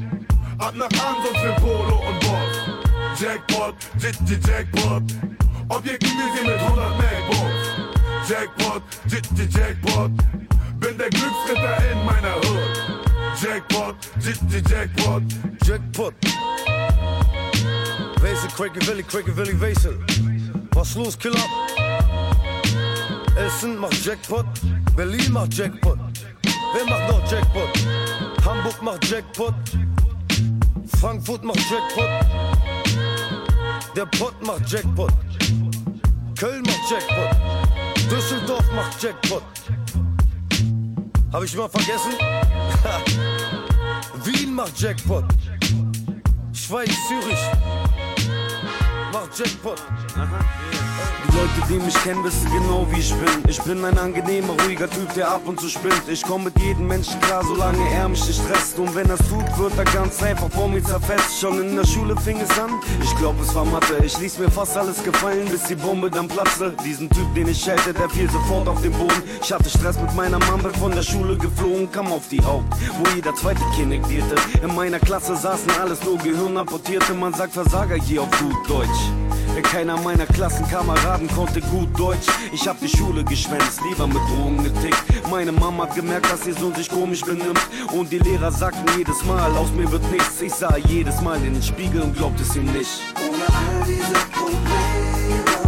Ab 0.59 0.75
nach 0.77 0.89
Ansonst 0.89 1.41
für 1.41 1.55
Polo 1.61 2.03
und 2.09 2.21
Boss. 2.21 2.55
Jackpot, 3.19 3.75
J 3.99 4.15
-J 4.27 4.47
Jackpot. 4.47 5.03
Objektivisier 5.69 6.45
mit 6.45 6.59
100 6.59 6.99
MacBooks. 6.99 7.65
Jackpot, 8.29 8.83
J 9.07 9.23
-J 9.37 9.59
Jackpot. 9.59 10.11
Bin 10.79 10.99
der 10.99 11.11
Glücksritter 11.11 11.79
in 11.93 12.05
meiner 12.05 12.37
Hood. 12.37 13.00
Jackpot, 13.43 13.95
-J 14.21 14.69
Jackpot. 14.69 15.23
Jackpot. 15.65 16.13
Wesel, 18.21 18.51
Cracky 18.51 18.81
Valley, 18.81 19.03
Cracky 19.03 19.31
Valley, 19.31 19.55
Wesel. 19.55 19.97
Was 20.75 20.95
los, 20.95 21.17
Killer? 21.17 21.41
Essen 23.37 23.79
macht 23.79 24.05
Jackpot. 24.05 24.45
Berlin 24.95 25.33
macht 25.33 25.55
Jackpot. 25.55 25.99
Wer 26.75 26.85
macht 26.85 27.09
noch 27.09 27.33
Jackpot? 27.33 27.71
Hamburg 28.45 28.83
macht 28.83 29.11
Jackpot. 29.11 29.55
Frankfurt 31.01 31.43
macht 31.43 31.65
Jackpot. 31.71 32.11
Der 33.97 34.07
Pott 34.19 34.35
macht 34.43 34.71
Jackpot. 34.71 35.13
Köln 36.39 36.63
macht 36.63 36.91
Jackpot. 36.91 37.37
Düsseldorf 38.11 38.71
macht 38.75 39.03
Jackpot. 39.03 39.43
Hab 41.33 41.45
ich 41.45 41.57
mal 41.57 41.69
vergessen? 41.69 42.13
Wien 44.25 44.55
macht 44.55 44.81
Jackpot. 44.81 45.25
Schweiz, 46.53 46.91
Zürich 47.09 47.39
macht 49.13 49.39
Jackpot. 49.39 49.81
Die 51.27 51.37
Leute, 51.37 51.69
die 51.69 51.85
mich 51.85 51.95
kennen, 52.03 52.23
wissen 52.25 52.51
genau, 52.51 52.87
wie 52.91 53.01
ich 53.01 53.15
bin. 53.15 53.49
Ich 53.49 53.61
bin 53.63 53.85
ein 53.85 53.99
angenehmer, 53.99 54.55
ruhiger 54.65 54.89
Typ, 54.89 55.13
der 55.15 55.31
ab 55.31 55.43
und 55.45 55.61
zu 55.61 55.69
spinnt. 55.69 56.03
Ich 56.09 56.23
komm 56.23 56.45
mit 56.45 56.59
jedem 56.59 56.87
Menschen 56.87 57.21
klar, 57.21 57.43
solange 57.45 57.89
er 57.91 58.09
mich 58.09 58.27
nicht 58.27 58.41
stresst. 58.43 58.79
Und 58.79 58.95
wenn 58.95 59.09
er's 59.09 59.21
tut, 59.29 59.59
wird 59.59 59.77
er 59.79 59.85
ganz 59.85 60.23
einfach 60.23 60.51
vor 60.51 60.69
mir 60.69 60.83
zerfetzt. 60.83 61.41
Schon 61.41 61.61
in 61.61 61.77
der 61.77 61.87
Schule 61.87 62.17
fing 62.17 62.41
es 62.41 62.59
an, 62.59 62.71
ich 63.03 63.15
glaub, 63.17 63.41
es 63.41 63.55
war 63.55 63.65
Mathe. 63.65 63.99
Ich 64.05 64.19
ließ 64.19 64.39
mir 64.39 64.51
fast 64.51 64.77
alles 64.77 65.03
gefallen, 65.03 65.49
bis 65.51 65.65
die 65.65 65.75
Bombe 65.75 66.11
dann 66.11 66.29
platzte. 66.29 66.75
Diesen 66.85 67.09
Typ, 67.11 67.35
den 67.35 67.49
ich 67.49 67.63
schelte, 67.63 67.93
der 67.93 68.09
fiel 68.09 68.29
sofort 68.31 68.69
auf 68.69 68.81
den 68.83 68.93
Boden. 68.93 69.23
Ich 69.43 69.53
hatte 69.53 69.69
Stress 69.69 70.01
mit 70.01 70.15
meiner 70.15 70.39
bin 70.39 70.73
von 70.75 70.93
der 70.93 71.03
Schule 71.03 71.37
geflogen, 71.37 71.91
kam 71.91 72.13
auf 72.13 72.29
die 72.29 72.43
Haupt, 72.43 72.75
wo 72.99 73.09
jeder 73.15 73.35
zweite 73.35 73.63
Kind 73.75 73.89
negierte. 73.89 74.37
In 74.63 74.75
meiner 74.75 74.99
Klasse 74.99 75.37
saßen 75.37 75.71
alles 75.81 76.03
nur 76.05 76.19
Gehirnapportierte. 76.19 77.15
Man 77.15 77.35
sagt 77.35 77.53
Versager 77.53 77.97
hier 77.97 78.23
auf 78.23 78.31
gut 78.39 78.69
Deutsch. 78.69 78.89
Keiner 79.63 79.97
meiner 80.01 80.27
Klassenkameraden 80.27 81.29
konnte 81.29 81.61
gut 81.61 81.99
Deutsch. 81.99 82.27
Ich 82.53 82.67
hab 82.67 82.79
die 82.81 82.89
Schule 82.89 83.25
geschwänzt, 83.25 83.81
lieber 83.89 84.07
mit 84.07 84.19
Drogen 84.29 84.63
getickt. 84.63 85.03
Meine 85.31 85.53
Mama 85.53 85.85
hat 85.85 85.95
gemerkt, 85.95 86.31
dass 86.31 86.47
ihr 86.47 86.55
Sohn 86.55 86.75
sich 86.75 86.89
komisch 86.89 87.23
benimmt. 87.23 87.61
Und 87.93 88.11
die 88.11 88.19
Lehrer 88.19 88.51
sagten 88.53 88.87
jedes 88.97 89.25
Mal, 89.25 89.51
aus 89.57 89.73
mir 89.73 89.91
wird 89.91 90.09
nichts. 90.11 90.41
Ich 90.41 90.55
sah 90.55 90.77
jedes 90.77 91.21
Mal 91.21 91.37
in 91.45 91.55
den 91.55 91.63
Spiegel 91.63 92.03
und 92.03 92.17
glaubte 92.17 92.43
es 92.43 92.57
ihm 92.57 92.67
nicht. 92.67 93.01
Ohne 93.17 93.45
all 93.47 93.87
diese 93.87 94.15
Probleme 94.33 95.60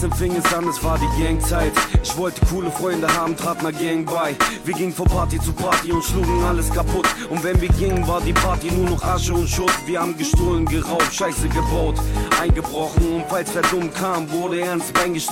16 0.00 0.12
fing 0.12 0.36
es 0.36 0.54
an, 0.54 0.66
es 0.66 0.82
war 0.82 0.98
die 0.98 1.22
Gangzeit. 1.22 1.72
Ich 2.02 2.16
wollte 2.16 2.40
coole 2.46 2.70
Freunde 2.70 3.06
haben, 3.14 3.36
trat 3.36 3.58
einer 3.58 3.72
Gang 3.72 4.06
bei. 4.06 4.34
Wir 4.64 4.72
gingen 4.72 4.94
von 4.94 5.06
Party 5.06 5.38
zu 5.38 5.52
Party 5.52 5.92
und 5.92 6.02
schlugen 6.02 6.42
alles 6.42 6.70
kaputt. 6.72 7.06
Und 7.28 7.44
wenn 7.44 7.60
wir 7.60 7.68
gingen, 7.68 8.06
war 8.08 8.22
die 8.22 8.32
Party 8.32 8.70
nur 8.70 8.88
noch 8.88 9.02
Asche 9.02 9.34
und 9.34 9.46
Schutt. 9.46 9.72
Wir 9.84 10.00
haben 10.00 10.16
gestohlen, 10.16 10.64
geraubt, 10.64 11.12
Scheiße 11.12 11.48
gebaut, 11.48 11.96
eingebrochen. 12.40 13.16
Und 13.16 13.24
falls 13.28 13.54
wer 13.54 13.60
dumm 13.62 13.92
kam, 13.92 14.30
wurde 14.30 14.60
er 14.60 14.72
ins 14.72 14.90
Bein. 14.92 15.14
Ich 15.14 15.30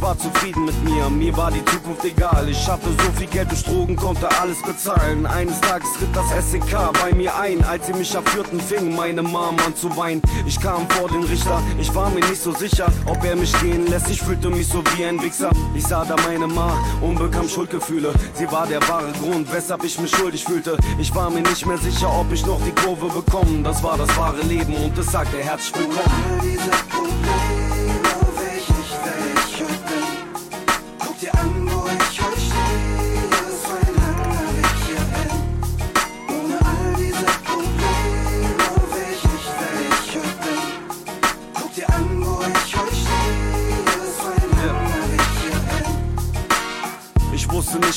war 0.00 0.18
zufrieden 0.18 0.64
mit 0.64 0.84
mir, 0.84 1.10
mir 1.10 1.36
war 1.36 1.50
die 1.50 1.64
Zukunft 1.66 2.04
egal. 2.04 2.48
Ich 2.48 2.66
hatte 2.66 2.86
so 2.86 3.12
viel 3.18 3.26
Geld 3.26 3.50
durch 3.50 3.64
Drogen, 3.64 3.94
konnte 3.94 4.28
alles 4.40 4.62
bezahlen. 4.62 5.26
Eines 5.26 5.60
Tages 5.60 5.88
ritt 6.00 6.14
das 6.14 6.50
SEK 6.50 6.92
bei 7.02 7.14
mir 7.14 7.36
ein. 7.36 7.62
Als 7.64 7.86
sie 7.86 7.92
mich 7.92 8.16
abführten, 8.16 8.58
fing 8.58 8.94
meine 8.94 9.22
Mom 9.22 9.56
an 9.66 9.76
zu 9.76 9.94
weinen. 9.96 10.22
Ich 10.46 10.58
kam 10.58 10.88
vor 10.90 11.08
den 11.08 11.24
Richter, 11.24 11.60
ich 11.78 11.94
war 11.94 12.08
mir 12.08 12.20
nicht 12.20 12.42
so 12.42 12.52
sicher, 12.52 12.86
ob 13.04 13.22
er 13.24 13.36
mich 13.36 13.52
gehen 13.60 13.86
lässt. 13.86 13.97
Ich 14.10 14.22
fühlte 14.22 14.48
mich 14.48 14.68
so 14.68 14.82
wie 14.96 15.04
ein 15.04 15.20
Wichser. 15.22 15.50
Ich 15.74 15.86
sah 15.86 16.04
da 16.04 16.16
meine 16.26 16.46
Ma 16.46 16.72
und 17.00 17.18
bekam 17.18 17.48
Schuldgefühle. 17.48 18.12
Sie 18.34 18.50
war 18.50 18.66
der 18.66 18.80
wahre 18.88 19.12
Grund, 19.12 19.52
weshalb 19.52 19.84
ich 19.84 19.98
mich 20.00 20.10
schuldig 20.10 20.44
fühlte. 20.44 20.76
Ich 20.98 21.14
war 21.14 21.30
mir 21.30 21.42
nicht 21.42 21.66
mehr 21.66 21.78
sicher, 21.78 22.10
ob 22.12 22.32
ich 22.32 22.46
noch 22.46 22.60
die 22.64 22.72
Kurve 22.72 23.08
bekomme. 23.08 23.62
Das 23.62 23.82
war 23.82 23.98
das 23.98 24.16
wahre 24.16 24.40
Leben 24.42 24.74
und 24.74 24.96
es 24.96 25.10
sagte 25.10 25.38
herzlich 25.38 25.74
willkommen. 25.74 27.67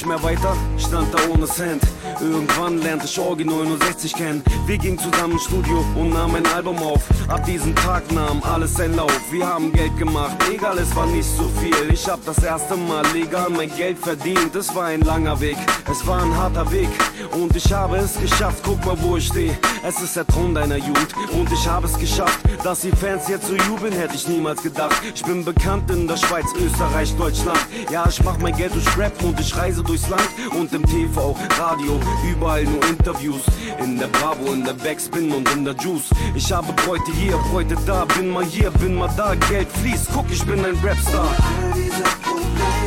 Nicht 0.01 0.07
mehr 0.07 0.23
weiter, 0.23 0.55
stand 0.79 1.13
da 1.13 1.19
ohne 1.31 1.45
Cent. 1.45 1.83
Irgendwann 2.19 2.81
lernte 2.81 3.05
ich 3.05 3.19
Orgi 3.19 3.45
69 3.45 4.13
kennen. 4.13 4.43
Wir 4.65 4.77
gingen 4.77 4.97
zusammen 4.97 5.33
ins 5.33 5.43
Studio 5.43 5.83
und 5.95 6.09
nahmen 6.09 6.37
ein 6.37 6.47
Album 6.53 6.77
auf. 6.79 7.03
Ab 7.27 7.45
diesem 7.45 7.75
Tag 7.75 8.11
nahm 8.11 8.41
alles 8.43 8.73
seinen 8.73 8.95
Lauf. 8.95 9.13
Wir 9.31 9.47
haben 9.47 9.71
Geld 9.71 9.95
gemacht, 9.97 10.35
egal, 10.51 10.77
es 10.79 10.95
war 10.95 11.05
nicht 11.05 11.27
so 11.27 11.49
viel. 11.59 11.93
Ich 11.93 12.07
hab 12.07 12.23
das 12.25 12.43
erste 12.43 12.75
Mal 12.77 13.05
legal 13.13 13.49
mein 13.49 13.69
Geld 13.75 13.99
verdient. 13.99 14.55
Es 14.55 14.73
war 14.73 14.85
ein 14.85 15.01
langer 15.01 15.39
Weg, 15.39 15.57
es 15.91 16.05
war 16.07 16.23
ein 16.23 16.35
harter 16.35 16.71
Weg. 16.71 16.89
Und 17.31 17.55
ich 17.55 17.71
habe 17.71 17.97
es 17.97 18.19
geschafft, 18.19 18.63
guck 18.63 18.83
mal, 18.85 18.97
wo 19.01 19.17
ich 19.17 19.27
stehe. 19.27 19.55
Es 19.83 20.01
ist 20.01 20.15
der 20.15 20.25
Thron 20.25 20.55
deiner 20.55 20.77
Jugend 20.77 21.13
und 21.33 21.51
ich 21.51 21.67
habe 21.67 21.85
es 21.85 21.97
geschafft. 21.97 22.39
Dass 22.63 22.81
die 22.81 22.91
Fans 22.91 23.27
jetzt 23.27 23.47
so 23.47 23.55
jubeln, 23.55 23.93
hätte 23.93 24.15
ich 24.15 24.27
niemals 24.27 24.61
gedacht. 24.63 24.95
Ich 25.13 25.23
bin 25.23 25.45
bekannt 25.45 25.89
in 25.91 26.07
der 26.07 26.17
Schweiz, 26.17 26.45
Österreich, 26.59 27.15
Deutschland. 27.17 27.59
Ja, 27.91 28.05
ich 28.07 28.23
mach 28.23 28.37
mein 28.39 28.55
Geld 28.55 28.73
durch 28.73 28.97
Rap 28.97 29.13
und 29.23 29.39
ich 29.39 29.55
reise 29.55 29.83
durchs 29.91 30.07
Land. 30.07 30.29
Und 30.57 30.73
im 30.73 30.85
TV, 30.85 31.35
Radio, 31.59 31.99
überall 32.29 32.63
nur 32.63 32.81
Interviews. 32.87 33.41
In 33.83 33.99
der 33.99 34.07
Bravo, 34.07 34.53
in 34.53 34.63
der 34.63 34.73
Backspin 34.73 35.31
und 35.31 35.49
in 35.51 35.65
der 35.65 35.75
Juice. 35.75 36.09
Ich 36.33 36.51
habe 36.51 36.71
Bräute 36.73 37.11
hier, 37.13 37.37
Bräute 37.51 37.75
da, 37.85 38.05
bin 38.05 38.29
mal 38.29 38.45
hier, 38.45 38.71
bin 38.71 38.95
mal 38.95 39.09
da. 39.17 39.35
Geld 39.49 39.67
fließt, 39.69 40.09
guck, 40.13 40.31
ich 40.31 40.43
bin 40.45 40.63
ein 40.63 40.77
Rapstar. 40.83 41.27
All 41.27 41.73
diese 41.73 42.03
Probleme 42.23 42.80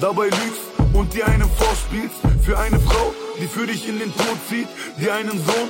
dabei 0.00 0.24
lügst 0.24 0.62
und 0.92 1.12
dir 1.14 1.26
einen 1.26 1.48
vorspielst. 1.50 2.16
Für 2.42 2.58
eine 2.58 2.78
Frau, 2.78 3.12
die 3.40 3.46
für 3.46 3.66
dich 3.66 3.88
in 3.88 3.98
den 3.98 4.14
Tod 4.14 4.38
zieht, 4.48 4.68
die 5.00 5.10
einen 5.10 5.32
Sohn 5.44 5.68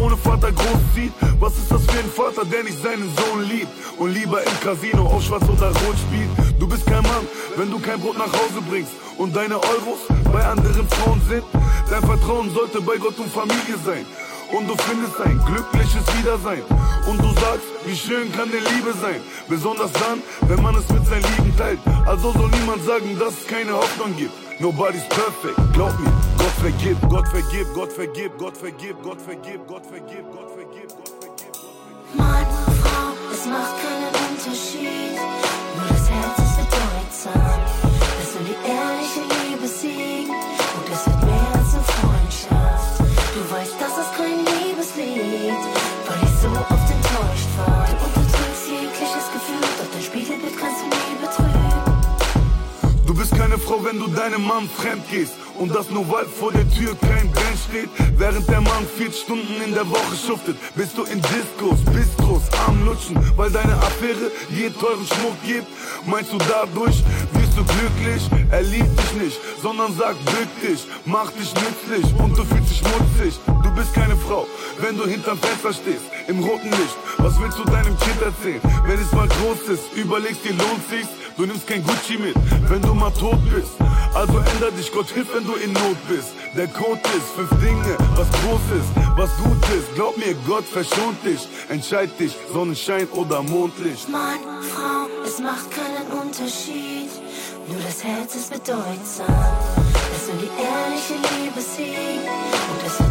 ohne 0.00 0.16
Vater 0.16 0.52
großzieht. 0.52 1.12
Was 1.40 1.56
ist 1.56 1.70
das 1.70 1.84
für 1.84 1.98
ein 1.98 2.10
Vater, 2.10 2.44
der 2.44 2.64
nicht 2.64 2.82
seinen 2.82 3.10
Sohn 3.16 3.42
liebt 3.48 3.68
und 3.98 4.12
lieber 4.12 4.42
im 4.42 4.60
Casino 4.60 5.06
auf 5.06 5.22
Schwarz 5.24 5.44
oder 5.48 5.68
Rot 5.68 5.96
spielt? 6.06 6.60
Du 6.60 6.68
bist 6.68 6.86
kein 6.86 7.02
Mann, 7.02 7.26
wenn 7.56 7.70
du 7.70 7.78
kein 7.78 8.00
Brot 8.00 8.18
nach 8.18 8.32
Hause 8.32 8.60
bringst 8.68 8.92
und 9.16 9.34
deine 9.34 9.54
Euros 9.56 10.00
bei 10.32 10.44
anderen 10.44 10.86
Frauen 10.88 11.20
sind. 11.28 11.44
Dein 11.90 12.02
Vertrauen 12.02 12.52
sollte 12.52 12.80
bei 12.80 12.96
Gott 12.96 13.18
und 13.18 13.32
Familie 13.32 13.76
sein. 13.84 14.04
Und 14.52 14.66
du 14.66 14.74
findest 14.76 15.20
ein 15.20 15.38
glückliches 15.44 16.06
Wiedersein. 16.18 16.62
Und 17.06 17.18
du 17.20 17.28
sagst, 17.40 17.66
wie 17.84 17.96
schön 17.96 18.32
kann 18.32 18.50
denn 18.50 18.64
Liebe 18.76 18.92
sein? 19.00 19.20
Besonders 19.48 19.92
dann, 19.92 20.22
wenn 20.48 20.62
man 20.62 20.74
es 20.74 20.88
mit 20.88 21.06
seinen 21.06 21.24
Lieben 21.36 21.56
teilt. 21.56 21.78
Also 22.06 22.32
soll 22.32 22.50
niemand 22.50 22.84
sagen, 22.84 23.18
dass 23.18 23.34
es 23.34 23.46
keine 23.46 23.72
Hoffnung 23.72 24.16
gibt. 24.16 24.32
Nobody's 24.60 25.06
perfect, 25.08 25.56
glaub 25.72 25.98
mir. 26.00 26.12
Gott 26.38 26.56
vergib, 26.60 26.96
Gott 27.08 27.28
vergib, 27.28 27.66
Gott 27.74 27.92
vergib, 27.92 28.38
Gott 28.38 28.56
vergib, 28.56 29.02
Gott 29.02 29.20
vergib, 29.20 29.66
Gott 29.66 29.86
vergib, 29.86 30.26
Gott 30.32 30.50
vergib, 30.50 30.90
Gott 30.96 31.20
vergib. 31.20 31.48
Mann, 32.14 32.46
Frau, 32.82 33.12
es 33.32 33.46
macht 33.46 33.74
keinen 33.82 34.12
Unterschied. 34.30 35.17
Wenn 53.88 53.98
du 53.98 54.06
deinem 54.08 54.44
Mann 54.44 54.68
fremd 54.68 55.08
gehst. 55.10 55.32
Und 55.58 55.74
das 55.74 55.90
nur 55.90 56.06
weil 56.10 56.26
vor 56.26 56.52
der 56.52 56.68
Tür 56.70 56.94
kein 57.00 57.32
Band 57.32 57.58
steht. 57.68 57.88
Während 58.18 58.46
der 58.48 58.60
Mann 58.60 58.86
vier 58.96 59.10
Stunden 59.10 59.60
in 59.64 59.72
der 59.72 59.88
Woche 59.88 60.14
schuftet, 60.14 60.56
bist 60.76 60.96
du 60.96 61.04
in 61.04 61.20
Diskos, 61.22 61.80
Bistros, 61.92 62.42
am 62.66 62.84
Lutschen, 62.84 63.16
weil 63.36 63.50
deine 63.50 63.74
Affäre 63.74 64.30
je 64.50 64.70
teuren 64.70 65.06
Schmuck 65.06 65.36
gibt. 65.44 65.66
Meinst 66.06 66.32
du 66.32 66.38
dadurch 66.38 67.02
wirst 67.32 67.56
du 67.56 67.64
glücklich? 67.64 68.22
Er 68.50 68.62
liebt 68.62 68.94
dich 69.00 69.12
nicht, 69.22 69.40
sondern 69.62 69.96
sagt 69.96 70.22
bück 70.26 70.52
dich, 70.62 70.86
mach 71.06 71.30
dich 71.32 71.52
nützlich 71.54 72.06
und 72.20 72.36
du 72.36 72.44
fühlst 72.44 72.70
dich 72.70 72.78
schmutzig. 72.78 73.40
Du 73.46 73.70
bist 73.74 73.94
keine 73.94 74.16
Frau, 74.16 74.46
wenn 74.80 74.96
du 74.96 75.06
hinterm 75.06 75.38
Fenster 75.38 75.72
stehst, 75.72 76.04
im 76.28 76.38
roten 76.40 76.70
Licht. 76.70 76.96
Was 77.18 77.40
willst 77.40 77.58
du 77.58 77.64
deinem 77.64 77.96
Kind 77.98 78.20
erzählen? 78.22 78.60
Wenn 78.86 78.98
es 79.00 79.12
mal 79.12 79.28
groß 79.28 79.74
ist, 79.74 79.84
überlegst 79.96 80.44
dir, 80.44 80.52
lohnt 80.52 80.82
sich's? 80.90 81.08
Du 81.38 81.46
nimmst 81.46 81.68
kein 81.68 81.84
Gucci 81.84 82.18
mit, 82.18 82.34
wenn 82.68 82.82
du 82.82 82.92
mal 82.94 83.12
tot 83.12 83.38
bist. 83.54 83.70
Also 84.12 84.38
änder 84.38 84.72
dich, 84.72 84.90
Gott 84.90 85.08
hilft, 85.08 85.32
wenn 85.32 85.44
du 85.44 85.54
in 85.54 85.72
Not 85.72 85.96
bist. 86.08 86.30
Der 86.56 86.66
Code 86.66 87.00
ist 87.16 87.28
fünf 87.36 87.48
Dinge, 87.62 87.96
was 88.16 88.28
groß 88.42 88.60
ist, 88.80 89.16
was 89.16 89.30
gut 89.36 89.62
ist. 89.78 89.94
Glaub 89.94 90.16
mir, 90.16 90.34
Gott 90.48 90.64
verschont 90.64 91.24
dich. 91.24 91.46
Entscheid 91.68 92.10
dich, 92.18 92.36
Sonnenschein 92.52 93.06
oder 93.10 93.40
Mondlicht. 93.44 94.08
Mann, 94.08 94.40
Frau, 94.74 95.06
es 95.24 95.38
macht 95.38 95.70
keinen 95.70 96.20
Unterschied. 96.20 97.10
Nur 97.68 97.80
das 97.86 98.02
Herz 98.02 98.34
ist 98.34 98.50
bedeutsam. 98.50 99.26
Lass 99.28 100.26
nur 100.26 100.42
die 100.42 100.50
ehrliche 100.58 101.14
Liebe 101.14 101.60
siegen. 101.60 102.26
Und 102.68 102.84
es 102.84 103.07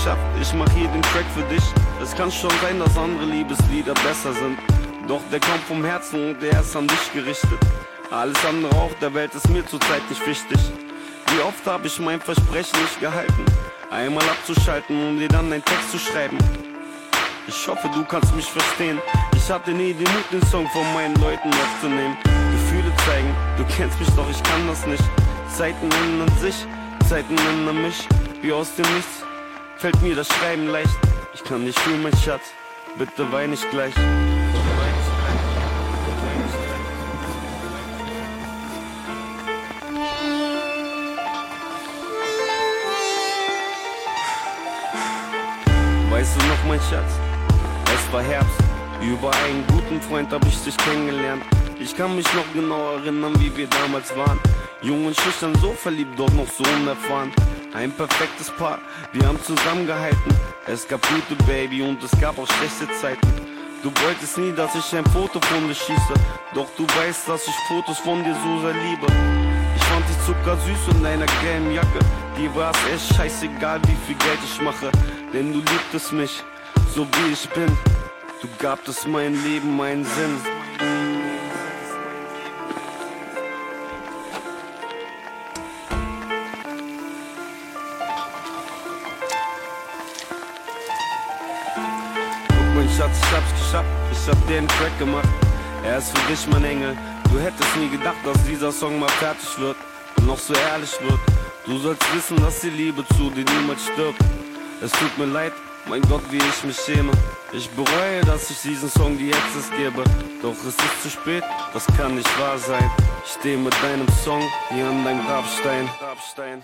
geschafft. 0.00 0.22
Ich 0.40 0.52
mach 0.54 0.70
hier 0.72 0.88
den 0.88 1.02
Track 1.02 1.26
für 1.34 1.42
dich. 1.54 1.62
Es 2.02 2.14
kann 2.14 2.30
schon 2.30 2.50
sein, 2.62 2.78
dass 2.78 2.96
andere 2.96 3.24
Liebeslieder 3.24 3.94
besser 3.94 4.32
sind. 4.32 4.58
Doch 5.06 5.20
der 5.30 5.40
kommt 5.40 5.62
vom 5.68 5.84
Herzen 5.84 6.30
und 6.30 6.42
der 6.42 6.60
ist 6.60 6.74
an 6.74 6.86
dich 6.86 7.12
gerichtet. 7.12 7.58
Alles 8.10 8.38
andere 8.44 8.74
auf 8.76 8.92
der 9.00 9.12
Welt 9.14 9.34
ist 9.34 9.48
mir 9.50 9.66
zurzeit 9.66 10.02
nicht 10.08 10.26
wichtig. 10.26 10.58
Wie 11.30 11.40
oft 11.42 11.66
habe 11.66 11.86
ich 11.86 11.98
mein 12.00 12.20
Versprechen 12.20 12.80
nicht 12.80 13.00
gehalten? 13.00 13.44
Einmal 13.90 14.24
abzuschalten, 14.24 14.96
um 15.08 15.18
dir 15.18 15.28
dann 15.28 15.52
einen 15.52 15.64
Text 15.64 15.90
zu 15.90 15.98
schreiben. 15.98 16.38
Ich 17.46 17.68
hoffe, 17.68 17.88
du 17.92 18.04
kannst 18.04 18.34
mich 18.34 18.46
verstehen. 18.46 18.98
Ich 19.34 19.50
hatte 19.50 19.72
nie 19.72 19.92
den 19.92 20.10
Mut, 20.12 20.32
den 20.32 20.46
Song 20.46 20.66
von 20.68 20.94
meinen 20.94 21.14
Leuten 21.16 21.50
aufzunehmen. 21.50 22.16
Gefühle 22.52 22.92
zeigen, 23.06 23.34
du 23.58 23.64
kennst 23.76 23.98
mich 23.98 24.10
doch, 24.10 24.28
ich 24.30 24.42
kann 24.42 24.66
das 24.66 24.86
nicht. 24.86 25.04
Zeiten 25.48 25.88
ändern 26.04 26.32
sich, 26.38 26.66
Zeiten 27.08 27.36
ändern 27.36 27.82
mich. 27.82 28.06
Wie 28.42 28.52
aus 28.52 28.74
dem 28.76 28.86
Nichts 28.94 29.24
fällt 29.80 30.02
mir 30.02 30.14
das 30.14 30.28
Schreiben 30.28 30.68
leicht. 30.68 30.98
Ich 31.32 31.42
kann 31.42 31.64
dich 31.64 31.78
fühlen, 31.78 32.02
mein 32.02 32.14
Schatz, 32.18 32.42
bitte 32.98 33.32
wein 33.32 33.50
nicht 33.50 33.68
gleich. 33.70 33.94
Weißt 46.10 46.36
du 46.36 46.46
noch, 46.46 46.64
mein 46.68 46.80
Schatz? 46.80 47.12
Es 47.86 48.12
war 48.12 48.22
Herbst. 48.22 48.50
Über 49.00 49.30
einen 49.44 49.66
guten 49.68 49.98
Freund 50.02 50.30
hab 50.30 50.44
ich 50.44 50.62
dich 50.62 50.76
kennengelernt. 50.76 51.42
Ich 51.78 51.96
kann 51.96 52.14
mich 52.14 52.26
noch 52.34 52.52
genau 52.52 52.96
erinnern, 52.96 53.32
wie 53.40 53.56
wir 53.56 53.66
damals 53.66 54.14
waren. 54.14 54.38
Jung 54.82 55.06
und 55.06 55.18
schüchtern, 55.18 55.54
so 55.54 55.72
verliebt, 55.72 56.18
doch 56.18 56.30
noch 56.32 56.48
so 56.48 56.64
unerfahren. 56.76 57.32
Ein 57.72 57.92
perfektes 57.92 58.50
Paar, 58.50 58.80
wir 59.12 59.26
haben 59.26 59.40
zusammengehalten. 59.44 60.34
Es 60.66 60.88
gab 60.88 61.00
gute 61.02 61.40
Baby 61.44 61.82
und 61.82 62.02
es 62.02 62.10
gab 62.20 62.36
auch 62.36 62.48
schlechte 62.48 62.92
Zeiten. 63.00 63.28
Du 63.84 63.90
wolltest 64.04 64.38
nie, 64.38 64.52
dass 64.52 64.74
ich 64.74 64.96
ein 64.96 65.06
Foto 65.06 65.40
von 65.40 65.68
dir 65.68 65.74
schieße. 65.74 66.14
Doch 66.52 66.66
du 66.76 66.84
weißt, 66.84 67.28
dass 67.28 67.46
ich 67.46 67.54
Fotos 67.68 67.98
von 67.98 68.24
dir 68.24 68.34
so 68.34 68.60
sehr 68.60 68.74
liebe. 68.74 69.06
Ich 69.76 69.84
fand 69.84 70.04
dich 70.08 70.26
zuckersüß 70.26 70.96
in 70.96 71.02
deiner 71.04 71.26
gelben 71.42 71.72
Jacke. 71.72 72.00
Dir 72.36 72.52
war 72.56 72.72
es 72.72 72.92
echt 72.92 73.16
scheißegal, 73.16 73.80
wie 73.86 73.96
viel 74.04 74.16
Geld 74.16 74.40
ich 74.44 74.60
mache. 74.60 74.90
Denn 75.32 75.52
du 75.52 75.60
liebtest 75.60 76.12
mich, 76.12 76.42
so 76.92 77.06
wie 77.06 77.32
ich 77.32 77.48
bin. 77.50 77.70
Du 78.42 78.48
gabtest 78.58 79.06
mein 79.06 79.40
Leben 79.44 79.76
meinen 79.76 80.04
Sinn. 80.04 80.59
Schatz, 93.00 93.16
ich 93.16 93.32
hab's 93.32 93.52
geschafft. 93.54 93.88
Ich 94.12 94.28
hab 94.28 94.46
dir 94.46 94.58
einen 94.58 94.68
Track 94.68 94.98
gemacht. 94.98 95.28
Er 95.82 95.96
ist 95.96 96.10
für 96.10 96.30
dich, 96.30 96.46
mein 96.48 96.64
Engel. 96.64 96.94
Du 97.32 97.38
hättest 97.38 97.74
nie 97.78 97.88
gedacht, 97.88 98.18
dass 98.26 98.44
dieser 98.44 98.70
Song 98.70 99.00
mal 99.00 99.08
fertig 99.08 99.58
wird 99.58 99.76
und 100.18 100.26
noch 100.26 100.38
so 100.38 100.52
ehrlich 100.52 100.92
wird. 101.00 101.18
Du 101.64 101.78
sollst 101.78 102.04
wissen, 102.14 102.36
dass 102.42 102.60
die 102.60 102.68
Liebe 102.68 103.02
zu 103.16 103.30
dir 103.30 103.46
niemals 103.56 103.86
stirbt. 103.86 104.20
Es 104.82 104.92
tut 104.92 105.16
mir 105.16 105.24
leid, 105.32 105.54
mein 105.88 106.02
Gott, 106.02 106.20
wie 106.30 106.36
ich 106.36 106.64
mich 106.64 106.76
schäme. 106.76 107.12
Ich 107.52 107.70
bereue, 107.70 108.20
dass 108.26 108.50
ich 108.50 108.60
diesen 108.60 108.90
Song 108.90 109.16
die 109.16 109.32
Access 109.32 109.70
gebe. 109.78 110.04
Doch 110.42 110.52
es 110.52 110.66
ist 110.66 111.02
zu 111.02 111.08
spät, 111.08 111.44
das 111.72 111.86
kann 111.96 112.16
nicht 112.16 112.38
wahr 112.38 112.58
sein. 112.58 112.90
Ich 113.24 113.32
stehe 113.32 113.56
mit 113.56 113.72
deinem 113.82 114.08
Song 114.22 114.42
hier 114.68 114.86
an 114.86 115.02
deinem 115.04 115.24
Grabstein. 115.24 115.88
Grabstein. 115.98 116.62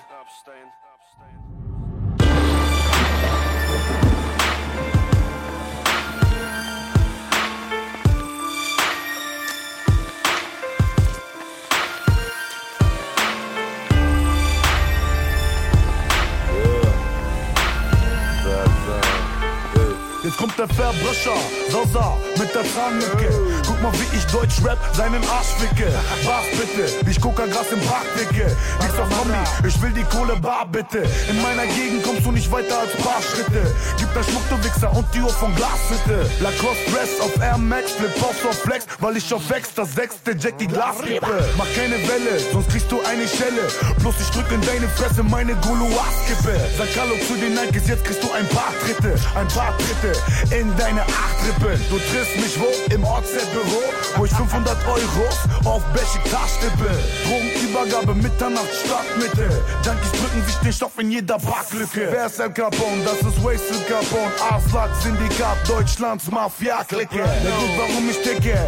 Jetzt 20.26 20.38
kommt 20.38 20.58
der 20.58 20.66
Verbrecher, 20.66 21.38
Sasa 21.70 22.16
mit 22.36 22.52
der 22.52 22.64
Zahnlücke. 22.74 23.30
Guck 23.64 23.80
mal, 23.80 23.92
wie 23.92 24.16
ich 24.16 24.24
Deutsch 24.26 24.58
rap, 24.64 24.76
seinen 24.92 25.22
Arsch 25.28 25.54
ficke. 25.60 25.86
Bach 26.26 26.42
bitte, 26.50 26.90
ich 27.08 27.20
Coca-Gras 27.20 27.70
im 27.70 27.80
Park 27.86 28.06
dicke. 28.18 28.46
Nix 28.82 28.98
auf 28.98 29.08
Kombi, 29.16 29.38
ich 29.68 29.80
will 29.80 29.92
die 29.92 30.02
Kohle 30.02 30.34
bar 30.34 30.66
bitte. 30.66 31.06
In 31.30 31.40
meiner 31.42 31.64
Gegend 31.66 32.02
kommst 32.02 32.26
du 32.26 32.32
nicht 32.32 32.50
weiter 32.50 32.76
als 32.80 32.90
paar 33.04 33.22
Schritte. 33.22 33.72
Gib 33.98 34.12
der 34.14 34.24
Schmuck, 34.24 34.42
du 34.50 34.56
Wichser, 34.64 34.90
und 34.96 35.06
die 35.14 35.20
Uhr 35.20 35.30
von 35.30 35.54
Glas 35.54 35.78
bitte. 35.90 36.28
Lacoste 36.40 36.90
Dress 36.90 37.20
auf 37.20 37.40
Air 37.40 37.58
Max, 37.58 37.92
Flip 37.92 38.10
auf 38.20 38.44
auf 38.50 38.58
Flex, 38.62 38.84
weil 38.98 39.16
ich 39.16 39.32
auf 39.32 39.48
Wex, 39.48 39.74
das 39.74 39.94
sechste 39.94 40.32
Jack 40.32 40.58
die 40.58 40.66
Glaskippe. 40.66 41.38
Mach 41.56 41.72
keine 41.76 42.02
Welle, 42.08 42.40
sonst 42.52 42.68
kriegst 42.70 42.90
du 42.90 43.00
eine 43.02 43.28
Schelle. 43.28 43.70
Bloß 44.00 44.16
ich 44.20 44.30
drück 44.30 44.50
in 44.50 44.60
deine 44.62 44.88
Fresse 44.88 45.22
meine 45.22 45.54
Guluas-Kippe. 45.54 46.58
Sag 46.76 46.88
Hallo 46.98 47.14
zu 47.28 47.34
den 47.34 47.54
Nikes, 47.54 47.86
jetzt 47.86 48.04
kriegst 48.04 48.24
du 48.24 48.32
ein 48.32 48.48
paar 48.48 48.74
Tritte. 48.82 49.14
Ein 49.36 49.46
paar 49.48 49.70
Tritte 49.78 50.15
in 50.50 50.74
deine 50.76 51.02
Achtrippe. 51.02 51.78
Du 51.90 51.98
triffst 51.98 52.36
mich 52.36 52.58
wo? 52.60 52.68
Im 52.94 53.04
OZ-Büro, 53.04 53.82
wo 54.16 54.24
ich 54.24 54.32
500 54.32 54.76
Euro 54.86 55.28
auf 55.64 55.82
Besiktas 55.92 56.58
tippe. 56.60 56.90
Drogenübergabe, 57.24 58.14
Mitternacht, 58.14 58.68
Stadtmitte. 58.84 59.48
Junkies 59.84 60.12
drücken 60.12 60.44
sich 60.46 60.54
den 60.56 60.72
Stoff 60.72 60.98
in 60.98 61.10
jeder 61.10 61.38
Parklücke. 61.38 62.08
Wer 62.10 62.26
ist 62.26 62.38
El 62.38 62.50
Capone? 62.50 63.02
Das 63.04 63.18
ist 63.20 63.42
Wasted 63.42 63.86
Capone. 63.88 64.30
Aslak, 64.50 64.90
Syndikat, 65.02 65.56
Deutschlands 65.68 66.30
Mafia-Clique. 66.30 67.16
Der 67.16 67.24
Grund, 67.24 67.78
warum 67.78 68.10
ich 68.10 68.18
ticke, 68.22 68.58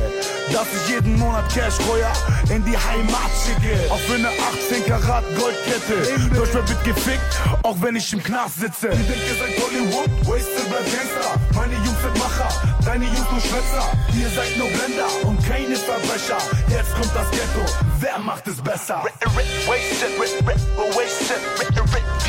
dass 0.53 0.67
ich 0.83 0.95
jeden 0.95 1.19
Monat 1.19 1.49
Cash 1.53 1.75
Reuer 1.89 2.13
in 2.51 2.65
die 2.65 2.77
Heimat 2.77 3.31
schicke. 3.45 3.77
Für 4.07 4.15
eine 4.15 4.29
18 4.29 4.87
Karat 4.87 5.25
Goldkette. 5.37 6.35
Deutschrap 6.35 6.69
wird 6.69 6.85
gefickt, 6.85 7.41
auch 7.63 7.77
wenn 7.81 7.97
ich 7.97 8.11
im 8.13 8.23
Knast 8.23 8.61
sitze. 8.61 8.89
Die 8.89 9.03
denkt, 9.03 9.23
ihr 9.29 9.37
seid 9.39 9.55
Hollywood, 9.63 10.11
Wasted 10.27 10.69
bleibt 10.69 10.87
Gangster. 10.87 11.38
Meine 11.55 11.75
Jungs 11.75 12.01
sind 12.03 12.19
Macher, 12.19 12.49
deine 12.85 13.05
Jungs 13.05 13.31
nur 13.31 13.41
Schwätzer. 13.41 13.87
Ihr 14.15 14.29
seid 14.31 14.57
nur 14.57 14.69
Blender 14.69 15.09
und 15.25 15.39
keine 15.47 15.77
Verbrecher. 15.77 16.39
Jetzt 16.69 16.95
kommt 16.95 17.15
das 17.15 17.31
Ghetto, 17.31 17.65
wer 18.01 18.19
macht 18.19 18.47
es 18.47 18.61
besser? 18.61 19.05
Wasted, 19.25 20.19
wasted, 20.19 20.49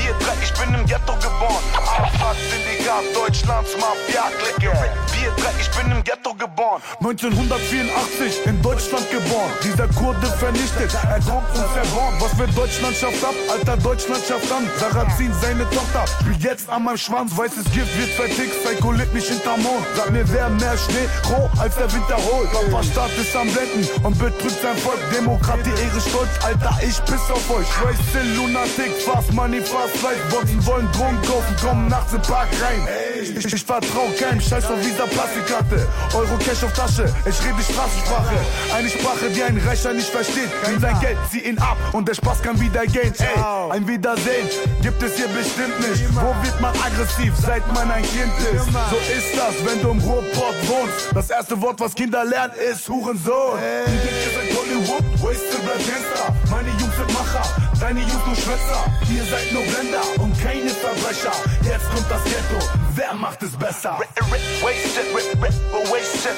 wir 0.10 0.14
drei, 0.26 0.34
ich 0.42 0.54
bin 0.54 0.74
im 0.74 0.86
Ghetto 0.86 1.14
geboren. 1.16 1.64
Arafat, 1.76 2.38
Syndikat, 2.50 3.04
Deutschlands 3.14 3.72
Mafia-Clique. 3.78 4.72
Wir 4.72 5.32
drei, 5.38 5.54
ich 5.60 5.70
bin 5.72 5.92
im 5.92 6.04
Ghetto 6.04 6.34
geboren. 6.34 6.82
1984 7.00 8.46
in 8.46 8.62
Deutschland 8.62 9.12
geboren. 9.12 9.52
Dieser 9.64 9.88
Kurde 9.90 10.26
vernichtet, 10.40 10.92
er 10.94 11.20
kommt 11.20 11.50
uns 11.54 11.70
verborgen. 11.74 12.18
Was 12.20 12.34
für 12.34 12.48
Deutschland 12.48 12.96
schafft 12.96 13.24
ab, 13.24 13.36
alter 13.52 13.78
Deutschland 13.78 14.24
schafft 14.28 14.52
an. 14.52 14.70
Sarrazin, 14.80 15.34
seine 15.42 15.70
Tochter, 15.70 16.06
spielt 16.22 16.44
jetzt 16.44 16.70
an 16.70 16.84
meinem 16.84 16.98
Schwanz. 16.98 17.38
Weißes 17.38 17.66
Gift 17.72 17.96
wird 17.98 18.10
vertickt, 18.10 18.64
Psycho 18.64 18.92
lebt 19.00 19.14
nicht 19.14 19.28
hinterm 19.28 19.64
Mond. 19.64 19.86
Sag 19.96 20.12
mir, 20.12 20.26
wer 20.32 20.50
mehr 20.50 20.78
Schnee 20.78 21.08
roh 21.30 21.50
als 21.58 21.76
der 21.76 21.92
Winter 21.92 22.18
holt. 22.18 22.50
Staat 22.86 23.12
ist 23.18 23.36
am 23.36 23.48
Blenden 23.48 23.88
und 24.04 24.18
betrügt 24.20 24.62
sein 24.62 24.78
Volk. 24.78 25.00
Demokratie, 25.16 25.70
Ehre, 25.70 26.02
Stolz, 26.02 26.30
Alter, 26.44 26.78
ich 26.82 27.04
piss 27.06 27.26
auf 27.32 27.50
euch. 27.50 27.68
Race 27.84 27.98
Lunatic, 28.36 28.92
fast 29.06 29.32
money, 29.34 29.62
fast 29.62 30.02
life. 30.04 30.22
Boxen 30.30 30.66
wollen 30.66 30.92
Drogen 30.92 31.22
kaufen, 31.22 31.56
kommen 31.62 31.88
nachts 31.88 32.14
im 32.14 32.22
Park 32.22 32.48
rein. 32.62 32.88
Ich, 33.22 33.36
ich, 33.36 33.54
ich 33.54 33.64
vertrau 33.64 34.08
keinem, 34.20 34.42
scheiß 34.42 34.66
auf 34.66 34.80
Visa 34.80 35.06
Plastikkarte. 35.06 35.88
Euro 36.14 36.38
Cash 36.38 36.64
auf 36.64 36.74
Tasche, 36.74 37.06
ich 37.26 37.40
rede 37.46 37.62
Straßensprache. 37.62 38.36
Eine 38.74 38.90
Sprache, 38.90 39.30
die 39.34 39.44
ein 39.44 39.58
Reicher 39.66 39.94
nicht 39.94 40.10
versteht. 40.10 40.50
Nimm 40.68 40.80
sein 40.80 41.00
Geld, 41.00 41.18
zieh 41.32 41.42
ihn 41.42 41.60
ab 41.60 41.78
und 41.94 42.08
der 42.08 42.16
Spaß 42.16 42.42
kann 42.42 42.60
wieder 42.60 42.86
gehen. 42.86 43.14
Ey, 43.20 43.72
ein 43.72 43.88
Wiedersehen 43.88 44.50
gibt 44.82 45.02
es 45.04 45.16
hier 45.16 45.28
bestimmt 45.28 45.80
nicht. 45.80 46.04
Wo 46.16 46.34
wird 46.44 46.60
man 46.60 46.74
aggressiv, 46.76 47.34
seit 47.46 47.66
man 47.74 47.90
ein 47.92 48.04
Kind 48.04 48.34
ist? 48.54 48.68
So 48.90 48.98
ist 48.98 49.38
das, 49.38 49.54
wenn 49.66 49.82
du 49.84 49.92
im 49.92 50.00
Ruhrport 50.00 50.56
wohnst. 50.68 51.14
Das 51.14 51.30
erste 51.30 51.62
Wort, 51.62 51.80
was 51.80 51.94
Kinder 51.94 52.26
lernen, 52.26 52.54
ist 52.56 52.90
Hurensohn. 52.90 53.60
Die 53.86 53.92
denkt, 53.92 54.26
ihr 54.26 54.34
seid 54.34 54.50
Hollywood, 54.58 55.04
Wasted 55.22 55.64
bleibt 55.64 55.86
Gangster. 55.86 56.34
Meine 56.50 56.70
Jungs 56.70 56.96
sind 56.96 57.14
Macher, 57.14 57.44
deine 57.80 58.00
Jungs 58.00 58.26
nur 58.26 58.36
Schwätzer. 58.36 58.84
Ihr 59.14 59.24
seid 59.26 59.52
nur 59.54 59.62
Blender 59.64 60.02
und 60.18 60.34
keine 60.42 60.72
Verbrecher. 60.72 61.34
Jetzt 61.62 61.88
kommt 61.92 62.10
das 62.10 62.24
Ghetto, 62.24 62.60
wer 62.96 63.14
macht 63.14 63.44
es 63.44 63.56
besser? 63.56 64.00
Wasted, 64.00 65.14
wasted, 65.14 66.36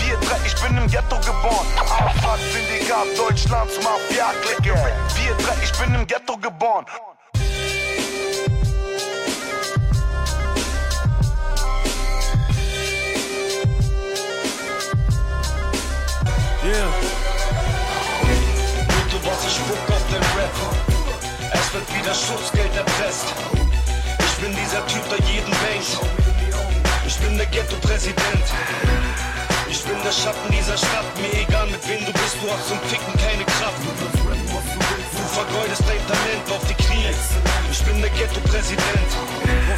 wir 0.00 0.16
drei, 0.26 0.36
ich 0.46 0.54
bin 0.62 0.74
im 0.74 0.86
Ghetto 0.86 1.16
geboren. 1.16 1.66
Arafat, 1.76 2.40
Syndikat, 2.50 3.08
Deutschlands 3.18 3.74
Mafia-Clique. 3.82 4.72
Wir 4.72 5.34
drei, 5.44 5.54
ich 5.62 5.72
bin 5.72 5.94
im 5.94 6.06
Ghetto 6.06 6.38
geboren. 6.38 6.86
Yeah. 16.68 16.92
Bitte 18.92 19.18
was 19.24 19.40
ich 19.46 19.54
spuck 19.54 19.88
auf 19.88 20.04
den 20.12 20.20
Rap. 20.36 20.52
Es 21.50 21.72
wird 21.72 21.88
wieder 21.96 22.12
Schutzgeld 22.12 22.76
erpresst. 22.76 23.24
Ich 24.20 24.36
bin 24.44 24.54
dieser 24.54 24.86
Typ, 24.86 25.00
der 25.08 25.18
jeden 25.32 25.50
bangt. 25.50 25.96
Ich 27.06 27.16
bin 27.20 27.38
der 27.38 27.46
Ghetto-Präsident. 27.46 28.44
Ich 29.70 29.82
bin 29.82 29.96
der 30.04 30.12
Schatten 30.12 30.52
dieser 30.52 30.76
Stadt. 30.76 31.08
Mir 31.16 31.32
egal 31.40 31.68
mit 31.68 31.88
wem 31.88 32.04
du 32.04 32.12
bist, 32.12 32.36
du 32.42 32.52
hast 32.52 32.68
zum 32.68 32.78
Ficken 32.80 33.16
keine 33.16 33.44
Kraft. 33.46 33.80
Du 33.80 35.24
vergeudest 35.40 35.82
dein 35.88 36.04
Talent 36.06 36.50
auf 36.52 36.66
die 36.68 36.74
Knie. 36.74 37.57
Ich 37.70 37.82
bin 37.84 38.00
der 38.00 38.10
Ghetto-Präsident. 38.10 39.10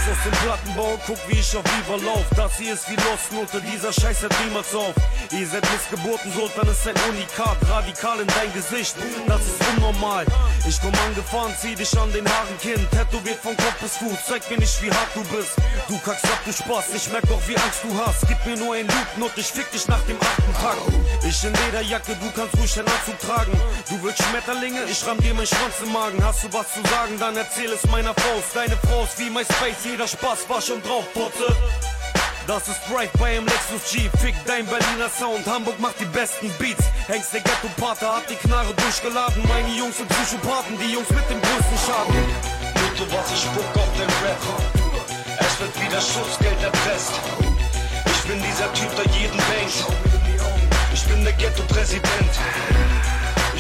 Raus 0.01 0.17
aus 0.17 0.23
dem 0.25 0.33
Plattenbau, 0.45 0.99
guck 1.07 1.19
wie 1.29 1.39
ich 1.39 1.57
auf 1.57 1.65
Viva 1.65 1.97
lauf. 2.05 2.25
Das 2.37 2.57
hier 2.57 2.75
ist 2.75 2.89
wie 2.89 2.97
Lost 2.97 3.33
Note, 3.33 3.61
dieser 3.61 3.93
Scheiß 3.93 4.23
hört 4.23 4.35
niemals 4.45 4.75
auf. 4.75 4.95
Ihr 5.31 5.47
seid 5.47 5.65
Missgeburten, 5.71 6.33
Sultan 6.33 6.69
ist 6.69 6.87
ein 6.87 6.95
Unikat, 7.11 7.59
radikal 7.69 8.21
in 8.21 8.27
dein 8.29 8.53
Gesicht. 8.53 8.95
Das 9.27 9.41
ist 9.41 9.61
unnormal. 9.77 10.25
Ich 10.67 10.81
komm 10.81 10.93
angefahren, 11.07 11.53
zieh 11.61 11.75
dich 11.75 11.93
an 11.99 12.13
den 12.13 12.27
Haaren, 12.29 12.59
Kind. 12.61 12.91
Tätowiert 12.91 13.41
von 13.43 13.57
Kopf 13.57 13.79
bis 13.81 13.97
Fuß, 13.99 14.19
zeig 14.29 14.49
mir 14.51 14.59
nicht, 14.59 14.83
wie 14.83 14.91
hart 14.91 15.11
du 15.15 15.23
bist. 15.35 15.57
Du 15.89 15.99
kackst 15.99 16.25
ab, 16.25 16.41
du 16.45 16.53
Spaß, 16.53 16.95
ich 16.95 17.11
merk 17.11 17.27
doch, 17.29 17.43
wie 17.49 17.57
Angst 17.57 17.81
du 17.83 17.91
hast. 17.99 18.27
Gib 18.29 18.39
mir 18.47 18.57
nur 18.57 18.75
ein 18.75 18.87
Luten 18.87 19.23
und 19.23 19.37
ich 19.37 19.47
fick 19.47 19.71
dich 19.73 19.87
nach 19.89 20.03
dem 20.07 20.17
achten 20.21 20.55
Tag. 20.55 20.79
Ich 21.27 21.45
in 21.45 21.53
Lederjacke, 21.53 22.17
du 22.17 22.31
kannst 22.35 22.57
ruhig 22.57 22.73
deinen 22.75 22.89
Anzug 22.89 23.19
tragen. 23.21 23.53
Du 23.89 24.03
willst 24.03 24.23
Schmetterlinge, 24.23 24.85
ich 24.85 25.07
ramm 25.07 25.19
dir 25.19 25.35
mein 25.35 25.47
Schwanz 25.47 25.75
im 25.83 25.93
Magen. 25.93 26.25
Hast 26.25 26.45
du 26.45 26.53
was 26.53 26.73
zu 26.73 26.81
sagen, 26.89 27.19
dann 27.19 27.37
erzähl 27.37 27.73
es 27.73 27.80
meiner 27.89 28.15
Faust. 28.15 28.55
Deine 28.55 28.77
Frau 28.77 29.05
ist 29.05 29.19
wie 29.19 29.31
MySpace, 29.31 29.85
jeder 29.85 30.09
Spaß 30.09 30.49
war 30.49 30.61
schon 30.61 30.83
drauf, 30.83 31.05
Potze. 31.15 31.57
Das 32.47 32.67
ist 32.67 32.81
Drive 32.91 33.11
bei 33.19 33.37
im 33.37 33.47
Lexus 33.47 33.93
G, 33.93 34.11
fick 34.19 34.35
dein 34.45 34.67
Berliner 34.67 35.09
Sound, 35.09 35.47
Hamburg 35.47 35.79
macht 35.79 36.01
die 36.01 36.05
besten 36.07 36.51
Beats. 36.59 36.85
Hengst 37.07 37.33
der 37.33 37.43
Ghetto-Pater 37.43 38.17
hat 38.17 38.29
die 38.29 38.35
Knarre 38.35 38.75
durchgeladen, 38.75 39.47
meine 39.47 39.69
Jungs 39.69 39.99
sind 39.99 40.09
Psychopathen, 40.09 40.77
die 40.79 40.93
Jungs 40.93 41.09
mit 41.11 41.31
dem 41.31 41.41
größten 41.41 41.79
Schaden. 41.87 42.15
Bitte 42.75 43.13
was 43.13 43.31
ich 43.33 43.41
spuck 43.43 43.77
auf 43.77 43.93
den 43.95 44.11
Rap. 44.27 44.43
Es 45.39 45.61
wird 45.61 45.81
wieder 45.81 46.01
Schutzgeld 46.01 46.63
erpresst. 46.63 47.13
Ich 48.07 48.23
bin 48.29 48.43
dieser 48.43 48.73
Typ, 48.75 48.97
der 48.97 49.07
jeden 49.15 49.37
bangt. 49.37 49.87
Ich 50.93 51.05
bin 51.05 51.23
der 51.23 51.33
Ghetto-Präsident. 51.35 52.35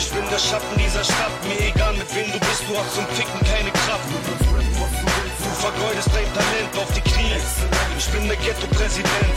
Ich 0.00 0.08
bin 0.08 0.26
der 0.30 0.38
Schatten 0.38 0.78
dieser 0.78 1.04
Stadt. 1.04 1.30
Mir 1.44 1.60
egal 1.60 1.92
mit 1.92 2.08
wem 2.14 2.32
du 2.32 2.40
bist, 2.40 2.64
du 2.66 2.72
hast 2.74 2.94
zum 2.94 3.06
Ficken 3.08 3.38
keine 3.44 3.70
Kraft. 3.70 4.08
Du 4.08 5.50
vergeudest 5.60 6.08
dein 6.14 6.24
Talent 6.32 6.72
auf 6.74 6.90
die 6.94 7.02
Knie. 7.02 7.36
Ich 7.98 8.08
bin 8.08 8.26
der 8.26 8.38
Ghetto-Präsident. 8.38 9.36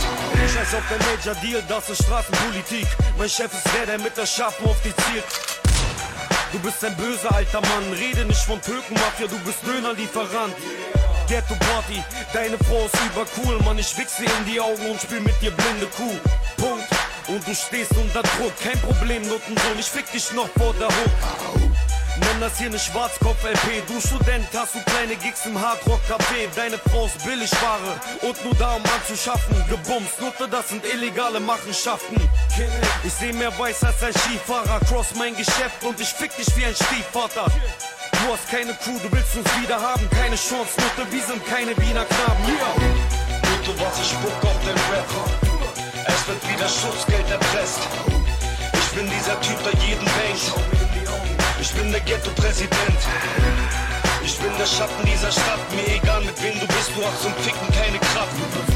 Scheiß 0.53 0.74
auf 0.76 0.88
der 0.88 0.99
Major 1.05 1.36
Deal, 1.43 1.61
das 1.68 1.89
ist 1.89 2.03
Straßenpolitik. 2.03 2.88
Mein 3.18 3.28
Chef 3.28 3.51
ist 3.51 3.68
der, 3.76 3.88
der 3.88 3.99
mit 3.99 4.16
der 4.16 4.26
Schafen 4.26 4.66
auf 4.66 4.82
dich 4.84 4.95
zielt. 5.03 5.26
Du 6.53 6.59
bist 6.59 6.82
ein 6.86 6.95
böser 6.95 7.36
alter 7.36 7.59
Mann, 7.59 7.91
rede 7.99 8.24
nicht 8.24 8.45
von 8.45 8.61
Türkenmafia, 8.61 9.28
du 9.28 9.39
bist 9.39 9.59
Dönerlieferant. 9.68 10.55
Ghetto 11.28 11.55
Party, 11.55 12.01
deine 12.32 12.57
Frau 12.70 12.86
ist 12.86 12.95
übercool, 13.11 13.59
Mann, 13.66 13.80
ich 13.80 13.97
wichse 13.97 14.24
in 14.24 14.45
die 14.45 14.61
Augen 14.61 14.89
und 14.89 15.01
spiel 15.01 15.20
mit 15.20 15.36
dir 15.41 15.51
blinde 15.51 15.88
Kuh. 15.88 16.18
Punkt. 16.55 16.88
Und 17.28 17.47
du 17.47 17.55
stehst 17.55 17.91
unter 17.95 18.21
Druck, 18.21 18.53
kein 18.61 18.80
Problem, 18.82 19.21
Notensohn, 19.24 19.80
ich 19.80 19.86
fick 19.86 20.11
dich 20.11 20.32
noch 20.34 20.49
vor 20.57 20.74
der 20.74 20.88
Hook. 20.88 21.11
Nenn 22.19 22.39
das 22.39 22.57
hier 22.59 22.69
ne 22.69 22.78
Schwarzkopf-LP. 22.78 23.88
Du 23.88 23.99
Student, 23.99 24.45
hast 24.53 24.76
du 24.76 24.80
kleine 24.84 25.15
Gigs 25.15 25.45
im 25.45 25.59
Hardrock-Café. 25.59 26.47
Deine 26.55 26.78
Frau 26.78 27.05
ist 27.05 27.24
Billigware 27.26 27.99
und 28.21 28.43
nur 28.43 28.53
da, 28.55 28.76
um 28.76 28.84
anzuschaffen. 28.84 29.55
Gebumst, 29.67 30.21
Nutte, 30.21 30.47
das 30.47 30.69
sind 30.69 30.86
illegale 30.86 31.39
Machenschaften. 31.39 32.17
Ich 33.03 33.13
seh 33.13 33.34
mehr 33.34 33.57
weiß 33.57 33.84
als 33.84 34.03
ein 34.03 34.13
Skifahrer. 34.13 34.80
Cross 34.82 35.15
mein 35.17 35.36
Geschäft 35.36 35.84
und 35.84 35.99
ich 35.99 36.09
fick 36.09 36.36
dich 36.36 36.55
wie 36.55 36.65
ein 36.65 36.76
Stiefvater. 36.76 37.45
Du 38.11 38.32
hast 38.32 38.47
keine 38.49 38.74
Crew, 38.76 38.99
du 39.01 39.11
willst 39.11 39.36
uns 39.36 39.49
wieder 39.61 39.82
haben. 39.82 40.07
Keine 40.11 40.36
Chance, 40.36 40.74
Nutte, 40.78 41.11
wir 41.11 41.24
sind 41.24 41.45
keine 41.47 41.76
Wiener 41.78 42.05
Knaben. 42.05 42.45
Yeah. 42.47 43.34
Bitte 43.41 43.80
was 43.82 43.99
ich 43.99 44.09
spuck 44.09 44.43
auf 44.43 44.59
den 44.65 44.78
Rap. 44.93 45.43
Es 46.24 46.30
wird 46.30 46.53
wieder 46.53 46.69
Schutzgeld 46.69 47.30
erpresst. 47.30 47.80
Ich 48.74 48.97
bin 48.97 49.09
dieser 49.09 49.41
Typ, 49.41 49.61
der 49.61 49.74
jeden 49.86 50.05
bangt. 50.05 50.53
Ich 51.59 51.74
bin 51.74 51.91
der 51.91 51.99
Ghetto-Präsident. 51.99 52.99
Ich 54.24 54.38
bin 54.38 54.57
der 54.57 54.65
Schatten 54.65 55.05
dieser 55.05 55.34
Stadt, 55.34 55.59
mir 55.76 55.86
egal 55.93 56.21
mit 56.21 56.41
wem 56.41 56.57
du 56.61 56.67
bist, 56.67 56.91
du 56.95 57.05
hast 57.05 57.24
zum 57.24 57.34
Ficken 57.43 57.67
keine 57.74 57.99
Kraft. 57.99 58.72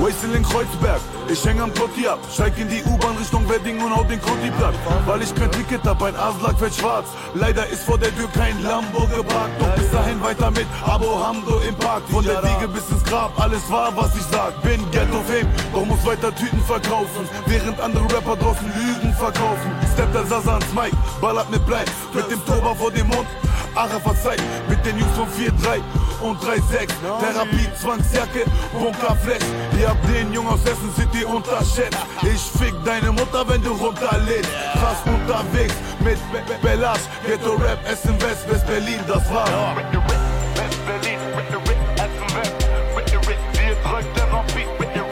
Wastel 0.00 0.34
in 0.34 0.42
Kreuzberg, 0.42 1.00
ich 1.28 1.44
häng 1.44 1.60
am 1.60 1.74
Totti 1.74 2.08
ab. 2.08 2.18
Steig 2.32 2.56
in 2.56 2.68
die 2.68 2.82
U-Bahn 2.84 3.16
Richtung 3.18 3.46
Wedding 3.48 3.82
und 3.82 3.94
hau 3.94 4.02
den 4.02 4.20
Conti 4.20 4.50
platt. 4.50 4.74
Weil 5.06 5.20
ich 5.22 5.34
kein 5.34 5.50
Ticket 5.52 5.84
hab, 5.84 6.02
ein 6.02 6.16
Aslak 6.16 6.58
fällt 6.58 6.74
schwarz. 6.74 7.06
Leider 7.34 7.66
ist 7.68 7.82
vor 7.82 7.98
der 7.98 8.14
Tür 8.16 8.28
kein 8.32 8.62
Lambo 8.62 9.06
geparkt. 9.14 9.60
Doch 9.60 9.74
bis 9.74 9.90
dahin 9.90 10.22
weiter 10.22 10.50
mit 10.50 10.66
Abo 10.86 11.22
Hamdo 11.22 11.60
im 11.68 11.74
Park. 11.76 12.02
Von 12.10 12.24
der 12.24 12.42
Wiege 12.42 12.68
bis 12.68 12.88
ins 12.90 13.04
Grab, 13.04 13.38
alles 13.38 13.70
wahr, 13.70 13.92
was 13.94 14.16
ich 14.16 14.22
sag. 14.22 14.60
Bin 14.62 14.80
Ghetto 14.90 15.20
Fame, 15.28 15.48
doch 15.72 15.84
muss 15.84 16.04
weiter 16.06 16.34
Tüten 16.34 16.62
verkaufen. 16.62 17.28
Während 17.46 17.78
andere 17.80 18.04
Rapper 18.04 18.36
draußen 18.36 18.72
Lügen 18.74 19.12
verkaufen. 19.14 19.70
Step 19.92 20.12
der 20.14 20.24
Sasa 20.24 20.54
ans 20.54 20.72
Mike, 20.74 20.96
ballert 21.20 21.50
mit 21.50 21.64
Blei. 21.66 21.84
Mit 22.14 22.30
dem 22.30 22.44
Turban 22.46 22.76
vor 22.76 22.90
dem 22.90 23.06
Mund. 23.08 23.26
Arafa 23.74 24.14
Zeit 24.14 24.42
mit 24.68 24.84
den 24.84 24.98
Jungs 24.98 25.16
von 25.16 25.26
4-3 25.28 25.80
und 26.22 26.40
3-6. 26.42 26.88
Therapie, 27.20 27.68
Zwangsjacke, 27.80 28.44
Bunker 28.72 29.16
Flash. 29.16 29.44
Ihr 29.78 29.88
habt 29.88 30.06
den 30.08 30.32
Jungen 30.32 30.48
aus 30.48 30.60
Essen 30.64 30.92
City 30.96 31.24
unterschätzt. 31.24 31.98
Ich 32.22 32.42
fick 32.60 32.74
deine 32.84 33.12
Mutter, 33.12 33.48
wenn 33.48 33.62
du 33.62 33.70
runterlädst. 33.72 34.50
Krass 34.72 34.98
unterwegs 35.06 35.74
mit 36.00 36.18
Be 36.32 36.42
Be 36.46 36.54
Belash. 36.62 37.00
Ghetto 37.26 37.54
Rap, 37.54 37.78
Essen 37.90 38.20
West, 38.22 38.48
West 38.50 38.66
Berlin, 38.66 39.00
das 39.06 39.28
war. 39.32 39.46
West 39.46 40.78
Berlin, 40.86 41.18
Essen 41.96 42.36
West, 42.36 42.54
wir 43.52 43.74
drückt 43.82 44.16
der 44.16 44.32
West 44.32 45.09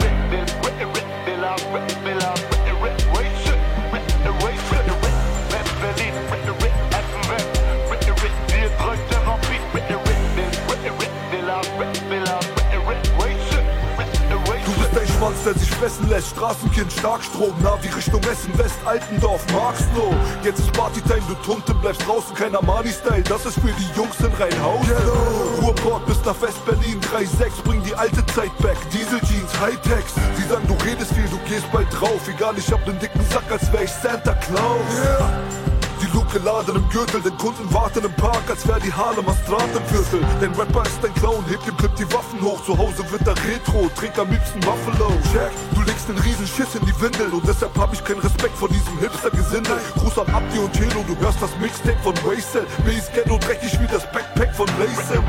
Schwanz, 15.39 15.43
der 15.43 15.53
sich 15.53 15.71
fressen 15.71 16.09
lässt. 16.09 16.29
Straßenkind, 16.29 16.91
Starkstrom, 16.91 17.53
Navi 17.61 17.87
Richtung 17.89 18.21
Essen, 18.23 18.57
West, 18.57 18.75
Altendorf, 18.85 19.45
Marxloh. 19.53 20.13
Jetzt 20.43 20.59
ist 20.59 20.71
Partytime, 20.73 21.21
du 21.27 21.35
Tunte, 21.45 21.73
bleibst 21.73 22.07
draußen, 22.07 22.35
kein 22.35 22.55
Armani-Style. 22.55 23.23
Das 23.23 23.45
ist 23.45 23.55
für 23.55 23.71
die 23.71 23.89
Jungs 23.95 24.19
in 24.19 24.31
Rheinhausen. 24.33 24.93
Ruhrport 25.61 26.05
bis 26.05 26.23
nach 26.25 26.39
West-Berlin, 26.41 26.99
3-6, 27.01 27.63
bring 27.63 27.83
die 27.83 27.95
alte 27.95 28.25
Zeit 28.27 28.55
back. 28.59 28.77
Diesel-Jeans, 28.91 29.59
Hightechs. 29.59 30.13
Sie 30.35 30.47
sagen, 30.47 30.67
du 30.67 30.75
redest 30.85 31.13
viel, 31.13 31.27
du 31.29 31.37
gehst 31.47 31.71
bald 31.71 31.87
drauf. 31.99 32.21
Egal, 32.27 32.55
ich 32.57 32.71
hab 32.71 32.85
nen 32.85 32.99
dicken 32.99 33.21
Sack, 33.31 33.49
als 33.49 33.71
wär 33.71 33.83
ich 33.83 33.91
Santa 33.91 34.33
Claus. 34.33 35.68
Die 36.01 36.07
Luke 36.13 36.39
laden 36.39 36.75
im 36.75 36.89
Gürtel, 36.89 37.21
den 37.21 37.37
Kunden 37.37 37.71
warten 37.73 38.03
im 38.05 38.13
Park, 38.13 38.43
als 38.49 38.67
wär 38.67 38.79
die 38.79 38.91
Harlemer 38.91 39.35
Straße 39.43 39.77
im 39.77 39.85
Viertel. 39.85 40.21
Dein 40.39 40.53
Rapper 40.53 40.83
ist 40.83 41.03
ein 41.03 41.13
Clown, 41.15 41.43
hebt 41.47 41.67
im 41.67 41.75
Clip 41.75 41.93
die 41.95 42.11
Waffen 42.13 42.41
hoch. 42.41 42.63
Zu 42.63 42.77
Hause 42.77 43.03
wird 43.11 43.27
er 43.27 43.35
Retro, 43.45 43.89
trinkt 43.95 44.17
am 44.17 44.29
liebsten 44.29 44.59
Buffalo. 44.61 45.11
Check, 45.31 45.51
du 45.75 45.81
legst 45.83 46.07
den 46.07 46.17
riesen 46.17 46.47
Schiss 46.47 46.75
in 46.75 46.85
die 46.85 47.01
Windel 47.01 47.29
und 47.33 47.45
deshalb 47.47 47.77
hab 47.77 47.93
ich 47.93 48.03
keinen 48.03 48.19
Respekt 48.19 48.55
vor 48.57 48.69
diesem 48.69 48.97
Hipster-Gesindel. 48.99 49.77
Gruß 49.97 50.19
an 50.19 50.33
Abdi 50.33 50.59
und 50.59 50.73
Telo, 50.73 51.03
du 51.07 51.17
hörst 51.19 51.41
das 51.41 51.51
Mixtape 51.59 51.99
von 52.01 52.15
Wastel. 52.23 52.65
Ist 52.87 53.13
Ghetto 53.13 53.37
dreckig 53.37 53.79
wie 53.79 53.87
das 53.87 54.03
Backpack 54.11 54.53
von 54.55 54.67
Racel. 54.79 55.21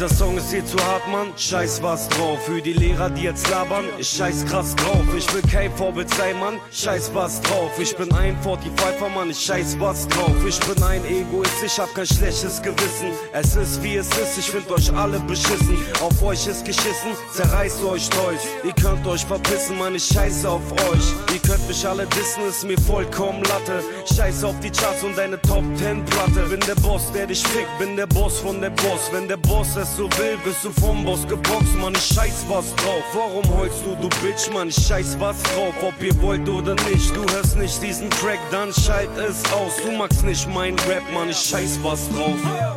Dieser 0.00 0.16
Song 0.16 0.29
ist 0.40 0.52
hier 0.52 0.64
zu 0.64 0.78
hart, 0.86 1.06
Mann. 1.08 1.32
Scheiß 1.36 1.82
was 1.82 2.08
drauf. 2.08 2.38
Für 2.44 2.60
die 2.60 2.72
Lehrer, 2.72 3.10
die 3.10 3.22
jetzt 3.22 3.48
labern, 3.50 3.84
ich 3.98 4.08
scheiß 4.08 4.46
krass 4.46 4.74
drauf. 4.76 5.04
Ich 5.16 5.32
will 5.34 5.42
kein 5.42 5.72
Vorbild 5.76 6.12
sein, 6.14 6.38
Mann. 6.38 6.58
Scheiß 6.72 7.10
was 7.14 7.40
drauf. 7.42 7.70
Ich 7.78 7.96
bin 7.96 8.12
ein 8.12 8.36
45er, 8.42 9.08
Mann. 9.08 9.30
Ich 9.30 9.40
scheiß 9.40 9.76
was 9.78 10.08
drauf. 10.08 10.34
Ich 10.46 10.58
bin 10.60 10.82
ein 10.82 11.04
Egoist, 11.04 11.62
ich 11.64 11.78
hab 11.78 11.94
kein 11.94 12.06
schlechtes 12.06 12.62
Gewissen. 12.62 13.10
Es 13.32 13.56
ist 13.56 13.82
wie 13.82 13.96
es 13.96 14.08
ist, 14.08 14.38
ich 14.38 14.50
find 14.50 14.70
euch 14.70 14.92
alle 14.94 15.20
beschissen. 15.20 15.78
Auf 16.00 16.22
euch 16.22 16.46
ist 16.46 16.64
geschissen, 16.64 17.12
zerreißt 17.34 17.82
euch 17.84 18.08
Deutsch. 18.10 18.44
Ihr 18.64 18.72
könnt 18.72 19.06
euch 19.06 19.24
verpissen, 19.24 19.78
Mann. 19.78 19.94
Ich 19.94 20.04
scheiße 20.04 20.48
auf 20.48 20.72
euch. 20.72 21.34
Ihr 21.34 21.40
könnt 21.40 21.66
mich 21.68 21.86
alle 21.86 22.06
dissen, 22.06 22.44
ist 22.48 22.64
mir 22.64 22.80
vollkommen 22.80 23.42
Latte. 23.44 23.82
Scheiß 24.14 24.44
auf 24.44 24.58
die 24.60 24.70
Charts 24.70 25.02
und 25.02 25.16
deine 25.16 25.40
Top 25.42 25.64
10 25.76 26.04
Platte. 26.04 26.48
Bin 26.48 26.60
der 26.60 26.76
Boss, 26.76 27.10
der 27.12 27.26
dich 27.26 27.42
fickt, 27.42 27.78
bin 27.78 27.96
der 27.96 28.06
Boss 28.06 28.38
von 28.38 28.60
der 28.60 28.70
Boss. 28.70 29.10
Wenn 29.12 29.28
der 29.28 29.36
Boss 29.36 29.76
es 29.76 29.96
so 29.96 30.04
will, 30.18 30.29
bist 30.44 30.64
du 30.64 30.70
vom 30.80 31.04
Boss 31.04 31.26
geboxt, 31.26 31.74
Mann. 31.76 31.94
Ich 31.94 32.14
scheiß 32.14 32.44
was 32.48 32.74
drauf. 32.76 33.04
Warum 33.14 33.44
heulst 33.56 33.84
du, 33.84 33.94
du 33.96 34.08
Bitch, 34.20 34.52
Mann? 34.52 34.68
Ich 34.68 34.76
scheiß 34.86 35.16
was 35.18 35.42
drauf, 35.42 35.74
ob 35.82 35.94
ihr 36.02 36.20
wollt 36.22 36.48
oder 36.48 36.74
nicht. 36.88 37.14
Du 37.14 37.22
hörst 37.32 37.56
nicht 37.56 37.82
diesen 37.82 38.10
Track, 38.10 38.38
dann 38.50 38.72
schalt 38.72 39.10
es 39.16 39.42
aus. 39.52 39.76
Du 39.84 39.92
magst 39.92 40.24
nicht 40.24 40.48
mein 40.48 40.78
Rap, 40.80 41.02
Mann. 41.12 41.30
Ich 41.30 41.38
scheiß 41.38 41.78
was 41.82 42.08
drauf. 42.10 42.36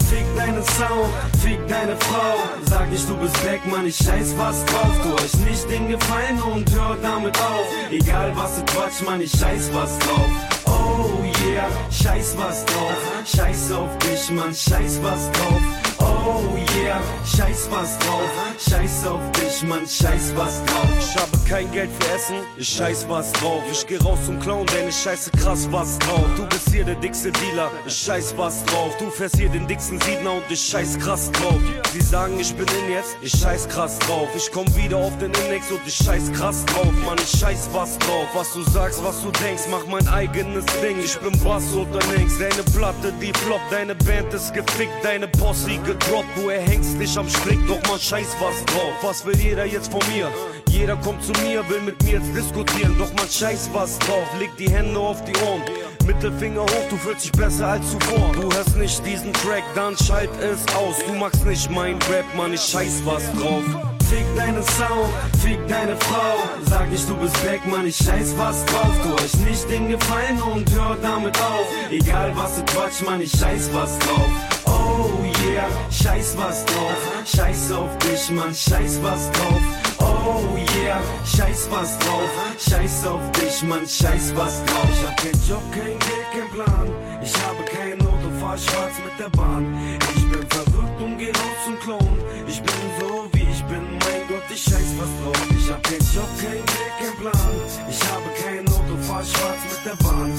Fick 0.10 0.26
deinen 0.36 0.64
Sound, 0.64 1.14
fick 1.42 1.60
deine 1.68 1.96
Frau. 1.98 2.36
Sag 2.70 2.90
nicht, 2.90 3.08
du 3.10 3.16
bist 3.18 3.46
weg, 3.46 3.62
Mann. 3.66 3.86
Ich 3.88 3.98
scheiß 3.98 4.36
was 4.38 4.66
drauf. 4.66 4.94
Tu 5.04 5.14
euch 5.14 5.50
nicht 5.50 5.70
den 5.70 5.90
Gefallen 5.90 6.42
und 6.42 6.72
hör 6.72 6.98
damit 7.02 7.38
auf. 7.40 7.68
Egal 7.92 8.32
was 8.36 8.56
du 8.56 8.66
quatsch, 8.66 9.02
Mann. 9.06 9.22
Ich 9.22 9.32
scheiß 9.32 9.70
was 9.74 9.98
drauf. 10.00 10.30
Oh 10.66 11.24
yeah, 11.46 11.68
scheiß 11.92 12.36
was 12.38 12.66
drauf. 12.66 12.98
Scheiß 13.26 13.72
auf 13.74 13.98
dich, 14.00 14.30
Mann. 14.32 14.54
Scheiß 14.54 15.00
was 15.04 15.32
drauf. 15.32 15.83
Oh 16.26 16.56
yeah, 16.78 17.02
scheiß 17.26 17.68
was 17.70 18.00
drauf. 18.00 18.30
Scheiß 18.58 19.08
auf 19.08 19.20
dich, 19.34 19.64
Mann, 19.68 19.86
scheiß 19.86 20.34
was 20.36 20.64
drauf. 20.66 20.88
Ich 20.98 21.16
habe 21.18 21.38
kein 21.50 21.70
Geld 21.72 21.90
für 22.00 22.16
Essen, 22.16 22.36
ich 22.58 22.70
scheiß 22.70 23.06
was 23.10 23.32
drauf. 23.34 23.62
Ich 23.70 23.86
geh 23.86 23.98
raus 23.98 24.20
zum 24.26 24.40
Clown, 24.40 24.66
denn 24.68 24.88
ich 24.88 24.96
scheiße 24.96 25.32
krass 25.32 25.68
was 25.72 26.00
drauf. 26.00 26.26
Du 26.38 26.46
bist 26.48 26.70
hier 26.72 26.86
der 26.86 26.96
dickste 26.96 27.32
Dealer, 27.32 27.70
ich 27.86 27.96
scheiß 27.96 28.36
was 28.38 28.64
drauf. 28.66 28.96
Du 29.00 29.10
fährst 29.10 29.36
hier 29.36 29.50
den 29.50 29.68
dicksten 29.68 30.00
Siedner 30.02 30.34
und 30.34 30.44
ich 30.50 30.62
scheiß 30.62 30.98
krass 31.00 31.30
drauf. 31.32 31.60
Sie 31.92 32.02
sagen, 32.02 32.40
ich 32.40 32.56
bin 32.56 32.68
in 32.68 32.92
jetzt, 32.92 33.18
ich 33.22 33.32
scheiß 33.32 33.68
krass 33.68 34.00
drauf. 34.00 34.30
Ich 34.36 34.50
komm 34.52 34.74
wieder 34.76 34.98
auf 34.98 35.18
den 35.18 35.32
Index 35.44 35.72
und 35.72 35.82
ich 35.86 35.96
scheiß 35.96 36.32
krass 36.32 36.64
drauf. 36.66 36.92
Mann, 37.06 37.18
ich 37.18 37.40
scheiß 37.40 37.70
was 37.74 37.98
drauf. 38.00 38.28
Was 38.34 38.54
du 38.54 38.64
sagst, 38.64 39.04
was 39.04 39.22
du 39.22 39.32
denkst, 39.44 39.64
mach 39.70 39.86
mein 39.88 40.08
eigenes 40.08 40.66
Ding. 40.82 41.00
Ich 41.04 41.18
bin 41.18 41.38
Bass 41.44 41.74
oder 41.74 42.00
nix. 42.18 42.40
Deine 42.40 42.64
Platte, 42.76 43.12
die 43.22 43.34
floppt, 43.34 43.72
deine 43.72 43.96
Band 43.96 44.34
ist 44.34 44.54
gefickt, 44.54 44.94
deine 45.04 45.28
Posse 45.28 45.72
gedroppt. 46.14 46.38
Du 46.38 46.50
erhängst 46.50 47.00
dich 47.00 47.18
am 47.18 47.28
Strick, 47.30 47.60
doch 47.68 47.82
man 47.90 48.00
scheiß 48.00 48.36
was 48.40 48.66
drauf. 48.66 48.94
Was 49.02 49.26
will 49.26 49.36
jeder 49.38 49.66
jetzt 49.66 49.92
von 49.92 50.02
mir? 50.14 50.30
Jeder 50.70 50.96
kommt 50.98 51.24
zu 51.24 51.32
mir, 51.44 51.68
will 51.70 51.82
mit 51.82 52.02
mir 52.04 52.14
jetzt 52.14 52.36
diskutieren, 52.36 52.96
doch 52.98 53.12
man 53.14 53.30
scheiß 53.30 53.70
was 53.74 53.98
drauf. 54.00 54.28
Leg 54.40 54.50
die 54.58 54.70
Hände 54.70 55.00
auf 55.00 55.24
die 55.24 55.36
Ohren. 55.44 55.62
Mittelfinger 56.06 56.64
hoch, 56.64 56.90
du 56.90 56.98
fühlst 56.98 57.26
dich 57.26 57.32
besser 57.32 57.68
als 57.68 57.90
zuvor. 57.90 58.32
Du 58.34 58.52
hörst 58.54 58.76
nicht 58.76 59.06
diesen 59.06 59.32
Track, 59.34 59.64
dann 59.76 59.96
schalt 59.98 60.30
es 60.42 60.62
aus. 60.76 60.96
Du 61.08 61.14
magst 61.14 61.46
nicht 61.46 61.70
mein 61.72 61.98
Rap, 62.10 62.26
Mann, 62.36 62.54
ich 62.54 62.62
scheiß 62.62 63.02
was 63.06 63.24
drauf. 63.34 63.64
Fick 64.10 64.26
deinen 64.36 64.64
Sound, 64.64 65.10
fick 65.42 65.66
deine 65.68 65.96
Frau. 65.96 66.36
Sag 66.70 66.92
nicht, 66.92 67.08
du 67.10 67.16
bist 67.16 67.44
weg, 67.46 67.62
Mann, 67.66 67.88
ich 67.88 67.96
scheiß 67.96 68.36
was 68.38 68.66
drauf. 68.66 68.92
Tu 69.04 69.24
euch 69.24 69.36
nicht 69.50 69.70
den 69.70 69.90
Gefallen 69.90 70.42
und 70.42 70.70
hör 70.72 70.98
damit 71.02 71.38
auf. 71.40 71.68
Egal 71.90 72.34
was 72.36 72.58
du 72.58 72.66
quatsch, 72.66 73.02
Mann, 73.06 73.22
ich 73.22 73.32
scheiß 73.32 73.70
was 73.74 73.98
drauf. 74.00 74.53
Oh 74.86 75.24
yeah, 75.46 75.70
scheiß 75.90 76.36
was 76.38 76.66
drauf. 76.66 76.98
Scheiß 77.26 77.72
auf 77.72 77.98
dich, 78.00 78.30
Mann, 78.32 78.54
scheiß 78.54 79.00
was 79.02 79.32
drauf. 79.32 79.62
Oh 80.00 80.58
yeah, 80.78 81.02
scheiß 81.26 81.68
was 81.72 81.98
drauf. 82.00 82.30
Scheiß 82.60 83.08
auf 83.08 83.32
dich, 83.32 83.64
Mann, 83.64 83.88
scheiß 83.88 84.34
was 84.36 84.64
drauf. 84.66 84.88
Ich 84.92 85.08
hab 85.08 85.18
keinen 85.18 85.42
Job, 85.48 85.64
kein 85.72 85.98
Geld, 86.06 86.28
kein 86.34 86.50
Plan. 86.52 86.88
Ich 87.22 87.34
habe 87.44 87.64
kein 87.66 88.02
Auto, 88.02 88.30
fahr 88.40 88.58
schwarz 88.58 88.96
mit 89.06 89.18
der 89.20 89.30
Bahn. 89.38 89.98
Ich 90.16 90.30
bin 90.30 90.46
verrückt 90.50 91.02
und 91.02 91.18
geh 91.18 91.32
raus 91.32 91.60
zum 91.66 91.80
Clown. 91.80 92.18
Ich 92.48 92.62
bin 92.62 92.76
so 93.00 93.28
wie 93.32 93.44
ich 93.44 93.64
bin, 93.66 93.84
mein 94.04 94.28
Gott, 94.28 94.44
ich 94.54 94.62
scheiß 94.62 94.92
was 95.00 95.12
drauf. 95.22 95.48
Ich 95.58 95.70
hab 95.72 95.82
keinen 95.84 96.08
Job, 96.14 96.30
kein 96.42 96.52
Geld, 96.52 96.94
kein 97.00 97.16
Plan. 97.22 97.52
Ich 97.90 98.02
habe 98.12 98.30
kein 98.44 98.68
Auto, 98.68 98.98
fahr 99.08 99.24
schwarz 99.24 99.62
mit 99.72 99.86
der 99.86 100.04
Bahn. 100.04 100.34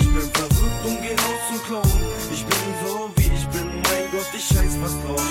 Ich 0.00 0.08
bin 0.08 0.30
verrückt 0.32 0.84
und 0.86 1.02
geh 1.02 1.14
raus 1.14 1.42
zum 1.48 1.62
Clown. 1.66 2.09
Scheiß 4.70 4.80
was 4.80 4.92
drauf. 5.02 5.22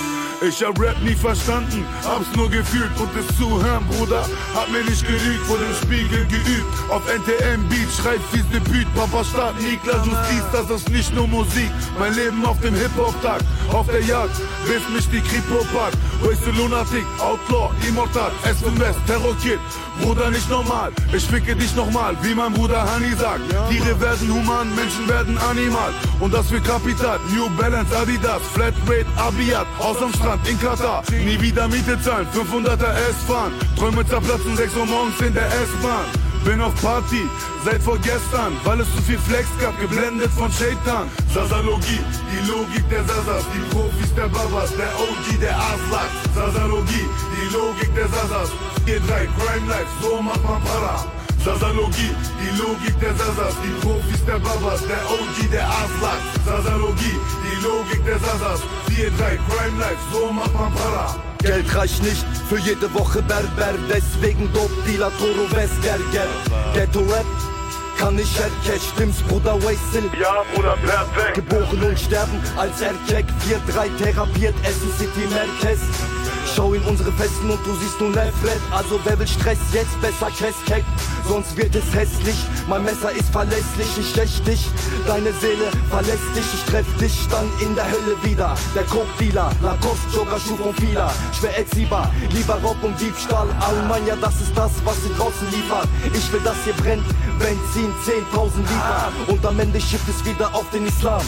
Ich 0.42 0.64
hab 0.64 0.80
Rap 0.80 0.96
nie 1.04 1.16
verstanden, 1.16 1.86
hab's 2.06 2.34
nur 2.36 2.50
gefühlt 2.50 2.92
und 2.98 3.10
das 3.14 3.28
Zuhören, 3.38 3.86
Bruder, 3.88 4.22
hat 4.56 4.72
mir 4.72 4.84
nicht 4.86 5.06
genügt, 5.06 5.46
vor 5.46 5.58
dem 5.58 5.74
Spiegel 5.76 6.26
geübt. 6.28 6.66
Auf 6.90 7.04
NTM 7.06 7.68
Beat 7.68 7.90
schreibt 7.92 8.24
fie's 8.32 8.48
Debüt, 8.50 8.88
Papa 8.96 9.22
Staat, 9.26 9.60
Niklas 9.60 10.06
Justiz, 10.06 10.44
das 10.54 10.70
ist 10.70 10.90
nicht 10.90 11.14
nur 11.14 11.28
Musik. 11.28 11.70
Mein 12.00 12.14
Leben 12.16 12.46
auf 12.46 12.58
dem 12.62 12.74
Hip-Hop-Tag, 12.74 13.42
auf 13.74 13.88
der 13.88 14.02
Jagd, 14.02 14.36
bis 14.66 14.88
mich 14.96 15.10
die 15.10 15.22
Kripo 15.28 15.66
packt. 15.76 15.98
Wasted 16.22 16.56
Lunatic, 16.56 17.06
Outlaw, 17.20 17.72
Immortal, 17.86 18.32
SMS, 18.46 18.96
Terror 19.08 19.36
Kid, 19.44 19.60
Bruder 20.02 20.30
nicht 20.30 20.50
normal. 20.50 20.92
Ich 21.14 21.26
ficke 21.26 21.56
dich 21.56 21.76
nochmal, 21.76 22.16
wie 22.22 22.34
mein 22.34 22.54
Bruder 22.54 22.82
Hani 22.92 23.14
sagt. 23.16 23.42
Tiere 23.70 24.00
werden 24.00 24.28
human, 24.34 24.74
Menschen 24.76 25.08
werden 25.08 25.38
animal. 25.38 25.92
Und 26.20 26.34
das 26.34 26.48
für 26.48 26.62
Kapital, 26.62 27.20
New 27.34 27.50
Balance, 27.58 27.96
Adidas, 27.96 28.42
Flatrate, 28.54 29.06
Abiat, 29.18 29.68
aus 29.80 30.02
am 30.02 30.14
Strand 30.14 30.48
in 30.48 30.60
Katar. 30.60 31.04
Nie 31.12 31.40
wieder 31.42 31.68
Miete 31.68 32.00
zahlen, 32.02 32.28
500er 32.34 32.94
S-Fahren. 33.10 33.54
Träume 33.78 34.06
zerplatzen, 34.08 34.56
6 34.56 34.76
Uhr 34.76 34.86
morgens 34.86 35.20
in 35.22 35.34
der 35.34 35.48
S-Bahn. 35.48 36.29
Bin 36.46 36.62
auf 36.62 36.74
Party, 36.82 37.30
seit 37.66 37.82
vorgestern, 37.84 38.54
weil 38.64 38.80
es 38.80 38.88
zu 38.96 39.02
viel 39.02 39.18
Flex 39.20 39.48
gab, 39.60 39.78
geblendet 39.80 40.32
von 40.32 40.50
Shaitan. 40.52 41.10
Sasalogie, 41.34 42.00
die 42.32 42.50
Logik 42.50 42.88
der 42.90 43.04
Sasas, 43.04 43.44
die 43.54 43.76
Profis 43.76 44.14
der 44.16 44.30
Babas, 44.30 44.76
der 44.78 44.88
OG 44.96 45.40
der 45.42 45.56
Aslak. 45.56 46.10
Sasalogie, 46.34 47.08
die 47.36 47.54
Logik 47.54 47.94
der 47.94 48.08
Sasas, 48.08 48.50
4-3, 48.86 49.28
Crime 49.38 49.68
Life, 49.68 49.92
so 50.02 50.22
macht 50.22 50.44
man 50.44 50.64
Para. 50.64 51.06
Sasalogie, 51.44 52.16
die 52.42 52.58
Logik 52.58 53.00
der 53.00 53.16
Sasas, 53.16 53.56
die 53.64 53.86
Profis 53.86 54.26
der 54.26 54.40
Babas, 54.40 54.82
der 54.88 55.04
OG 55.12 55.52
der 55.52 55.68
Aslak. 55.68 56.22
Sasalogie, 56.46 57.20
die 57.44 57.64
Logik 57.64 58.06
der 58.06 58.20
Sasas, 58.20 58.62
4-3, 58.88 59.38
Crime 59.50 59.80
Life, 59.80 60.02
so 60.12 60.32
macht 60.32 60.54
man 60.54 60.74
Para. 60.74 61.29
Geld 61.42 61.74
reicht 61.74 62.04
nicht 62.04 62.26
für 62.50 62.58
jede 62.60 62.94
Woche 62.94 63.22
Berber, 63.22 63.74
deswegen 63.90 64.52
Dope 64.54 64.74
Dealer 64.86 65.12
Toro 65.18 65.50
Westgerger. 65.52 66.28
Ghetto 66.74 67.00
Rap 67.00 67.26
kann 67.98 68.18
ich 68.20 68.38
erkennen, 68.38 68.82
stimmt's 68.94 69.22
Bruder 69.22 69.56
Wastel? 69.56 70.04
Ja, 70.20 70.44
Bruder, 70.54 70.78
perfekt. 70.78 71.36
Geboren 71.36 71.84
und 71.84 72.00
sterben 72.00 72.40
als 72.58 72.82
Erkeck, 72.82 73.26
4-3 73.70 73.98
therapiert, 73.98 74.56
Essen 74.64 74.92
City 74.98 75.28
Merkez. 75.30 75.80
Schau 76.56 76.74
in 76.74 76.82
unsere 76.84 77.12
Festen 77.14 77.50
und 77.50 77.60
du 77.66 77.76
siehst 77.76 78.00
nur 78.00 78.12
Left 78.12 78.36
Also 78.72 79.00
wer 79.04 79.18
will 79.20 79.28
Stress 79.28 79.58
jetzt 79.74 80.00
besser 80.02 80.32
Kesskeck 80.32 80.84
Sonst 81.28 81.56
wird 81.58 81.76
es 81.76 81.94
hässlich. 81.94 82.36
Mein 82.68 82.84
Messer 82.84 83.12
ist 83.12 83.30
verlässlich. 83.30 83.88
Ich 84.00 84.10
stech 84.10 84.42
dich. 84.44 84.68
Deine 85.06 85.32
Seele 85.34 85.70
verlässt 85.90 86.30
dich. 86.36 86.46
Ich 86.54 86.64
treff 86.72 86.88
dich 86.98 87.28
dann 87.30 87.48
in 87.62 87.76
der 87.76 87.86
Hölle 87.86 88.16
wieder. 88.24 88.56
Der 88.74 88.84
Coke-Dealer 88.84 89.52
Lacoste 89.62 90.16
Jogger 90.16 90.40
Schuh 90.40 90.58
von 90.58 90.74
Fila 90.76 91.14
Schwer 91.38 91.58
erziehbar. 91.58 92.12
Lieber 92.32 92.56
Raub 92.64 92.82
und 92.82 93.00
Diebstahl. 93.00 93.48
Almania 93.60 94.16
das 94.16 94.42
ist 94.42 94.58
das 94.58 94.72
was 94.84 94.96
sie 95.04 95.14
draußen 95.18 95.52
liefert. 95.52 95.88
Ich 96.14 96.32
will 96.34 96.42
dass 96.44 96.58
hier 96.64 96.74
brennt. 96.74 97.06
Benzin 97.38 97.94
10.000 98.34 98.58
Liter. 98.58 99.12
Und 99.28 99.46
am 99.46 99.60
Ende 99.60 99.80
schifft 99.80 100.10
es 100.10 100.26
wieder 100.26 100.54
auf 100.56 100.70
den 100.72 100.88
Islam 100.88 101.22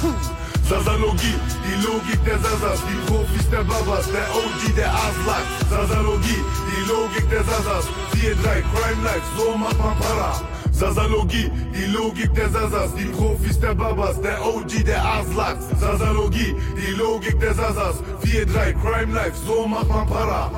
Sasalogie, 0.71 1.35
die 1.67 1.85
Logik 1.85 2.23
der 2.23 2.39
Sasas, 2.39 2.79
die 2.87 3.11
Profis 3.11 3.49
der 3.49 3.61
Babas, 3.65 4.09
der 4.09 4.25
OG 4.33 4.73
der 4.77 4.89
Aslak. 4.89 5.43
Sasalogie, 5.69 6.41
die 6.69 6.89
Logik 6.89 7.29
der 7.29 7.43
Sasas, 7.43 7.87
4-3, 8.13 8.63
Crime 8.71 9.03
Life, 9.03 9.27
so 9.37 9.57
macht 9.57 9.77
man 9.77 9.97
Para. 9.97 10.41
Sasalogie, 10.71 11.51
die 11.75 11.91
Logik 11.91 12.33
der 12.33 12.49
Sasas, 12.49 12.95
die 12.95 13.03
Profis 13.03 13.59
der 13.59 13.75
Babas, 13.75 14.21
der 14.21 14.39
OG 14.45 14.85
der 14.85 15.03
Aslak. 15.03 15.57
Sasalogie, 15.77 16.55
die 16.77 16.91
Logik 16.93 17.37
der 17.41 17.53
Sasas, 17.53 17.97
4-3, 18.23 18.73
Crime 18.81 19.13
Life, 19.13 19.35
so 19.45 19.67
macht 19.67 19.89
man 19.89 20.07
Para. 20.07 20.49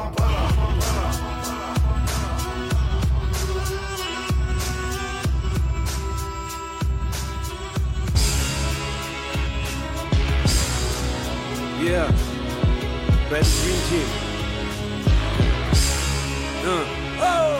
Yeah, 11.84 12.08
Best 13.30 13.62
Dream 13.62 13.76
Team. 13.90 14.08
Ja. 16.64 17.60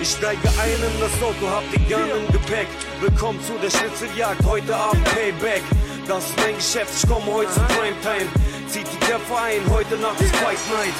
Ich 0.00 0.10
steige 0.10 0.48
ein 0.62 0.70
in 0.70 1.00
das 1.00 1.10
Auto, 1.20 1.50
hab 1.50 1.64
die 1.72 1.92
Gun 1.92 2.08
im 2.08 2.32
Gepäck. 2.32 2.68
Willkommen 3.00 3.40
zu 3.42 3.54
der 3.60 3.68
Schnitzeljagd, 3.68 4.44
heute 4.44 4.76
Abend 4.76 5.02
Payback. 5.06 5.62
Das 6.06 6.26
ist 6.26 6.36
mein 6.36 6.54
Geschäft, 6.54 6.92
ich 7.02 7.08
komme 7.08 7.26
heute 7.26 7.50
zu 7.50 7.60
Primetime. 7.62 8.30
Zieht 8.68 8.86
die 8.92 9.06
Köpfe 9.06 9.36
ein, 9.36 9.60
heute 9.70 9.96
Nacht 9.96 10.20
ist 10.20 10.36
Fight 10.36 10.58
Night. 10.70 10.94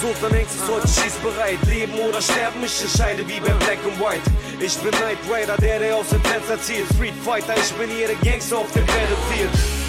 Sultan 0.00 0.38
Hengst 0.38 0.54
ist 0.54 0.70
heute 0.70 0.86
schießbereit. 0.86 1.58
Leben 1.66 1.98
oder 1.98 2.22
sterben, 2.22 2.62
ich 2.62 2.80
entscheide 2.80 3.26
wie 3.26 3.40
bei 3.40 3.50
Black 3.66 3.82
and 3.82 3.98
White. 3.98 4.30
Ich 4.60 4.78
bin 4.78 4.92
Knight 4.92 5.18
Rider, 5.26 5.56
der, 5.56 5.80
der 5.80 5.96
aus 5.96 6.10
dem 6.10 6.22
Fenster 6.22 6.62
zielt. 6.62 6.86
Street 6.94 7.14
Fighter, 7.24 7.54
ich 7.56 7.72
bin 7.72 7.90
hier 7.90 8.06
der 8.06 8.16
Gangster 8.22 8.58
auf 8.58 8.70
dem 8.70 8.86
Battlefield. 8.86 9.87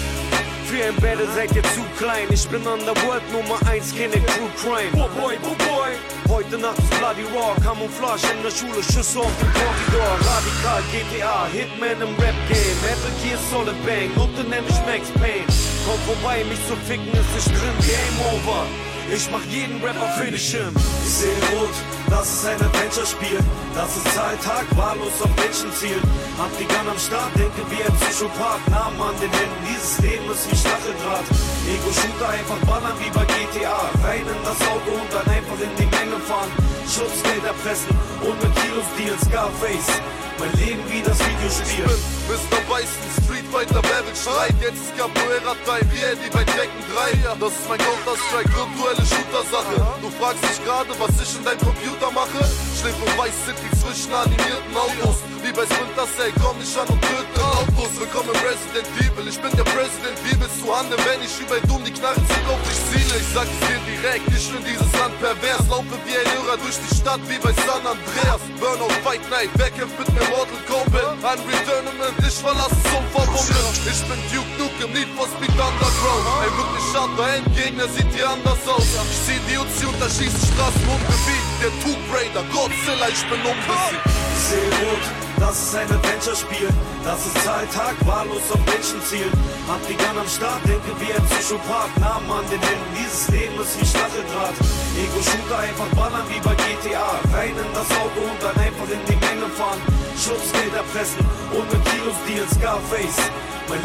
Für 0.70 0.84
ein 0.84 0.94
Battle 1.02 1.26
seid 1.34 1.50
ihr 1.56 1.64
zu 1.74 1.82
klein. 1.98 2.28
Ich 2.30 2.46
bin 2.46 2.62
Underworld 2.64 3.26
Nummer 3.32 3.58
1, 3.68 3.92
keine 3.92 4.12
True 4.12 4.50
Crime. 4.54 4.94
Oh 4.94 5.10
boy, 5.18 5.34
oh 5.42 5.56
boy. 5.66 5.90
Heute 6.28 6.58
Nacht 6.58 6.78
ist 6.78 6.96
Bloody 6.96 7.24
Raw, 7.34 7.60
Camouflage 7.60 8.30
in 8.30 8.40
der 8.44 8.52
Schule, 8.52 8.80
Schüsse 8.80 9.18
auf 9.18 9.34
dem 9.40 9.50
Korridor. 9.50 10.14
Radikal, 10.22 10.82
GTA, 10.94 11.46
Hitman 11.50 12.00
im 12.00 12.14
Rap-Game. 12.22 12.78
Metal 12.86 13.10
Gear 13.18 13.38
Solid 13.50 13.74
Bang, 13.84 14.14
Note 14.14 14.46
nenn 14.48 14.62
ich 14.68 14.78
Max 14.86 15.10
Payne. 15.18 15.50
Komm 15.84 15.98
vorbei, 16.06 16.44
mich 16.48 16.64
zu 16.68 16.76
ficken 16.86 17.10
ist 17.18 17.34
nicht 17.34 17.50
drin, 17.50 17.74
Game 17.82 18.18
Over. 18.30 18.89
Ich 19.12 19.28
mach 19.32 19.44
jeden 19.46 19.82
Rapper 19.82 20.06
für 20.18 20.30
die 20.30 20.38
Schirm. 20.38 20.72
Ich 21.04 21.10
sehe 21.10 21.34
rot, 21.50 21.74
das 22.08 22.30
ist 22.30 22.46
ein 22.46 22.54
Adventure-Spiel. 22.62 23.40
Das 23.74 23.96
ist 23.96 24.06
Zahltag, 24.14 24.64
wahllos 24.76 25.18
auf 25.20 25.34
Menschen 25.34 25.72
zielen. 25.74 26.02
Hab 26.38 26.50
die 26.56 26.64
Gun 26.64 26.86
am 26.86 26.98
Start, 26.98 27.34
denke 27.34 27.58
wie 27.70 27.82
ein 27.82 27.94
Psychopath. 27.98 28.62
Namen 28.70 29.02
an 29.02 29.14
den 29.18 29.30
Händen, 29.34 29.60
dieses 29.66 29.98
Leben 29.98 30.30
ist 30.30 30.46
wie 30.46 30.54
Stacheldraht. 30.54 31.26
Ego-Shooter, 31.66 32.28
einfach 32.30 32.60
ballern 32.70 32.94
wie 33.02 33.10
bei 33.10 33.26
GTA. 33.26 33.90
Rein 34.06 34.22
in 34.22 34.42
das 34.46 34.60
Auto 34.70 34.90
und 34.94 35.10
dann 35.10 35.26
einfach 35.26 35.58
in 35.58 35.74
die 35.74 35.90
Menge 35.90 36.18
fahren. 36.22 36.69
Schutzgeld 36.90 37.44
erpressen 37.44 37.94
und 38.20 38.34
mit 38.42 38.52
Kilos 38.58 38.84
dealen, 38.98 39.20
Scarface. 39.22 39.94
Mein 40.40 40.52
Leben 40.58 40.82
wie 40.90 41.02
das 41.02 41.20
Videospiel. 41.20 41.86
Ich 41.86 42.26
bin 42.26 42.34
Mr. 42.34 42.58
Bison, 42.66 43.06
Street 43.22 43.46
Fighter, 43.52 43.82
Battle 43.82 44.16
Streit. 44.16 44.56
Jetzt 44.58 44.80
ist 44.82 44.96
Capoeira 44.96 45.54
Time, 45.68 45.86
Eddie 45.86 46.32
bei 46.32 46.42
Tekken 46.42 46.82
3. 46.96 47.36
Das 47.38 47.52
ist 47.52 47.68
mein 47.68 47.78
Counter-Strike, 47.78 48.50
virtuelle 48.50 49.04
Shooter-Sache. 49.06 49.76
Du 50.02 50.08
fragst 50.18 50.42
dich 50.42 50.58
gerade, 50.64 50.90
was 50.98 51.14
ich 51.20 51.30
in 51.36 51.44
deinem 51.44 51.60
Computer 51.60 52.10
mache? 52.10 52.40
Schläft 52.74 52.98
und 52.98 53.14
Vice 53.20 53.38
City 53.46 53.68
zwischen 53.76 54.10
animierten 54.10 54.74
Autos. 54.74 55.20
Wie 55.44 55.52
bei 55.52 55.68
Splinter 55.68 56.08
Cell, 56.16 56.32
komm 56.40 56.56
ich 56.56 56.72
an 56.72 56.88
und 56.88 57.00
töte 57.04 57.40
Autos. 57.44 57.92
Willkommen 58.00 58.32
im 58.32 58.40
Resident 58.40 58.88
Evil, 58.96 59.28
ich 59.28 59.38
bin 59.44 59.52
der 59.52 59.68
President. 59.76 60.16
Wie 60.24 60.36
willst 60.40 60.56
du 60.64 60.72
handeln, 60.72 61.00
wenn 61.04 61.20
ich 61.20 61.36
über 61.36 61.60
dumm 61.68 61.84
die 61.84 61.92
Knarren 61.92 62.24
ziehe 62.24 62.48
auf 62.48 62.60
dich 62.64 62.80
ziele? 62.88 63.14
Ich 63.20 63.28
sag 63.36 63.44
es 63.44 63.60
dir 63.68 63.80
direkt, 63.84 64.24
ich 64.32 64.48
bin 64.48 64.64
dieses 64.64 64.88
Land 64.96 65.12
pervers. 65.20 65.68
Laufe 65.68 65.96
wie 66.08 66.16
ein 66.16 66.28
Irrer 66.32 66.56
durch 66.56 66.79
die 66.82 66.94
Stadt, 66.96 67.20
wie 67.28 67.38
bei 67.38 67.52
San 67.66 67.84
Andreas. 67.86 68.40
Burnout, 68.60 68.92
Fight 69.02 69.22
Night, 69.30 69.50
wer 69.56 69.70
kämpft 69.70 69.98
mit 69.98 70.08
mir 70.12 70.28
Mortal 70.30 70.60
Kombat? 70.68 71.18
Unreal 71.20 71.64
Tournament, 71.66 72.16
ich 72.20 72.34
verlasse 72.34 72.76
zum 72.90 73.04
Verbummelt. 73.12 73.80
Ich 73.86 74.02
bin 74.08 74.20
Duke 74.32 74.52
Nukem, 74.58 74.69
Need 74.88 75.08
for 75.12 75.28
Speed 75.28 75.52
Underground. 75.52 76.24
Ein 76.40 76.56
wirklich 76.56 76.88
harter 76.96 77.28
Endgegner 77.36 77.88
sieht 77.88 78.08
hier 78.16 78.30
anders 78.30 78.64
aus. 78.64 78.88
Ich 79.12 79.20
zieh 79.28 79.40
die 79.44 79.58
Uzi 79.58 79.84
und 79.84 80.00
erschieße 80.00 80.40
Straßen 80.40 80.88
und 80.88 81.02
Gebiet. 81.04 81.44
Der 81.60 81.72
Tomb 81.84 82.00
Raider, 82.08 82.44
Godzilla, 82.48 83.12
ich 83.12 83.20
bin 83.28 83.40
unbesiegt. 83.44 84.04
Ich 84.08 84.44
sehe 84.48 84.72
rot, 84.80 85.04
das 85.36 85.56
ist 85.60 85.74
ein 85.76 85.84
Adventure-Spiel. 85.84 86.68
Das 87.04 87.20
ist 87.26 87.36
Zahltag, 87.44 87.94
wahllos 88.08 88.48
auf 88.48 88.62
Menschen 88.64 89.00
zielen. 89.04 89.32
Hab 89.68 89.84
die 89.84 89.96
Gun 90.00 90.16
am 90.16 90.28
Start, 90.28 90.64
denke 90.64 90.92
wie 90.96 91.12
ein 91.12 91.24
Psychopath. 91.28 91.92
Namen 92.00 92.30
an 92.32 92.44
den 92.48 92.60
Händen, 92.64 92.90
dieses 92.96 93.28
Leben 93.28 93.60
ist 93.60 93.76
wie 93.76 93.84
Stacheldraht. 93.84 94.56
Ego-Shooter, 94.96 95.58
einfach 95.60 95.90
ballern 95.92 96.24
wie 96.32 96.40
bei 96.40 96.56
GTA. 96.56 97.20
Rein 97.36 97.52
in 97.52 97.72
das 97.76 97.88
Auto 98.00 98.20
und 98.24 98.40
dann 98.40 98.56
einfach 98.56 98.88
in 98.88 99.04
die 99.04 99.20
Menge 99.20 99.44
fahren. 99.60 99.80
Schutzgeld 100.16 100.72
erpressen 100.72 101.20
und 101.52 101.68
mit 101.68 101.84
Kilos 101.84 102.16
dealen, 102.24 102.48
Scarface. 102.48 103.20
Mein 103.68 103.82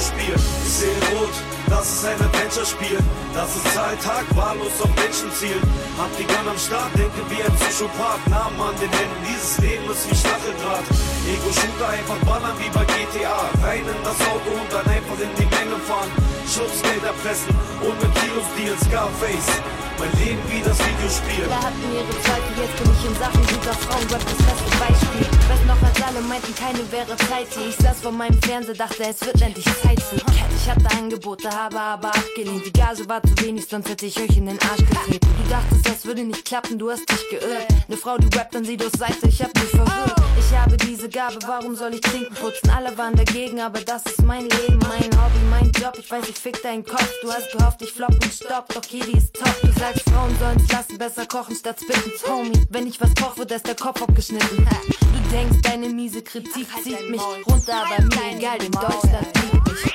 Videospiel. 0.00 0.34
Ich 0.64 0.72
sehe 0.72 0.96
rot, 1.12 1.34
das 1.68 1.92
ist 1.92 2.04
ein 2.06 2.16
Adventure-Spiel. 2.20 2.98
Das 3.34 3.54
ist 3.54 3.74
Zahltag, 3.74 4.24
wahllos 4.34 4.80
auf 4.80 4.88
Menschen 4.96 5.30
zielen. 5.32 5.60
Hab 5.98 6.08
die 6.16 6.24
Gun 6.24 6.48
am 6.48 6.56
Start, 6.58 6.88
denke 6.96 7.20
wie 7.28 7.42
ein 7.42 7.54
Psychopath. 7.60 8.24
Namen 8.28 8.60
an 8.60 8.74
den 8.80 8.88
Händen, 8.90 9.20
dieses 9.28 9.58
Leben 9.58 9.84
ist 9.90 10.08
wie 10.10 10.16
Stacheldraht. 10.16 10.86
Ego-Shooter, 11.28 11.88
einfach 11.88 12.18
ballern 12.24 12.56
wie 12.58 12.70
bei 12.72 12.84
GTA. 12.84 13.50
Rein 13.62 13.84
in 13.84 14.02
das 14.02 14.18
Auto 14.24 14.50
und 14.56 14.70
dann 14.72 14.86
einfach 14.88 15.18
in 15.20 15.32
die 15.36 15.48
Menge 15.52 15.76
fahren. 15.84 16.10
Schutzgeld 16.48 17.04
erpressen 17.04 17.52
und 17.84 17.96
mit 18.00 18.12
Kilos 18.24 18.48
dealen, 18.56 18.80
Scarface. 18.80 19.52
Mein 20.00 20.12
Leben 20.24 20.40
wie 20.48 20.62
das 20.62 20.78
Videospiel. 20.78 21.44
Alle 21.44 21.60
hatten 21.60 21.92
ihre 21.92 22.22
Zweifel, 22.24 22.56
jetzt 22.56 22.76
bin 22.82 22.90
ich 22.90 23.04
in 23.04 23.14
Sachen 23.20 23.42
guter 23.46 23.74
Frauen, 23.74 24.06
Rap 24.08 24.24
das 24.24 24.40
beste 24.48 24.70
Beispiel. 24.80 25.26
Weiß 25.46 25.64
noch, 25.68 25.82
als 25.86 26.02
alle 26.02 26.20
meinten, 26.22 26.54
keine 26.54 26.90
wäre 26.90 27.14
Zeit. 27.28 27.48
Ich 27.68 27.76
saß 27.76 28.00
vor 28.00 28.12
meinem 28.12 28.40
Fernseher, 28.40 28.76
dachte, 28.76 29.04
es 29.04 29.20
wird 29.20 29.42
endlich 29.42 29.66
Zeit 29.82 30.00
für 30.00 30.16
Cat. 30.16 30.48
Ich 30.56 30.70
hatte 30.70 30.90
Angebote, 30.96 31.50
habe 31.50 31.78
aber 31.78 32.08
abgelehnt. 32.08 32.64
Die 32.64 32.72
Gage 32.72 33.06
war 33.10 33.22
zu 33.22 33.44
wenig, 33.44 33.66
sonst 33.68 33.90
hätte 33.90 34.06
ich 34.06 34.16
euch 34.18 34.38
in 34.38 34.46
den 34.46 34.58
Arsch 34.62 34.86
getreten. 34.88 35.28
Du 35.42 35.50
dachtest, 35.50 35.86
das 35.86 36.06
würde 36.06 36.24
nicht 36.24 36.46
klappen, 36.46 36.78
du 36.78 36.90
hast 36.90 37.04
dich 37.06 37.28
geirrt. 37.28 37.66
Eine 37.86 37.96
Frau, 37.98 38.16
die 38.16 38.34
rappt, 38.38 38.54
dann 38.54 38.64
sieht 38.64 38.82
aus 38.82 38.92
Seite, 38.92 39.28
ich 39.28 39.42
hab 39.42 39.54
mich 39.54 39.68
verwirrt. 39.68 40.16
Ich 40.38 40.56
habe 40.56 40.76
diese 40.78 41.08
Gabe, 41.08 41.36
warum 41.46 41.76
soll 41.76 41.94
ich 41.94 42.00
Klinken 42.00 42.34
putzen? 42.34 42.70
Alle 42.70 42.96
waren 42.96 43.14
dagegen, 43.14 43.60
aber 43.60 43.80
das 43.80 44.04
ist 44.06 44.22
mein 44.22 44.48
Leben, 44.48 44.78
mein 44.78 45.10
Hobby, 45.20 45.40
mein 45.50 45.70
Job. 45.72 45.96
Ich 45.98 46.10
weiß, 46.10 46.28
ich 46.28 46.36
fick 46.36 46.62
deinen 46.62 46.84
Kopf. 46.84 47.12
Du 47.22 47.30
hast 47.30 47.52
gehofft, 47.52 47.82
ich 47.82 47.92
flopp 47.92 48.12
und 48.12 48.32
stopp, 48.32 48.72
doch 48.74 48.82
Kidi 48.82 49.16
ist 49.16 49.34
top. 49.34 49.54
Du 49.62 49.68
sagst, 49.78 49.89
Frauen 49.98 50.36
sollen's 50.38 50.70
lassen, 50.70 50.98
besser 50.98 51.26
kochen 51.26 51.54
statt 51.54 51.80
spitten. 51.80 52.12
Homie, 52.28 52.66
wenn 52.70 52.86
ich 52.86 53.00
was 53.00 53.14
koch, 53.14 53.36
wird 53.36 53.50
erst 53.50 53.66
der 53.66 53.74
Kopf 53.74 54.02
abgeschnitten. 54.02 54.66
Du 54.66 55.30
denkst, 55.36 55.58
deine 55.62 55.88
miese 55.88 56.22
Kritik 56.22 56.68
zieht 56.82 57.10
mich 57.10 57.20
runter, 57.46 57.84
aber 57.84 58.02
mir 58.04 58.36
egal, 58.36 58.58
denn 58.58 58.70
Deutschland 58.70 59.26
liebt 59.52 59.68
mich. 59.68 59.94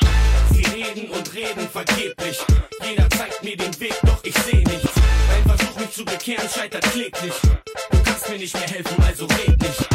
Sie 0.51 0.65
reden 0.75 1.11
und 1.11 1.33
reden 1.33 1.69
vergeblich. 1.69 2.39
Jeder 2.83 3.09
zeigt 3.11 3.43
mir 3.43 3.55
den 3.55 3.79
Weg, 3.79 3.95
doch 4.03 4.23
ich 4.23 4.35
seh 4.39 4.57
nichts. 4.57 4.91
Dein 5.29 5.57
Versuch, 5.57 5.79
mich 5.79 5.91
zu 5.91 6.05
bekehren, 6.05 6.49
scheitert 6.49 6.83
kläglich. 6.91 7.33
Du 7.91 7.97
kannst 8.03 8.29
mir 8.29 8.37
nicht 8.37 8.53
mehr 8.53 8.67
helfen, 8.67 9.03
also 9.03 9.25
red 9.25 9.61
nicht. 9.61 9.94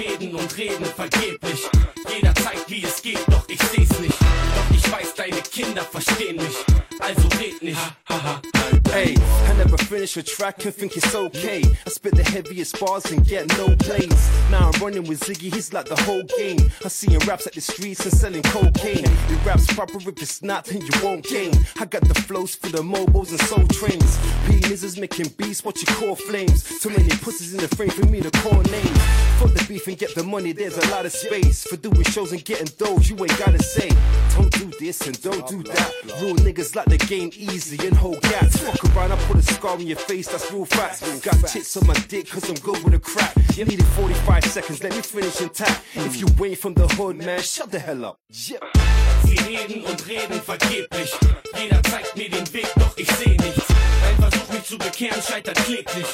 Reden 0.00 0.34
und 0.34 0.56
reden 0.56 0.86
vergeblich. 0.86 1.68
Jeder 2.08 2.34
zeigt, 2.34 2.70
wie 2.70 2.82
es 2.82 3.02
geht, 3.02 3.20
doch 3.28 3.46
ich 3.48 3.60
seh's 3.60 3.98
nicht. 4.00 4.18
Doch 4.18 4.74
ich 4.74 4.90
weiß, 4.90 5.14
deine 5.14 5.42
Kinder 5.42 5.82
verstehen 5.82 6.36
mich. 6.36 6.56
Also 7.00 7.28
red 7.38 7.62
nicht. 7.62 7.78
Hey, 8.92 9.14
I 9.14 9.56
never 9.56 9.78
finish 9.78 10.16
a 10.16 10.22
track 10.22 10.64
and 10.64 10.74
think 10.74 10.96
it's 10.96 11.14
okay. 11.14 11.62
I 11.86 11.90
spit 11.90 12.16
the 12.16 12.24
heaviest 12.24 12.80
bars 12.80 13.04
and 13.12 13.24
get 13.26 13.46
no 13.56 13.76
plays. 13.76 14.30
Now 14.50 14.70
I'm 14.72 14.82
running 14.82 15.06
with 15.06 15.20
Ziggy, 15.20 15.52
he's 15.54 15.72
like 15.72 15.86
the 15.86 16.00
whole 16.02 16.24
game. 16.38 16.70
I 16.84 16.88
see 16.88 17.10
him 17.10 17.20
raps 17.28 17.46
at 17.46 17.52
the 17.52 17.60
streets 17.60 18.04
and 18.04 18.12
selling 18.12 18.42
cocaine. 18.42 19.04
He 19.28 19.34
raps 19.46 19.66
proper 19.72 19.98
if 19.98 20.08
it's 20.08 20.42
not, 20.42 20.64
then 20.64 20.80
you 20.80 20.90
won't 21.04 21.24
gain. 21.24 21.52
I 21.78 21.84
got 21.84 22.02
the 22.08 22.14
flows 22.14 22.54
for 22.54 22.68
the 22.68 22.82
mobiles 22.82 23.30
and 23.30 23.40
soul 23.42 23.66
trains. 23.68 24.18
Penises 24.46 24.98
making 24.98 25.28
beats, 25.38 25.62
what 25.64 25.80
you 25.80 25.86
call 25.94 26.16
flames. 26.16 26.80
Too 26.80 26.90
many 26.90 27.10
pussies 27.10 27.54
in 27.54 27.60
the 27.60 27.68
frame 27.68 27.90
for 27.90 28.06
me 28.06 28.20
to 28.20 28.30
call 28.42 28.60
names. 28.60 28.98
Fuck 29.38 29.54
the 29.54 29.64
beef 29.68 29.86
and 29.90 29.98
get 29.98 30.14
the 30.14 30.22
money, 30.22 30.52
there's 30.52 30.78
a 30.78 30.88
lot 30.90 31.04
of 31.04 31.12
space. 31.12 31.64
For 31.64 31.76
doing 31.76 32.04
shows 32.04 32.30
and 32.32 32.44
getting 32.44 32.68
those, 32.78 33.10
you 33.10 33.16
ain't 33.16 33.38
gotta 33.38 33.62
say. 33.62 33.90
Don't 34.36 34.52
do 34.52 34.70
this 34.78 35.00
and 35.06 35.20
don't 35.20 35.46
do 35.48 35.62
that. 35.64 35.92
Real 36.22 36.36
niggas 36.36 36.76
like 36.76 36.86
the 36.86 36.96
game 36.96 37.30
easy 37.34 37.76
and 37.86 37.96
hold 37.96 38.20
gats. 38.22 38.58
Fuck 38.58 38.84
around, 38.96 39.12
I 39.12 39.16
put 39.26 39.38
a 39.38 39.42
scar 39.42 39.72
on 39.72 39.86
your 39.86 39.98
face, 39.98 40.28
that's 40.28 40.50
real 40.52 40.64
facts. 40.64 41.00
Got 41.20 41.46
tits 41.48 41.76
on 41.76 41.86
my 41.88 41.94
dick, 42.08 42.28
cause 42.28 42.48
I'm 42.48 42.54
good 42.56 42.82
with 42.84 42.94
a 42.94 43.00
crack. 43.00 43.34
You 43.56 43.64
needed 43.64 43.86
45 43.86 44.44
seconds, 44.44 44.82
let 44.82 44.94
me 44.94 45.02
finish 45.02 45.40
intact. 45.40 45.82
If 45.94 46.20
you 46.20 46.28
ain't 46.44 46.58
from 46.58 46.74
the 46.74 46.86
hood, 46.86 47.16
man, 47.16 47.40
shut 47.40 47.72
the 47.72 47.80
hell 47.80 48.04
up. 48.04 48.20
Sie 48.30 48.56
reden 49.46 49.84
und 49.84 50.08
reden 50.08 50.40
vergeblich. 50.40 51.12
Jeder 51.60 51.82
zeigt 51.82 52.16
mir 52.16 52.30
den 52.30 52.52
Weg, 52.52 52.68
doch 52.76 52.96
ich 52.96 53.10
seh 53.10 53.30
nichts. 53.30 53.64
Dein 54.02 54.30
Versuch, 54.30 54.52
mich 54.52 54.64
zu 54.64 54.78
bekehren, 54.78 55.20
scheitert 55.20 55.56
kläglich. 55.56 56.06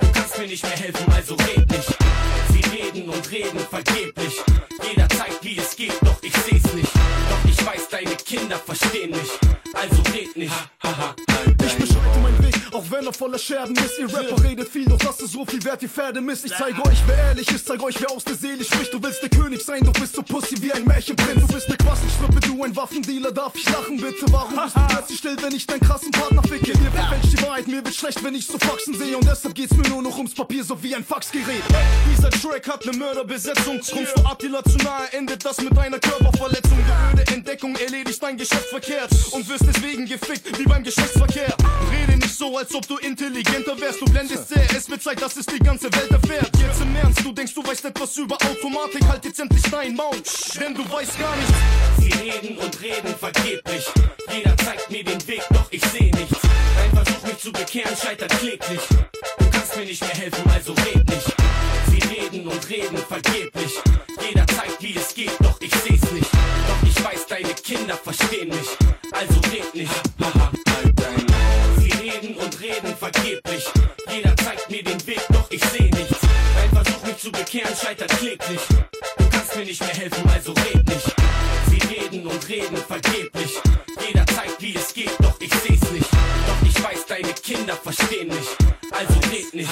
Du 0.00 0.06
kannst 0.12 0.38
mir 0.38 0.46
nicht 0.46 0.62
mehr 0.62 0.76
helfen, 0.76 1.12
also 1.12 1.34
red 1.34 1.68
nicht. 1.70 1.96
Sie 2.52 2.62
reden 2.76 3.08
und 3.08 3.30
reden 3.30 3.58
vergeblich. 3.58 4.42
Jeder 4.88 5.08
zeigt, 5.08 5.42
wie 5.42 5.58
es 5.58 5.76
geht, 5.76 5.94
doch 6.02 6.22
ich 6.22 6.36
seh's 6.36 6.72
nicht. 6.74 6.92
Doch 6.94 7.50
ich 7.50 7.66
weiß, 7.66 7.88
deine 7.90 8.16
Kinder 8.16 8.58
verstehen 8.58 9.10
mich. 9.10 9.30
Also 9.72 10.02
red 10.12 10.36
nicht. 10.36 10.52
Ich 11.64 11.76
beschreite 11.76 12.18
meinen 12.20 12.42
Weg, 12.44 12.55
auch 12.76 12.90
wenn 12.90 13.06
er 13.06 13.12
voller 13.12 13.38
Scherben 13.38 13.74
ist. 13.76 13.98
Ihr 13.98 14.12
Rapper 14.12 14.42
redet 14.44 14.68
viel, 14.68 14.84
doch 14.84 14.98
das 14.98 15.18
ist 15.20 15.32
so 15.32 15.44
viel 15.46 15.64
wert 15.64 15.80
wie 15.82 15.88
Pferde 15.88 16.20
Mist. 16.20 16.44
Ich 16.44 16.52
zeige 16.56 16.84
euch, 16.84 16.98
wer 17.06 17.16
ehrlich 17.16 17.50
ist, 17.50 17.66
zeige 17.66 17.82
euch, 17.82 17.96
wer 18.00 18.10
aus 18.10 18.24
der 18.24 18.34
Seele 18.34 18.62
spricht. 18.64 18.92
Du 18.92 19.02
willst 19.02 19.22
der 19.22 19.30
König 19.30 19.62
sein, 19.64 19.82
doch 19.84 19.92
bist 19.94 20.14
so 20.14 20.22
Pussy 20.22 20.60
wie 20.60 20.72
ein 20.72 20.84
Märchenprinz. 20.84 21.40
Du 21.40 21.54
bist 21.54 21.68
ne 21.68 21.76
Quasselschrippe, 21.76 22.40
du 22.40 22.62
ein 22.62 22.76
Waffendealer, 22.76 23.32
darf 23.32 23.54
ich 23.54 23.64
lachen 23.70 23.96
bitte? 23.96 24.26
Warum 24.30 24.56
bist 24.56 24.76
du 24.76 24.80
plötzlich 24.88 25.18
still, 25.18 25.36
wenn 25.40 25.54
ich 25.54 25.66
deinen 25.66 25.80
krassen 25.80 26.10
Partner 26.10 26.42
ficke? 26.42 26.78
Mir 26.78 26.90
verfälscht 26.90 27.32
die 27.32 27.42
Wahrheit, 27.42 27.66
mir 27.66 27.84
wird 27.84 27.94
schlecht, 27.94 28.22
wenn 28.22 28.34
ich 28.34 28.46
so 28.46 28.58
Faxen 28.58 28.94
sehe. 28.94 29.16
Und 29.16 29.26
deshalb 29.26 29.54
geht's 29.54 29.74
mir 29.74 29.88
nur 29.88 30.02
noch 30.02 30.16
ums 30.18 30.34
Papier, 30.34 30.62
so 30.62 30.82
wie 30.82 30.94
ein 30.94 31.04
Faxgerät. 31.04 31.62
Dieser 32.10 32.30
Track 32.30 32.68
hat 32.68 32.84
ne 32.84 32.92
Mörderbesetzung. 32.92 33.80
Kommst 33.90 34.16
du 34.16 34.26
Attila 34.26 34.62
zu 34.64 34.76
nahe, 34.78 35.12
endet 35.12 35.44
das 35.44 35.60
mit 35.62 35.76
einer 35.78 35.98
Körperverletzung. 35.98 36.76
Die 36.76 37.20
öde 37.20 37.32
Entdeckung 37.32 37.74
erledigt 37.76 38.22
dein 38.22 38.36
Geschäft 38.36 38.68
verkehrt. 38.68 39.10
Und 39.32 39.48
wirst 39.48 39.64
deswegen 39.66 40.04
gefickt, 40.04 40.58
wie 40.58 40.64
beim 40.64 40.82
Geschlechtsverkehr. 40.82 41.56
Rede 41.90 42.18
nicht 42.18 42.36
so, 42.36 42.56
als 42.58 42.65
ob 42.74 42.86
du 42.88 42.96
intelligenter 42.98 43.78
wärst. 43.80 44.00
Du 44.00 44.06
blendest 44.06 44.48
sehr, 44.48 44.64
es 44.76 44.88
wird 44.88 45.02
Zeit, 45.02 45.20
dass 45.20 45.36
es 45.36 45.46
die 45.46 45.58
ganze 45.58 45.92
Welt 45.92 46.10
erfährt. 46.10 46.50
Jetzt 46.58 46.80
im 46.80 46.96
Ernst, 46.96 47.24
du 47.24 47.32
denkst, 47.32 47.54
du 47.54 47.66
weißt 47.66 47.84
etwas 47.84 48.16
über 48.16 48.36
Automatik. 48.36 49.06
Halt 49.06 49.24
jetzt 49.24 49.40
endlich 49.40 49.62
dein 49.70 49.94
Maul, 49.94 50.16
denn 50.58 50.74
du 50.74 50.82
weißt 50.90 51.18
gar 51.18 51.36
nichts. 51.36 51.52
Sie 51.98 52.12
reden 52.24 52.58
und 52.58 52.80
reden 52.80 53.14
vergeblich. 53.18 53.84
Jeder 54.32 54.56
zeigt 54.56 54.90
mir 54.90 55.04
den 55.04 55.26
Weg, 55.28 55.42
doch 55.50 55.66
ich 55.70 55.82
seh 55.92 56.10
nichts. 56.10 56.38
Dein 56.76 57.04
Versuch, 57.04 57.26
mich 57.26 57.38
zu 57.38 57.52
bekehren, 57.52 57.96
scheitert 57.96 58.30
kläglich. 58.38 58.80
Du 59.38 59.50
kannst 59.50 59.76
mir 59.76 59.84
nicht 59.84 60.00
mehr 60.00 60.14
helfen, 60.14 60.50
also 60.50 60.72
red 60.72 61.08
nicht. 61.08 61.36
Sie 61.90 62.14
reden 62.14 62.46
und 62.46 62.68
reden 62.68 62.98
vergeblich. 62.98 63.72
Jeder 64.26 64.46
zeigt, 64.46 64.82
wie 64.82 64.96
es 64.96 65.14
geht, 65.14 65.32
doch 65.40 65.60
ich 65.60 65.74
seh's 65.74 66.10
nicht. 66.12 66.30
Doch 66.32 66.88
ich 66.88 67.04
weiß, 67.04 67.26
deine 67.28 67.54
Kinder 67.54 67.96
verstehen 67.96 68.48
mich. 68.48 68.76
Also 69.12 69.40
red 69.52 69.74
nicht. 69.74 69.92
Sie 70.18 70.65
reden 72.26 72.36
und 72.38 72.60
reden 72.60 72.96
vergeblich. 72.96 73.64
Jeder 74.12 74.36
zeigt 74.36 74.70
mir 74.70 74.82
den 74.82 75.06
Weg, 75.06 75.20
doch 75.30 75.50
ich 75.50 75.62
seh 75.64 75.82
nichts. 75.82 76.18
Dein 76.56 76.82
Versuch, 76.82 77.06
mich 77.06 77.18
zu 77.18 77.30
bekehren, 77.30 77.74
scheitert 77.76 78.10
kläglich. 78.18 78.60
Du 79.18 79.28
kannst 79.30 79.56
mir 79.56 79.64
nicht 79.64 79.80
mehr 79.80 79.94
helfen, 79.94 80.28
also 80.30 80.52
red 80.52 80.88
nicht. 80.88 81.14
Sie 81.70 81.94
reden 81.94 82.26
und 82.26 82.48
reden 82.48 82.76
vergeblich. 82.76 83.50
Jeder 84.06 84.26
zeigt, 84.26 84.60
wie 84.60 84.74
es 84.74 84.92
geht, 84.92 85.12
doch 85.20 85.40
ich 85.40 85.52
seh's 85.54 85.90
nicht. 85.92 86.10
Doch 86.10 86.68
ich 86.68 86.82
weiß, 86.82 87.06
deine 87.06 87.32
Kinder 87.32 87.74
verstehen 87.74 88.28
mich. 88.28 88.85
Also 88.98 89.14
red 89.30 89.52
nicht. 89.54 89.68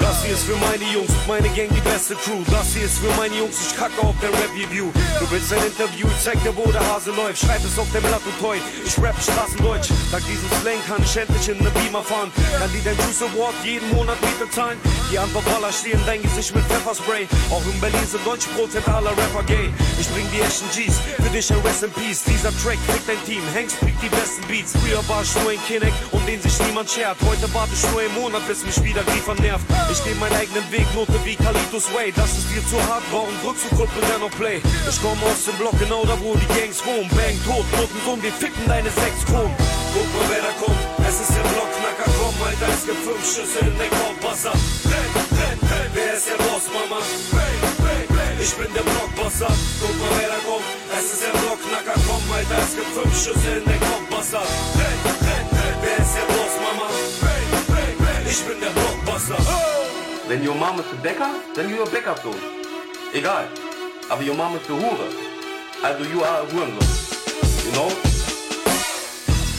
Das 0.00 0.24
hier 0.24 0.34
ist 0.34 0.44
für 0.44 0.56
meine 0.56 0.84
Jungs 0.92 1.08
und 1.08 1.26
meine 1.26 1.48
Gang 1.50 1.68
die 1.70 1.80
beste 1.80 2.14
Crew. 2.14 2.42
Das 2.50 2.74
hier 2.74 2.84
ist 2.84 2.98
für 2.98 3.12
meine 3.16 3.34
Jungs, 3.34 3.56
ich 3.66 3.76
kacke 3.76 4.00
auf 4.02 4.14
der 4.20 4.30
Rap-Review. 4.30 4.92
Du 5.18 5.30
willst 5.30 5.52
ein 5.52 5.64
Interview, 5.64 6.06
ich 6.06 6.22
zeig 6.22 6.42
dir, 6.42 6.54
wo 6.56 6.70
der 6.70 6.86
Hase 6.86 7.12
läuft. 7.12 7.38
Schreib 7.38 7.64
es 7.64 7.78
auf 7.78 7.90
dem 7.92 8.02
Blatt 8.02 8.20
und 8.26 8.38
toi. 8.40 8.56
Ich 8.84 8.98
rap 8.98 9.16
Straßendeutsch. 9.20 9.88
Dank 10.12 10.24
diesem 10.26 10.48
Slang 10.60 10.80
kann 10.86 11.02
ich 11.02 11.16
endlich 11.16 11.48
in 11.48 11.58
ne 11.64 11.70
Beamer 11.70 12.02
fahren. 12.02 12.30
Kann 12.58 12.70
die 12.72 12.82
dein 12.84 12.96
Juice 12.98 13.22
Award 13.22 13.54
jeden 13.64 13.88
Monat 13.94 14.20
Miete 14.20 14.50
zahlen? 14.50 14.78
Die 15.10 15.18
Antwort 15.18 15.46
aller 15.56 15.72
stehen 15.72 16.00
dein 16.04 16.22
Gesicht 16.22 16.54
mit 16.54 16.64
Pfefferspray. 16.64 17.26
Auch 17.50 17.64
in 17.64 17.80
Berlin 17.80 18.06
sind 18.06 18.24
90% 18.24 18.86
aller 18.92 19.10
Rapper 19.10 19.44
gay. 19.46 19.72
Ich 19.98 20.08
bring 20.10 20.26
die 20.32 20.40
echten 20.40 20.68
G's, 20.70 21.00
für 21.16 21.30
dich 21.30 21.50
ein 21.50 21.60
Rest 21.60 21.82
in 21.82 21.92
Peace. 21.92 22.24
Dieser 22.24 22.52
Track 22.62 22.78
kriegt 22.86 23.08
dein 23.08 23.22
Team, 23.24 23.42
Hanks 23.54 23.74
bringt 23.74 24.00
die 24.02 24.08
besten 24.08 24.42
Beats. 24.46 24.72
Früher 24.76 25.02
war 25.08 25.22
ich 25.22 25.34
nur 25.36 25.50
ein 25.50 25.62
Kinect, 25.66 25.96
um 26.12 26.24
den 26.26 26.40
sich 26.40 26.58
niemand 26.66 26.90
schert. 26.90 27.16
Heute 27.30 27.46
warte 27.54 27.70
ich 27.72 27.86
nur 27.92 28.00
einen 28.00 28.14
Monat, 28.18 28.42
bis 28.48 28.66
mich 28.66 28.82
wieder 28.82 29.06
Griefer 29.06 29.38
nervt. 29.38 29.62
Ich 29.86 30.02
geh 30.02 30.14
meinen 30.18 30.34
eigenen 30.34 30.66
Weg, 30.74 30.82
Note 30.98 31.14
wie 31.22 31.36
Kalitos 31.36 31.86
Way. 31.94 32.10
Das 32.10 32.34
ist 32.34 32.50
dir 32.50 32.58
zu 32.66 32.74
hart, 32.90 33.06
warum 33.14 33.30
drückst 33.46 33.70
du 33.70 33.76
Kumpel 33.78 34.02
dennoch 34.10 34.34
Play? 34.34 34.58
Ich 34.58 34.98
komm 34.98 35.14
aus 35.22 35.46
dem 35.46 35.54
Block, 35.54 35.78
genau 35.78 36.02
da 36.02 36.18
wo 36.18 36.34
die 36.34 36.50
Gangs 36.58 36.82
wohnen. 36.82 37.06
Bang, 37.14 37.38
tot, 37.46 37.62
Notensohn, 37.78 38.18
wir 38.18 38.34
ficken 38.34 38.66
deine 38.66 38.90
sechs 38.90 39.22
Kron. 39.30 39.46
Guck 39.94 40.08
mal, 40.10 40.26
wer 40.26 40.42
da 40.42 40.52
kommt, 40.58 40.82
es 41.06 41.22
ist 41.22 41.30
der 41.30 41.46
Blockknacker, 41.54 42.10
komm, 42.18 42.34
Alter, 42.42 42.66
es 42.74 42.82
gibt 42.82 43.02
fünf 43.06 43.22
Schüsse 43.22 43.62
in 43.62 43.78
den 43.78 43.90
Kopf, 43.94 44.18
Wasser. 44.26 44.54
Renn, 44.90 45.10
renn, 45.38 45.58
renn, 45.70 45.90
wer 45.94 46.10
ist 46.18 46.26
der 46.26 46.38
Boss, 46.50 46.66
Mama? 46.74 46.98
Ich 48.42 48.54
bin 48.58 48.74
der 48.74 48.82
Blockbusser. 48.82 49.54
Guck 49.78 49.94
mal, 50.02 50.12
wer 50.18 50.34
da 50.34 50.40
kommt, 50.42 50.66
es 50.98 51.06
ist 51.14 51.22
der 51.22 51.34
Blockknacker, 51.38 51.94
komm, 52.10 52.26
Alter, 52.34 52.58
es 52.58 52.74
gibt 52.74 52.90
fünf 52.90 53.14
Schüsse 53.14 53.50
in 53.54 53.66
den 53.70 53.80
Kopf, 53.86 54.09
Wenn 60.40 60.46
your 60.46 60.56
mom 60.56 60.80
is 60.80 60.86
the 60.86 60.96
Bäcker, 61.06 61.54
then 61.54 61.68
you 61.68 61.82
a 61.82 61.86
Bäckersohn. 61.86 62.34
Egal. 63.12 63.46
Aber 64.08 64.22
your 64.22 64.34
mom 64.34 64.56
ist 64.56 64.66
die 64.66 64.72
Hure. 64.72 65.08
Also 65.82 66.04
you 66.04 66.24
are 66.24 66.40
a 66.40 66.46
Hurensohn. 66.46 67.66
You 67.66 67.72
know? 67.72 68.09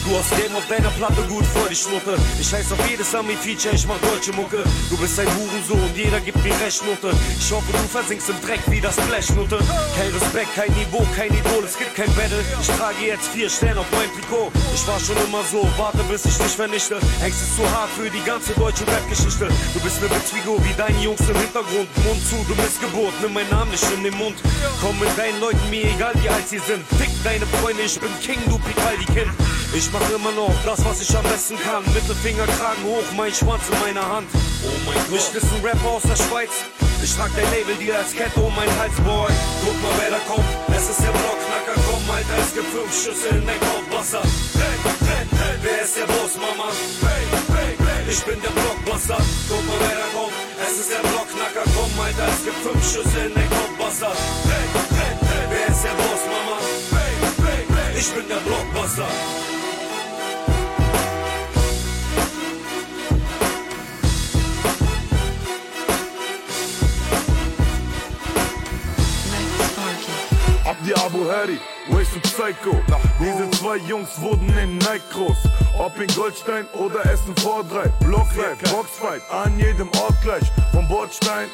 Du 0.04 0.18
hast 0.18 0.30
Game 0.36 0.54
auf 0.56 0.66
deiner 0.66 0.90
Platte 0.90 1.22
gut 1.28 1.46
vor 1.46 1.68
die 1.70 1.76
Schnutte. 1.76 2.18
Ich 2.40 2.48
scheiß 2.48 2.72
auf 2.72 2.90
jedes 2.90 3.14
Ami-Feature, 3.14 3.74
ich 3.74 3.86
mach 3.86 3.98
deutsche 4.00 4.32
Mucke. 4.32 4.64
Du 4.90 4.96
bist 4.96 5.18
ein 5.20 5.28
Hurensohn, 5.28 5.94
jeder 5.94 6.18
gibt 6.20 6.42
mir 6.42 6.58
Recht, 6.58 6.84
Nutte. 6.84 7.14
Ich 7.38 7.52
hoffe, 7.52 7.70
du 7.70 7.78
versinkst 7.88 8.28
im 8.30 8.40
Dreck 8.40 8.60
wie 8.66 8.80
das 8.80 8.96
Splash, 8.96 9.30
Nutte. 9.30 9.58
Kein 9.96 10.10
Respekt, 10.10 10.54
kein 10.56 10.72
Niveau, 10.74 11.06
kein 11.14 11.30
Idol, 11.30 11.62
es 11.64 11.78
gibt 11.78 11.94
kein 11.94 12.12
Battle. 12.14 12.42
Ich 12.60 12.66
trage 12.66 13.06
jetzt 13.06 13.28
vier 13.28 13.48
Sterne 13.48 13.80
auf 13.80 13.90
meinem 13.92 14.10
Trikot. 14.12 14.50
Ich 14.74 14.86
war 14.88 14.98
schon 14.98 15.16
immer 15.24 15.44
so, 15.44 15.68
warte 15.76 16.02
bis 16.10 16.24
ich 16.24 16.36
dich 16.36 16.52
vernichte. 16.52 16.98
Hengst 17.20 17.42
ist 17.42 17.56
zu 17.56 17.62
hart 17.70 17.90
für 17.96 18.10
die 18.10 18.22
ganze 18.24 18.54
deutsche 18.54 18.86
Rap-Geschichte. 18.86 19.48
Du 19.72 19.80
bist 19.80 20.02
ne 20.02 20.08
Betrigo 20.08 20.58
wie 20.64 20.74
deine 20.74 20.98
Jungs 20.98 21.22
im 21.30 21.38
Hintergrund. 21.38 21.86
Mund 22.02 22.22
zu, 22.26 22.42
du 22.48 22.60
Missgeburt, 22.60 23.14
nimm 23.22 23.34
meinen 23.34 23.50
Namen 23.50 23.70
nicht 23.70 23.86
in 23.94 24.02
den 24.02 24.16
Mund. 24.18 24.36
Komm 24.82 24.98
mit 24.98 25.16
deinen 25.16 25.38
Leuten, 25.38 25.62
mir 25.70 25.84
egal 25.84 26.12
wie 26.22 26.28
alt 26.28 26.48
sie 26.48 26.58
sind. 26.58 26.82
Fick 26.98 27.10
deine 27.22 27.46
Freunde, 27.62 27.82
ich 27.82 28.00
bin 28.00 28.10
King, 28.20 28.42
du 28.46 28.58
Picaldi-Kind. 28.58 29.30
Ich 29.74 29.91
mach 29.92 30.08
immer 30.10 30.32
noch 30.32 30.54
das, 30.64 30.84
was 30.84 31.02
ich 31.02 31.16
am 31.16 31.22
besten 31.24 31.58
kann. 31.60 31.84
Mittelfinger, 31.92 32.46
Kragen 32.46 32.82
hoch, 32.84 33.04
mein 33.16 33.32
Schwanz 33.32 33.62
in 33.70 33.78
meiner 33.80 34.06
Hand. 34.08 34.28
Oh 34.64 34.68
mein 34.86 34.96
Gott. 34.96 35.10
Mich 35.10 35.28
ist 35.34 35.52
ein 35.52 35.60
Rapper 35.62 35.88
aus 35.88 36.02
der 36.02 36.16
Schweiz. 36.16 36.50
Ich 37.02 37.14
trag 37.14 37.30
dein 37.36 37.50
Label 37.50 37.74
dir 37.76 37.98
als 37.98 38.12
Kette 38.14 38.40
um 38.40 38.54
mein 38.56 38.70
Hals, 38.78 38.94
Boy. 39.04 39.28
Guck 39.64 39.76
mal, 39.82 39.92
wer 40.00 40.10
da 40.16 40.20
kommt. 40.24 40.48
Es 40.72 40.88
ist 40.88 41.00
der 41.00 41.12
Blockknacker, 41.12 41.76
komm, 41.86 42.04
Alter. 42.08 42.36
Es 42.40 42.54
gibt 42.54 42.68
fünf 42.72 42.92
Schüsse 42.94 43.28
in 43.36 43.46
dein 43.46 43.60
Kopfwasser. 43.60 44.22
Hey, 44.22 44.76
hey, 45.10 45.24
hey. 45.28 45.54
Wer 45.62 45.82
ist 45.82 45.96
der 45.96 46.06
Boss, 46.06 46.34
Mama? 46.40 46.70
Hey, 47.02 47.24
hey, 47.56 47.72
hey. 47.76 48.02
Ich 48.08 48.22
bin 48.24 48.40
der 48.40 48.54
Blockbuster. 48.54 49.18
Guck 49.48 49.62
mal, 49.66 49.78
wer 49.82 49.96
da 49.98 50.08
kommt. 50.16 50.34
Es 50.62 50.74
ist 50.80 50.90
der 50.94 51.04
Blockknacker, 51.04 51.64
komm, 51.74 51.92
Alter. 52.00 52.26
Es 52.32 52.40
gibt 52.46 52.60
fünf 52.64 52.82
Schüsse 52.86 53.18
in 53.26 53.34
dein 53.34 53.50
Kopfwasser. 53.50 54.14
Hey, 54.48 54.66
hey, 54.96 55.14
hey. 55.26 55.44
Wer 55.52 55.66
ist 55.68 55.82
der 55.84 55.96
Boss, 56.00 56.22
Mama? 56.32 56.56
Hey, 56.96 57.12
hey, 57.44 57.60
hey. 57.66 57.98
Ich 57.98 58.08
bin 58.14 58.26
der 58.30 58.40
Blockbuster. 58.46 59.10
Abdi 70.82 70.94
Abu 70.94 71.24
Heri, 71.30 71.60
Waste 71.90 72.16
und 72.16 72.22
Psycho. 72.24 72.76
Diese 73.20 73.48
zwei 73.52 73.76
Jungs 73.76 74.20
wurden 74.20 74.48
in 74.58 74.78
Nike 74.78 75.00
groß. 75.12 75.36
Ob 75.78 75.96
in 76.00 76.08
Goldstein 76.08 76.66
oder 76.72 77.06
Essen 77.06 77.36
vor 77.36 77.62
drei. 77.62 77.86
Blocklife, 78.04 78.56
Boxfight, 78.68 79.22
an 79.30 79.56
jedem 79.60 79.88
Ort 80.00 80.20
gleich. 80.22 80.42
Vom 80.72 80.88
Bordstein 80.88 81.46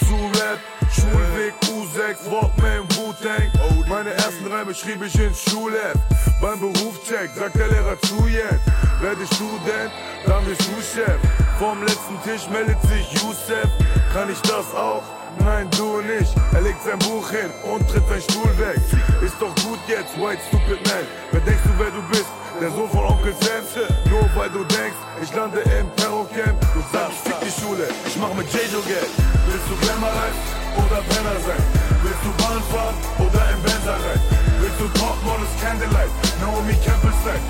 zu 0.00 0.16
Rap, 0.40 0.58
Schulweg, 0.90 1.54
U6, 1.70 2.28
Walkman, 2.28 2.88
Wu-Tang. 2.96 3.86
Meine 3.88 4.10
ersten 4.14 4.48
Reime 4.48 4.74
schrieb 4.74 5.00
ich 5.00 5.14
ins 5.14 5.44
Schulheft. 5.48 6.00
Beim 6.40 6.58
Berufscheck 6.58 7.30
sagt 7.36 7.54
der 7.54 7.68
Lehrer 7.68 7.96
zu 8.00 8.26
jetzt. 8.26 8.66
Werde 9.00 9.26
Student, 9.26 9.92
dann 10.26 10.44
wirst 10.44 10.62
du 10.62 10.82
Chef. 10.82 11.20
Vom 11.60 11.82
letzten 11.82 12.20
Tisch 12.24 12.50
meldet 12.50 12.82
sich 12.82 13.12
Youssef. 13.12 13.68
Kann 14.12 14.28
ich 14.28 14.40
das 14.40 14.74
auch? 14.74 15.04
Nein, 15.44 15.68
du 15.76 16.00
nicht. 16.02 16.34
Er 16.52 16.60
legt 16.62 16.82
sein 16.82 16.98
Buch 16.98 17.30
hin 17.30 17.50
und 17.64 17.88
tritt 17.88 18.02
sein 18.08 18.22
Stuhl 18.22 18.50
weg. 18.58 18.80
Ist 19.22 19.36
doch 19.40 19.54
gut 19.64 19.78
jetzt, 19.86 20.16
White 20.20 20.40
Stupid 20.48 20.80
Man. 20.86 21.04
Wer 21.32 21.40
denkst 21.40 21.64
du, 21.64 21.72
wer 21.78 21.90
du 21.90 22.02
bist? 22.10 22.30
Der 22.60 22.70
Sohn 22.70 22.88
von 22.88 23.04
Onkel 23.04 23.34
Sam. 23.40 23.64
Nur 24.08 24.24
weil 24.34 24.50
du 24.50 24.64
denkst, 24.64 25.00
ich 25.22 25.32
lande 25.34 25.60
im 25.60 25.88
Terrorcamp. 25.96 26.56
Du 26.72 26.80
sagst, 26.92 27.20
fick 27.24 27.36
die 27.44 27.52
Schule, 27.52 27.88
ich 28.06 28.16
mach 28.16 28.32
mit 28.32 28.48
J-Jo 28.52 28.80
Geld. 28.88 29.12
Willst 29.46 29.68
du 29.68 29.76
Glamour 29.84 30.08
Life 30.08 30.40
oder 30.80 31.00
Penner 31.04 31.38
sein? 31.44 31.62
Willst 32.02 32.22
du 32.24 32.32
Bahn 32.40 32.62
fahren 32.72 32.96
oder 33.20 33.42
im 33.52 33.60
Benzer 33.60 33.98
rein? 34.00 34.20
Willst 34.60 34.80
du 34.80 34.88
Topmodels 34.98 35.52
Candlelight, 35.60 36.12
Naomi 36.40 36.74
Campbell 36.80 37.12
sein? 37.24 37.42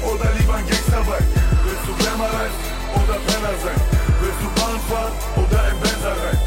Oder 0.00 0.32
lieber 0.38 0.54
ein 0.54 0.66
Gangsterbike? 0.66 1.28
Willst 1.64 1.84
du 1.84 1.92
Glamour 2.00 2.32
Life 2.32 2.58
oder 2.96 3.20
Penner 3.28 3.54
sein? 3.60 3.80
Willst 4.20 4.40
du 4.40 4.48
Bahn 4.56 4.80
fahren 4.88 5.12
oder 5.36 5.60
im 5.68 5.78
Benzer 5.80 6.16
rein? 6.24 6.37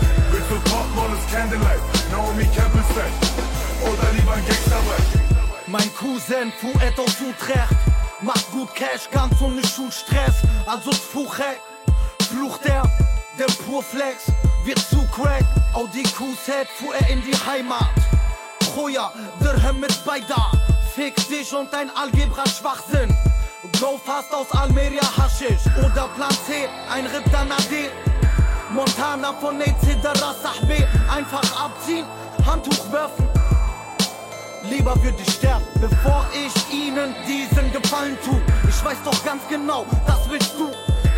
Topmodels 1.21 1.31
Candlelight, 1.31 1.79
Naomi 2.11 2.45
Campbell 2.55 2.83
sein? 2.95 3.11
Oder 3.81 4.11
lieber 4.13 4.33
ein 4.33 4.45
Gangsterbike? 4.45 5.67
Mein 5.67 5.95
Cousin 5.95 6.51
fuhr 6.59 6.73
aus 6.97 7.15
Utrecht 7.21 7.77
Macht 8.21 8.51
gut 8.51 8.73
Cash, 8.75 9.09
ganz 9.11 9.41
ohne 9.41 9.65
Schulstress 9.65 10.35
Also 10.65 10.91
Fuchek, 10.91 11.59
flucht 12.29 12.65
er 12.65 12.83
Der 13.37 13.45
Purflex 13.65 14.31
wird 14.63 14.79
zu 14.79 15.03
crack. 15.07 15.43
Audi 15.73 16.03
Q-Set 16.03 16.67
fuhr 16.67 16.93
er 16.93 17.09
in 17.09 17.23
die 17.23 17.33
Heimat. 17.33 17.89
Choya, 18.75 19.11
Dirham 19.39 19.79
mit 19.79 20.05
Baida. 20.05 20.51
Fick 20.93 21.15
dich 21.29 21.51
und 21.53 21.73
dein 21.73 21.89
Algebra-Schwachsinn 21.95 23.17
Go 23.79 23.99
fast 24.03 24.31
aus 24.33 24.51
Almeria 24.51 25.01
Haschisch. 25.17 25.65
Oder 25.79 26.07
Plan 26.15 26.31
C, 26.45 26.67
ein 26.91 27.07
Ritter 27.07 27.45
Nadir 27.45 27.89
Montana 28.73 29.33
von 29.33 29.57
Nate 29.57 29.95
Dara 30.01 30.33
Sahbe 30.33 30.87
Einfach 31.09 31.43
abziehen, 31.65 32.05
Handtuch 32.45 32.91
werfen 32.91 33.27
Lieber 34.63 34.95
würde 35.03 35.17
ich 35.25 35.33
sterben, 35.33 35.65
bevor 35.81 36.25
ich 36.33 36.53
ihnen 36.73 37.15
diesen 37.27 37.71
Gefallen 37.73 38.15
tu. 38.23 38.39
Ich 38.69 38.85
weiß 38.85 38.97
doch 39.03 39.25
ganz 39.25 39.41
genau, 39.49 39.85
das 40.05 40.29
willst 40.29 40.53
du. 40.57 40.69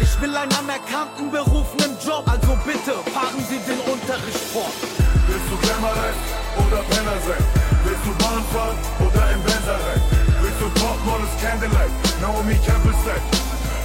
Ich 0.01 0.21
will 0.21 0.35
einen 0.35 0.53
anerkannten 0.53 1.29
berufenen 1.29 1.97
Job, 1.99 2.23
also 2.25 2.57
bitte 2.65 2.93
fahren 3.11 3.43
Sie 3.49 3.59
den 3.67 3.79
Unterricht 3.91 4.39
fort. 4.53 4.73
Willst 5.27 5.45
du 5.51 5.57
Glamour 5.57 5.91
Life 5.91 6.23
oder 6.55 6.83
Penner 6.83 7.19
sein? 7.27 7.43
Willst 7.83 8.05
du 8.05 8.15
Bahn 8.23 8.43
fahren 8.53 8.77
oder 8.99 9.31
im 9.31 9.43
Benzer 9.43 9.75
rein? 9.75 10.01
Willst 10.41 10.61
du 10.61 10.79
Topmodels 10.79 11.35
Candlelight, 11.41 11.91
Naomi 12.21 12.55
Campbell 12.65 12.93
sein? 13.05 13.42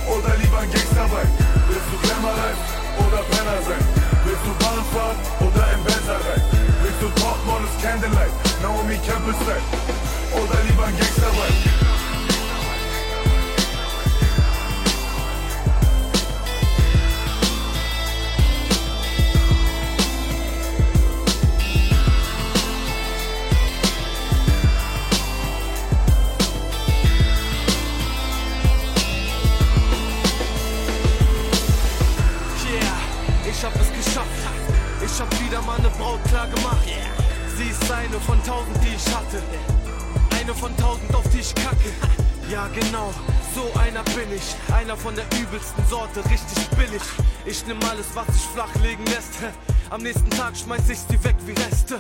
Oder 0.09 0.37
lieber 0.41 0.59
ein 0.59 0.71
Gangsterbike? 0.73 1.35
Willst 1.69 1.89
du 1.93 1.97
Glamour 2.03 2.35
Life 2.41 2.65
oder 3.05 3.23
Penner 3.31 3.61
sein? 3.63 3.85
Willst 4.25 4.45
du 4.45 4.53
Bahn 4.65 4.83
fahren 4.93 5.19
oder 5.41 5.65
im 5.75 5.85
Benzer 5.85 6.19
rein? 6.27 6.43
Willst 6.83 7.01
du 7.03 7.09
Topmodels 7.21 7.77
Candlelight, 7.83 8.33
Naomi 8.63 8.99
Campbell 9.07 9.35
sein? 9.47 9.63
Oder 10.33 10.57
lieber 10.65 10.85
ein 10.85 10.97
Gangsterbike? 10.97 11.79
Yeah, 11.79 11.88
Ich 35.19 35.25
hab 35.25 35.41
wieder 35.41 35.61
mal 35.63 35.77
eine 35.77 35.91
Braut 35.91 36.23
klar 36.29 36.47
gemacht. 36.47 36.87
Sie 37.57 37.65
ist 37.65 37.91
eine 37.91 38.21
von 38.21 38.41
tausend, 38.45 38.77
die 38.85 38.95
ich 38.95 39.05
hatte. 39.13 39.43
Eine 40.39 40.55
von 40.55 40.77
tausend, 40.77 41.13
auf 41.13 41.29
die 41.31 41.41
ich 41.41 41.53
kacke. 41.57 41.91
Ja, 42.49 42.69
genau, 42.69 43.13
so 43.53 43.69
einer 43.81 44.05
bin 44.15 44.31
ich. 44.33 44.55
Einer 44.73 44.97
von 44.97 45.17
der 45.17 45.25
übelsten 45.37 45.85
Sorte, 45.89 46.25
richtig 46.31 46.69
billig. 46.77 47.03
Ich 47.45 47.67
nehm 47.67 47.81
alles, 47.91 48.07
was 48.15 48.29
sich 48.29 48.45
flach 48.55 48.73
legen 48.81 49.05
lässt. 49.07 49.35
Am 49.91 50.03
nächsten 50.03 50.31
Tag 50.31 50.57
schmeiß 50.57 50.89
ich 50.89 51.01
sie 51.01 51.25
weg 51.25 51.35
wie 51.47 51.53
Reste. 51.53 51.99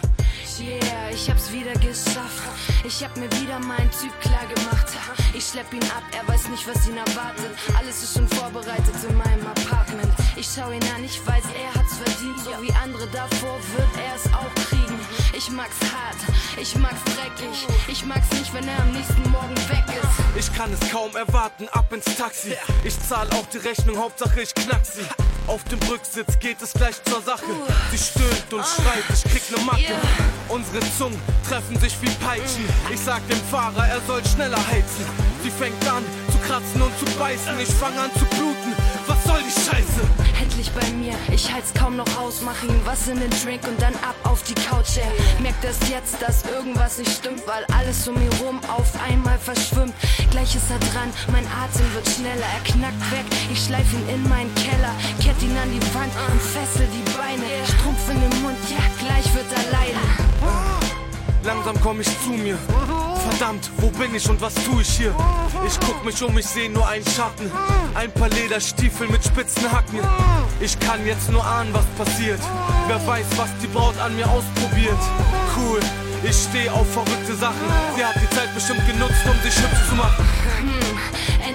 Yeah, 0.61 1.11
ich 1.13 1.29
hab's 1.29 1.51
wieder 1.51 1.73
geschafft. 1.73 2.43
Ich 2.85 3.03
hab 3.03 3.17
mir 3.17 3.31
wieder 3.33 3.59
meinen 3.59 3.91
Typ 3.91 4.15
klar 4.21 4.47
gemacht. 4.47 4.87
Ich 5.35 5.45
schlepp 5.45 5.73
ihn 5.73 5.83
ab, 5.83 6.05
er 6.13 6.33
weiß 6.33 6.51
nicht, 6.51 6.69
was 6.69 6.87
ihn 6.87 6.97
erwartet. 6.97 7.51
Alles 7.77 8.01
ist 8.01 8.15
schon 8.15 8.29
vorbereitet 8.29 8.95
in 9.09 9.17
meinem 9.17 9.45
Apartment. 9.45 10.15
Ich 10.39 10.47
schau 10.55 10.71
ihn 10.71 10.83
an, 10.95 11.05
ich 11.05 11.19
weiß, 11.27 11.43
er 11.53 11.75
hat's 11.75 11.97
verdient. 11.97 12.39
So 12.39 12.51
wie 12.63 12.73
andere 12.73 13.09
davor 13.09 13.59
wird 13.75 13.89
er 14.07 14.15
es 14.15 14.33
auch 14.33 14.55
kriegen. 14.69 15.01
Ich 15.37 15.51
mag's 15.51 15.81
hart, 15.93 16.17
ich 16.57 16.77
mag's 16.77 17.03
dreckig. 17.05 17.67
Ich 17.89 18.05
mag's 18.05 18.31
nicht, 18.31 18.55
wenn 18.55 18.69
er 18.69 18.79
am 18.79 18.93
nächsten 18.93 19.29
Morgen 19.31 19.57
weg 19.69 19.85
ist. 19.89 20.39
Ich 20.39 20.55
kann 20.57 20.73
es 20.73 20.91
kaum 20.91 21.15
erwarten, 21.17 21.69
ab 21.71 21.93
ins 21.93 22.05
Taxi. 22.17 22.55
Ich 22.85 22.97
zahl 23.01 23.29
auch 23.31 23.47
die 23.53 23.59
Rechnung, 23.59 23.99
Hauptsache 23.99 24.41
ich 24.41 24.55
knack 24.55 24.87
sie. 24.87 25.03
Auf 25.49 25.65
dem 25.65 25.81
Rücksitz 25.91 26.39
geht 26.39 26.63
es 26.63 26.73
gleich 26.73 27.03
zur 27.03 27.21
Sache. 27.21 27.51
Sie 27.91 27.99
stöhnt 27.99 28.53
und 28.53 28.65
schreit, 28.65 29.05
ich 29.13 29.25
krieg 29.25 29.43
ne 29.51 29.65
Macke. 29.65 29.97
Unsere 30.49 30.79
Zungen 30.97 31.21
treffen 31.49 31.81
sich 31.81 32.01
wie 32.01 32.11
Peitschen. 32.25 32.65
Ich 32.93 33.01
sag 33.01 33.27
dem 33.29 33.43
Fahrer, 33.51 33.89
er 33.89 34.01
soll 34.07 34.25
schneller 34.25 34.65
heizen. 34.69 35.05
Sie 35.43 35.51
fängt 35.51 35.85
an 35.89 36.05
zu 36.31 36.39
kratzen 36.47 36.81
und 36.81 36.97
zu 36.99 37.05
beißen. 37.19 37.59
Ich 37.59 37.71
fang 37.75 37.97
an 37.99 38.11
zu 38.15 38.25
bluten. 38.27 38.73
Was 39.07 39.25
soll 39.25 39.43
die 39.43 39.51
Scheiße? 39.51 40.28
Endlich 40.59 40.75
bei 40.75 40.91
mir, 40.97 41.15
ich 41.33 41.53
halt's 41.53 41.73
kaum 41.73 41.95
noch 41.95 42.19
aus. 42.19 42.43
Mach 42.45 42.61
ihm 42.65 42.81
was 42.85 43.07
in 43.07 43.21
den 43.21 43.31
Drink 43.31 43.63
und 43.69 43.81
dann 43.81 43.95
ab 44.03 44.17
auf 44.25 44.43
die 44.43 44.55
Couch. 44.55 44.97
Er 44.99 45.41
merkt 45.41 45.65
erst 45.65 45.89
jetzt, 45.89 46.21
dass 46.21 46.43
irgendwas 46.51 46.99
nicht 46.99 47.13
stimmt, 47.13 47.47
weil 47.47 47.65
alles 47.79 48.09
um 48.09 48.17
ihn 48.17 48.33
rum 48.43 48.59
auf 48.67 48.91
einmal 49.09 49.39
verschwimmt. 49.39 49.95
Gleich 50.33 50.57
ist 50.57 50.69
er 50.69 50.81
dran, 50.81 51.15
mein 51.31 51.47
Atem 51.47 51.87
wird 51.95 52.09
schneller. 52.09 52.43
Er 52.43 52.73
knackt 52.73 53.13
weg, 53.13 53.27
ich 53.53 53.67
schleif 53.67 53.87
ihn 53.93 54.09
in 54.13 54.29
meinen 54.29 54.53
Keller. 54.57 54.95
Kett 55.23 55.41
ihn 55.43 55.57
an 55.57 55.71
die 55.71 55.95
Wand 55.95 56.13
und 56.27 56.43
fessel 56.43 56.89
die 56.91 57.07
Beine. 57.15 57.47
Strumpf 57.65 58.11
in 58.11 58.21
den 58.21 58.43
Mund, 58.43 58.59
ja, 58.69 58.83
gleich 58.99 59.33
wird 59.37 59.47
er 59.55 59.71
leiden. 59.71 60.88
Langsam 61.45 61.81
komm 61.83 62.01
ich 62.01 62.09
zu 62.23 62.31
mir. 62.31 62.59
Verdammt, 63.29 63.71
wo 63.79 63.89
bin 63.91 64.15
ich 64.15 64.29
und 64.29 64.41
was 64.41 64.55
tu 64.55 64.81
ich 64.81 64.89
hier? 64.89 65.15
Ich 65.67 65.79
guck 65.81 66.05
mich 66.05 66.23
um, 66.23 66.37
ich 66.39 66.47
seh 66.47 66.69
nur 66.69 66.87
einen 66.87 67.05
Schatten. 67.05 67.51
Ein 67.95 68.11
paar 68.13 68.29
Lederstiefel 68.29 69.09
mit 69.09 69.25
spitzen 69.25 69.71
Hacken. 69.71 70.01
Ich 70.61 70.79
kann 70.81 71.05
jetzt 71.07 71.31
nur 71.31 71.45
ahnen, 71.45 71.73
was 71.73 71.85
passiert. 71.97 72.41
Wer 72.87 73.07
weiß, 73.07 73.27
was 73.37 73.49
die 73.63 73.67
Braut 73.69 73.99
an 73.99 74.17
mir 74.17 74.29
ausprobiert. 74.29 74.99
Cool, 75.57 75.81
ich 76.23 76.37
steh 76.37 76.69
auf 76.71 76.91
verrückte 76.93 77.35
Sachen. 77.35 77.67
Sie 77.97 78.05
hat 78.05 78.17
die 78.17 78.35
Zeit 78.35 78.55
bestimmt 78.55 78.87
genutzt, 78.87 79.23
um 79.25 79.41
sich 79.43 79.57
hübsch 79.57 79.89
zu 79.89 79.95
machen. 79.95 80.25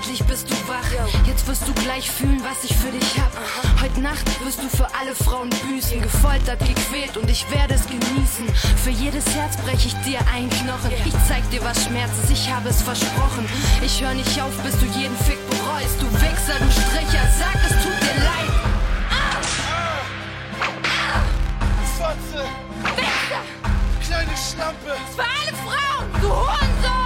Endlich 0.04 0.26
bist 0.26 0.52
du 0.52 0.56
wach. 0.68 0.84
Jetzt 1.26 1.48
wirst 1.48 1.66
du 1.66 1.74
gleich 1.76 2.12
fühlen, 2.12 2.42
was 2.44 2.70
ich 2.70 2.76
für 2.76 2.92
dich 2.92 3.18
hab. 3.18 3.32
Heute 3.82 4.02
Nacht 4.02 4.26
wirst 4.44 4.62
du 4.62 4.68
für 4.68 4.86
alle 5.00 5.16
Frauen 5.16 5.50
büßen. 5.50 6.02
Gefoltert, 6.02 6.60
gequält 6.60 7.16
und 7.16 7.30
ich 7.30 7.50
werde 7.50 7.76
es 7.76 7.88
genießen. 7.88 8.54
Für 8.84 8.90
jedes 8.90 9.26
Herz 9.34 9.56
brech 9.56 9.86
ich 9.86 9.96
dir 10.04 10.20
einen 10.28 10.50
Knochen. 10.50 10.92
Ich 11.06 11.14
zeig 11.26 11.50
dir, 11.52 11.64
was 11.64 11.86
Schmerz 11.86 12.12
ist, 12.22 12.32
ich 12.32 12.52
habe 12.52 12.68
es 12.68 12.82
versprochen. 12.82 13.48
Ich 13.82 14.04
hör 14.04 14.14
nicht 14.14 14.42
auf, 14.42 14.52
bis 14.58 14.78
du 14.78 14.88
jeden 14.88 15.16
Fick 15.20 15.40
bereust. 15.50 15.96
Du 16.02 16.12
Wichser, 16.20 16.60
du 16.60 16.70
Stricher, 16.70 17.24
sag, 17.40 17.56
es 17.64 17.72
tut 17.82 18.02
dir 18.04 18.24
leid. 18.26 18.52
Fotze! 21.98 22.44
Wichser! 22.98 23.42
Kleine 24.06 24.36
Schlampe! 24.36 24.98
Für 25.16 25.24
alle 25.24 25.56
Frauen! 25.64 26.22
Du 26.22 26.28
Hurensohn! 26.28 27.03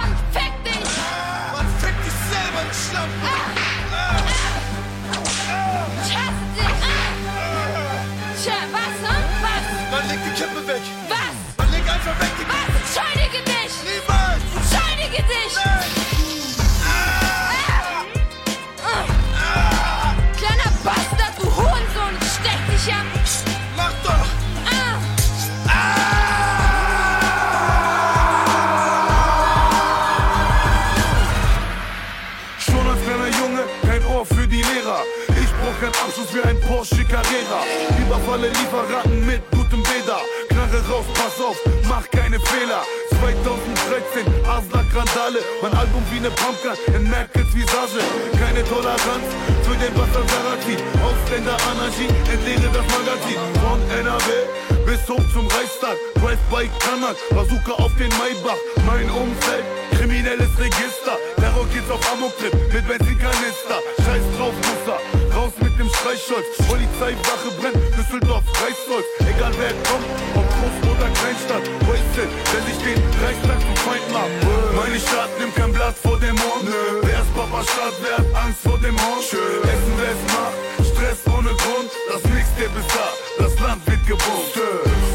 Überfalle 38.38 38.48
Lieferanten 38.48 39.26
mit 39.26 39.42
gutem 39.50 39.82
Beda. 39.82 40.18
Knarre 40.48 40.80
raus, 40.88 41.04
pass 41.14 41.44
auf, 41.44 41.56
mach 41.88 42.08
keine 42.10 42.38
Fehler. 42.38 42.82
2013, 43.18 44.26
Asla 44.46 44.84
Grandale. 44.92 45.40
Mein 45.60 45.74
Album 45.74 46.02
wie 46.12 46.20
ne 46.20 46.30
Pumpkin 46.30 46.78
in 46.94 47.10
Merkels 47.10 47.52
Visage. 47.52 47.98
Keine 48.38 48.62
Toleranz 48.64 49.26
für 49.62 49.74
den 49.82 49.92
Bastard 49.94 50.28
Sarati. 50.30 50.76
Ausländer 51.02 51.56
Anarchie, 51.70 52.10
entleere 52.30 52.70
das 52.70 52.86
Magazin. 52.94 53.38
Von 53.58 53.78
NRW 53.90 54.68
bis 54.86 55.02
hoch 55.08 55.26
zum 55.34 55.46
Reichstag. 55.48 55.98
Drive-by 56.14 56.70
Kanak, 56.78 57.16
Bazooka 57.34 57.72
auf 57.82 57.92
den 57.98 58.12
Maybach. 58.22 58.60
Mein 58.86 59.10
Umfeld, 59.10 59.64
kriminelles 59.98 60.52
Register. 60.58 61.18
Terror 61.36 61.66
geht's 61.74 61.90
auf 61.90 62.00
Amok-Trip 62.12 62.54
mit 62.72 62.86
Benzinkanister. 62.86 63.82
Scheiß 63.98 64.24
drauf, 64.36 64.54
Muster, 64.54 64.98
raus 65.38 65.52
mit 65.62 65.78
dem 65.78 65.88
Streichholz. 65.88 66.50
Polizeiwache 66.66 67.50
brennt, 67.58 67.78
Düsseldorf, 67.96 68.44
Reichsholz. 68.60 69.06
Egal 69.22 69.54
wer 69.58 69.74
kommt, 69.86 70.08
ob 70.34 70.46
Groß 70.54 70.76
oder 70.90 71.08
Kleinstadt. 71.18 71.64
Wasted, 71.86 72.30
der 72.50 72.62
sich 72.66 72.78
den 72.82 72.98
Reichstag 73.22 73.58
zum 73.62 73.76
Feind 73.86 74.06
macht. 74.10 74.34
Meine 74.74 74.98
Stadt 74.98 75.30
nimmt 75.38 75.54
kein 75.54 75.72
Blatt 75.72 75.96
vor 75.96 76.18
dem 76.18 76.34
Mond. 76.34 76.66
Wer 77.02 77.20
ist 77.22 77.32
Papa 77.34 77.62
Stadt, 77.62 77.96
wer 78.02 78.18
hat 78.18 78.30
Angst 78.44 78.60
vor 78.66 78.78
dem 78.78 78.96
Hund? 78.98 79.22
Essen, 79.22 79.94
wer 80.02 80.12
es 80.18 80.24
macht, 80.34 80.58
Stress 80.90 81.20
ohne 81.30 81.52
Grund. 81.62 81.90
Das 82.10 82.22
Mixtape 82.34 82.76
ist 82.82 82.92
da, 82.98 83.08
das 83.38 83.54
Land 83.60 83.80
wird 83.86 84.02
gebombt. 84.06 84.54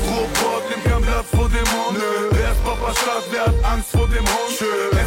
Ruhrport 0.08 0.64
nimmt 0.72 0.86
kein 0.88 1.02
Blatt 1.04 1.28
vor 1.36 1.50
dem 1.52 1.68
Mond. 1.76 2.00
Wer 2.32 2.52
ist 2.52 2.64
Papa 2.64 2.92
Stadt, 2.96 3.26
wer 3.32 3.46
hat 3.48 3.60
Angst 3.72 3.92
vor 3.92 4.08
dem 4.08 4.26
Hund? 4.32 5.03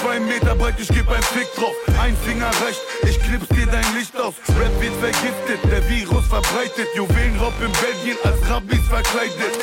Zwei 0.00 0.20
Meter 0.20 0.54
breit, 0.54 0.74
ich 0.78 0.88
geb 0.88 1.08
ein 1.08 1.22
Fick 1.22 1.48
drauf. 1.54 1.74
Ein 2.00 2.16
Finger 2.24 2.50
reicht, 2.62 2.80
ich 3.02 3.18
knips 3.20 3.48
dir 3.48 3.66
dein 3.66 3.86
Licht 3.94 4.16
aus. 4.16 4.34
Rap 4.58 4.72
wird 4.80 4.94
vergiftet, 5.00 5.60
der 5.70 5.82
Virus 5.88 6.26
verbreitet. 6.26 6.88
Juwelenraub 6.94 7.54
in 7.60 7.72
Belgien 7.80 8.18
als 8.24 8.38
Rabbis 8.48 8.84
verkleidet. 8.88 9.54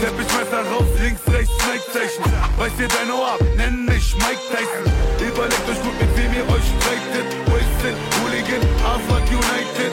Teppichmesser 0.00 0.64
raus, 0.72 0.88
links, 1.02 1.22
rechts, 1.28 1.52
Snake-Zeichen. 1.60 2.24
Weiß 2.58 2.72
dir 2.78 2.88
dein 2.88 3.10
Ohr 3.10 3.34
ab, 3.34 3.40
nenn 3.56 3.84
mich 3.84 4.14
Mike 4.16 4.44
Tyson. 4.50 4.86
Überlegt 5.20 5.66
euch 5.68 5.82
gut, 5.82 5.96
mit 6.00 6.10
wem 6.16 6.32
ihr 6.34 6.46
euch 6.48 6.66
streitet. 6.78 7.28
Wasted, 7.46 7.96
Hooligan, 8.20 8.62
Harvard 8.84 9.26
United. 9.28 9.92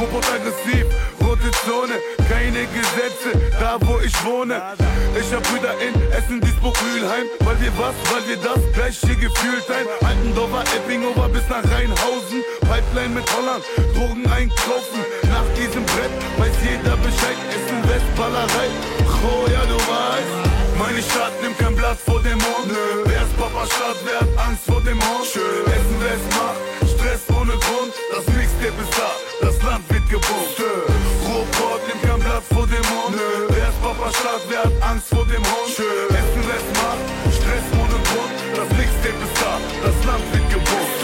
Robot 0.00 0.24
aggressiv, 0.32 0.86
rote 1.40 1.50
Zone, 1.64 1.94
keine 2.28 2.66
Gesetze, 2.66 3.38
da 3.58 3.78
wo 3.80 3.98
ich 4.00 4.12
wohne. 4.24 4.60
Ich 5.18 5.32
hab 5.34 5.42
Brüder 5.44 5.74
in 5.80 5.94
Essen, 6.12 6.40
Duisburg, 6.40 6.76
Mülheim, 6.82 7.26
weil 7.40 7.60
wir 7.60 7.72
was, 7.78 7.94
weil 8.12 8.26
wir 8.28 8.36
das 8.36 8.60
gleiche 8.72 9.16
gefühlt 9.16 9.64
ein. 9.70 9.86
Altendorfer, 10.06 10.62
Eppingover 10.76 11.28
bis 11.28 11.42
nach 11.48 11.64
Rheinhausen, 11.64 12.42
Pipeline 12.60 13.14
mit 13.14 13.24
Holland, 13.34 13.64
Drogen 13.94 14.26
einkaufen. 14.30 15.00
Nach 15.28 15.46
diesem 15.56 15.84
Brett 15.86 16.14
weiß 16.38 16.56
jeder 16.62 16.96
Bescheid, 16.98 17.38
Essen, 17.50 17.80
Westballerei. 17.88 18.68
Oh 19.24 19.46
ja, 19.50 19.64
du 19.66 19.76
weißt. 19.76 20.50
Meine 20.78 21.02
Stadt 21.02 21.32
nimmt 21.42 21.58
kein 21.58 21.76
Blatt 21.76 21.98
vor 21.98 22.22
dem 22.22 22.38
Mond. 22.38 22.70
Wer 23.04 23.22
ist 23.22 23.36
Papa 23.36 23.66
Stadt, 23.66 23.96
wer 24.04 24.20
hat 24.20 24.48
Angst 24.48 24.64
vor 24.66 24.80
dem 24.80 24.98
Hund? 24.98 25.26
Essen, 25.26 26.00
es 26.00 26.36
macht, 26.36 26.89
Stress 27.10 27.36
ohne 27.36 27.52
Grund. 27.52 27.92
Das 28.14 28.24
Mixtape 28.34 28.80
ist 28.82 28.94
da, 28.96 29.10
das 29.46 29.60
Land 29.62 29.84
wird 29.90 30.08
gebombt. 30.08 30.62
Ruhrport 31.26 31.80
nimmt 31.88 32.02
kein 32.02 32.20
Blatt 32.20 32.44
vor 32.52 32.66
dem 32.68 32.86
Mund. 32.86 33.18
Wer 33.48 33.68
ist 33.68 33.82
Papa 33.82 34.10
Stadt, 34.10 34.42
wer 34.48 34.62
hat 34.62 34.82
Angst 34.82 35.08
vor 35.08 35.26
dem 35.26 35.42
Hund? 35.42 35.74
Essen, 35.74 36.42
wer 36.46 36.56
es 36.56 36.70
macht, 36.78 37.02
Stress 37.34 37.66
ohne 37.74 37.98
Grund. 38.06 38.38
Das 38.54 38.68
Mixtape 38.78 39.24
ist 39.26 39.42
da, 39.42 39.58
das 39.82 39.98
Land 40.06 40.24
wird 40.32 40.50
gebombt. 40.50 41.00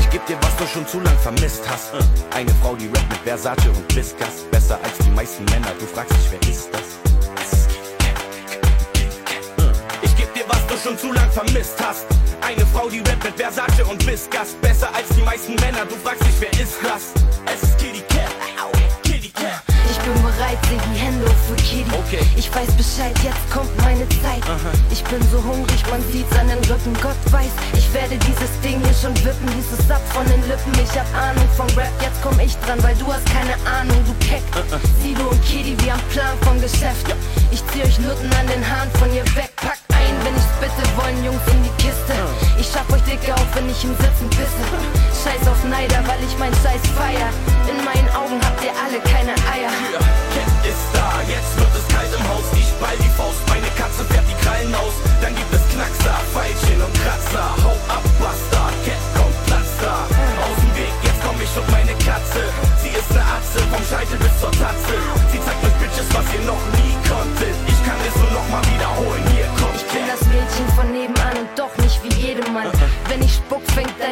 Ich 0.00 0.10
geb 0.10 0.26
dir, 0.26 0.36
was 0.42 0.56
du 0.56 0.66
schon 0.66 0.86
zu 0.86 1.00
lang 1.00 1.18
vermisst 1.18 1.62
hast. 1.66 1.92
Eine 2.34 2.52
Frau, 2.60 2.74
die 2.76 2.88
rappt 2.88 3.08
mit 3.08 3.20
Versace 3.24 3.68
und 3.68 3.96
Whiskas. 3.96 4.44
Besser 4.50 4.78
als 4.82 4.98
die 4.98 5.10
meisten 5.10 5.44
Männer, 5.46 5.72
du 5.80 5.86
fragst 5.86 6.12
dich, 6.12 6.30
wer 6.30 6.42
ist 6.50 6.68
das? 6.72 6.98
Ich 10.02 10.14
geb 10.14 10.34
dir, 10.34 10.44
was 10.46 10.66
du 10.66 10.76
schon 10.76 10.98
zu 10.98 11.10
lang 11.12 11.30
vermisst 11.30 11.76
hast. 11.82 12.17
Eine 12.40 12.64
Frau, 12.66 12.88
die 12.88 13.00
rappt 13.00 13.24
mit 13.24 13.36
Versace 13.36 13.82
und 13.88 14.04
Whiskas. 14.06 14.54
Besser 14.60 14.88
als 14.94 15.08
die 15.16 15.22
meisten 15.22 15.54
Männer, 15.56 15.84
du 15.88 15.96
fragst 15.96 16.22
dich, 16.22 16.34
wer 16.40 16.52
ist 16.52 16.76
das? 16.82 17.12
Es 17.46 17.62
ist 17.62 17.78
Kitty 17.78 18.00
Cat. 18.08 18.30
Kitty 19.02 19.30
Cat. 19.30 19.62
Ich 19.90 19.98
bin 19.98 20.14
bereit, 20.22 20.58
leg 20.70 20.80
die 20.92 20.98
Hände 20.98 21.26
für 21.46 21.56
Kitty. 21.56 21.90
Okay. 21.92 22.24
Ich 22.36 22.54
weiß 22.54 22.68
Bescheid, 22.76 23.16
jetzt 23.22 23.50
kommt 23.50 23.74
meine 23.82 24.08
Zeit. 24.08 24.42
Ich 24.90 25.02
bin 25.04 25.20
so 25.30 25.42
hungrig, 25.42 25.82
man 25.90 26.02
sieht's 26.12 26.34
an 26.38 26.48
den 26.48 26.58
Rücken. 26.70 26.94
Gott 27.02 27.20
weiß, 27.32 27.52
ich 27.74 27.92
werde 27.92 28.16
dieses 28.16 28.52
Ding 28.62 28.80
hier 28.80 28.94
schon 28.94 29.14
wippen. 29.24 29.48
Dieses 29.56 29.90
ab 29.90 30.02
von 30.12 30.24
den 30.26 30.40
Lippen. 30.48 30.72
Ich 30.82 30.98
hab 30.98 31.06
Ahnung 31.16 31.48
vom 31.56 31.68
Rap, 31.76 31.92
jetzt 32.00 32.22
komm 32.22 32.38
ich 32.40 32.56
dran, 32.64 32.82
weil 32.82 32.94
du 32.96 33.12
hast 33.12 33.26
keine 33.26 33.54
Ahnung, 33.68 33.98
du 34.06 34.14
Keck. 34.24 34.42
Sido 35.02 35.28
und 35.28 35.42
Kitty, 35.44 35.76
wir 35.82 35.92
haben 35.92 36.02
Plan 36.10 36.36
vom 36.42 36.60
Geschäft. 36.60 37.06
Ich 37.50 37.62
zieh 37.72 37.82
euch 37.82 37.98
Nutten 37.98 38.32
an 38.32 38.46
den 38.46 38.64
Haaren 38.64 38.90
von 38.92 39.12
ihr 39.12 39.24
weg. 39.36 39.50
Pack 39.56 39.78
wollen 40.98 41.24
Jungs 41.24 41.46
in 41.54 41.62
die 41.62 41.74
Kiste. 41.78 42.14
Ich 42.58 42.66
schaff 42.66 42.86
euch 42.90 43.02
dicke 43.06 43.32
auf, 43.32 43.46
wenn 43.54 43.70
ich 43.70 43.80
im 43.86 43.94
Sitzen 43.94 44.28
pisse. 44.34 44.66
Scheiß 45.14 45.46
auf 45.46 45.62
Neider, 45.64 46.02
weil 46.10 46.18
ich 46.26 46.34
mein 46.38 46.52
Scheiß 46.58 46.82
feier. 46.98 47.30
In 47.70 47.78
meinen 47.86 48.10
Augen 48.18 48.38
habt 48.42 48.58
ihr 48.66 48.74
alle 48.74 48.98
keine 49.06 49.34
Eier. 49.46 49.70
Cat 50.34 50.52
ist 50.66 50.88
da, 50.92 51.22
jetzt 51.30 51.54
wird 51.54 51.72
es 51.78 51.86
kalt 51.94 52.10
im 52.10 52.24
Haus. 52.26 52.46
Ich 52.58 52.70
ball 52.82 52.98
die 52.98 53.12
Faust, 53.14 53.42
meine 53.46 53.70
Katze 53.78 54.02
fährt 54.10 54.26
die 54.26 54.38
Krallen 54.42 54.74
aus. 54.74 54.94
Dann 55.22 55.34
gibt 55.38 55.52
es 55.54 55.62
Knackser, 55.70 56.18
Pfeilchen 56.34 56.82
und 56.82 56.94
Kratzer. 56.98 57.46
Hau 57.62 57.74
ab, 57.86 58.04
Bastard, 58.18 58.74
Cat 58.82 59.02
kommt, 59.14 59.38
Platz 59.46 59.70
da. 59.78 60.02
Aus 60.02 60.58
dem 60.58 60.72
Weg, 60.74 60.94
jetzt 61.06 61.20
komm 61.22 61.38
ich 61.38 61.52
und 61.54 61.68
meine 61.70 61.94
Katze. 62.02 62.42
Sie 62.82 62.90
ist 62.90 63.10
ne 63.14 63.22
Atze, 63.22 63.60
vom 63.70 63.82
Scheitel 63.86 64.18
bis 64.18 64.34
zur 64.42 64.52
Tatze. 64.58 64.94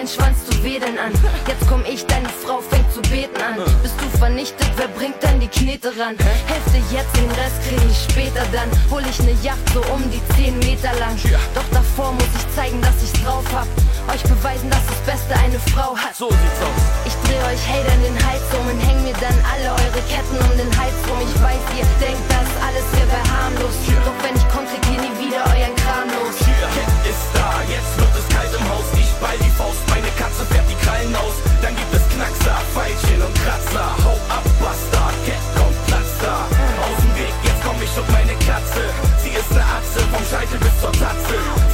Fängt 0.07 0.09
dein 0.09 0.09
Schwanz 0.09 0.47
zu 0.47 0.65
wedeln 0.65 0.99
an. 0.99 1.13
Jetzt 1.47 1.67
komm 1.69 1.83
ich, 1.85 2.07
deine 2.07 2.29
Frau 2.29 2.61
fängt 2.61 2.91
zu 2.93 3.01
beten 3.03 3.41
an. 3.43 3.57
Bist 3.83 3.95
du 4.01 4.19
vernichtet, 4.19 4.67
wer 4.77 4.89
bringt 4.89 5.17
dann 5.23 5.41
die 5.41 5.49
Knete 5.49 5.89
ran? 5.99 6.17
Hälfte 6.47 6.79
jetzt, 6.95 7.15
den 7.17 7.31
Rest 7.31 7.59
krieg 7.67 7.81
ich 7.91 8.07
später 8.11 8.45
dann. 8.53 8.71
Hol 8.91 9.03
ich 9.09 9.19
ne 9.21 9.35
Yacht 9.43 9.63
so 9.75 9.81
um 9.93 10.03
die 10.11 10.23
10 10.37 10.59
Meter 10.61 10.93
lang. 10.99 11.17
Doch 11.55 11.67
davor 11.73 12.13
muss 12.13 12.31
ich 12.39 12.47
zeigen, 12.55 12.81
dass 12.81 13.03
ich's 13.03 13.13
drauf 13.25 13.45
hab. 13.53 13.67
Euch 14.15 14.23
beweisen, 14.23 14.71
dass 14.71 14.85
das 14.87 15.01
Beste 15.03 15.35
eine 15.43 15.59
Frau 15.75 15.97
hat. 15.97 16.15
So 16.15 16.31
sieht's 16.31 16.61
aus. 16.63 16.83
Ich 17.07 17.17
dreh 17.27 17.41
euch 17.51 17.63
Hatern 17.67 18.01
den 18.03 18.17
Hals 18.27 18.47
um 18.55 18.67
und 18.71 18.79
häng 18.79 19.03
mir 19.03 19.17
dann 19.19 19.37
alle 19.51 19.75
eure 19.75 20.03
Ketten 20.07 20.39
um 20.39 20.53
den 20.57 20.71
Hals 20.79 20.95
rum. 21.11 21.19
Ich 21.19 21.35
weiß, 21.43 21.63
ihr 21.75 21.87
denkt, 21.99 22.23
das 22.31 22.49
alles 22.63 22.87
hier 22.95 23.09
wär 23.11 23.27
harmlos. 23.27 23.75
Doch 24.07 24.19
wenn 24.23 24.37
ich 24.37 24.47
komm, 24.55 24.65
kriegt 24.71 24.87
ihr 24.87 25.03
nie 25.03 25.15
wieder 25.19 25.43
euren 25.51 25.75
Kram 25.83 26.07
los. 26.15 26.39
Cat 26.39 26.93
ist 27.09 27.27
da, 27.35 27.63
jetzt 27.67 27.93
wird 27.99 28.15
es 28.15 28.27
kalt 28.35 28.53
im 28.55 28.65
Haus. 28.69 28.87
Ich 28.95 29.06
ball 29.21 29.37
die 29.39 29.51
Faust, 29.51 29.83
meine 29.89 30.09
Katze 30.19 30.45
fährt 30.47 30.69
die 30.69 30.79
Krallen 30.85 31.15
aus. 31.17 31.37
Dann 31.63 31.75
gibt 31.77 31.93
es 31.95 32.03
Knackser, 32.15 32.57
Pfeilchen 32.73 33.23
und 33.23 33.35
Kratzer. 33.43 33.87
Hau 34.05 34.17
ab, 34.29 34.45
Bastard, 34.61 35.17
Cat 35.27 35.45
kommt, 35.57 35.79
Platz 35.87 36.11
da. 36.21 36.47
Aus 36.85 36.99
dem 37.03 37.13
Weg, 37.17 37.35
jetzt 37.45 37.63
komm 37.65 37.77
ich 37.83 37.93
und 37.97 38.09
meine 38.13 38.35
Katze. 38.45 38.83
Sie 39.23 39.31
ist 39.31 39.51
ne 39.53 39.63
Atze, 39.63 40.01
vom 40.13 40.25
Scheitel 40.25 40.59
bis 40.59 40.75
zur 40.81 40.93
Tatze. 40.93 41.66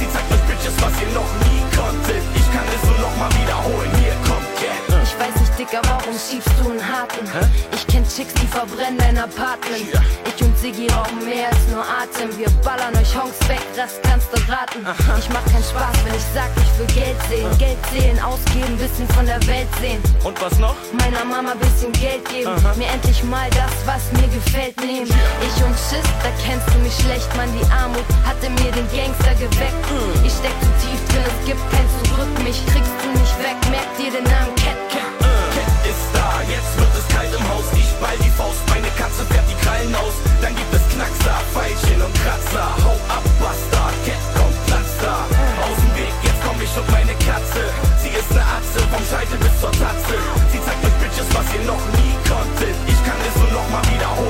Warum 6.13 6.29
schiebst 6.29 6.53
du 6.61 6.69
einen 6.69 6.81
harten? 6.81 7.25
Ich 7.73 7.87
kenn 7.87 8.05
Chicks, 8.07 8.33
die 8.35 8.47
verbrennen 8.47 8.97
dein 8.97 9.17
Apartment. 9.17 9.89
Ich 10.25 10.43
und 10.43 10.57
Siggi 10.57 10.87
rauchen 10.89 11.25
mehr 11.25 11.49
als 11.49 11.65
nur 11.71 11.81
Atem. 11.81 12.29
Wir 12.37 12.49
ballern 12.61 12.93
euch 12.95 13.15
Honks 13.17 13.39
weg, 13.49 13.61
das 13.75 13.97
kannst 14.03 14.29
du 14.31 14.37
raten. 14.51 14.85
Ich 15.17 15.29
mach 15.29 15.45
keinen 15.45 15.63
Spaß, 15.63 15.95
wenn 16.05 16.13
ich 16.13 16.27
sag, 16.33 16.49
ich 16.57 16.73
will 16.77 16.91
Geld 16.93 17.17
sehen. 17.29 17.49
Geld 17.57 17.81
sehen, 17.91 18.19
ausgeben, 18.21 18.77
bisschen 18.77 19.07
von 19.09 19.25
der 19.25 19.41
Welt 19.47 19.67
sehen. 19.81 20.01
Und 20.23 20.39
was 20.41 20.57
noch? 20.59 20.75
Meiner 20.93 21.25
Mama 21.25 21.55
bisschen 21.55 21.91
Geld 21.93 22.23
geben. 22.29 22.51
Mir 22.77 22.89
endlich 22.93 23.23
mal 23.23 23.49
das, 23.51 23.73
was 23.85 24.05
mir 24.13 24.27
gefällt, 24.29 24.77
nehmen. 24.81 25.09
Ich 25.09 25.57
und 25.65 25.73
Schiss, 25.73 26.05
da 26.21 26.29
kennst 26.45 26.67
du 26.73 26.77
mich 26.79 26.93
schlecht, 26.93 27.29
Mann. 27.35 27.49
Die 27.57 27.65
Armut 27.71 28.05
hatte 28.21 28.49
mir 28.61 28.71
den 28.71 28.85
Gangster 28.93 29.33
geweckt. 29.33 29.81
Ich 30.21 30.33
steck 30.33 30.53
zu 30.61 30.69
tief 30.81 30.99
drin, 31.09 31.25
es 31.25 31.39
gibt 31.47 31.63
kein 31.73 31.87
Zurück. 32.05 32.29
Mich 32.43 32.61
kriegst 32.69 32.93
du 33.01 33.09
nicht 33.17 33.37
weg, 33.41 33.57
merk 33.73 33.89
dir 33.97 34.11
den 34.13 34.25
Namen. 34.29 34.53
Cat 34.61 34.92
da, 36.23 36.41
jetzt 36.47 36.71
wird 36.79 36.93
es 36.95 37.05
kalt 37.13 37.31
im 37.35 37.43
Haus. 37.49 37.67
Ich 37.75 37.91
ball 37.99 38.17
die 38.23 38.33
Faust, 38.39 38.61
meine 38.69 38.87
Katze 38.99 39.23
fährt 39.27 39.47
die 39.49 39.59
Krallen 39.63 39.93
aus. 39.95 40.15
Dann 40.41 40.55
gibt 40.55 40.73
es 40.73 40.83
Knackser, 40.93 41.35
Pfeilchen 41.51 41.99
und 42.01 42.13
Kratzer. 42.23 42.67
Hau 42.83 42.95
ab, 43.11 43.25
Bastard, 43.39 43.95
Cat 44.07 44.23
kommt, 44.35 44.57
Platz 44.67 44.91
da. 45.03 45.27
Aus 45.67 45.77
dem 45.83 45.93
Weg, 45.99 46.15
jetzt 46.23 46.41
komm 46.45 46.57
ich 46.61 46.73
und 46.79 46.87
meine 46.91 47.15
Katze. 47.27 47.61
Sie 48.01 48.13
ist 48.15 48.31
ne 48.31 48.43
Atze, 48.43 48.79
vom 48.91 49.03
Scheitel 49.03 49.37
bis 49.43 49.55
zur 49.59 49.73
Tatze. 49.75 50.15
Sie 50.51 50.61
zeigt 50.63 50.81
euch 50.87 50.97
Bitches, 51.01 51.29
was 51.35 51.47
ihr 51.55 51.65
noch 51.67 51.83
nie 51.99 52.15
konntet. 52.23 52.75
Ich 52.87 52.99
kann 53.03 53.19
es 53.27 53.35
nur 53.41 53.51
noch 53.59 53.67
mal 53.69 53.83
wiederholen. 53.91 54.22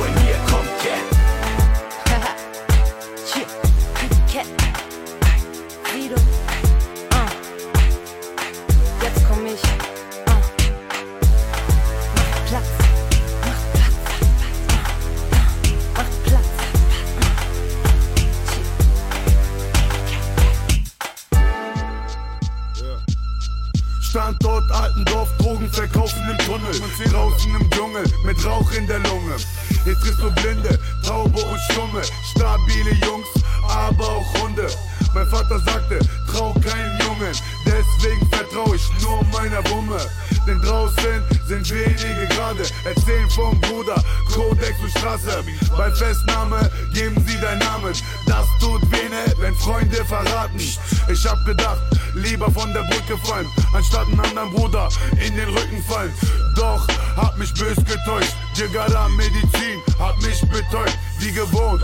Standort 24.73 24.73
Altendorf, 24.73 25.29
Drogen 25.37 25.71
verkaufen 25.71 26.21
im 26.29 26.37
Tunnel. 26.39 27.11
Draußen 27.11 27.55
im 27.55 27.69
Dschungel, 27.69 28.03
mit 28.25 28.45
Rauch 28.45 28.71
in 28.71 28.87
der 28.87 28.99
Lunge. 28.99 29.35
Hier 29.83 29.93
triffst 29.99 30.19
du 30.19 30.31
Blinde, 30.31 30.79
Taube 31.05 31.41
und 31.41 31.59
Stumme. 31.71 32.01
Stabile 32.31 32.91
Jungs, 33.05 33.27
aber 33.67 34.05
auch 34.05 34.41
Hunde. 34.41 34.67
Mein 35.13 35.27
Vater 35.27 35.59
sagte, 35.59 35.99
trau 36.31 36.53
keinen 36.53 36.99
Jungen. 37.01 37.33
Deswegen 37.65 38.27
vertrau 38.29 38.73
ich 38.73 38.89
nur 39.03 39.23
meiner 39.31 39.63
Wumme. 39.69 39.99
Denn 40.45 40.59
draußen 40.61 41.23
sind 41.47 41.69
wenige 41.69 42.27
gerade. 42.29 42.63
Erzählen 42.83 43.29
vom 43.29 43.59
Bruder, 43.61 44.01
Kodex 44.33 44.79
und 44.81 44.91
Straße. 44.91 45.43
Bei 45.77 45.91
Festnahme 45.91 46.69
geben 46.93 47.23
sie 47.25 47.39
deinen 47.39 47.59
Namen. 47.59 47.93
Das 48.25 48.45
tut 48.59 48.81
weh, 48.91 49.03
wenn 49.39 49.55
Freunde 49.55 50.03
verraten. 50.05 50.59
Ich 50.59 51.25
hab 51.25 51.43
gedacht, 51.45 51.81
lieber 52.13 52.51
von 52.51 52.73
der 52.73 52.83
Brücke 52.83 53.17
fallen, 53.25 53.47
anstatt 53.73 54.07
einen 54.07 54.19
anderen 54.19 54.51
Bruder 54.51 54.89
in 55.25 55.35
den 55.35 55.49
Rücken 55.49 55.83
fallen. 55.87 56.13
Doch 56.55 56.87
hab 57.15 57.37
mich 57.37 57.53
bös 57.53 57.77
getäuscht. 57.77 58.35
Jigara 58.55 59.09
Medizin 59.09 59.81
hat 59.99 60.21
mich 60.21 60.41
betäubt, 60.41 60.97
wie 61.19 61.31
gewohnt. 61.31 61.83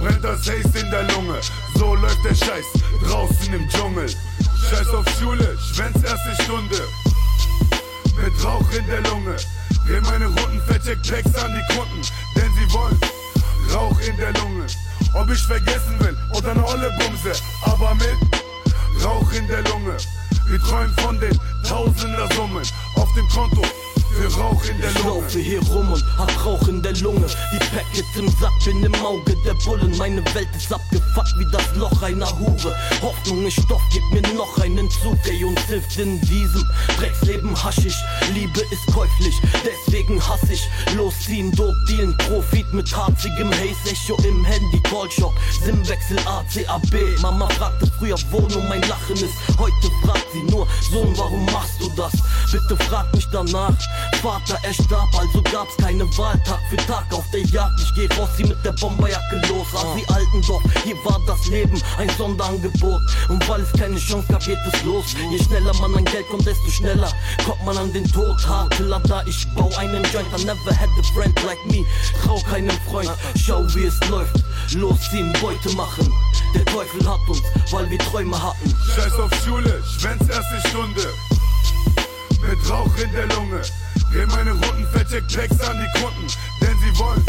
Brennt 0.00 0.24
das 0.24 0.40
Haze 0.40 0.78
in 0.78 0.90
der 0.90 1.02
Lunge, 1.12 1.40
so 1.76 1.94
läuft 1.94 2.24
der 2.24 2.34
Scheiß 2.34 2.64
draußen 3.06 3.52
im 3.52 3.68
Dschungel. 3.68 4.08
Scheiß 4.70 4.88
auf 4.88 5.04
Schule, 5.18 5.58
Schwänz 5.72 6.02
erste 6.02 6.42
Stunde. 6.42 6.82
Mit 8.22 8.44
Rauch 8.44 8.70
in 8.72 8.86
der 8.86 9.00
Lunge. 9.02 9.36
Dreh 9.86 10.00
meine 10.02 10.26
Runden, 10.26 10.60
vercheck 10.66 11.02
Packs 11.02 11.42
an 11.42 11.52
die 11.54 11.74
Kunden, 11.74 12.02
denn 12.36 12.50
sie 12.54 12.72
wollen 12.74 12.98
Rauch 13.72 13.98
in 14.00 14.16
der 14.16 14.32
Lunge. 14.34 14.66
Ob 15.14 15.30
ich 15.30 15.42
vergessen 15.42 15.98
will 16.00 16.16
oder 16.36 16.50
eine 16.50 16.64
olle 16.64 16.90
Bumse, 16.98 17.32
aber 17.62 17.94
mit 17.94 19.04
Rauch 19.04 19.32
in 19.32 19.46
der 19.46 19.62
Lunge. 19.62 19.96
Wir 20.46 20.60
träumen 20.60 20.94
von 20.98 21.18
den 21.20 21.38
Tausender-Summen 21.66 22.64
auf 22.96 23.08
dem 23.14 23.28
Konto 23.28 23.62
für 24.12 24.40
Rauch 24.40 24.62
in 24.64 24.80
der 24.80 24.90
Ich 24.90 24.98
Lunge. 24.98 25.20
laufe 25.20 25.38
hier 25.38 25.62
rum 25.68 25.92
und 25.92 26.04
hab 26.18 26.44
Rauch 26.46 26.68
in 26.68 26.82
der 26.82 26.94
Lunge. 26.96 27.26
Die 27.52 27.58
Packets 27.58 28.16
im 28.16 28.28
Sack, 28.40 28.52
bin 28.64 28.82
im 28.84 28.94
Auge 28.96 29.36
der 29.44 29.54
Bullen. 29.64 29.96
Meine 29.96 30.24
Welt 30.34 30.48
ist 30.56 30.72
abgefuckt 30.72 31.34
wie 31.38 31.46
das 31.52 31.64
Loch 31.76 32.02
einer 32.02 32.30
Hure. 32.38 32.76
Hoffnung 33.02 33.46
ist 33.46 33.60
Stoff, 33.62 33.82
gib 33.92 34.02
mir 34.12 34.34
noch 34.34 34.58
einen 34.58 34.88
Zug, 34.90 35.18
ey, 35.24 35.44
uns 35.44 35.60
hilft 35.62 35.98
in 35.98 36.20
diesem 36.22 36.64
Drecksleben 36.98 37.54
Haschisch. 37.62 37.98
Liebe 38.34 38.60
ist 38.70 38.86
käuflich, 38.94 39.34
deswegen 39.64 40.20
hass 40.26 40.48
ich. 40.50 40.68
Losziehen, 40.96 41.52
Dope 41.52 41.76
dealen, 41.88 42.16
Profit 42.18 42.72
mit 42.72 42.94
harzigem 42.94 43.50
Haze. 43.50 43.90
Echo 43.90 44.16
im 44.22 44.44
Handy, 44.44 44.80
Callshop, 44.82 45.32
Simwechsel, 45.64 46.18
ACAB. 46.20 47.20
Mama 47.22 47.48
fragte 47.48 47.90
früher, 47.98 48.16
wo 48.30 48.40
nur 48.40 48.62
mein 48.64 48.82
Lachen 48.82 49.16
ist. 49.16 49.34
Heute 49.58 49.90
fragt 50.04 50.26
sie 50.32 50.42
nur, 50.52 50.66
Sohn, 50.90 51.16
warum 51.16 51.44
machst 51.46 51.80
du 51.80 51.88
das? 51.96 52.12
Bitte 52.50 52.76
frag 52.84 53.12
mich 53.14 53.26
danach. 53.32 53.74
Vater, 54.22 54.58
er 54.62 54.74
starb, 54.74 55.08
also 55.18 55.42
gab's 55.42 55.76
keine 55.78 56.04
Wahl. 56.18 56.38
Tag 56.44 56.60
für 56.68 56.76
Tag 56.76 57.06
auf 57.12 57.24
der 57.32 57.40
Jagd. 57.40 57.80
Ich 57.80 57.94
geh 57.94 58.14
raus, 58.16 58.28
sie 58.36 58.44
mit 58.44 58.62
der 58.64 58.72
Bomberjacke 58.72 59.40
los. 59.48 59.66
Asi 59.74 60.04
Altendorf, 60.12 60.62
hier 60.84 60.96
war 61.04 61.20
das 61.26 61.46
Leben 61.46 61.80
ein 61.98 62.10
Sonderangebot. 62.18 63.00
Und 63.28 63.48
weil 63.48 63.62
es 63.62 63.72
keine 63.72 63.98
Chance 63.98 64.26
gab, 64.28 64.44
geht 64.44 64.58
es 64.72 64.84
los. 64.84 65.06
Je 65.30 65.38
schneller 65.42 65.72
man 65.80 65.94
an 65.96 66.04
Geld 66.04 66.28
kommt, 66.28 66.46
desto 66.46 66.70
schneller 66.70 67.10
kommt 67.46 67.64
man 67.64 67.78
an 67.78 67.92
den 67.92 68.10
Tod. 68.12 68.36
Harte 68.46 68.84
da, 69.08 69.22
ich 69.26 69.46
bau 69.54 69.70
einen 69.78 70.04
Joint. 70.12 70.28
I 70.36 70.44
never 70.44 70.70
had 70.70 70.88
a 70.98 71.02
friend 71.14 71.42
like 71.44 71.64
me. 71.66 71.84
Trau 72.22 72.38
keinem 72.50 72.76
Freund, 72.90 73.10
schau 73.36 73.64
wie 73.74 73.84
es 73.84 73.98
läuft. 74.08 74.44
Losziehen, 74.74 75.32
Beute 75.40 75.70
machen. 75.76 76.12
Der 76.54 76.64
Teufel 76.66 77.08
hat 77.08 77.20
uns, 77.28 77.42
weil 77.70 77.88
wir 77.90 77.98
Träume 77.98 78.40
hatten. 78.40 78.74
Scheiß 78.94 79.14
auf 79.14 79.30
Schule, 79.44 79.82
Schwänz 79.98 80.28
erste 80.28 80.68
Stunde. 80.68 81.08
Mit 82.42 82.70
Rauch 82.70 82.96
in 82.96 83.12
der 83.12 83.26
Lunge. 83.28 83.62
Dreh 84.12 84.26
meine 84.26 84.50
Runden, 84.50 84.86
vercheck 84.92 85.24
Packs 85.28 85.68
an 85.68 85.76
die 85.78 86.00
Kunden, 86.00 86.26
denn 86.60 86.76
sie 86.78 86.98
wollen 86.98 87.24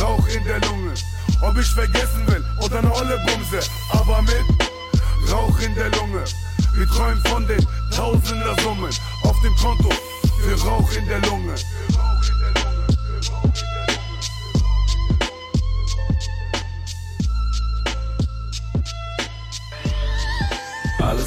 Rauch 0.00 0.26
in 0.28 0.44
der 0.44 0.60
Lunge. 0.60 0.94
Ob 1.40 1.56
ich 1.56 1.68
vergessen 1.68 2.26
will 2.26 2.44
oder 2.60 2.78
eine 2.78 2.92
olle 2.92 3.18
Bumse, 3.26 3.66
aber 3.90 4.20
mit 4.22 4.44
Rauch 5.30 5.58
in 5.60 5.74
der 5.74 5.90
Lunge. 5.90 6.24
Wir 6.74 6.86
träumen 6.86 7.22
von 7.26 7.46
den 7.46 7.66
Tausender 7.94 8.54
Summen 8.62 8.92
auf 9.24 9.40
dem 9.42 9.54
Konto 9.56 9.90
für 10.40 10.66
Rauch 10.66 10.90
in 10.92 11.06
der 11.06 11.20
Lunge. 11.22 11.54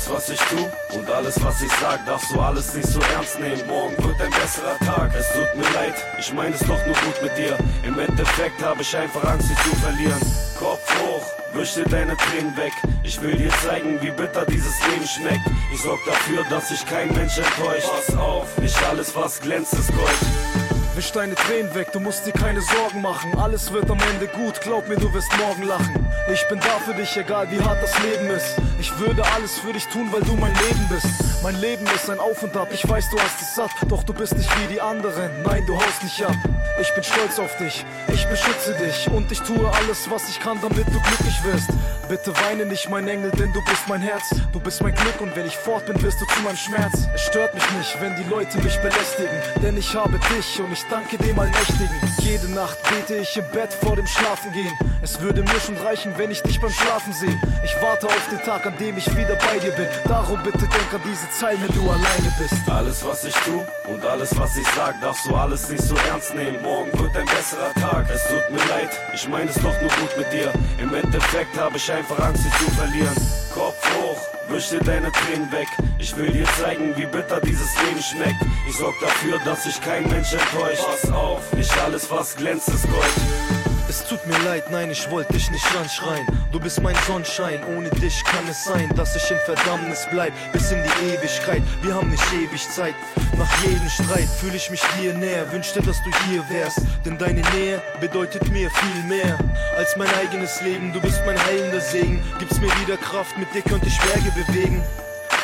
Alles 0.05 0.17
was 0.17 0.29
ich 0.29 0.39
tu 0.41 0.97
und 0.99 1.09
alles 1.09 1.43
was 1.43 1.61
ich 1.63 1.71
sag, 1.81 2.05
darfst 2.05 2.31
du 2.31 2.39
alles 2.39 2.75
nicht 2.75 2.87
so 2.87 2.99
ernst 3.15 3.39
nehmen. 3.39 3.65
Morgen 3.65 3.97
wird 3.97 4.21
ein 4.21 4.29
besserer 4.29 4.77
Tag. 4.85 5.11
Es 5.15 5.27
tut 5.33 5.55
mir 5.55 5.67
leid, 5.73 5.95
ich 6.19 6.31
meine 6.31 6.53
es 6.53 6.59
doch 6.59 6.85
nur 6.85 6.95
gut 6.95 7.23
mit 7.23 7.35
dir. 7.35 7.57
Im 7.81 7.97
Endeffekt 7.97 8.61
habe 8.63 8.83
ich 8.83 8.95
einfach 8.95 9.23
Angst, 9.23 9.49
dich 9.49 9.57
zu 9.63 9.75
verlieren. 9.77 10.21
Kopf 10.59 10.87
hoch, 11.01 11.25
wisch 11.53 11.73
dir 11.73 11.85
deine 11.85 12.15
Tränen 12.17 12.55
weg. 12.55 12.73
Ich 13.01 13.19
will 13.19 13.35
dir 13.35 13.49
zeigen, 13.65 13.99
wie 13.99 14.11
bitter 14.11 14.45
dieses 14.45 14.75
Leben 14.87 15.07
schmeckt. 15.07 15.47
Ich 15.73 15.81
sorg 15.81 15.99
dafür, 16.05 16.43
dass 16.51 16.69
sich 16.69 16.85
kein 16.85 17.11
Mensch 17.15 17.39
enttäuscht. 17.39 17.89
Pass 17.89 18.15
auf, 18.15 18.57
nicht 18.59 18.87
alles 18.87 19.15
was 19.15 19.41
glänzt 19.41 19.73
ist 19.73 19.91
Gold. 19.95 20.65
Wisch 20.95 21.11
deine 21.11 21.33
Tränen 21.35 21.73
weg, 21.73 21.91
du 21.91 21.99
musst 21.99 22.27
dir 22.27 22.31
keine 22.31 22.61
Sorgen 22.61 23.01
machen. 23.01 23.35
Alles 23.37 23.73
wird 23.73 23.89
am 23.89 23.99
Ende 24.13 24.27
gut, 24.27 24.61
glaub 24.61 24.87
mir, 24.87 24.97
du 24.97 25.11
wirst 25.13 25.35
morgen 25.37 25.63
lachen. 25.63 26.07
Ich 26.31 26.47
bin 26.47 26.59
da 26.59 26.79
für 26.85 26.93
dich, 26.93 27.17
egal 27.17 27.49
wie 27.51 27.59
hart 27.59 27.81
das 27.81 28.01
Leben 28.03 28.29
ist. 28.29 28.55
Ich 28.79 28.97
würde 28.99 29.23
alles 29.33 29.59
für 29.59 29.73
dich 29.73 29.87
tun, 29.87 30.09
weil 30.11 30.21
du 30.21 30.33
mein 30.35 30.53
Leben 30.53 30.87
bist. 30.89 31.07
Mein 31.41 31.59
Leben 31.61 31.85
ist 31.95 32.09
ein 32.09 32.19
Auf 32.19 32.43
und 32.43 32.55
Ab, 32.57 32.69
ich 32.71 32.87
weiß, 32.87 33.09
du 33.09 33.19
hast 33.19 33.41
es 33.41 33.55
satt. 33.55 33.71
Doch 33.87 34.03
du 34.03 34.13
bist 34.13 34.35
nicht 34.35 34.49
wie 34.59 34.73
die 34.73 34.81
anderen, 34.81 35.31
nein, 35.43 35.63
du 35.65 35.75
haust 35.75 36.03
nicht 36.03 36.23
ab. 36.23 36.35
Ich 36.81 36.93
bin 36.93 37.03
stolz 37.03 37.39
auf 37.39 37.55
dich, 37.57 37.85
ich 38.13 38.25
beschütze 38.27 38.73
dich. 38.73 39.09
Und 39.09 39.31
ich 39.31 39.39
tue 39.39 39.71
alles, 39.71 40.09
was 40.09 40.27
ich 40.29 40.39
kann, 40.39 40.59
damit 40.61 40.87
du 40.87 40.99
glücklich 40.99 41.43
wirst. 41.43 41.69
Bitte 42.09 42.33
weine 42.45 42.65
nicht, 42.65 42.89
mein 42.89 43.07
Engel, 43.07 43.31
denn 43.31 43.51
du 43.53 43.63
bist 43.63 43.87
mein 43.87 44.01
Herz. 44.01 44.29
Du 44.51 44.59
bist 44.59 44.81
mein 44.81 44.93
Glück 44.93 45.21
und 45.21 45.35
wenn 45.35 45.45
ich 45.45 45.57
fort 45.57 45.85
bin, 45.85 46.01
wirst 46.03 46.21
du 46.21 46.25
zu 46.25 46.41
meinem 46.41 46.57
Schmerz. 46.57 47.07
Es 47.15 47.21
stört 47.21 47.53
mich 47.53 47.63
nicht, 47.77 47.99
wenn 48.01 48.15
die 48.15 48.29
Leute 48.29 48.57
mich 48.59 48.77
belästigen. 48.79 49.39
Denn 49.63 49.77
ich 49.77 49.95
habe 49.95 50.19
dich 50.35 50.59
und 50.59 50.71
ich 50.71 50.83
danke 50.89 51.17
dem 51.17 51.39
Allmächtigen. 51.39 51.99
Jede 52.19 52.51
Nacht 52.51 52.77
bete 52.89 53.15
ich 53.15 53.37
im 53.37 53.45
Bett 53.51 53.73
vor 53.73 53.95
dem 53.95 54.07
Schlafengehen. 54.07 54.73
Es 55.01 55.21
würde 55.21 55.41
mir 55.41 55.59
schon 55.59 55.77
reichen, 55.77 56.13
wenn 56.17 56.31
ich 56.31 56.41
dich 56.41 56.59
beim 56.59 56.71
Schlafen 56.71 57.13
sehe. 57.13 57.39
Ich 57.63 57.75
warte 57.81 58.07
auf 58.07 58.29
den 58.29 58.39
Tag, 58.39 58.65
an 58.65 58.74
dem 58.77 58.97
ich 58.97 59.07
wieder 59.15 59.35
bei 59.35 59.59
dir 59.59 59.71
bin. 59.71 59.87
Darum 60.07 60.41
bitte 60.43 60.59
denk 60.59 60.93
an 60.93 61.01
diese 61.05 61.29
Zeilen, 61.31 61.61
wenn 61.61 61.75
du 61.75 61.89
alleine 61.89 62.33
bist. 62.39 62.69
Alles 62.69 63.05
was 63.05 63.23
ich 63.25 63.35
tu 63.35 63.63
und 63.87 64.05
alles 64.05 64.37
was 64.37 64.55
ich 64.57 64.67
sag, 64.75 64.99
darfst 65.01 65.25
du 65.25 65.35
alles 65.35 65.69
nicht 65.69 65.83
so 65.83 65.95
ernst 66.09 66.33
nehmen. 66.35 66.61
Morgen 66.61 66.91
wird 66.99 67.15
ein 67.15 67.25
besserer 67.25 67.73
Tag. 67.73 68.07
Es 68.09 68.23
tut 68.27 68.49
mir 68.51 68.65
leid, 68.69 68.89
ich 69.13 69.27
meine 69.27 69.49
es 69.49 69.55
doch 69.55 69.79
nur 69.81 69.89
gut 69.89 70.17
mit 70.17 70.31
dir. 70.33 70.51
Im 70.79 70.93
Endeffekt 70.93 71.57
habe 71.57 71.77
ich 71.77 71.91
einfach 71.91 72.19
Angst, 72.19 72.45
dich 72.45 72.53
zu 72.57 72.71
verlieren. 72.71 73.15
Kopf 73.53 73.77
hoch, 73.95 74.21
wisch 74.49 74.69
dir 74.69 74.79
deine 74.79 75.11
Tränen 75.11 75.51
weg. 75.51 75.67
Ich 75.99 76.15
will 76.17 76.31
dir 76.31 76.45
zeigen, 76.59 76.95
wie 76.97 77.05
bitter 77.05 77.39
dieses 77.41 77.69
Leben 77.81 78.01
schmeckt. 78.01 78.41
Ich 78.67 78.77
sorg 78.77 78.95
dafür, 79.01 79.39
dass 79.45 79.63
sich 79.63 79.79
kein 79.81 80.07
Mensch 80.09 80.33
enttäuscht. 80.33 80.83
Pass 80.85 81.11
auf, 81.11 81.53
nicht 81.53 81.77
alles, 81.83 82.09
was 82.11 82.35
glänzt, 82.35 82.69
ist 82.69 82.89
Gold. 82.89 83.74
Es 83.97 84.03
tut 84.03 84.27
mir 84.27 84.37
leid, 84.39 84.69
nein, 84.71 84.91
ich 84.91 85.09
wollte 85.09 85.31
dich 85.31 85.49
nicht 85.51 85.65
anschreien. 85.77 86.27
Du 86.51 86.59
bist 86.59 86.81
mein 86.81 86.97
Sonnenschein, 87.07 87.63
ohne 87.77 87.89
dich 87.91 88.25
kann 88.25 88.45
es 88.49 88.65
sein, 88.65 88.93
dass 88.93 89.15
ich 89.15 89.31
in 89.31 89.37
Verdammnis 89.37 90.05
bleib, 90.11 90.33
bis 90.51 90.69
in 90.69 90.83
die 90.83 91.13
Ewigkeit. 91.13 91.63
Wir 91.81 91.95
haben 91.95 92.09
nicht 92.09 92.33
ewig 92.33 92.69
Zeit. 92.69 92.93
Nach 93.37 93.63
jedem 93.63 93.87
Streit 93.87 94.27
fühle 94.37 94.57
ich 94.57 94.69
mich 94.69 94.81
dir 94.99 95.13
näher, 95.13 95.49
wünschte, 95.53 95.81
dass 95.81 96.03
du 96.03 96.11
hier 96.27 96.43
wärst. 96.49 96.81
Denn 97.05 97.17
deine 97.17 97.41
Nähe 97.51 97.81
bedeutet 98.01 98.51
mir 98.51 98.69
viel 98.69 99.03
mehr 99.03 99.39
als 99.77 99.95
mein 99.95 100.13
eigenes 100.15 100.61
Leben. 100.61 100.91
Du 100.91 100.99
bist 100.99 101.21
mein 101.25 101.41
heilender 101.45 101.79
Segen, 101.79 102.21
gibst 102.37 102.59
mir 102.59 102.71
wieder 102.81 102.97
Kraft, 102.97 103.37
mit 103.37 103.47
dir 103.53 103.61
könnte 103.61 103.87
ich 103.87 103.97
Berge 103.99 104.29
bewegen. 104.45 104.83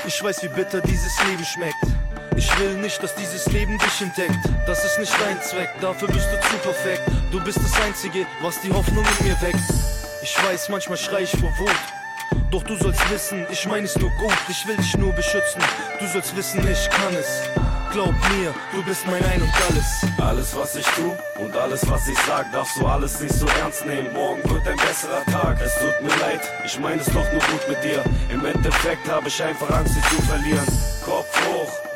Ich 0.05 0.21
weiß, 0.21 0.43
wie 0.43 0.49
bitter 0.49 0.81
dieses 0.81 1.23
Leben 1.23 1.45
schmeckt. 1.45 1.85
Ich 2.35 2.59
will 2.59 2.73
nicht, 2.75 3.01
dass 3.03 3.13
dieses 3.15 3.45
Leben 3.47 3.77
dich 3.77 4.01
entdeckt. 4.01 4.39
Das 4.65 4.83
ist 4.85 4.99
nicht 4.99 5.13
dein 5.19 5.41
Zweck, 5.41 5.69
dafür 5.81 6.07
bist 6.07 6.27
du 6.31 6.39
zu 6.47 6.55
perfekt. 6.57 7.03
Du 7.31 7.43
bist 7.43 7.57
das 7.57 7.81
Einzige, 7.81 8.25
was 8.41 8.61
die 8.61 8.71
Hoffnung 8.71 9.05
in 9.19 9.27
mir 9.27 9.41
weckt. 9.41 9.59
Ich 10.23 10.35
weiß, 10.43 10.69
manchmal 10.69 10.97
schrei 10.97 11.21
ich 11.21 11.31
vor 11.31 11.51
Wut. 11.57 11.75
Doch 12.51 12.63
du 12.63 12.75
sollst 12.75 13.09
wissen, 13.09 13.45
ich 13.49 13.65
meine 13.65 13.85
es 13.85 13.97
nur 13.97 14.09
gut, 14.11 14.37
ich 14.49 14.67
will 14.67 14.77
dich 14.77 14.97
nur 14.97 15.13
beschützen. 15.13 15.61
Du 15.99 16.07
sollst 16.07 16.35
wissen, 16.35 16.59
ich 16.69 16.89
kann 16.89 17.15
es. 17.15 17.49
Glaub 17.91 18.13
mir, 18.13 18.53
du 18.73 18.83
bist 18.83 19.05
mein 19.05 19.23
Ein 19.25 19.41
und 19.41 19.51
Alles. 19.69 20.05
Alles, 20.17 20.55
was 20.55 20.75
ich 20.75 20.85
tu 20.85 21.13
und 21.41 21.55
alles, 21.57 21.89
was 21.89 22.07
ich 22.07 22.17
sag, 22.19 22.49
darfst 22.53 22.77
du 22.77 22.85
alles 22.85 23.19
nicht 23.19 23.33
so 23.33 23.45
ernst 23.47 23.85
nehmen. 23.85 24.13
Morgen 24.13 24.41
wird 24.49 24.65
ein 24.65 24.77
besserer 24.77 25.25
Tag. 25.25 25.59
Es 25.61 25.73
tut 25.75 26.01
mir 26.01 26.15
leid, 26.21 26.41
ich 26.65 26.79
meine 26.79 27.01
es 27.01 27.07
doch 27.07 27.31
nur 27.31 27.41
gut 27.41 27.67
mit 27.67 27.83
dir. 27.83 28.01
Im 28.29 28.45
Endeffekt 28.45 29.09
habe 29.09 29.27
ich 29.27 29.43
einfach 29.43 29.69
Angst, 29.71 29.95
dich 29.95 30.09
zu 30.09 30.21
verlieren. 30.21 30.65
Kopf 31.03 31.40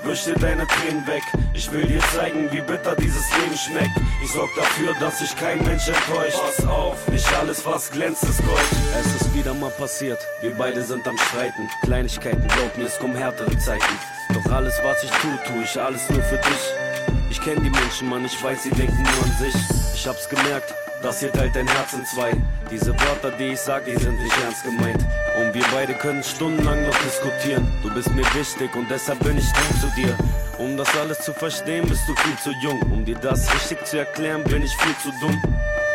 hoch, 0.06 0.12
wisch 0.12 0.24
dir 0.26 0.36
deine 0.36 0.66
Tränen 0.68 1.06
weg. 1.08 1.24
Ich 1.54 1.72
will 1.72 1.86
dir 1.86 2.00
zeigen, 2.16 2.52
wie 2.52 2.62
bitter 2.62 2.96
dieses 2.96 3.26
Leben 3.38 3.58
schmeckt. 3.58 3.98
Ich 4.24 4.32
sorg 4.32 4.50
dafür, 4.56 4.94
dass 5.00 5.20
sich 5.20 5.36
kein 5.36 5.64
Mensch 5.64 5.88
enttäuscht. 5.88 6.40
Pass 6.40 6.66
auf, 6.66 7.08
nicht 7.08 7.34
alles, 7.38 7.66
was 7.66 7.92
glänzt, 7.92 8.24
ist 8.24 8.46
Gold. 8.46 8.62
Es 9.00 9.22
ist 9.22 9.34
wieder 9.34 9.54
mal 9.54 9.72
passiert, 9.72 10.20
wir 10.42 10.54
beide 10.56 10.84
sind 10.84 11.08
am 11.08 11.18
Streiten. 11.18 11.70
Kleinigkeiten, 11.84 12.48
glaub 12.48 12.78
mir, 12.78 12.86
es 12.86 13.00
kommen 13.00 13.16
härtere 13.16 13.58
Zeiten. 13.58 13.84
Doch 14.34 14.52
alles, 14.52 14.80
was 14.84 15.04
ich 15.04 15.12
tue, 15.12 15.40
tue 15.48 15.64
ich 15.64 15.80
alles 15.80 16.10
nur 16.10 16.22
für 16.24 16.38
dich. 16.38 16.74
Ich 17.30 17.42
kenn 17.42 17.62
die 17.64 17.70
Menschen, 17.70 18.10
Mann, 18.10 18.26
ich 18.26 18.44
weiß, 18.44 18.64
sie 18.64 18.72
denken 18.72 19.02
nur 19.02 19.24
an 19.24 19.38
sich. 19.40 19.56
Ich 19.94 20.08
hab's 20.08 20.30
gemerkt, 20.30 20.74
das 21.06 21.20
hier 21.20 21.32
teilt 21.32 21.56
dein 21.56 21.68
Herz 21.68 21.94
in 21.94 22.04
zwei. 22.04 22.32
Diese 22.72 22.92
Wörter, 23.00 23.30
die 23.38 23.50
ich 23.54 23.60
sag, 23.60 23.86
die 23.86 23.96
sind 23.96 24.20
nicht 24.20 24.36
ernst 24.44 24.64
gemeint. 24.64 25.06
Und 25.40 25.54
wir 25.54 25.64
beide 25.72 25.94
können 25.94 26.24
stundenlang 26.24 26.82
noch 26.82 26.98
diskutieren. 26.98 27.72
Du 27.84 27.94
bist 27.94 28.10
mir 28.16 28.26
wichtig 28.34 28.76
und 28.76 28.90
deshalb 28.90 29.20
bin 29.20 29.38
ich 29.38 29.46
lieb 29.46 29.82
zu 29.82 29.88
dir. 29.96 30.18
Um 30.58 30.76
das 30.76 30.90
alles 30.98 31.20
zu 31.20 31.32
verstehen, 31.32 31.88
bist 31.88 32.02
du 32.08 32.16
viel 32.16 32.36
zu 32.38 32.52
jung. 32.60 32.82
Um 32.92 33.06
dir 33.06 33.18
das 33.22 33.54
richtig 33.54 33.86
zu 33.86 34.00
erklären, 34.00 34.44
bin 34.46 34.64
ich 34.64 34.76
viel 34.78 34.96
zu 34.98 35.12
dumm. 35.22 35.40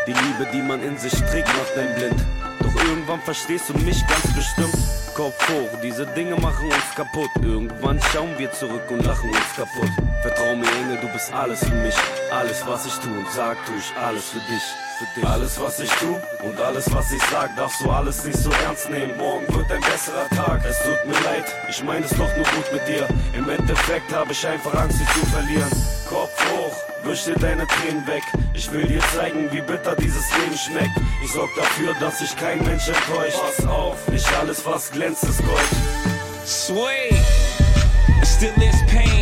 Die 0.07 0.13
Liebe, 0.13 0.49
die 0.53 0.63
man 0.63 0.81
in 0.81 0.97
sich 0.97 1.13
trägt, 1.13 1.49
macht 1.49 1.77
einen 1.77 1.95
blind. 1.97 2.25
Doch 2.61 2.85
irgendwann 2.85 3.21
verstehst 3.21 3.69
du 3.69 3.73
mich 3.79 4.07
ganz 4.07 4.33
bestimmt. 4.33 4.77
Kopf 5.15 5.49
hoch, 5.49 5.71
diese 5.83 6.07
Dinge 6.07 6.37
machen 6.37 6.67
uns 6.67 6.95
kaputt. 6.95 7.31
Irgendwann 7.43 8.01
schauen 8.13 8.39
wir 8.39 8.53
zurück 8.53 8.89
und 8.89 9.05
lachen 9.05 9.31
uns 9.31 9.57
kaputt. 9.57 9.91
Vertrau 10.23 10.55
mir, 10.55 10.71
Engel, 10.71 10.99
du 11.01 11.09
bist 11.09 11.33
alles 11.33 11.65
für 11.65 11.75
mich. 11.75 11.97
Alles, 12.31 12.65
was 12.65 12.87
ich 12.87 12.95
tu 12.95 13.09
und 13.09 13.29
sag, 13.33 13.57
tu 13.67 13.73
ich 13.77 13.93
alles 14.01 14.29
für 14.29 14.39
dich. 14.39 14.63
Für 15.01 15.07
dich. 15.19 15.27
Alles, 15.27 15.59
was 15.59 15.81
ich 15.81 15.91
tu 15.93 16.15
und 16.43 16.61
alles, 16.61 16.93
was 16.93 17.11
ich 17.11 17.23
sag, 17.31 17.57
darfst 17.57 17.81
du 17.81 17.91
alles 17.91 18.23
nicht 18.23 18.37
so 18.37 18.51
ernst 18.51 18.91
nehmen. 18.91 19.17
Morgen 19.17 19.47
wird 19.55 19.73
ein 19.73 19.81
besserer 19.81 20.29
Tag. 20.29 20.63
Es 20.63 20.77
tut 20.83 21.07
mir 21.07 21.19
leid, 21.25 21.47
ich 21.71 21.83
meine 21.83 22.05
es 22.05 22.11
doch 22.11 22.29
nur 22.37 22.45
gut 22.45 22.71
mit 22.71 22.87
dir. 22.87 23.09
Im 23.33 23.49
Endeffekt 23.49 24.13
habe 24.13 24.33
ich 24.33 24.47
einfach 24.47 24.75
Angst, 24.75 25.01
dich 25.01 25.09
zu 25.09 25.25
verlieren. 25.29 25.71
Kopf 26.07 26.45
hoch, 26.51 26.77
wisch 27.05 27.25
dir 27.25 27.35
deine 27.37 27.67
Tränen 27.67 28.07
weg. 28.07 28.23
Ich 28.53 28.71
will 28.73 28.87
dir 28.87 29.01
zeigen, 29.17 29.51
wie 29.51 29.63
bitter 29.63 29.97
dieses 29.97 30.37
Leben 30.37 30.59
schmeckt. 30.59 31.01
Ich 31.25 31.33
sorg 31.33 31.49
dafür, 31.57 31.95
dass 31.99 32.19
sich 32.19 32.37
kein 32.37 32.63
Mensch 32.65 32.89
enttäuscht. 32.89 33.41
Pass 33.57 33.67
auf, 33.67 34.07
nicht 34.09 34.31
alles, 34.39 34.67
was 34.67 34.91
glänzt, 34.91 35.25
ist 35.25 35.39
Gold. 35.39 36.45
Sway, 36.45 37.11
still 38.23 38.53
is 38.59 38.77
pain, 38.93 39.20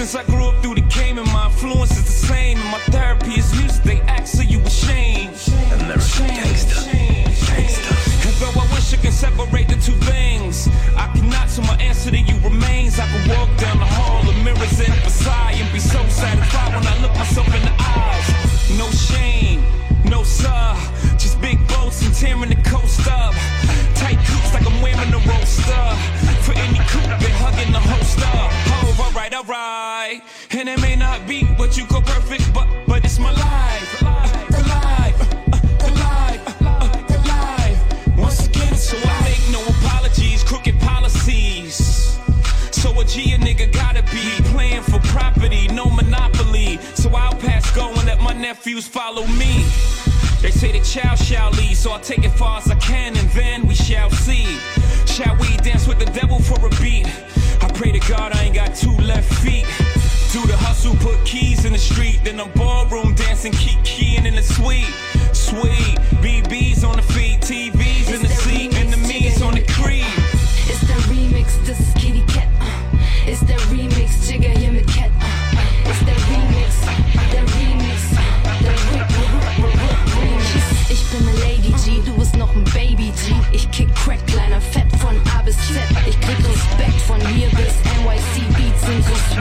since 0.00 0.14
I 0.14 0.24
grew 0.32 0.46
up 0.46 0.62
through 0.62 0.76
the 0.76 0.88
game 0.88 1.18
and 1.18 1.30
my 1.30 1.44
influence 1.44 1.90
is 1.90 2.04
the 2.04 2.26
same, 2.26 2.56
and 2.56 2.70
my 2.70 2.78
therapy 2.88 3.38
is 3.38 3.52
music, 3.52 3.82
they 3.82 4.00
act 4.08 4.28
so 4.28 4.40
you 4.40 4.58
ashamed? 4.60 5.36
American 5.74 6.26
gangster, 6.26 6.88
gangster. 6.88 7.94
And 8.24 8.34
though 8.40 8.60
I 8.60 8.64
wish 8.72 8.94
I 8.94 8.96
could 8.96 9.12
separate 9.12 9.68
the 9.68 9.76
two 9.76 9.98
things, 10.08 10.70
I 10.96 11.12
cannot. 11.14 11.50
So 11.50 11.60
my 11.62 11.76
answer 11.76 12.10
to 12.10 12.18
you 12.18 12.34
remains: 12.40 12.98
I 12.98 13.06
could 13.12 13.28
walk 13.28 13.49
Alright. 29.40 30.22
And 30.50 30.68
it 30.68 30.78
may 30.82 30.96
not 30.96 31.26
be 31.26 31.44
what 31.56 31.74
you 31.74 31.86
call 31.86 32.02
perfect, 32.02 32.52
but 32.52 32.68
but 32.86 33.02
it's 33.06 33.18
my 33.18 33.32
life. 33.32 34.02
Life, 34.02 35.22
uh, 36.60 36.66
uh. 36.66 37.76
Once 38.18 38.46
again, 38.46 38.74
so 38.74 38.98
I 38.98 39.22
make 39.22 39.50
no 39.50 39.62
apologies, 39.64 40.44
crooked 40.44 40.78
policies. 40.80 42.18
So 42.70 43.00
a 43.00 43.04
G 43.06 43.32
a 43.32 43.38
nigga 43.38 43.72
gotta 43.72 44.02
be 44.12 44.28
playing 44.52 44.82
for 44.82 44.98
property, 45.08 45.68
no 45.68 45.86
monopoly. 45.86 46.78
So 46.94 47.08
I'll 47.08 47.34
pass 47.36 47.74
go 47.74 47.88
and 47.88 48.04
let 48.04 48.20
my 48.20 48.34
nephews 48.34 48.86
follow 48.86 49.26
me. 49.26 49.64
They 50.42 50.50
say 50.50 50.72
the 50.72 50.84
child 50.84 51.18
shall 51.18 51.50
lead, 51.52 51.78
so 51.78 51.92
I'll 51.92 52.00
take 52.00 52.24
it 52.24 52.30
far 52.32 52.58
as 52.58 52.70
I 52.70 52.74
can 52.74 53.16
and 53.16 53.30
then 53.30 53.66
we 53.66 53.74
shall 53.74 54.10
see. 54.10 54.58
Shall 55.06 55.34
we 55.36 55.56
dance 55.58 55.86
with 55.88 55.98
the 55.98 56.10
devil 56.12 56.40
for 56.40 56.66
a 56.66 56.70
beat? 56.82 57.06
Pray 57.80 57.92
to 57.92 58.08
God 58.10 58.32
I 58.34 58.42
ain't 58.44 58.54
got 58.54 58.74
two 58.74 58.94
left 58.98 59.32
feet. 59.40 59.64
Do 60.34 60.46
the 60.46 60.54
hustle, 60.54 60.94
put 60.96 61.24
keys 61.24 61.64
in 61.64 61.72
the 61.72 61.78
street, 61.78 62.20
then 62.24 62.38
I'm 62.38 62.52
ballroom 62.52 63.14
dancing, 63.14 63.52
keep 63.52 63.82
keying 63.84 64.26
in 64.26 64.34
the 64.34 64.42
suite. 64.42 64.92
Sweet, 65.32 65.96
BBs 66.20 66.86
on 66.86 66.96
the 66.96 67.02
feet, 67.02 67.40
TVs 67.40 68.14
in 68.14 68.20
the 68.20 68.28
seat, 68.28 68.78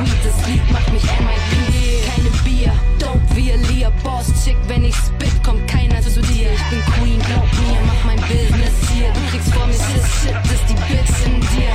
das 0.05 0.47
Lied 0.47 0.71
macht 0.71 0.91
mich 0.93 1.03
MIP. 1.03 2.05
Keine 2.07 2.29
Bier, 2.43 2.71
dope 2.99 3.19
wie 3.35 3.51
Lear, 3.51 3.91
Boss 4.03 4.27
Chick, 4.43 4.57
wenn 4.67 4.83
ich 4.83 4.95
spit, 4.95 5.43
kommt 5.43 5.67
keiner 5.67 6.01
zu 6.01 6.21
dir. 6.21 6.51
Ich 6.53 6.63
bin 6.69 6.81
Queen, 6.93 7.19
glaub 7.19 7.43
mir, 7.43 7.79
mach 7.85 8.05
mein 8.05 8.19
Business 8.27 8.75
hier. 8.93 9.11
Du 9.13 9.19
kriegst 9.31 9.53
vor 9.53 9.67
mir 9.67 9.73
Shit, 9.73 10.05
Shit, 10.21 10.53
ist 10.53 10.65
die 10.69 10.73
Bitch 10.73 11.25
in 11.25 11.39
dir. 11.41 11.73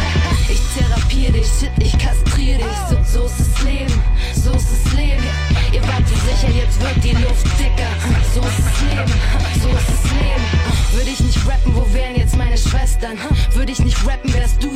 Ich 0.49 0.61
therapier 0.75 1.33
dich, 1.33 1.47
Shit, 1.47 1.73
ich 1.79 1.93
kastrier 1.99 2.59
dich. 2.59 2.77
So, 2.89 3.21
so 3.21 3.27
ist 3.27 3.41
das 3.41 3.63
Leben, 3.65 3.95
so 4.35 4.53
ist 4.53 4.69
das 4.73 4.93
Leben. 4.95 5.25
Ihr 5.73 5.83
wart 5.83 6.07
so 6.09 6.15
sicher, 6.15 6.53
jetzt 6.55 6.81
wird 6.81 7.05
die 7.05 7.23
Luft 7.23 7.47
dicker. 7.59 7.91
So 8.35 8.41
ist 8.41 8.59
das 8.59 8.81
Leben, 8.83 9.13
so 9.61 9.69
ist 9.69 9.89
das 9.89 10.13
Leben. 10.13 10.45
Würde 10.93 11.11
ich 11.11 11.21
nicht 11.21 11.47
rappen, 11.47 11.75
wo 11.75 11.93
wären 11.93 12.17
jetzt 12.17 12.37
meine 12.37 12.57
Schwestern? 12.57 13.19
Würde 13.53 13.73
ich 13.73 13.81
nicht 13.81 14.07
rappen, 14.07 14.33
wärst 14.33 14.63
du 14.63 14.74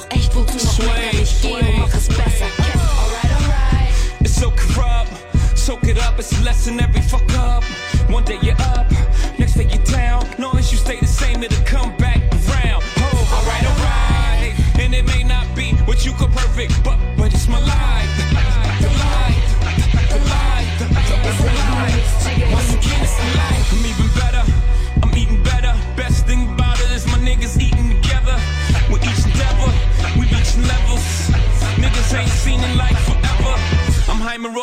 Doch 0.00 0.16
echt, 0.16 0.34
wozu 0.34 0.56
noch? 0.56 0.96
Ich 1.12 1.42
gehe 1.42 1.58
und 1.58 1.78
mach 1.78 1.94
es 1.94 2.08
besser. 2.08 2.46
Alright, 2.58 3.32
alright. 3.36 3.94
It's 4.20 4.34
so 4.34 4.50
corrupt. 4.50 5.10
Soak 5.54 5.84
it 5.84 5.98
up, 5.98 6.18
it's 6.18 6.32
a 6.32 6.42
lesson 6.42 6.80
every 6.80 7.02
fuck 7.02 7.30
up. 7.36 7.64
One 8.08 8.24
day 8.24 8.38
you're 8.40 8.56
up, 8.60 8.89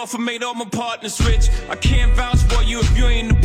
off 0.08 0.14
and 0.14 0.24
made 0.24 0.42
all 0.42 0.54
my 0.54 0.64
partners 0.64 1.20
rich. 1.28 1.50
I 1.70 1.76
can't 1.76 2.14
vouch 2.14 2.42
for 2.44 2.64
you 2.64 2.80
if 2.80 2.98
you 2.98 3.08
ain't 3.08 3.32
a 3.32 3.37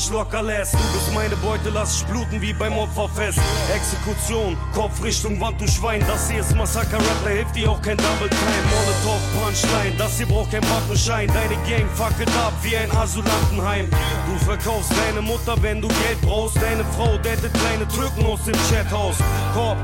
Nicht 0.00 0.12
locker 0.12 0.42
lässt. 0.42 0.72
Du 0.72 0.78
bist 0.78 1.12
meine 1.12 1.36
Beute, 1.36 1.68
lass 1.68 1.96
ich 1.96 2.06
bluten 2.06 2.40
wie 2.40 2.54
beim 2.54 2.72
Opferfest. 2.72 3.38
Exekution, 3.74 4.56
Kopf 4.72 5.02
Richtung 5.04 5.38
Wand, 5.38 5.60
du 5.60 5.68
Schwein. 5.68 6.02
Das 6.08 6.30
hier 6.30 6.40
ist 6.40 6.56
Massaker, 6.56 6.96
Rap, 6.96 7.28
hilft 7.28 7.54
dir 7.54 7.70
auch 7.70 7.82
kein 7.82 7.98
Double 7.98 8.30
Time. 8.30 8.64
Molotov, 8.70 9.20
Punchline, 9.38 9.94
das 9.98 10.16
hier 10.16 10.24
braucht 10.24 10.52
kein 10.52 10.62
Waffenschein. 10.70 11.28
Deine 11.28 11.54
Gang 11.68 11.86
fackelt 11.94 12.30
ab 12.30 12.54
wie 12.62 12.78
ein 12.78 12.90
Asylantenheim. 12.92 13.90
Du 13.90 14.42
verkaufst 14.42 14.90
deine 15.04 15.20
Mutter, 15.20 15.54
wenn 15.60 15.82
du 15.82 15.88
Geld 15.88 16.20
brauchst. 16.22 16.56
Deine 16.56 16.82
Frau 16.96 17.18
datet 17.18 17.52
kleine 17.52 17.86
Türken 17.88 18.24
aus 18.24 18.42
dem 18.44 18.56
Chathaus. 18.70 19.16
Korb, 19.52 19.76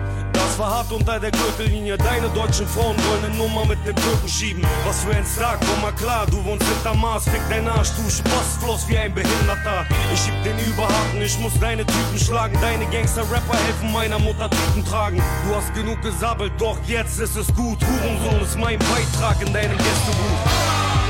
das 0.47 0.59
war 0.59 0.70
hart 0.70 0.93
unter 0.93 1.18
der 1.18 1.31
Gürtellinie. 1.31 1.98
Deine 1.98 2.28
deutschen 2.31 2.66
Frauen 2.68 2.97
wollen 2.97 3.24
eine 3.24 3.35
Nummer 3.35 3.64
mit 3.64 3.78
dem 3.86 3.97
Türken 3.97 4.28
schieben. 4.28 4.64
Was 4.85 5.02
für 5.02 5.14
ein 5.14 5.27
Star, 5.27 5.59
komm 5.59 5.82
mal 5.82 5.93
klar, 5.93 6.27
du 6.27 6.44
wohnst 6.44 6.66
hinterm 6.66 7.01
Mars, 7.01 7.24
fick 7.24 7.43
dein 7.51 7.66
Arsch, 7.68 7.90
du 7.97 8.09
Spaß, 8.09 8.59
floss 8.60 8.89
wie 8.89 8.97
ein 8.98 9.12
Behinderter. 9.12 9.86
Ich 10.12 10.20
schieb 10.20 10.35
den 10.44 10.59
Überharten, 10.66 11.20
ich 11.20 11.39
muss 11.40 11.59
deine 11.59 11.85
Typen 11.85 12.18
schlagen. 12.18 12.56
Deine 12.60 12.86
Gangster-Rapper 12.86 13.59
helfen 13.66 13.93
meiner 13.93 14.18
Mutter 14.18 14.48
Typen 14.51 14.85
tragen. 14.85 15.23
Du 15.47 15.55
hast 15.55 15.74
genug 15.74 16.01
gesabbelt, 16.02 16.52
doch 16.59 16.78
jetzt 16.86 17.18
ist 17.18 17.36
es 17.36 17.48
gut. 17.55 17.78
Hurensohn 17.82 18.40
ist 18.40 18.56
mein 18.56 18.78
Beitrag 18.78 19.40
in 19.43 19.52
deinem 19.52 19.77
Gästebuch. 19.77 20.40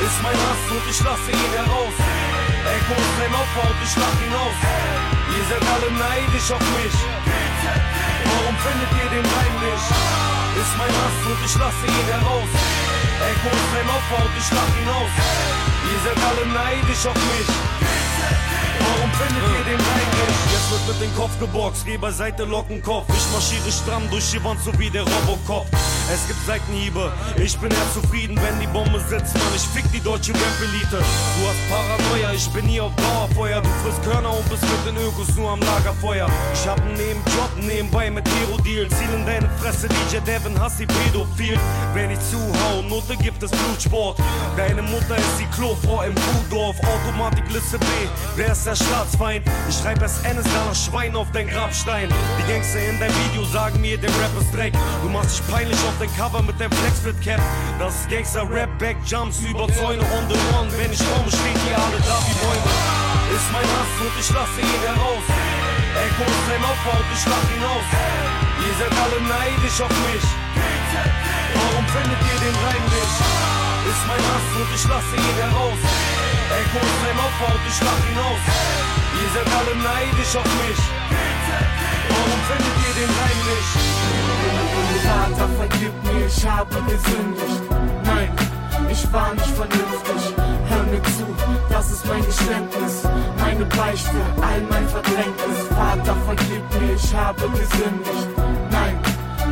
Ist 0.07 0.23
mein 0.23 0.37
Hass 0.37 0.63
und 0.71 0.85
ich 0.91 1.01
lasse 1.05 1.31
ihn 1.31 1.53
heraus. 1.57 1.95
Echo 2.67 2.95
ist 3.01 3.17
dein 3.21 3.35
Opfer 3.35 3.65
und 3.69 3.79
ich 3.85 3.97
lach 3.97 4.19
ihn 4.25 4.35
aus. 4.35 4.59
Ihr 5.37 5.45
seid 5.51 5.65
alle 5.75 5.91
neidisch 5.93 6.51
auf 6.53 6.67
mich. 6.77 7.96
Warum 8.37 8.57
findet 8.61 8.93
ihr 9.01 9.11
den 9.17 9.25
Reim 9.25 9.55
nicht? 9.65 9.89
Ist 10.61 10.75
mein 10.77 10.93
Hass 10.93 11.19
und 11.25 11.41
ich 11.41 11.55
lasse 11.57 11.85
ihn 11.89 12.07
heraus. 12.13 12.51
Echo 13.17 13.49
ist 13.49 13.71
mein 13.73 13.89
Opfer 13.89 14.21
und 14.25 14.35
ich 14.37 14.49
lach 14.53 14.73
ihn 14.77 14.91
aus. 14.93 15.13
Ihr 15.89 16.01
seid 16.05 16.19
alle 16.21 16.45
neidisch 16.53 17.07
auf 17.09 17.17
mich. 17.17 17.51
Warum 18.85 19.11
findet 19.17 19.45
ihr 19.57 19.65
den 19.73 19.81
Reim 19.81 20.11
nicht? 20.21 20.41
Jetzt 20.53 20.69
wird 20.71 20.85
mit 20.89 21.01
dem 21.01 21.17
Kopf 21.17 21.33
geboxt, 21.41 21.87
geh 21.87 21.97
beiseite 21.97 22.45
Lockenkopf. 22.45 23.07
Ich 23.09 23.27
marschiere 23.33 23.73
stramm 23.73 24.05
durch 24.11 24.31
die 24.31 24.45
Wand, 24.45 24.61
so 24.63 24.79
wie 24.79 24.91
der 24.91 25.03
Robocop. 25.03 25.67
Es 26.13 26.25
gibt 26.29 26.39
Seitenhiebe, 26.47 27.13
ich 27.37 27.59
bin 27.59 27.69
eher 27.71 27.93
zufrieden, 27.93 28.39
wenn 28.41 28.61
die 28.61 28.67
Bombe 28.69 29.01
sitzt, 29.01 29.35
Mann. 29.35 29.53
Ich 29.57 29.63
fick 29.63 29.91
die 29.91 30.01
deutsche 30.01 30.33
Rap-Elite. 30.33 30.99
Du 30.99 31.49
hast 31.49 31.69
Paranoia, 31.69 32.33
ich 32.33 32.49
bin 32.51 32.65
hier 32.67 32.85
auf 32.85 32.93
Dauerfeuer. 32.95 33.61
Du 33.61 33.69
frisst 33.83 34.03
Körner 34.05 34.31
und 34.31 34.49
bist 34.49 34.63
mit 34.63 34.87
den 34.87 34.97
Ökos 35.03 35.35
nur 35.35 35.51
am 35.51 35.61
Lagerfeuer. 35.61 36.31
Ich 36.55 36.67
hab 36.69 36.81
einen 36.81 36.95
Nebenjob 36.95 37.51
nebenbei 37.61 38.09
mit 38.11 38.25
Hero-Deal. 38.29 38.89
Ziel 38.89 39.15
in 39.17 39.27
deine 39.27 39.49
Fresse, 39.59 39.89
DJ 39.89 40.19
Devin, 40.25 40.59
Hassi, 40.61 40.87
Pädophil. 40.87 41.59
Wenn 41.93 42.13
ich 42.13 42.21
zuhau, 42.21 42.83
Note 42.89 43.17
gibt 43.17 43.43
es 43.43 43.51
Blutsport. 43.51 44.19
Deine 44.57 44.83
Mutter 44.83 45.17
ist 45.17 45.41
die 45.41 45.47
Klofrau 45.57 46.03
im 46.03 46.15
Kuhdorf. 46.15 46.77
Automatik 46.87 47.51
Liste 47.53 47.79
B, 47.79 47.87
wer 48.37 48.53
ist 48.53 48.65
der 48.65 48.77
Staatsfeind? 48.77 49.45
Ich 49.69 49.77
schreib 49.77 50.01
es 50.03 50.21
NS 50.23 50.45
danach 50.45 50.75
Schwein 50.75 51.17
auf 51.17 51.27
dein 51.33 51.49
Grabstein. 51.49 52.09
Die 52.39 52.53
Gangster 52.53 52.79
in 52.79 53.01
dein 53.01 53.11
Video 53.27 53.45
sagen 53.45 53.81
mir, 53.81 53.99
der 53.99 54.11
Rap 54.11 54.31
ist 54.41 54.55
Dreck. 54.55 54.73
Du 55.03 55.09
machst 55.09 55.39
dich 55.39 55.47
peinlich 55.49 55.79
auf 55.79 55.96
dein 55.99 56.13
Cover 56.17 56.43
mit 56.43 56.59
deinem 56.61 56.73
Flexfit 56.73 57.17
Cap. 57.23 57.41
Das 57.79 57.95
ist 57.95 58.09
Gangster 58.11 58.45
Rap, 58.51 58.69
Backjumps 58.79 59.41
über 59.41 59.67
Zäune 59.73 60.03
on 60.03 60.25
the 60.29 60.37
one. 60.53 60.69
Wenn 60.77 60.93
ich 60.93 61.01
komme, 61.01 61.29
stehen 61.29 61.57
die 61.65 61.73
alle 61.73 61.99
da 62.05 62.17
wie 62.27 62.37
Bäume. 62.37 62.71
Ist 63.33 63.49
mein 63.53 63.65
Hass 63.65 63.93
und 64.01 64.15
ich 64.21 64.31
lasse 64.31 64.61
ihn 64.61 64.83
heraus. 64.85 65.25
Echo 65.97 66.25
ist 66.29 66.45
sein 66.49 66.63
Opfer 66.65 66.95
und 67.01 67.09
ich 67.17 67.25
lach 67.25 67.49
ihn 67.55 67.65
aus. 67.65 67.89
Ihr 68.67 68.75
seid 68.77 68.93
alle 68.93 69.21
neidisch 69.25 69.79
auf 69.81 69.95
mich. 70.09 70.27
Warum 71.57 71.85
findet 71.89 72.21
ihr 72.29 72.39
den 72.45 72.57
Reim 72.61 72.85
nicht? 72.93 73.17
Ist 73.89 74.05
mein 74.05 74.23
Hass 74.29 74.49
und 74.53 74.71
ich 74.77 74.85
lasse 74.85 75.15
ihn 75.17 75.37
heraus. 75.41 75.81
Echo 76.61 76.81
ist 76.85 77.01
sein 77.05 77.19
Opfer 77.25 77.51
und 77.57 77.65
ich 77.65 77.79
lach 77.81 78.03
ihn 78.11 78.21
aus. 78.21 78.43
Ihr 79.17 79.29
seid 79.33 79.49
alle 79.49 79.75
neidisch 79.81 80.35
auf 80.37 80.51
mich. 80.61 80.81
Warum 82.11 82.41
findet 82.53 82.77
ihr 82.85 82.95
den 83.01 83.11
Reim 83.17 83.41
nicht? 83.49 83.96
Vater, 85.27 85.49
vergib 85.59 85.93
mir, 86.05 86.27
ich 86.27 86.47
habe 86.47 86.77
gesündigt. 86.83 87.63
Nein, 88.05 88.31
ich 88.89 89.13
war 89.13 89.35
nicht 89.35 89.47
vernünftig. 89.47 90.35
Hör 90.69 90.83
mir 90.85 91.03
zu, 91.03 91.27
das 91.69 91.91
ist 91.91 92.07
mein 92.07 92.25
Geständnis. 92.25 93.03
Meine 93.37 93.65
Beichte, 93.65 94.17
all 94.41 94.61
mein 94.71 94.89
Verdrängnis. 94.89 95.67
Vater, 95.71 96.17
vergib 96.27 96.63
mir, 96.81 96.95
ich 96.95 97.15
habe 97.15 97.43
gesündigt. 97.49 98.29
Nein, 98.71 99.01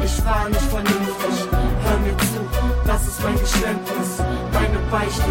ich 0.04 0.24
war 0.24 0.48
nicht 0.48 0.62
vernünftig. 0.62 1.48
Hör 1.82 1.98
mir 1.98 2.16
zu, 2.18 2.46
das 2.86 3.08
ist 3.08 3.24
mein 3.24 3.36
Geständnis. 3.36 4.22
Meine 4.52 4.78
Beichte, 4.92 5.30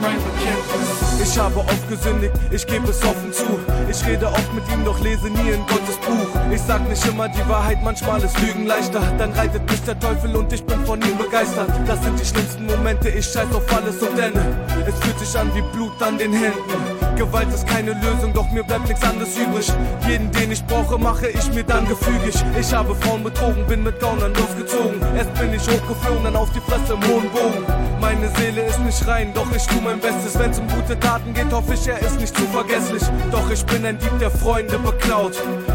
mein 0.00 0.14
Bekenntnis. 0.14 1.09
Ich 1.22 1.38
habe 1.38 1.60
oft 1.60 1.88
gesündigt, 1.88 2.32
ich 2.50 2.66
gebe 2.66 2.88
es 2.88 3.02
offen 3.04 3.32
zu. 3.32 3.44
Ich 3.90 4.04
rede 4.06 4.26
oft 4.26 4.54
mit 4.54 4.64
ihm, 4.72 4.84
doch 4.84 4.98
lese 5.00 5.28
nie 5.28 5.50
in 5.50 5.60
Gottes 5.66 5.96
Buch. 6.06 6.40
Ich 6.52 6.60
sag 6.62 6.88
nicht 6.88 7.06
immer 7.06 7.28
die 7.28 7.46
Wahrheit, 7.48 7.78
manchmal 7.84 8.22
ist 8.22 8.38
Lügen 8.40 8.66
leichter. 8.66 9.00
Dann 9.18 9.32
reitet 9.32 9.70
mich 9.70 9.82
der 9.82 9.98
Teufel 9.98 10.34
und 10.34 10.52
ich 10.52 10.64
bin 10.64 10.84
von 10.86 11.00
ihm 11.02 11.18
begeistert. 11.18 11.68
Das 11.86 12.02
sind 12.02 12.18
die 12.18 12.24
schlimmsten 12.24 12.66
Momente, 12.66 13.10
ich 13.10 13.26
scheiß 13.26 13.52
auf 13.54 13.64
alles 13.76 14.02
und 14.02 14.16
denne. 14.16 14.40
Es 14.86 14.94
fühlt 15.00 15.18
sich 15.18 15.38
an 15.38 15.50
wie 15.54 15.62
Blut 15.76 16.00
an 16.02 16.16
den 16.18 16.32
Händen. 16.32 17.00
Gewalt 17.16 17.52
ist 17.52 17.66
keine 17.66 17.92
Lösung, 17.92 18.32
doch 18.32 18.50
mir 18.50 18.62
bleibt 18.64 18.88
nichts 18.88 19.04
anderes 19.04 19.36
übrig. 19.36 19.70
Jeden, 20.08 20.32
den 20.32 20.52
ich 20.52 20.64
brauche, 20.64 20.96
mache 20.98 21.28
ich 21.28 21.52
mir 21.52 21.64
dann 21.64 21.86
gefügig. 21.86 22.34
Ich 22.58 22.72
habe 22.72 22.94
Frauen 22.94 23.22
betrogen, 23.22 23.66
bin 23.66 23.82
mit 23.82 24.00
Gaunern 24.00 24.32
losgezogen. 24.32 25.02
Erst 25.14 25.34
bin 25.34 25.52
ich 25.52 25.60
hochgeflogen, 25.60 26.24
dann 26.24 26.36
auf 26.36 26.50
die 26.52 26.60
Fresse 26.60 26.94
im 26.94 27.02
hohen 27.02 27.28
Bogen. 27.30 27.64
Meine 28.00 28.30
Seele 28.36 28.62
ist 28.62 28.80
nicht 28.80 29.06
rein, 29.06 29.32
doch 29.34 29.46
ich 29.54 29.66
tu 29.66 29.80
mein 29.82 30.00
Bestes. 30.00 30.38
Wenn's 30.38 30.58
um 30.58 30.66
gute 30.68 30.96
Taten 31.10 31.34
geht, 31.34 31.52
hoffe 31.52 31.74
ich, 31.74 31.88
er 31.88 31.98
ist 31.98 32.20
nicht 32.20 32.36
zu 32.36 32.44
vergesslich. 32.52 33.02
Doch 33.32 33.50
ich 33.50 33.66
bin 33.66 33.84
ein 33.84 33.98
Dieb, 33.98 34.16
der 34.20 34.30
Freunde 34.30 34.78
beklaut. 34.78 35.32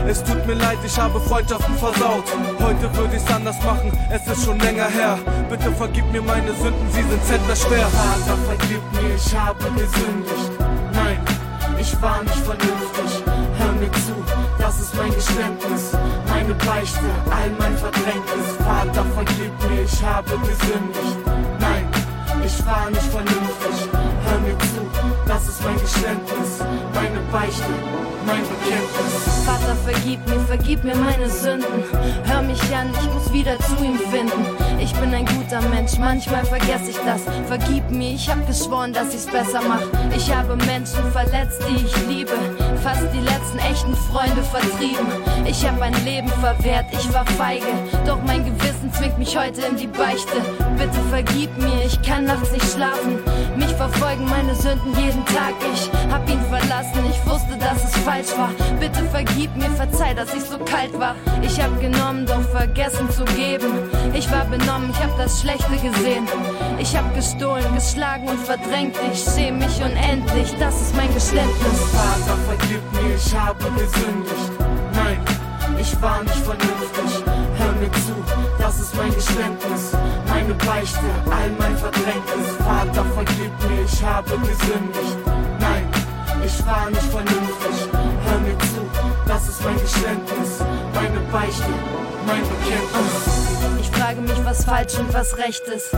Es 0.07 0.23
tut 0.23 0.47
mir 0.47 0.53
leid, 0.53 0.77
ich 0.85 0.97
habe 0.97 1.19
Freundschaften 1.19 1.75
versaut. 1.75 2.23
Heute 2.61 2.95
würde 2.95 3.17
ich's 3.17 3.29
anders 3.29 3.61
machen, 3.65 3.91
es 4.09 4.25
ist 4.31 4.45
schon 4.45 4.57
länger 4.59 4.87
her. 4.87 5.19
Bitte 5.49 5.73
vergib 5.73 6.09
mir 6.13 6.21
meine 6.21 6.53
Sünden, 6.53 6.87
sie 6.89 7.03
sind 7.03 7.21
zentnerschwer. 7.25 7.85
Vater, 7.85 8.37
vergib 8.47 8.81
mir, 8.93 9.13
ich 9.13 9.35
habe 9.35 9.59
gesündigt. 9.75 10.51
Nein, 10.93 11.19
ich 11.77 12.01
war 12.01 12.23
nicht 12.23 12.45
vernünftig. 12.49 13.23
Hör 13.57 13.71
mir 13.73 13.91
zu, 13.91 14.15
das 14.57 14.79
ist 14.79 14.95
mein 14.95 15.13
Geständnis. 15.13 15.91
Meine 16.29 16.53
Beichte, 16.53 17.07
all 17.29 17.49
mein 17.59 17.77
Verdrängnis. 17.77 18.47
Vater, 18.63 19.03
vergib 19.13 19.51
mir, 19.67 19.83
ich 19.83 20.01
habe 20.01 20.31
gesündigt. 20.47 21.17
Nein, 21.59 21.85
ich 22.45 22.65
war 22.65 22.89
nicht 22.89 23.11
vernünftig. 23.11 23.89
Hör 24.23 24.39
mir 24.39 24.57
zu, 24.59 25.14
das 25.27 25.47
ist 25.47 25.63
mein 25.63 25.79
Geständnis, 25.79 26.59
meine 26.93 27.19
Beichte, 27.31 27.63
mein 28.25 28.41
Bekenntnis. 28.41 29.45
Vater, 29.45 29.75
vergib 29.83 30.27
mir, 30.27 30.39
vergib 30.41 30.83
mir 30.83 30.95
meine 30.95 31.29
Sünden. 31.29 31.83
Hör 32.25 32.41
mich 32.41 32.61
an, 32.75 32.89
ich 32.99 33.13
muss 33.13 33.31
wieder 33.31 33.57
zu 33.59 33.83
ihm 33.83 33.99
finden. 34.11 34.45
Ich 34.79 34.93
bin 34.95 35.13
ein 35.13 35.25
guter 35.25 35.61
Mensch, 35.69 35.97
manchmal 35.97 36.45
vergesse 36.45 36.91
ich 36.91 36.97
das. 36.97 37.23
Vergib 37.47 37.89
mir, 37.89 38.13
ich 38.13 38.29
hab 38.29 38.45
geschworen, 38.47 38.93
dass 38.93 39.13
ich's 39.13 39.25
besser 39.25 39.61
mach. 39.67 39.81
Ich 40.15 40.33
habe 40.33 40.55
Menschen 40.55 41.11
verletzt, 41.11 41.61
die 41.67 41.85
ich 41.85 42.07
liebe. 42.07 42.33
Fast 42.83 43.03
die 43.13 43.21
letzten 43.21 43.59
echten 43.59 43.95
Freunde 43.95 44.43
vertrieben. 44.43 45.07
Ich 45.45 45.65
hab 45.65 45.81
ein 45.81 45.93
Leben 46.05 46.29
verwehrt, 46.41 46.85
ich 46.91 47.13
war 47.13 47.25
feige. 47.37 47.65
Doch 48.05 48.21
mein 48.25 48.45
Gewissen 48.45 48.91
zwingt 48.93 49.17
mich 49.17 49.37
heute 49.37 49.61
in 49.61 49.77
die 49.77 49.87
Beichte. 49.87 50.37
Bitte 50.77 50.99
vergib 51.09 51.55
mir, 51.57 51.85
ich 51.85 52.01
kann 52.01 52.25
nachts 52.25 52.51
nicht 52.51 52.71
schlafen. 52.71 53.19
Mich 53.55 53.73
verfolgen 53.75 54.25
meine 54.25 54.55
Sünden 54.55 54.93
jeden 54.99 55.14
Tag. 55.25 55.53
Ich 55.73 55.89
hab 56.11 56.27
ihn 56.29 56.41
verlassen, 56.49 57.03
ich 57.09 57.25
wusste, 57.29 57.57
dass 57.57 57.83
es 57.83 57.95
falsch 58.03 58.35
war. 58.37 58.49
Bitte 58.79 59.03
vergib 59.05 59.55
mir, 59.55 59.69
verzeih, 59.71 60.13
dass 60.13 60.33
ich 60.33 60.43
so 60.43 60.57
kalt 60.57 60.97
war. 60.99 61.15
Ich 61.41 61.61
hab 61.61 61.79
genommen, 61.79 62.25
doch 62.25 62.41
vergessen 62.49 63.09
zu 63.11 63.23
geben. 63.25 63.71
Ich 64.13 64.29
war 64.31 64.45
benommen, 64.45 64.89
ich 64.89 64.99
hab 65.03 65.15
das 65.17 65.41
Schlechte 65.41 65.75
gesehen. 65.77 66.27
Ich 66.79 66.95
hab 66.95 67.13
gestohlen, 67.13 67.73
geschlagen 67.75 68.27
und 68.27 68.39
verdrängt. 68.39 68.95
Ich 69.11 69.23
schäme 69.23 69.65
mich 69.65 69.77
unendlich, 69.81 70.53
das 70.59 70.81
ist 70.81 70.95
mein 70.95 71.13
Geständnis. 71.13 71.79
Vater, 71.93 72.37
vergib 72.47 72.81
mir, 72.93 73.15
ich 73.15 73.35
habe 73.35 73.63
gesündigt. 73.71 74.51
Nein, 74.93 75.19
ich 75.79 76.01
war 76.01 76.23
nicht 76.23 76.35
vernünftig. 76.37 77.34
Mir 77.85 77.91
zu, 77.91 78.15
das 78.57 78.79
ist 78.79 78.95
mein 78.95 79.13
Geständnis, 79.13 79.91
meine 80.27 80.55
Beichte, 80.55 81.05
all 81.29 81.51
mein 81.59 81.77
Verdrängnis. 81.77 82.55
Vater, 82.57 83.05
vergib 83.13 83.51
mir, 83.69 83.83
ich 83.85 84.03
habe 84.03 84.31
gesündigt. 84.39 85.17
Nein, 85.59 85.87
ich 86.43 86.65
war 86.65 86.89
nicht 86.89 87.03
vernünftig. 87.03 87.89
Hör 88.25 88.39
mir 88.39 88.57
zu, 88.57 88.81
das 89.27 89.49
ist 89.49 89.63
mein 89.63 89.79
Geständnis, 89.79 90.63
meine 90.95 91.19
Beichte. 91.31 92.04
Ich 93.79 93.91
frage 93.91 94.21
mich, 94.21 94.45
was 94.45 94.65
falsch 94.65 94.95
und 94.99 95.13
was 95.13 95.37
recht 95.37 95.63
ist. 95.67 95.93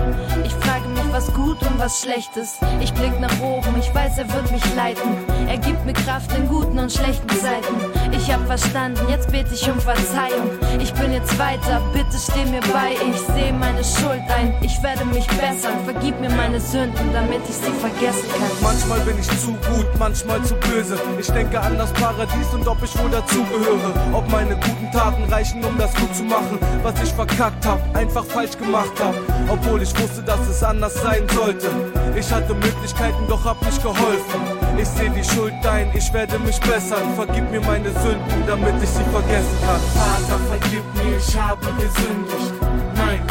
Ich 0.45 0.53
frage 0.53 0.87
mich, 0.89 1.03
was 1.11 1.33
gut 1.33 1.61
und 1.61 1.79
was 1.79 2.01
schlecht 2.01 2.35
ist. 2.37 2.57
Ich 2.81 2.93
blick 2.93 3.19
nach 3.19 3.39
oben, 3.41 3.75
ich 3.79 3.93
weiß, 3.93 4.17
er 4.17 4.33
wird 4.33 4.51
mich 4.51 4.63
leiten. 4.75 5.17
Er 5.47 5.57
gibt 5.57 5.85
mir 5.85 5.93
Kraft 5.93 6.31
in 6.37 6.47
guten 6.47 6.77
und 6.79 6.91
schlechten 6.91 7.29
Zeiten. 7.29 7.75
Ich 8.11 8.31
hab 8.31 8.45
verstanden, 8.45 8.99
jetzt 9.09 9.31
bete 9.31 9.53
ich 9.53 9.69
um 9.69 9.79
Verzeihung. 9.79 10.51
Ich 10.79 10.93
bin 10.93 11.11
jetzt 11.11 11.37
weiter, 11.39 11.81
bitte 11.93 12.17
steh 12.17 12.45
mir 12.45 12.61
bei. 12.73 12.95
Ich 13.09 13.19
sehe 13.33 13.53
meine 13.53 13.83
Schuld 13.83 14.23
ein, 14.35 14.53
ich 14.61 14.81
werde 14.83 15.05
mich 15.05 15.27
bessern. 15.27 15.83
Vergib 15.85 16.19
mir 16.19 16.31
meine 16.31 16.59
Sünden, 16.59 17.13
damit 17.13 17.41
ich 17.47 17.55
sie 17.55 17.73
vergessen 17.79 18.27
kann. 18.31 18.51
Manchmal 18.61 18.99
bin 19.01 19.17
ich 19.19 19.27
zu 19.39 19.51
gut, 19.51 19.87
manchmal 19.97 20.41
zu 20.43 20.55
böse. 20.55 20.97
Ich 21.19 21.27
denke 21.27 21.59
an 21.59 21.77
das 21.77 21.91
Paradies 21.93 22.53
und 22.53 22.67
ob 22.67 22.81
ich 22.83 22.97
wohl 22.99 23.09
dazugehöre. 23.09 23.93
Ob 24.13 24.29
meine 24.29 24.55
guten 24.55 24.91
Taten 24.91 25.23
reichen, 25.31 25.63
um 25.63 25.77
das 25.77 25.93
gut 25.95 26.15
zu 26.17 26.23
machen, 26.23 26.57
was 26.81 26.95
ich 27.03 27.13
verkackt 27.13 27.65
hab, 27.65 27.79
einfach 27.95 28.25
falsch 28.25 28.57
gemacht 28.57 28.93
hab. 28.99 29.13
Obwohl 29.47 29.81
ich 29.83 29.93
wusste, 29.99 30.23
dass 30.23 30.39
es 30.49 30.63
anders 30.63 30.95
sein 30.95 31.23
sollte. 31.33 31.67
Ich 32.15 32.31
hatte 32.31 32.53
Möglichkeiten, 32.55 33.27
doch 33.27 33.45
hab 33.45 33.61
nicht 33.63 33.81
geholfen. 33.81 34.41
Ich 34.77 34.87
seh 34.87 35.09
die 35.09 35.23
Schuld 35.23 35.53
ein, 35.65 35.91
ich 35.93 36.11
werde 36.13 36.39
mich 36.39 36.59
bessern. 36.61 37.13
Vergib 37.15 37.49
mir 37.51 37.61
meine 37.61 37.91
Sünden, 38.01 38.43
damit 38.47 38.73
ich 38.81 38.89
sie 38.89 39.03
vergessen 39.11 39.57
kann. 39.65 39.81
Vater, 39.93 40.39
vergib 40.49 40.83
mir, 40.95 41.17
ich 41.17 41.37
habe 41.37 41.65
gesündigt. 41.77 42.53
Nein, 42.95 43.21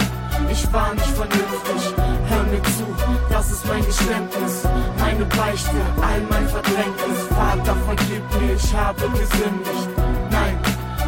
ich 0.51 0.73
war 0.73 0.95
nicht 0.95 1.11
vernünftig. 1.11 1.95
Hör 2.29 2.43
mir 2.45 2.63
zu, 2.63 2.87
das 3.31 3.51
ist 3.51 3.67
mein 3.67 3.85
Geständnis, 3.85 4.63
meine 4.99 5.25
Beichte, 5.25 5.77
all 6.01 6.21
mein 6.31 6.49
Verdrängnis. 6.49 7.21
Vater, 7.31 7.77
vergib 7.85 8.23
mir, 8.41 8.55
ich 8.55 8.75
habe 8.75 9.03
gesündigt. 9.11 9.89
Nein, 10.31 10.59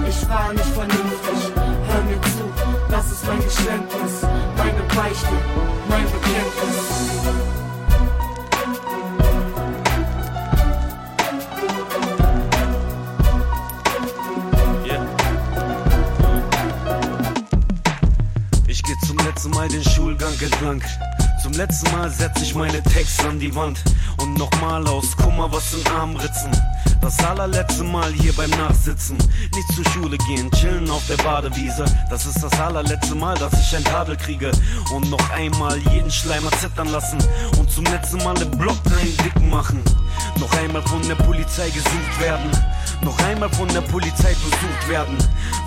ich 0.09 0.28
war 0.28 0.52
nicht 0.52 0.66
vernünftig. 0.66 1.68
Das 2.90 3.12
ist 3.12 3.27
mein 3.27 3.40
Geständnis, 3.40 4.23
meine 4.56 4.82
Beichte, 4.94 5.27
mein 5.89 6.05
Bekenntnis. 6.05 7.09
Ich 18.66 18.82
geh 18.82 18.94
zum 19.06 19.19
letzten 19.19 19.51
Mal 19.51 19.69
den 19.69 19.85
Schulgang 19.85 20.32
entlang. 20.40 20.82
Zum 21.48 21.56
letzten 21.56 21.90
Mal 21.92 22.10
setz 22.10 22.42
ich 22.42 22.54
meine 22.54 22.82
Texte 22.82 23.26
an 23.26 23.40
die 23.40 23.54
Wand 23.54 23.82
und 24.20 24.34
nochmal 24.34 24.86
aus 24.86 25.16
Kummer 25.16 25.50
was 25.50 25.72
in 25.72 25.86
Arm 25.92 26.14
ritzen. 26.14 26.50
Das 27.00 27.18
allerletzte 27.20 27.84
Mal 27.84 28.12
hier 28.12 28.34
beim 28.34 28.50
Nachsitzen. 28.50 29.16
Nicht 29.16 29.72
zur 29.74 29.84
Schule 29.86 30.18
gehen, 30.28 30.50
chillen 30.50 30.90
auf 30.90 31.06
der 31.06 31.16
Badewiese. 31.16 31.86
Das 32.10 32.26
ist 32.26 32.42
das 32.42 32.52
allerletzte 32.60 33.14
Mal, 33.14 33.34
dass 33.38 33.54
ich 33.54 33.74
ein 33.74 33.84
Tadel 33.84 34.18
kriege. 34.18 34.52
Und 34.92 35.08
noch 35.08 35.30
einmal 35.30 35.78
jeden 35.90 36.10
Schleimer 36.10 36.50
zittern 36.50 36.88
lassen. 36.88 37.18
Und 37.58 37.70
zum 37.70 37.84
letzten 37.84 38.18
Mal 38.18 38.38
im 38.42 38.50
Block 38.50 38.76
einen 39.00 39.16
Dicken 39.16 39.48
machen. 39.48 39.82
Noch 40.39 40.53
einmal 40.59 40.82
von 40.82 41.07
der 41.07 41.15
Polizei 41.16 41.70
gesucht 41.70 42.20
werden. 42.20 42.51
Noch 43.03 43.19
einmal 43.24 43.49
von 43.51 43.69
der 43.69 43.81
Polizei 43.81 44.35
besucht 44.35 44.89
werden. 44.89 45.16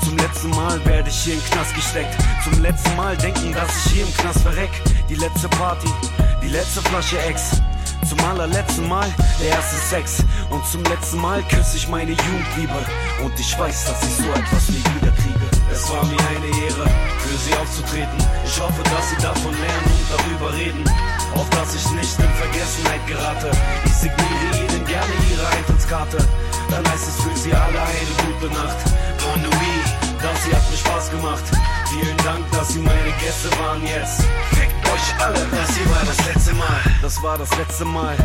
Zum 0.03 0.18
letzten 0.18 0.49
Mal 0.52 0.84
werde 0.86 1.10
ich 1.10 1.15
hier 1.15 1.36
den 1.36 1.44
Knast 1.45 1.73
gesteckt. 1.76 2.15
Zum 2.44 2.61
letzten 2.61 2.95
Mal 2.95 3.15
denken, 3.18 3.53
dass 3.53 3.86
ich 3.86 3.91
hier 3.94 4.03
im 4.03 4.14
Knast 4.15 4.41
verreck. 4.41 4.72
Die 5.10 5.15
letzte 5.15 5.48
Party, 5.49 5.88
die 6.41 6.49
letzte 6.49 6.82
Flasche 6.82 7.19
Ex. 7.22 7.61
Zum 8.07 8.19
allerletzten 8.22 8.88
Mal 8.88 9.07
der 9.40 9.49
erste 9.49 9.78
Sex. 9.78 10.23
Und 10.49 10.65
zum 10.65 10.84
letzten 10.84 11.19
Mal 11.19 11.41
küsse 11.44 11.78
ich 11.78 11.88
meine 11.88 12.11
Jugendliebe. 12.11 12.86
Und 13.23 13.40
ich 13.40 13.57
weiß, 13.57 13.86
dass 13.86 14.03
ich 14.03 14.15
so 14.15 14.30
etwas 14.32 14.69
nie 14.69 14.84
wieder 14.99 15.11
kriege. 15.11 15.40
Es 15.72 15.89
war 15.89 16.03
mir 16.06 16.19
eine 16.27 16.48
Ehre, 16.68 16.85
für 17.19 17.38
sie 17.38 17.53
aufzutreten. 17.56 18.18
Ich 18.45 18.60
hoffe, 18.60 18.84
dass 18.84 19.10
sie 19.10 19.22
davon 19.22 19.53
lernen 19.53 19.91
und 19.95 20.07
darüber 20.11 20.53
reden. 20.53 20.84
Auch 21.35 21.48
dass 21.49 21.73
ich 21.76 21.89
nicht 21.91 22.19
in 22.19 22.34
Vergessenheit 22.35 23.07
gerate. 23.07 23.52
Ich 23.85 23.93
signiere 23.93 24.52
ihnen 24.60 24.85
gerne 24.85 25.14
ihre 25.31 25.48
Eintrittskarte. 25.48 26.18
Dann 26.69 26.85
heißt 26.91 27.07
es 27.07 27.23
für 27.23 27.35
sie 27.38 27.53
alle 27.53 27.81
eine 27.81 28.14
gute 28.27 28.53
Nacht. 28.53 28.77
Bonne 29.23 29.43
nuit, 29.43 29.88
das 30.22 30.43
hier 30.43 30.56
hat 30.56 30.69
mir 30.69 30.77
Spaß 30.77 31.11
gemacht. 31.11 31.43
Vielen 31.89 32.18
Dank, 32.18 32.49
dass 32.52 32.69
Sie 32.69 32.80
meine 32.80 33.11
Gäste 33.19 33.49
waren 33.60 33.85
jetzt. 33.85 34.23
Fickt 34.52 34.88
euch 34.88 35.23
alle, 35.23 35.39
das 35.52 35.76
hier 35.76 35.89
war 35.89 36.03
das 36.06 36.26
letzte 36.26 36.53
Mal. 36.53 36.80
Das 37.02 37.23
war 37.23 37.38
das 37.38 37.49
letzte 37.57 37.85
Mal. 37.85 38.15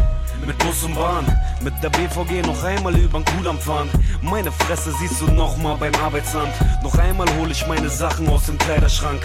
Mit 0.45 0.59
Bus 0.59 0.85
und 0.85 0.95
Bahn, 0.95 1.25
mit 1.63 1.75
der 1.83 1.91
BVG 1.91 2.47
noch 2.47 2.63
einmal 2.63 2.97
übern 2.97 3.25
Kudamm 3.25 3.59
fahren. 3.59 3.89
Meine 4.23 4.53
Fresse 4.53 4.93
siehst 4.93 5.21
du 5.21 5.27
noch 5.33 5.57
mal 5.57 5.77
beim 5.77 5.95
Arbeitsamt. 5.97 6.53
Noch 6.83 6.99
einmal 6.99 7.27
hol 7.39 7.51
ich 7.51 7.67
meine 7.67 7.89
Sachen 7.89 8.29
aus 8.29 8.47
dem 8.47 8.59
Kleiderschrank. 8.59 9.25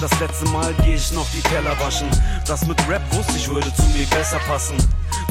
Das 0.00 0.10
letzte 0.20 0.48
Mal 0.50 0.74
geh 0.84 0.94
ich 0.94 1.12
noch 1.12 1.26
die 1.30 1.40
Teller 1.40 1.78
waschen. 1.80 2.08
Das 2.46 2.66
mit 2.66 2.78
Rap 2.88 3.02
wusste 3.12 3.36
ich 3.36 3.48
würde 3.48 3.72
zu 3.74 3.82
mir 3.96 4.06
besser 4.06 4.38
passen. 4.40 4.76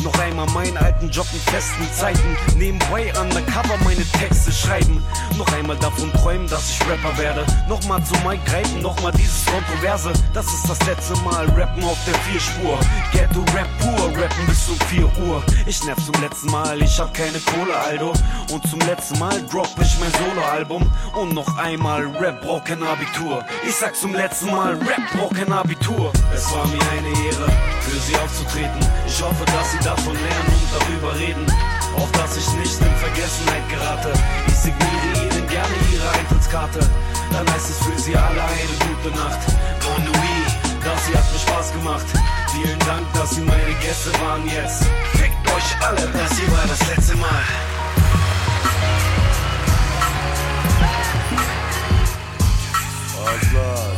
Noch 0.01 0.17
einmal 0.19 0.47
meinen 0.47 0.77
alten 0.77 1.09
Job 1.09 1.27
in 1.33 1.39
festen 1.39 1.87
Zeiten. 1.93 2.37
Nebenbei 2.57 3.13
undercover 3.19 3.77
meine 3.83 4.03
Texte 4.19 4.51
schreiben. 4.51 5.03
Noch 5.37 5.51
einmal 5.53 5.77
davon 5.77 6.11
träumen, 6.13 6.47
dass 6.47 6.69
ich 6.71 6.79
Rapper 6.89 7.17
werde. 7.17 7.45
Nochmal 7.69 8.03
zu 8.03 8.13
Mike 8.25 8.43
greifen, 8.45 8.81
nochmal 8.81 9.11
dieses 9.13 9.45
Kontroverse. 9.45 10.11
Das 10.33 10.45
ist 10.47 10.67
das 10.67 10.79
letzte 10.87 11.15
Mal 11.23 11.45
rappen 11.51 11.83
auf 11.83 11.97
der 12.05 12.15
Vierspur. 12.15 12.79
Ghetto 13.11 13.41
Rap 13.55 13.67
pur, 13.79 14.07
rappen 14.09 14.45
bis 14.47 14.67
um 14.67 14.79
4 14.87 15.05
Uhr. 15.25 15.43
Ich 15.65 15.83
nerv 15.85 16.03
zum 16.03 16.21
letzten 16.21 16.51
Mal, 16.51 16.81
ich 16.81 16.99
hab 16.99 17.13
keine 17.13 17.39
Kohle, 17.39 17.75
Aldo. 17.77 18.13
Und 18.51 18.67
zum 18.67 18.79
letzten 18.81 19.19
Mal 19.19 19.41
drop 19.49 19.69
ich 19.81 19.99
mein 19.99 20.11
Soloalbum. 20.11 20.91
Und 21.13 21.33
noch 21.33 21.57
einmal 21.57 22.05
Rap 22.17 22.41
braucht 22.41 22.65
kein 22.65 22.83
Abitur. 22.83 23.45
Ich 23.67 23.75
sag 23.75 23.95
zum 23.95 24.13
letzten 24.13 24.32
Mal, 24.41 24.73
Rap 24.73 25.01
braucht 25.15 25.35
kein 25.35 25.51
Abitur. 25.53 26.11
Es 26.33 26.51
war 26.51 26.65
mir 26.67 26.81
eine 26.91 27.09
Ehre, 27.25 27.47
für 27.81 27.99
sie 27.99 28.15
aufzutreten. 28.17 28.79
Ich 29.07 29.21
hoffe, 29.21 29.45
dass 29.45 29.71
sie 29.71 29.79
davon 29.79 30.13
lernen 30.13 30.53
und 30.57 30.69
darüber 30.73 31.15
reden. 31.19 31.45
Auch 31.95 32.09
dass 32.11 32.35
ich 32.35 32.47
nicht 32.53 32.81
in 32.81 32.95
Vergessenheit 32.97 33.69
gerate. 33.69 34.11
Ich 34.47 34.55
signiere 34.55 35.23
ihnen 35.23 35.47
gerne 35.47 35.75
ihre 35.93 36.09
Eintrittskarte. 36.17 36.79
Dann 37.31 37.47
heißt 37.53 37.69
es 37.69 37.77
für 37.85 37.99
sie 37.99 38.15
alle 38.15 38.43
eine 38.43 38.75
gute 38.83 39.15
Nacht. 39.15 39.39
Bonne 39.79 40.05
nuit, 40.05 40.83
das 40.83 41.05
hier 41.07 41.17
hat 41.17 41.31
mir 41.31 41.39
Spaß 41.39 41.73
gemacht. 41.73 42.05
Vielen 42.51 42.79
Dank, 42.79 43.05
dass 43.13 43.35
Sie 43.35 43.41
meine 43.41 43.73
Gäste 43.81 44.11
waren 44.19 44.45
jetzt. 44.47 44.83
Fickt 45.13 45.47
euch 45.55 45.87
alle, 45.87 46.07
das 46.11 46.37
hier 46.37 46.51
war 46.51 46.65
das 46.67 46.87
letzte 46.89 47.15
Mal. 47.17 47.43
Yeah. 53.53 53.92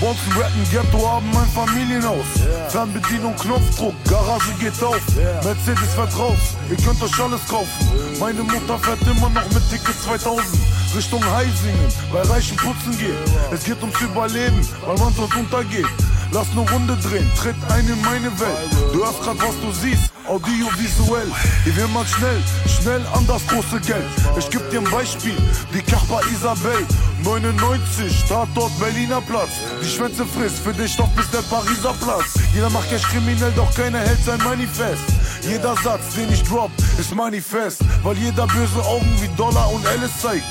Bonzen 0.00 0.32
rappen, 0.32 0.64
Ghetto 0.70 1.08
haben 1.08 1.36
ein 1.36 1.48
Familienhaus. 1.48 2.26
Fernbedienung, 2.68 3.34
Knopfdruck, 3.36 3.94
Garage 4.08 4.52
geht 4.60 4.80
auf. 4.82 5.00
Mercedes 5.42 5.94
fährt 5.94 6.16
raus, 6.16 6.38
ihr 6.70 6.76
könnt 6.76 7.02
euch 7.02 7.20
alles 7.20 7.44
kaufen. 7.48 8.18
Meine 8.20 8.42
Mutter 8.42 8.78
fährt 8.78 9.02
immer 9.02 9.28
noch 9.28 9.44
mit 9.50 9.68
Ticket 9.70 10.00
2000. 10.00 10.77
Richtung 10.94 11.24
Heisingen, 11.24 11.92
bei 12.12 12.22
reichen 12.22 12.56
Putzen 12.56 12.96
geht. 12.98 13.14
Es 13.52 13.64
geht 13.64 13.80
ums 13.80 14.00
Überleben, 14.00 14.60
weil 14.86 14.96
man 14.98 15.12
sonst 15.14 15.34
untergeht. 15.34 15.86
Lass 16.30 16.52
ne 16.54 16.60
Runde 16.60 16.96
drehen, 16.96 17.30
tritt 17.36 17.56
ein 17.70 17.88
in 17.88 18.00
meine 18.02 18.30
Welt. 18.38 18.92
Du 18.92 19.02
hörst 19.02 19.22
grad, 19.22 19.38
was 19.38 19.54
du 19.60 19.72
siehst, 19.72 20.12
audiovisuell. 20.26 21.30
Hier 21.64 21.76
will 21.76 21.88
man 21.88 22.06
schnell, 22.06 22.42
schnell 22.66 23.00
an 23.14 23.26
das 23.26 23.46
große 23.46 23.80
Geld. 23.80 24.04
Ich 24.38 24.50
geb 24.50 24.68
dir 24.70 24.80
ein 24.80 24.90
Beispiel, 24.90 25.36
die 25.72 25.82
Kappa 25.82 26.20
Isabel. 26.32 26.86
99, 27.24 28.24
Tatort 28.28 28.78
Berliner 28.78 29.20
Platz. 29.22 29.50
Die 29.82 29.88
Schwänze 29.88 30.24
frisst, 30.24 30.58
für 30.58 30.72
dich 30.72 30.96
doch 30.96 31.08
bis 31.08 31.30
der 31.30 31.42
Pariser 31.42 31.94
Platz. 32.00 32.34
Jeder 32.54 32.70
macht 32.70 32.90
Cash 32.90 33.02
kriminell, 33.02 33.52
doch 33.56 33.74
keiner 33.74 33.98
hält 34.00 34.22
sein 34.24 34.38
Manifest. 34.44 35.02
Jeder 35.42 35.76
Satz, 35.82 36.14
den 36.14 36.32
ich 36.32 36.42
drop, 36.42 36.70
ist 36.98 37.14
Manifest. 37.14 37.80
Weil 38.02 38.16
jeder 38.16 38.46
böse 38.46 38.82
Augen 38.84 39.10
wie 39.20 39.28
Dollar 39.36 39.70
und 39.72 39.86
Alice 39.86 40.20
zeigt. 40.20 40.44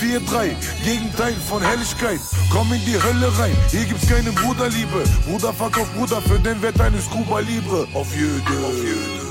4-3, 0.00 0.54
Gegenteil 0.84 1.34
von 1.48 1.62
Helligkeit. 1.62 2.20
Komm 2.50 2.72
in 2.72 2.84
die 2.84 3.00
Hölle 3.02 3.32
rein, 3.38 3.56
hier 3.70 3.84
gibt's 3.84 4.08
keine 4.08 4.32
Bruderliebe. 4.32 5.04
Bruder 5.26 5.52
verkauft 5.52 5.94
Bruder, 5.94 6.20
für 6.22 6.38
den 6.38 6.60
wird 6.62 6.80
eine 6.80 7.00
Scuba 7.00 7.40
Libre. 7.40 7.86
Auf 7.94 8.14
Jüde, 8.14 8.66
auf 8.66 8.76
Jüde. 8.76 9.24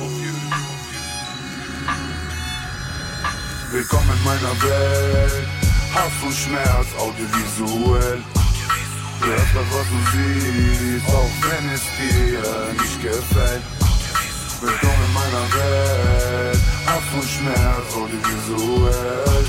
Willkommen 3.71 4.09
in 4.17 4.23
meiner 4.23 4.61
Welt. 4.61 5.47
Hass 5.93 6.11
und 6.23 6.33
Schmerz, 6.33 6.87
audiovisuell. 6.99 8.21
Du 9.19 9.27
hörst 9.27 9.55
das, 9.55 9.65
was 9.71 9.87
du 9.89 9.99
siehst, 10.11 11.07
auch 11.07 11.29
wenn 11.41 11.69
es 11.69 11.81
dir 11.97 12.73
nicht 12.73 13.01
gefällt. 13.01 13.82
Willkommen 14.63 15.03
in 15.07 15.13
meiner 15.13 15.45
Welt. 15.53 16.59
Hass 16.85 17.03
und 17.13 17.27
Schmerz, 17.27 17.87
audiovisuell. 17.93 19.43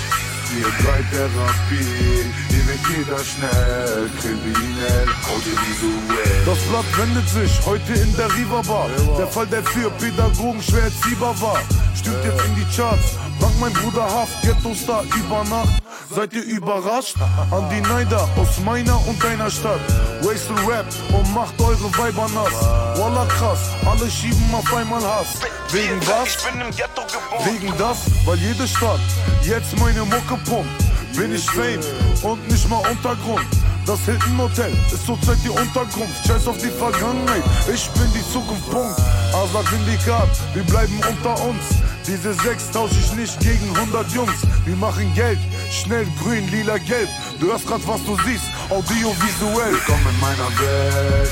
Wir 0.50 0.66
drei 0.82 1.02
Therapie, 1.12 2.26
hier 2.48 2.66
wird 2.66 2.80
jeder 2.90 3.22
schnell 3.22 4.10
kriminell, 4.20 5.08
audiovisuell. 5.30 6.44
Das 6.44 6.58
Blatt 6.66 6.98
wendet 6.98 7.28
sich 7.28 7.64
heute 7.64 7.92
in 7.92 8.16
der 8.16 8.26
Riva 8.34 8.60
Bar. 8.62 8.90
Der 9.16 9.28
Fall, 9.28 9.46
der 9.46 9.62
für 9.62 9.88
Pädagogen 9.90 10.60
schwer 10.60 10.82
erziehbar 10.82 11.40
war, 11.40 11.60
stimmt 11.94 12.24
jetzt 12.24 12.44
in 12.46 12.56
die 12.56 12.76
Charts. 12.76 13.14
Dank 13.38 13.52
mein 13.60 13.72
Bruder 13.72 14.02
Haft, 14.02 14.42
Ghetto-Star 14.42 15.04
über 15.04 15.44
Nacht. 15.44 15.83
Seid 16.14 16.32
ihr 16.32 16.44
überrascht? 16.44 17.16
An 17.50 17.68
die 17.70 17.80
Neider 17.80 18.28
aus 18.36 18.60
meiner 18.64 19.04
und 19.08 19.22
deiner 19.22 19.50
Stadt. 19.50 19.80
Wastel 20.22 20.56
Rap 20.64 20.86
und 21.12 21.34
macht 21.34 21.60
eure 21.60 21.90
Weiber 21.98 22.28
nass. 22.32 22.54
Wallah 23.00 23.26
krass, 23.26 23.58
alle 23.84 24.08
schieben 24.08 24.54
auf 24.54 24.72
einmal 24.72 25.02
Hass. 25.02 25.40
Wegen 25.72 26.00
was? 26.06 26.28
Ich 26.28 26.44
bin 26.44 26.60
im 26.60 26.70
Ghetto 26.70 27.02
geboren. 27.02 27.44
Wegen 27.44 27.76
das, 27.78 27.98
weil 28.24 28.38
jede 28.38 28.68
Stadt 28.68 29.00
jetzt 29.42 29.76
meine 29.80 30.04
Mucke 30.04 30.36
pumpt. 30.48 31.16
Bin 31.16 31.34
ich 31.34 31.50
Fame 31.50 31.80
und 32.22 32.48
nicht 32.48 32.68
mal 32.70 32.82
Untergrund. 32.88 33.46
Das 33.84 34.00
Hilton 34.04 34.38
Hotel 34.38 34.72
ist 34.92 35.04
zurzeit 35.04 35.38
die 35.44 35.50
Unterkunft. 35.50 36.26
Scheiß 36.26 36.46
auf 36.46 36.58
die 36.58 36.70
Vergangenheit, 36.70 37.42
ich 37.72 37.90
bin 37.90 38.10
die 38.14 38.22
Zukunft. 38.32 38.70
Punkt. 38.70 39.00
Asad 39.34 39.66
Syndikat, 39.68 40.30
wir 40.54 40.62
bleiben 40.62 40.98
unter 41.08 41.44
uns. 41.44 41.64
Diese 42.06 42.34
sechs 42.34 42.70
tausche 42.70 42.96
ich 43.00 43.12
nicht 43.14 43.40
gegen 43.40 43.74
100 43.74 44.10
Jungs. 44.12 44.46
Wir 44.66 44.76
machen 44.76 45.10
Geld, 45.14 45.38
schnell 45.70 46.06
grün, 46.22 46.46
lila, 46.50 46.76
gelb. 46.76 47.08
Du 47.40 47.46
hörst 47.46 47.66
grad, 47.66 47.80
was 47.86 48.04
du 48.04 48.14
siehst, 48.26 48.44
audiovisuell. 48.68 49.72
Willkommen 49.72 50.06
in 50.10 50.20
meiner 50.20 50.50
Welt. 50.60 51.30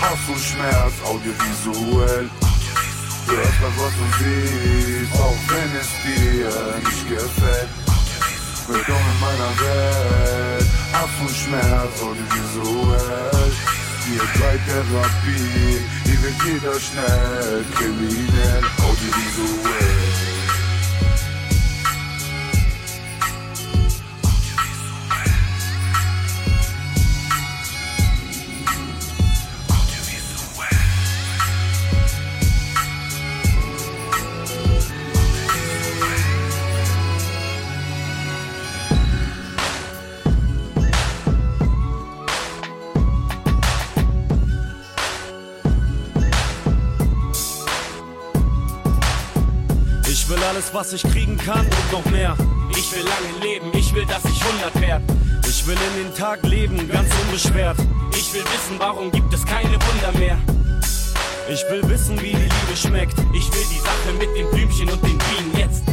Hass 0.00 0.18
und 0.28 0.38
Schmerz, 0.38 0.94
audiovisuell. 1.04 2.30
Du 3.26 3.32
hörst 3.32 3.58
das, 3.60 3.74
was 3.82 3.92
du 3.98 4.06
siehst, 4.22 5.12
auch 5.14 5.40
wenn 5.50 5.70
es 5.80 5.90
dir 6.04 6.50
nicht 6.84 7.08
gefällt. 7.08 7.68
Willkommen 8.68 9.10
in 9.14 9.20
meiner 9.20 9.52
Welt. 9.58 10.66
Hass 10.92 11.10
und 11.20 11.34
Schmerz, 11.34 11.94
audiovisuell. 12.00 13.52
Wir 14.06 14.20
drei 14.38 14.58
Therapie, 14.66 15.80
hier 16.04 16.22
wird 16.22 16.34
jeder 16.44 16.78
schnell 16.78 17.64
kriminell, 17.74 18.62
audiovisuell. 18.78 19.93
Was 50.74 50.92
ich 50.92 51.02
kriegen 51.02 51.38
kann 51.38 51.64
und 51.64 51.92
noch 51.92 52.04
mehr. 52.10 52.36
Ich 52.70 52.92
will 52.92 53.04
lange 53.04 53.44
leben, 53.44 53.70
ich 53.74 53.94
will, 53.94 54.04
dass 54.06 54.24
ich 54.24 54.42
100 54.44 54.80
werd. 54.80 55.02
Ich 55.48 55.66
will 55.68 55.76
in 55.76 56.04
den 56.04 56.14
Tag 56.14 56.42
leben, 56.42 56.76
ganz 56.90 57.08
unbeschwert. 57.24 57.76
Ich 58.10 58.34
will 58.34 58.42
wissen, 58.42 58.76
warum 58.78 59.12
gibt 59.12 59.32
es 59.32 59.46
keine 59.46 59.70
Wunder 59.72 60.18
mehr. 60.18 60.36
Ich 61.48 61.62
will 61.70 61.88
wissen, 61.88 62.20
wie 62.20 62.32
die 62.32 62.42
Liebe 62.42 62.76
schmeckt. 62.76 63.16
Ich 63.32 63.52
will 63.52 63.64
die 63.70 63.78
Sache 63.78 64.12
mit 64.18 64.28
den 64.36 64.50
Blümchen 64.50 64.90
und 64.90 65.00
den 65.02 65.16
Bienen 65.16 65.56
jetzt. 65.56 65.84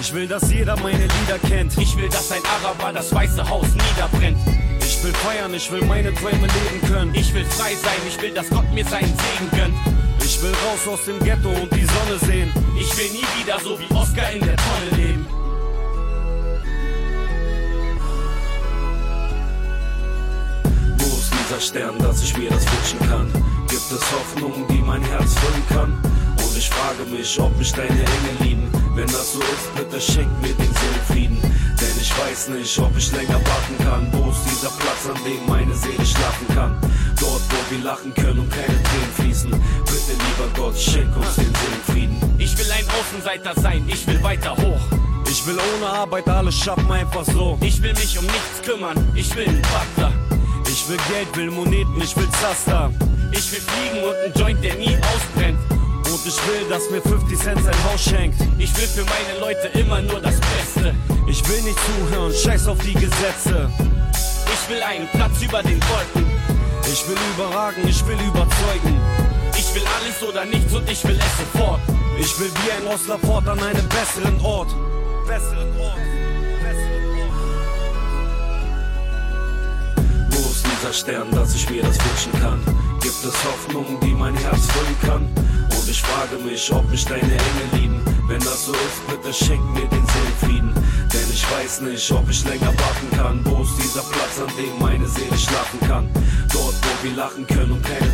Ich 0.00 0.12
will, 0.12 0.26
dass 0.26 0.50
jeder 0.52 0.76
meine 0.80 1.04
Lieder 1.04 1.38
kennt. 1.48 1.78
Ich 1.78 1.96
will, 1.96 2.08
dass 2.08 2.32
ein 2.32 2.42
Araber 2.44 2.92
das 2.92 3.14
Weiße 3.14 3.48
Haus 3.48 3.68
niederbrennt. 3.68 4.38
Ich 4.80 5.04
will 5.04 5.12
feiern, 5.12 5.54
ich 5.54 5.70
will 5.70 5.84
meine 5.84 6.12
Träume 6.14 6.48
leben 6.48 6.92
können. 6.92 7.14
Ich 7.14 7.32
will 7.32 7.44
frei 7.44 7.74
sein, 7.76 8.00
ich 8.08 8.20
will, 8.20 8.34
dass 8.34 8.50
Gott 8.50 8.70
mir 8.72 8.84
seinen 8.84 9.06
Segen 9.06 9.50
gönnt. 9.52 10.03
Ich 10.24 10.40
will 10.40 10.52
raus 10.52 10.88
aus 10.88 11.04
dem 11.04 11.18
Ghetto 11.22 11.50
und 11.50 11.70
die 11.74 11.84
Sonne 11.84 12.18
sehen. 12.22 12.50
Ich 12.78 12.96
will 12.96 13.10
nie 13.10 13.26
wieder 13.38 13.60
so 13.60 13.78
wie 13.78 13.94
Oscar 13.94 14.30
in 14.30 14.40
der 14.40 14.56
Tonne 14.56 15.02
leben. 15.02 15.26
Wo 20.96 21.04
ist 21.04 21.30
dieser 21.30 21.60
Stern, 21.60 21.98
dass 21.98 22.22
ich 22.22 22.36
mir 22.38 22.48
das 22.48 22.64
wünschen 22.64 23.06
kann? 23.06 23.30
Gibt 23.68 23.92
es 23.92 24.12
Hoffnung, 24.12 24.66
die 24.70 24.80
mein 24.80 25.02
Herz 25.02 25.34
füllen 25.34 25.62
kann? 25.68 25.92
Und 26.38 26.56
ich 26.56 26.70
frage 26.70 27.04
mich, 27.10 27.38
ob 27.38 27.54
mich 27.58 27.72
deine 27.72 27.90
Engel 27.90 28.36
lieben. 28.40 28.72
Wenn 28.94 29.06
das 29.06 29.34
so 29.34 29.40
ist, 29.40 29.74
bitte 29.76 30.00
schenk 30.00 30.30
mir 30.40 30.54
den 30.54 30.72
Seelenfrieden. 30.74 31.53
Ich 32.04 32.12
weiß 32.18 32.48
nicht, 32.48 32.78
ob 32.80 32.94
ich 32.98 33.10
länger 33.12 33.40
warten 33.40 33.78
kann. 33.78 34.12
Wo 34.12 34.30
ist 34.30 34.44
dieser 34.44 34.68
Platz, 34.68 35.08
an 35.08 35.24
dem 35.24 35.40
meine 35.48 35.74
Seele 35.74 36.04
schlafen 36.04 36.46
kann? 36.54 36.76
Dort, 37.18 37.40
wo 37.48 37.70
wir 37.70 37.82
lachen 37.82 38.12
können 38.12 38.40
und 38.40 38.50
keine 38.50 38.66
Tränen 38.82 39.12
fließen. 39.14 39.50
Bitte, 39.50 40.12
lieber 40.12 40.48
Gott, 40.54 40.78
schenk 40.78 41.16
uns 41.16 41.36
den 41.36 41.50
Seelenfrieden. 41.54 42.34
Ich 42.36 42.58
will 42.58 42.70
ein 42.70 42.84
Außenseiter 43.00 43.58
sein, 43.58 43.88
ich 43.88 44.06
will 44.06 44.22
weiter 44.22 44.54
hoch. 44.54 44.82
Ich 45.30 45.46
will 45.46 45.56
ohne 45.56 45.86
Arbeit 45.86 46.28
alles 46.28 46.54
schaffen, 46.54 46.92
einfach 46.92 47.24
so. 47.24 47.56
Ich 47.62 47.80
will 47.80 47.94
mich 47.94 48.18
um 48.18 48.26
nichts 48.26 48.60
kümmern, 48.62 49.10
ich 49.14 49.34
will 49.34 49.48
einen 49.48 49.62
Butler. 49.62 50.12
Ich 50.66 50.86
will 50.86 50.98
Geld, 51.08 51.34
will 51.34 51.50
Moneten, 51.50 52.02
ich 52.02 52.14
will 52.18 52.28
Zaster. 52.32 52.92
Ich 53.32 53.50
will 53.50 53.60
fliegen 53.60 54.04
und 54.04 54.14
einen 54.14 54.34
Joint, 54.34 54.62
der 54.62 54.74
nie 54.74 54.98
ausbrennt. 54.98 55.58
Und 55.70 56.20
ich 56.26 56.36
will, 56.46 56.68
dass 56.68 56.90
mir 56.90 57.00
50 57.00 57.38
Cent 57.38 57.64
sein 57.64 57.84
Haus 57.90 58.04
schenkt. 58.04 58.38
Ich 58.58 58.76
will 58.76 58.88
für 58.88 59.04
meine 59.04 59.40
Leute 59.40 59.68
immer 59.78 60.02
nur 60.02 60.20
das 60.20 60.38
Beste. 60.38 60.94
Ich 61.34 61.48
will 61.48 61.62
nicht 61.62 61.78
zuhören, 61.80 62.32
scheiß 62.32 62.68
auf 62.68 62.78
die 62.78 62.94
Gesetze. 62.94 63.68
Ich 64.46 64.70
will 64.70 64.80
einen 64.80 65.08
Platz 65.08 65.42
über 65.42 65.64
den 65.64 65.80
Wolken. 65.82 66.30
Ich 66.86 67.08
will 67.08 67.16
überragen, 67.34 67.88
ich 67.88 68.06
will 68.06 68.20
überzeugen. 68.20 69.00
Ich 69.58 69.74
will 69.74 69.82
alles 69.98 70.22
oder 70.22 70.44
nichts 70.44 70.72
und 70.72 70.88
ich 70.88 71.02
will 71.02 71.18
es 71.18 71.36
sofort. 71.36 71.80
Ich 72.20 72.38
will 72.38 72.52
wie 72.62 72.70
ein 72.70 72.86
Osler 72.86 73.18
fort 73.18 73.48
an 73.48 73.58
einem 73.58 73.88
besseren 73.88 74.40
Ort. 74.42 74.68
Besseren 75.26 75.76
Ort. 75.80 75.98
Wo 80.30 80.38
ist 80.38 80.64
dieser 80.64 80.92
Stern, 80.92 81.32
dass 81.32 81.52
ich 81.56 81.68
mir 81.68 81.82
das 81.82 81.98
wünschen 81.98 82.40
kann? 82.40 82.60
Gibt 83.02 83.24
es 83.24 83.44
Hoffnung, 83.44 83.98
die 84.02 84.14
mein 84.14 84.36
Herz 84.36 84.66
füllen 84.66 84.96
kann? 85.02 85.22
Und 85.76 85.88
ich 85.90 86.00
frage 86.00 86.36
mich, 86.44 86.72
ob 86.72 86.88
mich 86.88 87.04
deine 87.04 87.22
Engel 87.22 87.68
lieben. 87.72 88.00
Wenn 88.28 88.38
das 88.38 88.66
so 88.66 88.72
ist, 88.72 89.06
bitte 89.08 89.34
schenk 89.34 89.62
mir 89.74 89.86
den 89.88 90.06
Seelenfrieden. 90.06 90.73
Denn 91.14 91.30
ich 91.32 91.48
weiß 91.48 91.82
nicht, 91.82 92.10
ob 92.10 92.28
ich 92.28 92.44
länger 92.44 92.66
warten 92.66 93.10
kann. 93.16 93.40
Wo 93.44 93.62
ist 93.62 93.76
dieser 93.78 94.02
Platz, 94.02 94.40
an 94.40 94.52
dem 94.56 94.76
meine 94.80 95.06
Seele 95.06 95.38
schlafen 95.38 95.78
kann? 95.86 96.10
Dort, 96.52 96.74
wo 96.74 97.04
wir 97.04 97.14
lachen 97.14 97.46
können 97.46 97.70
und 97.70 97.84
keine 97.84 98.13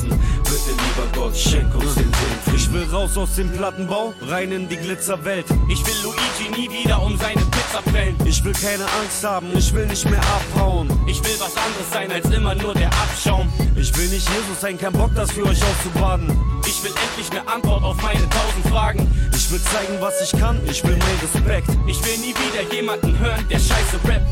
fließen. 0.00 0.08
Bitte, 0.44 0.70
lieber 0.70 1.06
Gott, 1.14 1.36
schenk 1.36 1.74
uns 1.74 1.94
den 1.94 2.12
Seelenfrieden. 2.12 2.54
Ich 2.54 2.72
will 2.72 2.84
raus 2.92 3.16
aus 3.16 3.34
dem 3.36 3.50
Plattenbau, 3.50 4.14
rein 4.28 4.52
in 4.52 4.68
die 4.68 4.76
Glitzerwelt. 4.76 5.46
Ich 5.68 5.84
will 5.86 5.94
Luigi 6.02 6.60
nie 6.60 6.70
wieder 6.70 7.02
um 7.02 7.16
seine 7.18 7.40
Pizza 7.40 7.82
prellen. 7.90 8.16
Ich 8.24 8.42
will 8.44 8.52
keine 8.52 8.84
Angst 8.84 9.24
haben, 9.24 9.48
ich 9.56 9.72
will 9.74 9.86
nicht 9.86 10.08
mehr 10.08 10.20
abhauen. 10.20 10.88
Ich 11.06 11.22
will 11.22 11.36
was 11.38 11.56
anderes 11.56 11.90
sein 11.92 12.12
als 12.12 12.34
immer 12.34 12.54
nur 12.54 12.74
der 12.74 12.88
Abschaum. 12.88 13.48
Ich 13.76 13.96
will 13.96 14.08
nicht 14.08 14.28
Jesus 14.28 14.60
sein, 14.60 14.78
kein 14.78 14.92
Bock, 14.92 15.10
das 15.14 15.30
für 15.32 15.44
euch 15.44 15.60
auszubaden. 15.62 16.28
Ich 16.66 16.82
will 16.82 16.92
endlich 17.08 17.30
eine 17.30 17.48
Antwort 17.48 17.82
auf 17.82 17.96
meine 18.02 18.28
tausend 18.28 18.66
Fragen. 18.68 19.30
Ich 19.34 19.50
will 19.50 19.60
zeigen, 19.62 20.00
was 20.00 20.20
ich 20.20 20.38
kann, 20.38 20.60
ich 20.68 20.82
will 20.84 20.96
mehr 20.96 21.22
Respekt. 21.22 21.68
Ich 21.86 22.04
will 22.04 22.18
nie 22.18 22.34
wieder 22.34 22.74
jemanden 22.74 23.18
hören, 23.18 23.44
der 23.48 23.58
scheiße 23.58 23.98
rappt. 24.04 24.26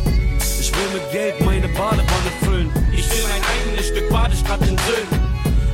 Ich 0.60 0.72
will 0.72 1.00
mit 1.00 1.10
Geld 1.12 1.40
meine 1.40 1.68
Badewanne 1.68 2.32
füllen. 2.42 2.70
Ich 2.92 3.08
will 3.10 3.22
mein 3.22 3.42
eigenes 3.42 3.88
Stück 3.88 4.08
Badestrand 4.10 4.64
Sylt. 4.66 5.17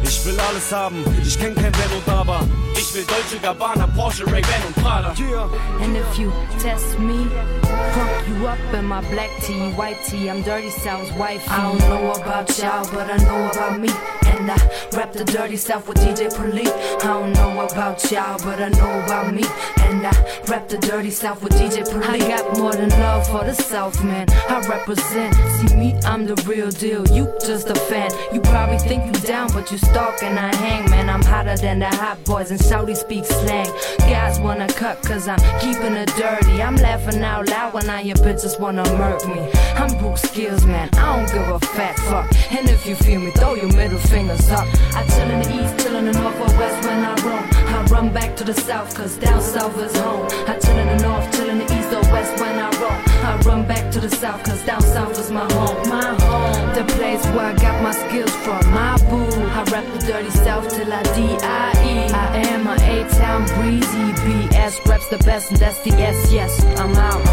Ich 0.04 0.24
will 0.26 0.38
alles 0.40 0.70
haben, 0.72 1.04
ich 1.22 1.38
kenn 1.38 1.54
kein 1.54 1.72
Wenn 1.72 1.98
und 1.98 2.08
Aber. 2.08 2.40
Ich 2.76 2.94
will 2.94 3.04
Deutsche 3.04 3.38
Gabbana, 3.40 3.86
Porsche, 3.86 4.24
Ray-Ban 4.26 4.62
und 4.66 4.76
Prada. 4.82 5.14
Yeah. 5.18 5.48
And 5.82 5.96
if 5.96 6.18
you 6.18 6.30
test 6.60 6.98
me, 6.98 7.26
fuck 7.62 8.28
you 8.28 8.46
up 8.46 8.58
in 8.74 8.86
my 8.86 9.00
black 9.10 9.30
tea, 9.40 9.72
white 9.72 9.98
tea, 10.06 10.28
I'm 10.28 10.42
Dirty 10.42 10.70
South's 10.70 11.10
wife. 11.18 11.42
I 11.50 11.62
don't 11.62 11.78
know 11.88 12.12
about 12.12 12.56
y'all, 12.58 12.86
but 12.92 13.10
I 13.10 13.16
know 13.24 13.50
about 13.50 13.80
me. 13.80 13.88
And 14.26 14.50
I 14.50 14.56
rap 14.96 15.12
the 15.12 15.24
dirty 15.24 15.56
South 15.56 15.88
with 15.88 15.98
DJ 15.98 16.34
Police. 16.34 16.72
I 17.02 17.06
don't 17.06 17.32
know 17.32 17.60
about 17.60 18.10
y'all, 18.10 18.36
but 18.44 18.60
I 18.60 18.68
know 18.68 19.04
about 19.04 19.32
me. 19.32 19.44
And 19.82 20.06
I 20.06 20.10
rap 20.48 20.68
the 20.68 20.78
dirty 20.78 21.10
South 21.10 21.42
with 21.42 21.52
DJ 21.52 21.88
Police. 21.88 22.08
I 22.08 22.18
got 22.18 22.58
more 22.58 22.72
than 22.72 22.90
love 22.90 23.26
for 23.26 23.44
the 23.44 23.54
South, 23.54 24.02
man. 24.02 24.26
I 24.48 24.66
represent. 24.68 25.34
See 25.34 25.76
me, 25.76 25.94
I'm 26.04 26.26
the 26.26 26.34
real 26.46 26.70
deal. 26.70 27.06
You 27.08 27.32
just 27.40 27.70
a 27.70 27.74
fan. 27.74 28.10
You 28.32 28.40
probably 28.40 28.78
think 28.78 29.06
you 29.06 29.12
down, 29.22 29.52
but 29.52 29.70
you 29.70 29.78
stalk 29.94 30.22
and 30.24 30.38
I 30.38 30.52
hang, 30.56 30.90
man. 30.90 31.08
I'm 31.08 31.22
hotter 31.22 31.56
than 31.56 31.78
the 31.78 31.86
hot 32.02 32.18
boys 32.24 32.50
and 32.50 32.60
Saudi 32.60 32.96
speak 32.96 33.24
slang. 33.24 33.70
Guys 33.98 34.40
wanna 34.40 34.66
cut 34.66 35.00
cause 35.02 35.28
I'm 35.28 35.38
keeping 35.60 35.94
it 36.02 36.10
dirty. 36.16 36.60
I'm 36.60 36.76
laughing 36.76 37.22
out 37.22 37.48
loud 37.48 37.74
when 37.74 37.88
I 37.88 38.02
hear 38.02 38.16
bitches 38.16 38.58
wanna 38.58 38.82
murk 38.98 39.22
me. 39.28 39.40
I'm 39.80 39.96
Brooke 39.98 40.18
Skills, 40.18 40.66
man. 40.66 40.88
I 40.94 41.04
don't 41.16 41.30
give 41.32 41.48
a 41.48 41.60
fat 41.76 41.96
fuck. 42.08 42.26
And 42.56 42.68
if 42.68 42.86
you 42.86 42.96
feel 42.96 43.20
me, 43.20 43.30
throw 43.30 43.54
your 43.54 43.72
middle 43.72 44.00
fingers 44.12 44.50
up. 44.50 44.66
I 44.98 45.06
chill 45.12 45.30
in 45.30 45.40
the 45.42 45.48
east, 45.62 45.84
chill 45.84 45.94
in 45.96 46.06
the 46.06 46.12
north 46.12 46.40
or 46.40 46.58
west 46.58 46.86
when 46.86 47.04
I 47.04 47.14
roam. 47.24 47.53
Run 47.94 48.12
back 48.12 48.34
to 48.38 48.42
the 48.42 48.52
south 48.52 48.92
cause 48.96 49.16
down 49.18 49.40
south 49.40 49.78
is 49.78 49.96
home. 49.96 50.26
I 50.48 50.58
chill 50.58 50.76
in 50.76 50.88
the 50.88 51.06
north, 51.06 51.30
chill 51.36 51.48
in 51.48 51.58
the 51.58 51.64
east 51.64 51.92
or 51.94 52.02
west 52.12 52.40
when 52.40 52.58
I 52.58 52.68
roam. 52.80 53.00
I 53.22 53.40
run 53.46 53.68
back 53.68 53.92
to 53.92 54.00
the 54.00 54.10
south 54.10 54.42
cause 54.42 54.60
down 54.66 54.82
south 54.82 55.16
is 55.16 55.30
my 55.30 55.46
home. 55.52 55.88
My 55.88 56.12
home, 56.26 56.74
the 56.74 56.82
place 56.94 57.24
where 57.26 57.46
I 57.46 57.54
got 57.54 57.80
my 57.84 57.92
skills 57.92 58.34
from. 58.44 58.68
My 58.72 58.98
boo, 59.08 59.30
I 59.58 59.62
rap 59.70 59.86
the 59.94 60.04
dirty 60.04 60.30
south 60.30 60.68
till 60.70 60.92
I 60.92 61.04
D-I-E. 61.14 62.12
I 62.12 62.36
am 62.48 62.66
a 62.66 62.74
A-town 62.74 63.46
breezy. 63.54 64.06
BS 64.24 64.84
reps 64.86 65.08
the 65.10 65.18
best 65.18 65.52
and 65.52 65.60
that's 65.60 65.80
the 65.84 65.92
S, 65.92 66.32
yes, 66.32 66.64
I'm 66.80 66.96
out. 66.96 67.24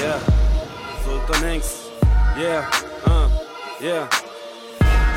Yeah, 0.00 0.20
Sultan 1.02 1.42
Hengst. 1.42 1.90
Yeah, 2.38 2.70
uh, 3.06 3.28
yeah. 3.80 4.31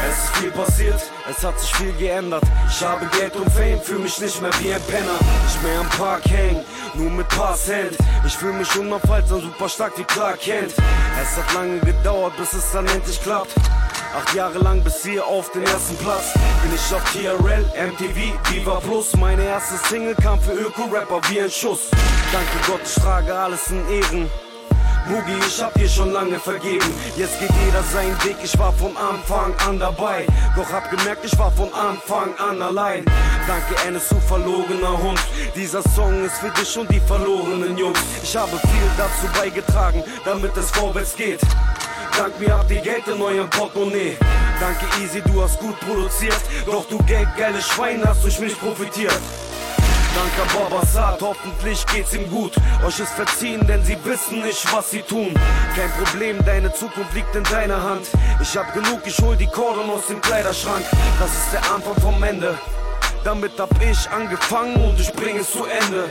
Es 0.07 0.23
ist 0.23 0.37
viel 0.37 0.51
passiert, 0.51 1.01
es 1.29 1.43
hat 1.43 1.59
sich 1.59 1.73
viel 1.75 1.91
geändert. 1.93 2.43
Ich 2.69 2.81
habe 2.85 3.05
Geld 3.17 3.35
und 3.35 3.51
Fame, 3.51 3.81
fühl 3.81 3.99
mich 3.99 4.19
nicht 4.19 4.41
mehr 4.41 4.51
wie 4.59 4.73
ein 4.73 4.81
Penner. 4.83 5.17
Nicht 5.45 5.63
mehr 5.63 5.79
am 5.79 5.89
Park 5.89 6.25
hängen, 6.25 6.63
nur 6.93 7.09
mit 7.09 7.27
paar 7.29 7.55
Cent. 7.55 7.97
Ich 8.25 8.37
fühl 8.37 8.53
mich 8.53 8.77
unaufhaltsam, 8.77 9.41
super 9.41 9.69
stark 9.69 9.97
wie 9.97 10.03
Clark 10.03 10.39
Kent. 10.41 10.73
Es 11.21 11.37
hat 11.37 11.53
lange 11.53 11.79
gedauert, 11.79 12.33
bis 12.37 12.53
es 12.53 12.71
dann 12.71 12.87
endlich 12.87 13.21
klappt. 13.21 13.55
Acht 14.15 14.33
Jahre 14.33 14.59
lang 14.59 14.81
bis 14.81 15.03
hier 15.03 15.25
auf 15.25 15.51
den 15.51 15.63
ersten 15.63 15.97
Platz 15.97 16.31
Bin 16.33 16.73
ich 16.73 16.95
auf 16.95 17.03
TRL, 17.11 17.65
MTV, 17.89 18.49
Viva 18.49 18.79
Plus 18.79 19.13
Meine 19.17 19.43
erste 19.43 19.75
Single 19.89 20.15
kam 20.15 20.39
für 20.39 20.53
Öko-Rapper 20.53 21.19
wie 21.29 21.41
ein 21.41 21.51
Schuss 21.51 21.89
Danke 22.31 22.57
Gott, 22.65 22.79
ich 22.85 22.95
trage 22.95 23.35
alles 23.35 23.71
in 23.71 23.89
Ehren 23.89 24.29
Boogie, 25.07 25.37
ich 25.47 25.61
hab 25.61 25.73
dir 25.75 25.87
schon 25.87 26.11
lange 26.11 26.39
vergeben. 26.39 26.85
Jetzt 27.15 27.39
geht 27.39 27.51
jeder 27.63 27.83
seinen 27.83 28.17
Weg, 28.23 28.37
ich 28.43 28.57
war 28.57 28.73
von 28.73 28.95
Anfang 28.97 29.53
an 29.67 29.77
dabei. 29.77 30.25
Doch 30.55 30.71
hab 30.71 30.89
gemerkt, 30.89 31.23
ich 31.23 31.37
war 31.37 31.51
von 31.51 31.71
Anfang 31.73 32.33
an 32.37 32.59
allein. 32.61 33.05
Danke, 33.47 33.75
NSU, 33.87 34.19
verlorener 34.19 34.97
Hund. 34.97 35.19
Dieser 35.55 35.83
Song 35.95 36.25
ist 36.25 36.37
für 36.37 36.49
dich 36.49 36.77
und 36.77 36.89
die 36.89 36.99
verlorenen 37.01 37.77
Jungs. 37.77 37.99
Ich 38.23 38.35
habe 38.35 38.57
viel 38.57 38.89
dazu 38.97 39.27
beigetragen, 39.39 40.03
damit 40.23 40.57
es 40.57 40.71
vorwärts 40.71 41.15
geht. 41.15 41.41
Dank 42.17 42.39
mir 42.39 42.57
habt 42.57 42.71
ihr 42.71 42.81
Geld 42.81 43.07
in 43.07 43.21
eurem 43.21 43.49
Portemonnaie. 43.49 44.17
Danke 44.59 44.85
Easy, 45.03 45.21
du 45.21 45.43
hast 45.43 45.59
gut 45.59 45.79
produziert. 45.81 46.39
Doch 46.65 46.85
du 46.87 46.97
geldgeile 47.03 47.61
Schwein 47.61 48.01
hast 48.05 48.23
durch 48.23 48.39
mich 48.39 48.57
profitiert. 48.59 49.19
Danke 50.15 50.57
Baba 50.57 50.85
Saad, 50.85 51.21
hoffentlich 51.21 51.85
geht's 51.87 52.13
ihm 52.13 52.29
gut. 52.29 52.53
Euch 52.85 52.99
ist 53.01 53.11
verziehen, 53.11 53.67
denn 53.67 53.83
sie 53.83 53.97
wissen 54.05 54.41
nicht, 54.41 54.65
was 54.73 54.91
sie 54.91 55.01
tun. 55.01 55.33
Kein 55.75 55.91
Problem, 55.91 56.37
deine 56.45 56.71
Zukunft 56.73 57.13
liegt 57.13 57.35
in 57.35 57.43
deiner 57.43 57.83
Hand. 57.83 58.07
Ich 58.41 58.55
hab 58.55 58.73
genug, 58.73 59.01
ich 59.05 59.17
hol 59.19 59.35
die 59.35 59.47
Kordon 59.47 59.89
aus 59.89 60.07
dem 60.07 60.21
Kleiderschrank. 60.21 60.85
Das 61.19 61.31
ist 61.31 61.51
der 61.51 61.69
Anfang 61.69 61.95
vom 62.01 62.23
Ende. 62.23 62.57
Damit 63.25 63.59
hab 63.59 63.69
ich 63.81 64.09
angefangen 64.09 64.75
und 64.75 64.97
ich 64.99 65.11
bring 65.11 65.37
es 65.37 65.51
zu 65.51 65.65
Ende. 65.65 66.09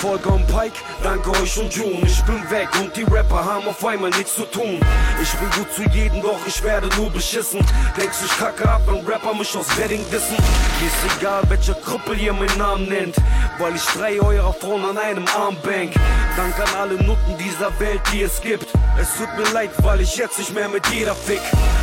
Volker 0.00 0.34
und 0.34 0.46
Pike, 0.46 0.78
danke 1.02 1.30
euch 1.30 1.58
und 1.58 1.74
June. 1.74 2.00
Ich 2.04 2.22
bin 2.22 2.48
weg 2.50 2.68
und 2.80 2.96
die 2.96 3.02
Rapper 3.02 3.44
haben 3.44 3.66
auf 3.66 3.84
einmal 3.84 4.10
nichts 4.10 4.36
zu 4.36 4.44
tun. 4.44 4.78
Ich 5.20 5.32
bin 5.32 5.50
gut 5.50 5.72
zu 5.72 5.82
jedem, 5.90 6.22
doch 6.22 6.38
ich 6.46 6.62
werde 6.62 6.88
nur 6.96 7.10
beschissen. 7.10 7.58
Denkst 7.96 8.18
du, 8.20 8.26
ich 8.26 8.38
kacke 8.38 8.68
ab, 8.68 8.82
wenn 8.86 9.04
Rapper 9.04 9.34
mich 9.34 9.56
aus 9.56 9.76
Wedding 9.76 10.04
dissen? 10.12 10.36
Mir 10.36 10.86
ist 10.86 11.18
egal, 11.18 11.42
welcher 11.48 11.74
Krüppel 11.74 12.14
hier 12.14 12.32
meinen 12.32 12.56
Namen 12.56 12.88
nennt, 12.88 13.16
weil 13.58 13.74
ich 13.74 13.84
drei 13.86 14.20
eurer 14.20 14.52
Frauen 14.52 14.84
an 14.84 14.98
einem 14.98 15.26
Arm 15.36 15.56
bank. 15.64 15.92
Dank 16.36 16.56
an 16.60 16.80
alle 16.80 16.94
Nutten 17.02 17.36
dieser 17.36 17.76
Welt, 17.80 18.00
die 18.12 18.22
es 18.22 18.40
gibt. 18.40 18.68
Es 19.00 19.16
tut 19.16 19.36
mir 19.36 19.52
leid, 19.52 19.70
weil 19.78 20.00
ich 20.00 20.14
jetzt 20.16 20.38
nicht 20.38 20.54
mehr 20.54 20.68
mit 20.68 20.86
jeder 20.88 21.16
fick. 21.16 21.42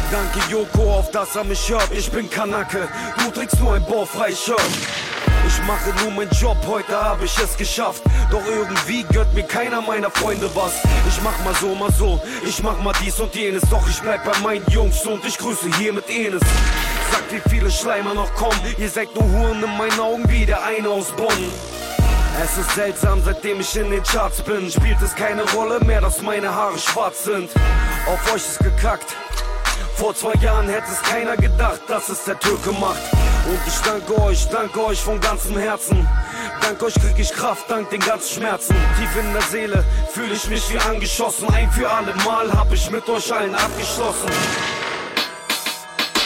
Danke 0.09 0.39
Joko, 0.49 0.99
auf 0.99 1.11
das 1.11 1.35
er 1.35 1.43
mich 1.43 1.69
hört. 1.69 1.91
Ich 1.91 2.09
bin 2.09 2.29
Kanake, 2.29 2.87
du 3.17 3.31
trägst 3.31 3.59
nur 3.59 3.73
ein 3.73 3.85
baufreies 3.85 4.41
Shirt. 4.41 4.61
Ich 5.47 5.61
mache 5.63 5.93
nur 6.01 6.11
meinen 6.11 6.31
Job, 6.31 6.57
heute 6.67 6.99
habe 6.99 7.25
ich 7.25 7.37
es 7.37 7.55
geschafft. 7.55 8.01
Doch 8.31 8.43
irgendwie 8.45 9.03
gehört 9.03 9.33
mir 9.33 9.43
keiner 9.43 9.81
meiner 9.81 10.09
Freunde 10.09 10.49
was. 10.55 10.73
Ich 11.07 11.21
mach 11.23 11.37
mal 11.43 11.53
so, 11.55 11.75
mal 11.75 11.91
so, 11.91 12.21
ich 12.45 12.63
mach 12.63 12.79
mal 12.81 12.93
dies 13.03 13.19
und 13.19 13.33
jenes. 13.35 13.61
Doch 13.69 13.87
ich 13.87 14.01
bleib 14.01 14.23
bei 14.23 14.37
meinen 14.39 14.65
Jungs 14.69 15.05
und 15.05 15.23
ich 15.23 15.37
grüße 15.37 15.69
hier 15.77 15.93
mit 15.93 16.09
Enes. 16.09 16.41
Sagt, 17.11 17.31
wie 17.31 17.49
viele 17.49 17.69
Schleimer 17.69 18.13
noch 18.13 18.33
kommen. 18.33 18.59
Ihr 18.77 18.89
seid 18.89 19.13
nur 19.13 19.23
Huren 19.23 19.63
in 19.63 19.77
meinen 19.77 19.99
Augen 19.99 20.27
wie 20.29 20.45
der 20.45 20.63
eine 20.63 20.89
aus 20.89 21.11
Bonn. 21.11 21.51
Es 22.43 22.57
ist 22.57 22.71
seltsam, 22.75 23.21
seitdem 23.23 23.59
ich 23.61 23.75
in 23.75 23.91
den 23.91 24.03
Charts 24.03 24.41
bin, 24.41 24.69
spielt 24.69 25.01
es 25.01 25.15
keine 25.15 25.43
Rolle 25.51 25.79
mehr, 25.85 26.01
dass 26.01 26.21
meine 26.21 26.53
Haare 26.53 26.77
schwarz 26.77 27.23
sind. 27.23 27.49
Auf 28.07 28.33
euch 28.33 28.43
ist 28.43 28.59
gekackt. 28.59 29.15
Vor 29.95 30.13
zwei 30.13 30.33
Jahren 30.41 30.67
hätte 30.67 30.87
es 30.91 31.01
keiner 31.01 31.37
gedacht, 31.37 31.81
dass 31.87 32.09
es 32.09 32.25
der 32.25 32.37
Türke 32.39 32.71
macht. 32.73 32.99
Und 33.45 33.59
ich 33.67 33.79
danke 33.81 34.21
euch, 34.23 34.47
danke 34.49 34.85
euch 34.85 34.99
von 34.99 35.19
ganzem 35.21 35.57
Herzen. 35.57 36.07
Dank 36.61 36.81
euch 36.81 36.95
krieg 36.95 37.19
ich 37.19 37.31
Kraft, 37.31 37.69
dank 37.69 37.89
den 37.91 37.99
ganzen 37.99 38.37
Schmerzen. 38.37 38.75
Tief 38.97 39.23
in 39.23 39.33
der 39.33 39.41
Seele 39.43 39.85
fühle 40.11 40.33
ich 40.33 40.49
mich 40.49 40.67
wie 40.73 40.79
angeschossen. 40.79 41.47
Ein 41.53 41.71
für 41.71 41.89
alle 41.89 42.15
Mal 42.25 42.51
hab 42.51 42.73
ich 42.73 42.89
mit 42.89 43.07
euch 43.07 43.31
allen 43.31 43.53
abgeschlossen. 43.53 44.29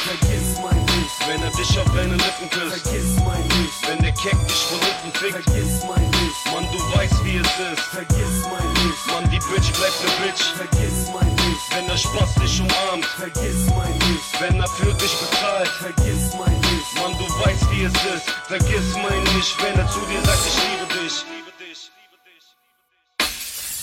Vergiss 0.10 0.58
mein 0.64 0.80
nicht, 0.86 1.28
wenn 1.28 1.44
er 1.44 1.52
dich 1.52 1.78
auf 1.78 1.94
deine 1.94 2.16
Lippen 2.16 2.50
küsst. 2.50 2.88
Vergiss 2.88 3.16
mein 3.26 3.44
nicht, 3.60 3.88
wenn 3.88 4.00
der 4.00 4.14
Keck 4.14 4.40
dich 4.48 4.64
von 4.70 4.80
unten 4.80 5.12
fickt. 5.20 5.44
Vergiss 5.44 5.84
mein 5.84 6.10
nicht, 6.10 6.46
Mann, 6.54 6.66
du 6.72 6.98
weißt 6.98 7.26
wie 7.26 7.38
es 7.38 7.54
ist. 7.74 7.84
Vergiss 7.91 8.48
mein 8.50 8.70
nicht, 8.74 9.08
Mann, 9.12 9.30
die 9.30 9.40
Bitch 9.52 9.72
bleibt 9.78 10.00
ne 10.02 10.10
Bitch. 10.24 10.44
Vergiss 10.56 11.12
mein 11.14 11.36
nicht, 11.36 11.76
wenn 11.76 11.86
der 11.86 11.98
Spaß 11.98 12.36
dich 12.41 12.62
umarmt. 12.62 13.06
Vergiss 13.06 13.68
mein 13.76 13.94
nicht, 14.08 14.32
wenn 14.40 14.60
er 14.60 14.70
für 14.70 14.94
dich 14.94 15.16
bezahlt. 15.20 15.68
Vergiss 15.68 16.34
mein 16.34 16.60
nicht, 16.62 16.69
Mann, 16.96 17.14
du 17.18 17.26
weißt 17.46 17.72
wie 17.72 17.84
es 17.84 17.94
ist. 17.94 18.30
Vergiss 18.48 18.94
mein 18.96 19.24
nicht, 19.36 19.56
wenn 19.64 19.80
er 19.80 19.90
zu 19.90 20.00
dir 20.02 20.22
sagt, 20.26 20.46
ich 20.48 20.58
liebe 20.70 21.04
dich. 21.04 21.26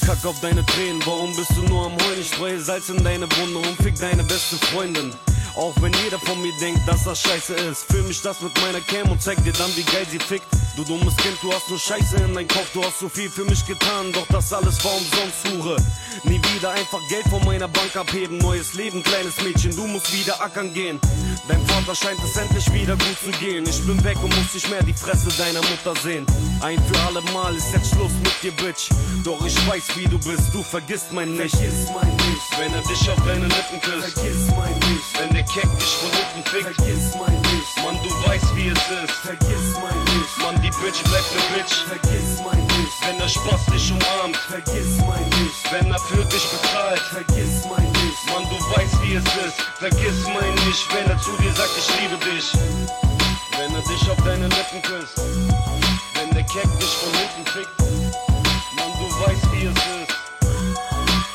Kack 0.07 0.25
auf 0.25 0.41
deine 0.41 0.65
Tränen, 0.67 1.05
warum 1.05 1.35
bist 1.35 1.51
du 1.57 1.63
nur 1.63 1.87
am 1.87 1.93
Heulen? 1.93 2.21
Ich 2.21 2.29
streue 2.29 2.61
Salz 2.61 2.89
in 2.91 3.03
deine 3.03 3.27
Wunde 3.39 3.59
und 3.59 3.77
fick 3.83 3.99
deine 3.99 4.23
beste 4.23 4.57
Freundin. 4.67 5.13
Auch 5.57 5.75
wenn 5.81 5.93
jeder 6.05 6.19
von 6.19 6.41
mir 6.43 6.53
denkt, 6.61 6.87
dass 6.87 7.05
das 7.05 7.23
scheiße 7.23 7.55
ist. 7.55 7.85
Fühl 7.91 8.03
mich 8.03 8.23
das 8.23 8.41
mit 8.41 8.53
meiner 8.61 8.81
Cam 8.81 9.11
und 9.11 9.21
zeig 9.21 9.43
dir 9.43 9.53
dann, 9.53 9.75
wie 9.75 9.83
geil 9.83 10.07
sie 10.09 10.19
fickt. 10.19 10.47
Du 10.77 10.85
dummes 10.85 11.17
Kind, 11.17 11.39
du 11.41 11.51
hast 11.51 11.71
nur 11.71 11.79
Scheiße 11.79 12.17
in 12.17 12.35
dein 12.35 12.47
Kopf. 12.47 12.71
Du 12.75 12.85
hast 12.85 13.01
so 13.01 13.09
viel 13.09 13.31
für 13.31 13.45
mich 13.45 13.65
getan, 13.65 14.13
doch 14.13 14.27
das 14.29 14.53
alles 14.53 14.85
war 14.85 14.93
umsonst, 14.93 15.49
Hure. 15.49 15.77
Nie 16.25 16.39
wieder 16.53 16.71
einfach 16.71 17.01
Geld 17.09 17.27
von 17.29 17.43
meiner 17.47 17.67
Bank 17.67 17.97
abheben. 17.97 18.37
Neues 18.37 18.75
Leben, 18.75 19.03
kleines 19.03 19.41
Mädchen, 19.41 19.75
du 19.75 19.87
musst 19.87 20.13
wieder 20.13 20.39
ackern 20.39 20.75
gehen. 20.75 21.01
Dein 21.49 21.65
Vater 21.67 21.95
scheint 21.95 22.19
es 22.23 22.37
endlich 22.37 22.71
wieder 22.75 22.95
gut 22.95 23.17
zu 23.25 23.31
gehen. 23.41 23.65
Ich 23.67 23.87
bin 23.87 24.05
weg 24.05 24.23
und 24.23 24.37
muss 24.37 24.53
nicht 24.53 24.69
mehr 24.69 24.83
die 24.83 24.93
Fresse 24.93 25.29
deiner 25.39 25.63
Mutter 25.63 25.99
sehen. 26.03 26.27
Ein 26.61 26.79
für 26.85 27.01
alle 27.07 27.23
Mal 27.33 27.57
ist 27.57 27.73
jetzt 27.73 27.95
Schluss 27.95 28.13
mit 28.23 28.43
dir, 28.43 28.53
Bitch. 28.53 28.91
Doch 29.25 29.47
ich 29.47 29.57
weiß, 29.67 29.97
wie 29.97 30.05
du 30.05 30.19
bist, 30.19 30.53
du 30.53 30.63
vergisst 30.63 31.11
mein 31.11 31.37
nicht. 31.37 31.57
Vergiss 31.57 31.89
mein 31.89 32.17
nicht, 32.17 32.59
wenn 32.59 32.75
er 32.75 32.83
dich 32.83 33.11
auf 33.11 33.25
deine 33.25 33.47
Lippen 33.47 33.81
küsst. 33.81 34.19
Vergiss 34.19 34.47
mein 34.55 34.75
nicht, 34.75 35.21
Wenn 35.21 35.33
der 35.33 35.45
Keck 35.45 35.79
dich 35.79 35.97
von 35.97 36.11
hinten 36.11 36.51
fickt, 36.51 36.77
vergiss 36.77 37.15
mein 37.15 37.41
Licht. 37.67 37.85
Mann, 37.85 37.99
du 38.03 38.11
weißt 38.29 38.57
wie 38.57 38.69
es 38.69 38.79
ist. 38.79 39.13
Vergiss 39.23 39.75
mein 39.83 39.99
Licht. 40.07 40.39
Mann, 40.39 40.61
die 40.63 40.71
Bitch 40.71 41.03
bleibt 41.05 41.31
ne 41.35 41.41
Bitch. 41.55 41.75
Vergiss 41.87 42.41
mein 42.45 42.61
Licht. 42.61 42.97
Wenn 43.07 43.19
der 43.19 43.29
Spaß 43.29 43.67
dich 43.67 43.93
umarmt, 43.93 44.37
vergiss 44.37 44.99
mein 45.07 45.25
Licht. 45.31 45.73
Wenn 45.73 45.91
er 45.91 45.99
für 45.99 46.25
dich 46.25 46.47
bezahlt, 46.49 47.01
vergiss 47.01 47.65
mein 47.69 47.93
Licht. 47.95 48.27
Mann, 48.33 48.45
du 48.51 48.57
weißt 48.77 49.03
wie 49.03 49.15
es 49.15 49.25
ist. 49.25 49.61
Vergiss 49.79 50.27
mein 50.27 50.55
nicht, 50.67 50.87
wenn 50.95 51.11
er 51.11 51.19
zu 51.21 51.33
dir 51.39 51.53
sagt, 51.55 51.77
ich 51.77 51.89
liebe 52.01 52.17
dich. 52.25 52.53
Wenn 53.59 53.75
er 53.75 53.83
dich 53.83 54.11
auf 54.11 54.19
deine 54.25 54.49
Lippen 54.49 54.83
küsst. 54.83 55.19
Wenn 56.15 56.31
der 56.31 56.45
Keck 56.45 56.71
dich 56.79 56.95
von 57.03 57.13
hinten 57.15 57.47
fickt. 57.51 57.79
Mann, 58.77 58.93
du 58.99 59.07
weißt 59.27 59.53
wie 59.53 59.67
es 59.67 59.77
ist. 59.77 60.15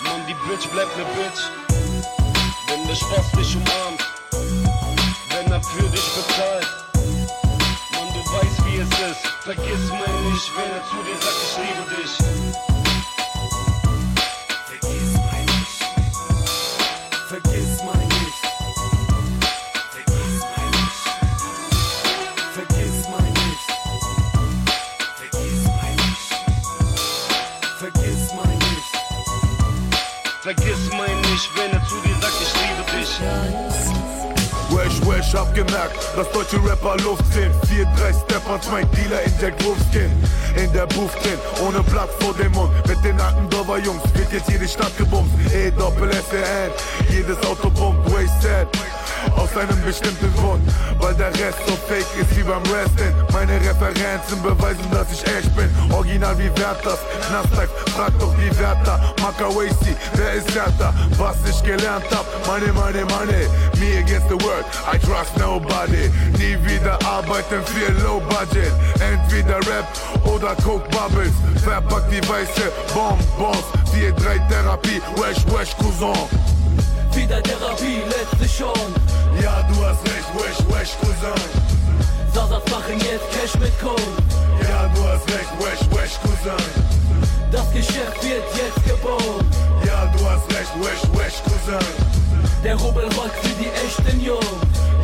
Mann, 0.04 0.22
die 0.28 0.36
Bitch 0.48 0.68
bleibt 0.70 0.96
ne 0.98 1.06
Bitch. 1.16 1.42
Wenn 2.68 2.88
der 2.88 2.96
Spaß 2.96 3.32
dich 3.38 3.56
umarmt. 3.56 4.11
Bezahlt. 6.42 6.68
Mann, 7.94 8.14
du 8.14 8.20
weißt 8.20 8.66
wie 8.66 8.80
es 8.80 8.90
ist. 8.90 9.28
Vergiss 9.44 9.90
mein 9.90 10.32
nicht, 10.32 10.52
wenn 10.56 10.72
er 10.72 10.84
zu 10.86 10.96
dir 11.04 11.18
sagt, 11.22 11.38
ich 11.44 11.58
liebe 11.58 12.02
dich. 12.02 12.71
Wesh, 35.32 35.40
hab 35.40 35.54
gemerkt, 35.54 35.98
dass 36.16 36.30
deutsche 36.32 36.58
Rapper 36.64 36.98
Luft 36.98 37.24
sind. 37.34 37.54
4, 37.68 37.86
3 37.86 38.14
Steppers, 38.14 38.70
mein 38.72 38.90
Dealer 38.92 39.22
in 39.24 39.34
Jack 39.40 39.54
Wolfskin. 39.64 40.12
In 40.56 40.72
der 40.74 40.86
Booth 40.88 41.14
drin, 41.24 41.40
ohne 41.66 41.82
Platz 41.84 42.12
vor 42.20 42.34
dem 42.34 42.52
Mund. 42.52 42.72
Mit 42.88 43.04
den 43.04 43.18
Dorfer 43.50 43.78
Jungs 43.78 44.02
wird 44.14 44.32
jetzt 44.34 44.50
jede 44.50 44.68
Stadt 44.68 44.96
gebumst. 44.98 45.34
E, 45.54 45.72
Doppel, 45.72 46.10
S, 46.12 46.26
E, 46.34 46.38
N, 46.38 46.72
jedes 47.10 47.38
Auto 47.46 47.70
pumpt, 47.70 48.06
wasted. 48.12 48.68
Aus 49.36 49.56
einem 49.58 49.82
bestimmten 49.84 50.34
Grund, 50.36 50.62
weil 51.00 51.14
der 51.16 51.30
Rest 51.30 51.60
so 51.68 51.74
fake 51.88 52.06
ist 52.20 52.36
wie 52.36 52.44
beim 52.44 52.64
Wrestling. 52.72 53.14
Meine 53.32 53.60
Referenzen 53.60 54.42
beweisen, 54.42 54.86
dass 54.92 55.12
ich 55.12 55.26
echt 55.26 55.56
bin. 55.56 55.70
Original 55.92 56.38
wie 56.38 56.50
Werthers, 56.58 57.00
Nasdaq, 57.32 57.70
frag 57.96 58.18
doch 58.20 58.34
die 58.36 58.58
Wärter. 58.60 59.14
Makawasi, 59.22 59.96
wer 60.14 60.34
ist 60.34 60.54
härter? 60.56 60.94
Was 61.18 61.38
ich 61.50 61.64
gelernt 61.64 62.06
hab, 62.12 62.26
money, 62.46 62.72
money, 62.72 63.04
money. 63.06 63.48
Me 63.80 63.98
against 64.00 64.30
the 64.30 64.36
world, 64.44 64.66
I 64.92 64.98
trust 65.00 65.38
nobody. 65.38 66.10
Nie 66.38 66.58
wieder 66.66 67.00
arbeiten 67.06 67.62
für 67.66 67.92
Low 68.04 68.22
Budget. 68.22 68.72
Entweder 69.00 69.58
Rap 69.58 69.88
oder 70.26 70.56
Coke 70.64 70.88
Bubbles. 70.90 71.34
Verpackt 71.64 72.12
die 72.12 72.22
weiße 72.28 72.72
Bonbons. 72.94 73.66
4-3 73.94 74.48
Therapie, 74.50 75.02
wesh, 75.18 75.46
wesh, 75.48 75.76
Cousin. 75.78 76.51
Wieder 77.14 77.42
Therapie, 77.44 78.02
letzte 78.08 78.48
Chance. 78.48 78.94
Ja, 79.42 79.62
du 79.64 79.86
hast 79.86 80.02
recht, 80.06 80.30
wesh, 80.36 80.60
wesh, 80.70 80.92
Cousin. 81.00 81.42
Sasas 82.34 82.64
machen 82.72 82.98
jetzt 83.00 83.30
Cash 83.32 83.60
mit 83.60 83.78
Code. 83.80 84.02
Ja, 84.68 84.90
du 84.96 85.04
hast 85.04 85.28
recht, 85.28 85.52
wesh, 85.60 85.82
wesh, 85.92 86.20
Cousin. 86.22 86.66
Das 87.52 87.72
Geschäft 87.74 88.24
wird 88.24 88.44
jetzt 88.56 88.86
gebaut. 88.86 89.46
Ja, 89.86 90.06
du 90.18 90.26
hast 90.30 90.48
recht, 90.56 90.74
wesh, 90.80 91.04
wesh, 91.14 91.42
Cousin. 91.44 91.86
Der 92.64 92.76
Rubbel 92.76 93.06
rollt 93.18 93.32
für 93.42 93.56
die 93.56 93.70
echten 93.70 94.22
Jungs. 94.22 94.46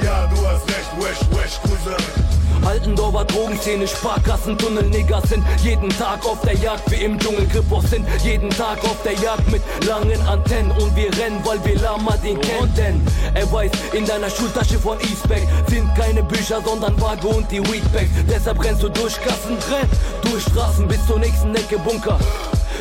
Ja, 0.04 0.28
du 0.28 0.36
hast 0.48 0.68
recht, 0.68 0.92
wesh, 1.00 1.20
wesh, 1.32 1.60
Cousin. 1.62 2.68
Altendorfer 2.68 3.26
Drogenszene, 3.26 3.88
Sparkassen, 3.88 4.56
Tunnel, 4.58 4.84
Nigger 4.84 5.22
sind 5.26 5.44
jeden 5.64 5.90
Tag 5.90 6.24
auf 6.24 6.40
der 6.42 6.54
Jagd, 6.56 6.92
wie 6.92 7.04
im 7.04 7.18
Dschungel 7.18 7.48
Krippos 7.48 7.90
sind 7.90 8.06
jeden 8.24 8.52
Tag 8.52 8.84
auf 8.84 9.02
der 9.04 9.14
Jagd 9.14 9.52
mit 9.52 9.64
langen 9.88 10.22
Antennen 10.28 10.72
und 10.72 10.96
wir 10.96 11.12
rennen, 11.18 11.40
weil 11.44 11.64
wir 11.66 11.80
Lama 11.80 12.16
den 12.18 12.40
kennen, 12.42 12.74
denn 12.76 13.02
er 13.34 13.52
weiß, 13.52 13.72
in 13.94 14.06
deiner 14.06 14.30
Schultasche 14.30 14.78
von 14.78 15.00
Eastback 15.00 15.48
sind 15.68 15.94
keine 15.96 16.22
Bücher, 16.24 16.62
sondern 16.64 17.00
Waage 17.02 17.28
und 17.28 17.52
die 17.52 17.62
Weedbags, 17.62 18.10
deshalb 18.30 18.64
rennst 18.64 18.84
du 18.84 18.90
durch 18.90 19.16
Gassen, 19.24 19.58
renn 19.72 19.90
durch 20.22 20.44
Straßen 20.44 20.88
bis 20.88 21.06
zur 21.08 21.20
nächsten 21.20 21.56
Ecke 21.56 21.80
Bunker. 21.80 22.20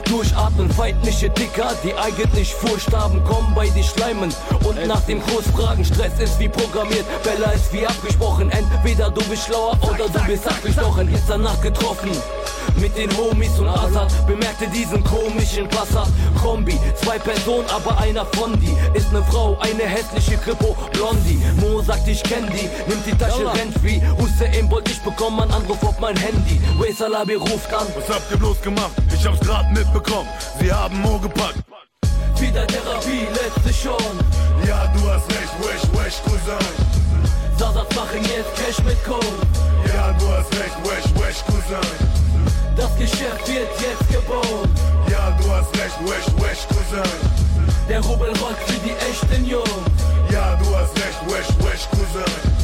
Durchatmen, 0.09 0.71
feindliche 0.71 1.31
Dicker, 1.31 1.73
die 1.83 1.95
eigentlich 1.95 2.55
Furcht 2.55 2.93
haben, 2.95 3.23
kommen 3.25 3.55
bei 3.55 3.69
dir 3.69 3.83
schleimen. 3.83 4.33
Und 4.65 4.87
nach 4.87 5.01
dem 5.03 5.21
Kurs 5.27 5.47
fragen, 5.55 5.85
Stress 5.85 6.19
ist 6.21 6.39
wie 6.39 6.49
programmiert, 6.49 7.05
Bella 7.23 7.51
ist 7.53 7.73
wie 7.73 7.87
abgesprochen. 7.87 8.51
Entweder 8.51 9.11
du 9.11 9.23
bist 9.25 9.47
schlauer 9.47 9.79
oder 9.83 10.09
du 10.09 10.27
bist 10.27 10.47
abgestochen. 10.47 11.13
Ist 11.13 11.25
danach 11.29 11.61
getroffen. 11.61 12.11
Mit 12.77 12.97
den 12.97 13.11
Homies 13.17 13.59
und 13.59 13.69
Assad 13.69 14.13
bemerkte 14.27 14.67
diesen 14.69 15.03
komischen 15.05 15.69
Passat. 15.69 16.09
Kombi, 16.43 16.79
zwei 16.97 17.19
Personen, 17.19 17.69
aber 17.71 17.99
einer 17.99 18.27
von 18.27 18.59
die. 18.61 18.77
Ist 18.97 19.13
ne 19.13 19.23
Frau, 19.31 19.57
eine 19.61 19.85
hässliche 19.85 20.37
Kripo, 20.39 20.77
Blondie. 20.93 21.41
Mo 21.61 21.81
sagt 21.83 22.07
ich 22.09 22.23
kenn 22.23 22.47
die, 22.47 22.69
nimmt 22.89 23.07
die 23.07 23.17
Tasche, 23.17 23.47
rennt 23.55 23.83
wie 23.83 24.03
Hussein 24.19 24.69
Bolt, 24.69 24.89
ich 24.89 25.01
bekomm 25.01 25.41
einen 25.41 25.53
Anruf 25.53 25.83
auf 25.83 25.99
mein 26.01 26.17
Handy. 26.17 26.61
Waysalabi 26.79 27.35
ruft 27.35 27.73
an. 27.73 27.87
Was 27.97 28.15
habt 28.15 28.31
ihr 28.31 28.37
bloß 28.37 28.61
gemacht? 28.63 28.93
Ich 29.15 29.27
hab's 29.27 29.41
grad 29.41 29.73
mitbekommen, 29.73 30.29
sie 30.61 30.73
haben 30.73 31.01
Mo 31.01 31.19
gepackt. 31.19 31.57
Wieder 32.39 32.67
Therapie, 32.67 33.27
letzte 33.33 33.71
Chance 33.71 34.05
Ja, 34.67 34.87
du 34.89 35.11
hast 35.11 35.27
recht, 35.31 35.55
wesh, 35.61 35.89
wesh, 35.99 36.23
Cousin. 36.23 36.67
Sasas 37.57 37.89
machen 37.97 38.21
jetzt 38.23 38.55
Cash 38.57 38.85
mit 38.85 39.03
Code 39.05 39.27
Ja, 39.87 40.13
du 40.19 40.29
hast 40.29 40.53
recht, 40.53 40.77
wesh, 40.85 41.15
wesh, 41.15 41.43
Cousin 41.47 42.17
Das 42.77 42.95
Geschäft 42.99 43.49
wird 43.49 43.69
jetzt 43.81 44.09
gebaut 44.13 44.69
Ja, 45.11 45.31
du 45.31 45.51
hast 45.51 45.75
recht, 45.79 45.99
wesh, 46.05 46.27
wesh, 46.43 46.69
Cousin 46.69 47.11
Der 47.89 48.01
Rubbel 48.01 48.29
rollt 48.39 48.59
für 48.67 48.79
die 48.81 48.93
echten 48.93 49.47
Jungs 49.47 49.71
Ja, 50.31 50.57
du 50.57 50.77
hast 50.77 50.95
recht, 50.97 51.21
wesh, 51.27 51.49
wesh, 51.65 51.89
Cousin 51.91 52.57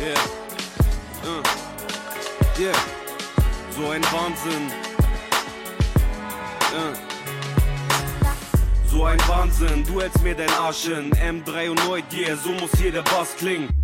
Yeah. 0.00 0.26
Uh. 1.24 1.42
Yeah. 2.58 2.74
So 3.70 3.90
ein 3.90 4.02
Wahnsinn. 4.12 4.70
Uh. 6.74 7.03
So 8.94 9.06
ein 9.06 9.18
Wahnsinn, 9.26 9.84
du 9.84 10.00
hältst 10.00 10.22
mir 10.22 10.36
dein 10.36 10.50
Arsch 10.50 10.86
in 10.86 11.10
M3 11.10 11.70
und 11.70 11.84
Neugier, 11.84 12.36
so 12.36 12.50
muss 12.50 12.70
hier 12.78 12.92
der 12.92 13.02
Bass 13.02 13.34
klingen 13.36 13.83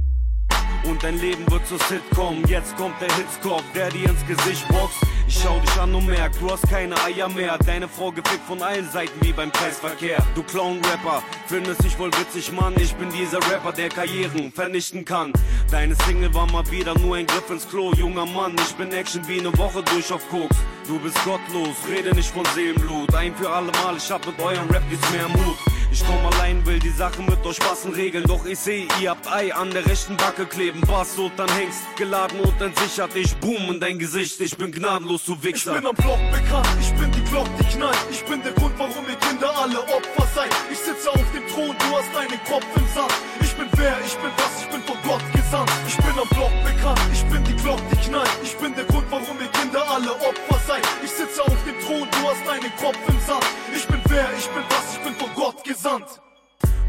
und 0.84 1.02
dein 1.02 1.18
Leben 1.18 1.50
wird 1.50 1.66
zur 1.66 1.78
Sitcom. 1.78 2.44
Jetzt 2.46 2.76
kommt 2.76 3.00
der 3.00 3.14
Hitzkopf, 3.14 3.64
der 3.74 3.90
dir 3.90 4.08
ins 4.08 4.26
Gesicht 4.26 4.66
boxt. 4.68 4.98
Ich 5.26 5.40
schau 5.40 5.58
dich 5.60 5.80
an 5.80 5.94
und 5.94 6.06
merk, 6.06 6.32
du 6.40 6.50
hast 6.50 6.68
keine 6.68 7.00
Eier 7.04 7.28
mehr. 7.28 7.56
Deine 7.58 7.86
Frau 7.88 8.10
gefickt 8.10 8.44
von 8.46 8.60
allen 8.62 8.90
Seiten 8.90 9.12
wie 9.20 9.32
beim 9.32 9.50
Preisverkehr. 9.52 10.18
Du 10.34 10.42
Clown-Rapper, 10.42 11.22
findest 11.46 11.84
dich 11.84 11.96
wohl 11.98 12.10
witzig, 12.12 12.50
Mann. 12.52 12.74
Ich 12.78 12.94
bin 12.94 13.10
dieser 13.10 13.38
Rapper, 13.38 13.72
der 13.72 13.90
Karrieren 13.90 14.52
vernichten 14.52 15.04
kann. 15.04 15.32
Deine 15.70 15.94
Single 16.06 16.34
war 16.34 16.50
mal 16.50 16.68
wieder 16.70 16.98
nur 16.98 17.16
ein 17.16 17.26
Griff 17.26 17.48
ins 17.48 17.68
Klo, 17.68 17.92
junger 17.94 18.26
Mann. 18.26 18.56
Ich 18.60 18.74
bin 18.74 18.92
Action 18.92 19.26
wie 19.28 19.38
eine 19.38 19.56
Woche 19.56 19.82
durch 19.84 20.12
auf 20.12 20.28
Koks. 20.30 20.56
Du 20.88 20.98
bist 20.98 21.22
gottlos, 21.24 21.76
rede 21.88 22.14
nicht 22.14 22.30
von 22.30 22.44
Seelenblut. 22.54 23.14
Ein 23.14 23.34
für 23.36 23.50
alle 23.50 23.70
Mal, 23.84 23.96
ich 23.96 24.10
hab 24.10 24.26
mit 24.26 24.40
eurem 24.40 24.68
Rap 24.70 24.82
nichts 24.90 25.08
mehr 25.12 25.28
Mut. 25.28 25.56
Ich 25.92 26.04
komm 26.06 26.24
allein, 26.24 26.64
will 26.66 26.78
die 26.78 26.90
Sache 26.90 27.20
mit 27.22 27.44
euch 27.44 27.58
passen 27.58 27.92
regeln. 27.92 28.24
Doch 28.24 28.46
ich 28.46 28.58
seh, 28.58 28.86
ihr 29.00 29.10
habt 29.10 29.26
Ei 29.26 29.52
an 29.52 29.70
der 29.70 29.84
rechten 29.86 30.16
Backe 30.16 30.46
kleben. 30.46 30.80
Bass 30.82 31.18
und 31.18 31.36
dann 31.36 31.50
hängst, 31.50 31.80
geladen 31.96 32.38
und 32.40 32.60
entsichert. 32.60 33.14
Ich 33.16 33.34
boom 33.36 33.72
in 33.72 33.80
dein 33.80 33.98
Gesicht, 33.98 34.40
ich 34.40 34.56
bin 34.56 34.70
gnadenlos, 34.70 35.24
du 35.24 35.36
Wichser. 35.42 35.74
Ich 35.74 35.80
bin 35.80 35.88
am 35.88 35.96
Block 35.96 36.20
bekannt, 36.30 36.68
ich 36.80 36.92
bin 36.94 37.10
die 37.10 37.24
Glock, 37.30 37.48
die 37.58 37.76
knallt. 37.76 37.98
Ich 38.10 38.24
bin 38.24 38.40
der 38.42 38.52
Grund, 38.52 38.78
warum 38.78 39.04
ihr 39.08 39.16
Kinder 39.16 39.50
alle 39.58 39.80
Opfer 39.80 40.28
seid. 40.34 40.50
Ich 40.70 40.78
sitze 40.78 41.10
auf 41.10 41.24
dem 41.34 41.46
Thron, 41.48 41.74
du 41.76 41.96
hast 41.96 42.14
deinen 42.14 42.38
Kopf 42.44 42.66
im 42.76 42.86
Sand. 42.94 43.12
Ich 43.40 43.52
bin 43.54 43.66
wer, 43.76 43.98
ich 44.06 44.14
bin 44.14 44.30
was, 44.36 44.62
ich 44.62 44.68
bin 44.70 44.82
von 44.82 44.96
Gott 45.02 45.22
gesandt. 45.32 45.70
Ich 45.88 45.96
bin 45.96 46.14
am 46.14 46.28
Block 46.28 46.52
bekannt, 46.62 47.00
ich 47.12 47.24
bin 47.24 47.42
die 47.44 47.56
Glock, 47.62 47.80
die 47.90 47.99
knallt. 48.10 48.30
Ich 48.42 48.56
bin 48.56 48.74
der 48.74 48.84
Grund, 48.84 49.06
warum 49.10 49.40
ihr 49.40 49.48
Kinder 49.48 49.82
alle 49.88 50.12
Opfer 50.12 50.60
seid. 50.66 50.82
Ich 51.02 51.10
sitze 51.10 51.42
auf 51.42 51.56
dem 51.64 51.78
Thron, 51.84 52.08
du 52.10 52.28
hast 52.28 52.46
deinen 52.46 52.72
Kopf 52.76 52.98
im 53.08 53.20
Sand. 53.26 53.46
Ich 53.74 53.86
bin 53.86 54.00
wer, 54.08 54.28
ich 54.36 54.48
bin 54.48 54.64
was, 54.68 54.96
ich 54.96 55.02
bin 55.02 55.14
von 55.14 55.30
Gott 55.34 55.64
gesandt. 55.64 56.20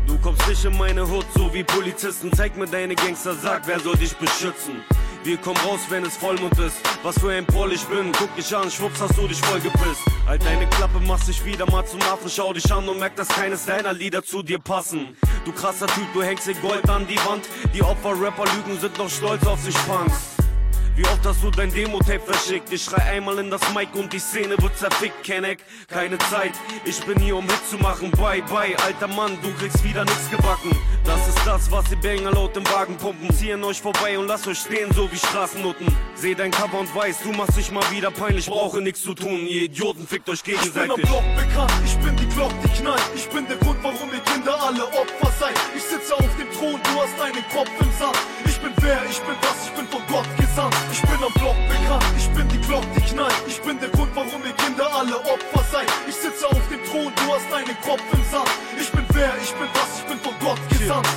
Du 0.07 0.17
kommst 0.17 0.45
nicht 0.47 0.65
in 0.65 0.77
meine 0.77 1.07
Hut, 1.07 1.25
so 1.35 1.53
wie 1.53 1.63
Polizisten. 1.63 2.31
Zeig 2.35 2.57
mir 2.57 2.67
deine 2.67 2.95
Gangster, 2.95 3.33
sag, 3.35 3.65
wer 3.67 3.79
soll 3.79 3.95
dich 3.95 4.15
beschützen? 4.17 4.83
Wir 5.23 5.37
kommen 5.37 5.57
raus, 5.57 5.81
wenn 5.89 6.03
es 6.03 6.17
Vollmond 6.17 6.57
ist. 6.59 6.77
Was 7.03 7.19
für 7.19 7.31
ein 7.31 7.45
Proll 7.45 7.71
ich 7.73 7.83
bin, 7.85 8.11
guck 8.11 8.35
dich 8.35 8.55
an, 8.55 8.71
schwupps 8.71 8.99
hast 8.99 9.15
du 9.17 9.27
dich 9.27 9.39
voll 9.41 9.59
gepisst. 9.59 10.01
Halt 10.27 10.43
deine 10.43 10.67
Klappe, 10.67 10.99
machst 10.99 11.27
dich 11.27 11.45
wieder 11.45 11.69
mal 11.69 11.85
zum 11.85 12.01
Affen. 12.01 12.29
Schau 12.29 12.51
dich 12.53 12.71
an 12.73 12.89
und 12.89 12.99
merk, 12.99 13.15
dass 13.15 13.27
keines 13.27 13.65
deiner 13.65 13.93
Lieder 13.93 14.23
zu 14.23 14.41
dir 14.41 14.57
passen. 14.57 15.15
Du 15.45 15.51
krasser 15.51 15.87
Typ, 15.87 16.11
du 16.13 16.23
hängst 16.23 16.47
dir 16.47 16.55
Gold 16.55 16.89
an 16.89 17.05
die 17.07 17.17
Wand. 17.25 17.47
Die 17.73 17.83
Opfer-Rapper 17.83 18.45
lügen, 18.55 18.79
sind 18.79 18.97
noch 18.97 19.09
stolz 19.09 19.45
auf 19.45 19.61
sich 19.61 19.75
Punks. 19.85 20.30
Wie 20.95 21.05
oft 21.05 21.25
hast 21.25 21.41
du 21.41 21.49
dein 21.49 21.73
Demo-Tape 21.73 22.19
verschickt? 22.19 22.71
Ich 22.73 22.83
schrei 22.83 23.01
einmal 23.03 23.39
in 23.39 23.49
das 23.49 23.61
Mic 23.73 23.89
und 23.93 24.11
die 24.11 24.19
Szene 24.19 24.55
wird 24.61 24.77
zerfickt, 24.77 25.23
Kenneck. 25.23 25.63
Keine 25.87 26.17
Zeit, 26.17 26.51
ich 26.83 26.99
bin 27.05 27.17
hier 27.19 27.37
um 27.37 27.45
Hit 27.45 27.69
zu 27.69 27.77
machen. 27.77 28.11
Bye, 28.11 28.43
bye, 28.43 28.75
alter 28.85 29.07
Mann, 29.07 29.37
du 29.41 29.53
kriegst 29.53 29.83
wieder 29.83 30.03
nix 30.03 30.29
gebacken. 30.29 30.71
Das 31.05 31.27
ist 31.29 31.39
das, 31.45 31.71
was 31.71 31.85
die 31.85 31.95
Banger 31.95 32.31
laut 32.31 32.57
im 32.57 32.67
Wagen 32.67 32.97
pumpen. 32.97 33.33
Ziehen 33.33 33.63
euch 33.63 33.81
vorbei 33.81 34.19
und 34.19 34.27
lasst 34.27 34.47
euch 34.47 34.59
stehen, 34.59 34.91
so 34.93 35.09
wie 35.11 35.17
Straßennutten. 35.17 35.87
Seh 36.15 36.35
dein 36.35 36.51
Cover 36.51 36.79
und 36.79 36.93
weiß, 36.93 37.19
du 37.23 37.31
machst 37.31 37.57
dich 37.57 37.71
mal 37.71 37.89
wieder 37.89 38.11
peinlich, 38.11 38.47
brauche 38.47 38.81
nichts 38.81 39.01
zu 39.01 39.13
tun. 39.13 39.47
Ihr 39.47 39.63
Idioten 39.63 40.05
fickt 40.05 40.29
euch 40.29 40.43
gegenseitig. 40.43 40.91
Ich 40.97 41.03
bin 41.03 41.05
am 41.05 41.23
Block 41.23 41.35
bekannt, 41.35 41.73
ich 41.85 41.97
bin 41.99 42.15
die 42.17 42.27
Glock, 42.35 42.51
die 42.63 42.81
knallt. 42.81 43.01
Ich 43.15 43.29
bin 43.29 43.47
der 43.47 43.57
Grund, 43.57 43.81
warum 43.81 44.09
ihr 44.11 44.19
Kinder 44.31 44.61
alle 44.61 44.85
Opfer 44.87 45.31
seid. 45.39 45.55
Ich 45.75 45.83
sitze 45.83 46.13
auf 46.13 46.29
dem 46.37 46.51
Thron, 46.51 46.79
du 46.83 47.01
hast 47.01 47.17
deinen 47.17 47.43
Kopf 47.49 47.71
im 47.79 47.91
Sand. 47.97 48.17
Ich 48.45 48.59
bin 48.59 48.73
wer, 48.81 49.01
ich 49.09 49.19
bin 49.21 49.35
was, 49.41 49.65
ich 49.65 49.71
bin 49.71 49.87
von 49.87 50.01
Gott 50.07 50.27
gesandt. 50.37 50.80
Ich 50.91 51.01
bin 51.01 51.23
am 51.23 51.33
Block 51.33 51.55
bekannt, 51.67 52.05
ich 52.17 52.29
bin 52.29 52.47
die 52.49 52.61
Glock, 52.61 52.83
die 52.95 53.01
knallt. 53.01 53.43
Ich 53.47 53.61
bin 53.61 53.79
der 53.79 53.89
Grund, 53.89 54.11
warum 54.15 54.41
ihr 54.45 54.53
Kinder 54.53 54.87
alle 54.93 55.17
Opfer 55.19 55.63
seid. 55.71 55.87
Ich 56.07 56.15
sitze 56.15 56.47
auf 56.47 56.61
dem 56.69 56.83
Thron, 56.85 57.11
du 57.15 57.33
hast 57.33 57.51
deinen 57.51 57.79
Kopf 57.81 58.03
im 58.13 58.23
Sand. 58.31 58.49
Ich 58.79 58.91
bin 58.91 59.05
wer, 59.13 59.33
ich 59.41 59.53
bin 59.53 59.67
was, 59.73 59.99
ich 59.99 60.05
bin 60.05 60.19
von 60.19 60.33
Gott 60.39 60.59
gesandt. 60.69 61.07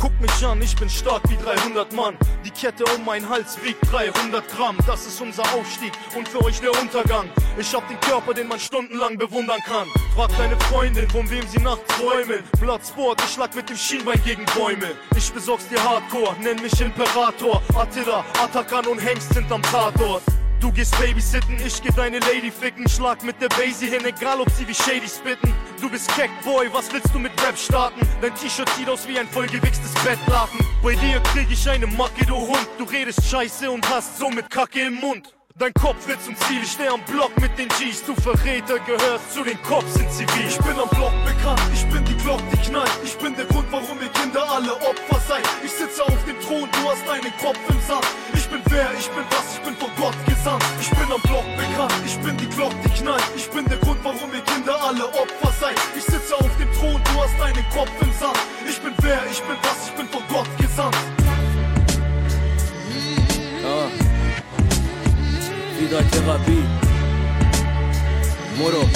Guck 0.00 0.20
mich 0.20 0.44
an, 0.44 0.60
ich 0.60 0.76
bin 0.76 0.88
stark 0.90 1.22
wie 1.28 1.36
300 1.36 1.92
Mann. 1.92 2.16
Die 2.44 2.50
Kette 2.50 2.84
um 2.96 3.04
meinen 3.04 3.28
Hals 3.28 3.58
wiegt 3.62 3.80
300 3.90 4.46
Gramm. 4.48 4.76
Das 4.86 5.06
ist 5.06 5.20
unser 5.20 5.42
Aufstieg 5.54 5.92
und 6.16 6.28
für 6.28 6.42
euch 6.44 6.60
der 6.60 6.72
Untergang. 6.80 7.28
Ich 7.58 7.74
hab 7.74 7.88
den 7.88 7.98
Körper, 8.00 8.34
den 8.34 8.48
man 8.48 8.60
stundenlang 8.60 9.16
bewundern 9.16 9.60
kann. 9.66 9.88
Frag 10.14 10.30
deine 10.36 10.58
Freundin, 10.60 11.08
von 11.10 11.28
wem 11.30 11.46
sie 11.48 11.60
nachts 11.60 11.86
träumen. 11.98 12.42
Bloodsport, 12.60 13.22
ich 13.22 13.32
schlag 13.32 13.54
mit 13.54 13.68
dem 13.68 13.76
Schienbein 13.76 14.22
gegen 14.24 14.44
Bäume. 14.56 14.92
Ich 15.16 15.32
besorg's 15.32 15.68
dir 15.68 15.82
Hardcore, 15.82 16.36
nenn 16.40 16.60
mich 16.60 16.78
Imperator. 16.80 17.62
Attila, 17.74 18.24
Atakan 18.42 18.86
und 18.86 18.98
Hengst 18.98 19.32
sind 19.32 19.50
am 19.50 19.62
Tatort. 19.62 20.22
Du 20.60 20.72
gehst 20.72 20.98
babysitten, 20.98 21.58
ich 21.64 21.82
geh 21.82 21.90
deine 21.94 22.18
Lady 22.20 22.50
ficken. 22.50 22.88
Schlag 22.88 23.22
mit 23.22 23.40
der 23.40 23.48
Basie 23.48 23.88
hin, 23.88 24.04
egal 24.04 24.40
ob 24.40 24.50
sie 24.50 24.66
wie 24.66 24.74
Shady 24.74 25.08
spitten. 25.08 25.52
Du 25.80 25.90
bist 25.90 26.08
Keck 26.16 26.30
Boy, 26.44 26.68
was 26.72 26.92
willst 26.92 27.14
du 27.14 27.18
mit 27.18 27.32
Rap 27.42 27.58
starten? 27.58 28.00
Dein 28.22 28.34
T-Shirt 28.34 28.68
sieht 28.70 28.88
aus 28.88 29.06
wie 29.06 29.18
ein 29.18 29.28
vollgewichstes 29.28 29.92
Bettlaken. 30.02 30.58
Bei 30.82 30.94
dir 30.94 31.20
krieg 31.20 31.48
ich 31.50 31.68
eine 31.68 31.86
Macke, 31.86 32.24
du 32.26 32.36
Hund. 32.36 32.68
Du 32.78 32.84
redest 32.84 33.24
scheiße 33.28 33.70
und 33.70 33.88
hast 33.88 34.18
somit 34.18 34.48
Kacke 34.48 34.86
im 34.86 34.94
Mund. 34.94 35.35
Dein 35.58 35.72
Kopf 35.72 36.06
wird 36.06 36.22
zum 36.22 36.36
Ziel, 36.36 36.60
ich 36.62 36.72
steh 36.72 36.86
am 36.86 37.00
Block 37.08 37.32
mit 37.40 37.56
den 37.56 37.68
G's. 37.68 38.04
Du 38.04 38.14
Verräter 38.14 38.78
gehörst 38.80 39.32
zu 39.32 39.42
den 39.42 39.56
Cops 39.62 39.96
in 39.96 40.10
Zivil. 40.10 40.46
Ich 40.46 40.58
bin 40.58 40.76
am 40.76 40.88
Block 40.90 41.14
bekannt, 41.24 41.62
ich 41.72 41.88
bin 41.88 42.04
die 42.04 42.16
Glock, 42.18 42.42
die 42.52 42.68
knallt. 42.68 42.92
Ich 43.02 43.16
bin 43.16 43.34
der 43.34 43.46
Grund, 43.46 43.64
warum 43.70 43.96
ihr 44.02 44.12
Kinder 44.20 44.44
alle 44.50 44.74
Opfer 44.74 45.18
seid. 45.26 45.40
Ich 45.64 45.72
sitze 45.72 46.04
auf 46.04 46.24
dem 46.28 46.38
Thron, 46.40 46.68
du 46.70 46.90
hast 46.90 47.08
deinen 47.08 47.32
Kopf 47.40 47.58
im 47.70 47.80
Sand. 47.88 48.04
Ich 48.34 48.46
bin 48.50 48.60
wer, 48.68 48.92
ich 49.00 49.08
bin 49.08 49.24
was, 49.30 49.56
ich 49.56 49.62
bin 49.64 49.74
von 49.76 49.88
Gott 49.96 50.16
gesandt. 50.28 50.62
Ich 50.78 50.90
bin 50.90 51.08
am 51.10 51.22
Block 51.22 51.48
bekannt, 51.56 52.04
ich 52.04 52.18
bin 52.20 52.36
die 52.36 52.48
Glock, 52.52 52.74
die 52.84 52.92
knallt. 53.00 53.24
Ich 53.34 53.48
bin 53.48 53.64
der 53.64 53.78
Grund, 53.78 54.00
warum 54.04 54.28
ihr 54.34 54.44
Kinder 54.44 54.76
alle 54.76 55.08
Opfer 55.08 55.52
seid. 55.58 55.80
Ich 55.96 56.04
sitze 56.04 56.36
auf 56.36 56.52
dem 56.60 56.70
Thron, 56.76 57.00
du 57.00 57.14
hast 57.16 57.32
deinen 57.40 57.64
Kopf 57.72 57.88
im 58.02 58.12
Sand. 58.20 58.36
Ich 58.68 58.78
bin 58.82 58.92
wer, 59.00 59.24
ich 59.32 59.40
bin 59.40 59.56
was, 59.62 59.88
ich 59.88 59.94
bin 59.96 60.06
von 60.08 60.22
Gott 60.28 60.48
gesandt. 60.60 60.96
Ah. 63.64 64.05
Wieder 65.86 66.02
Therapie. 66.10 66.64
Moro. 68.58 68.88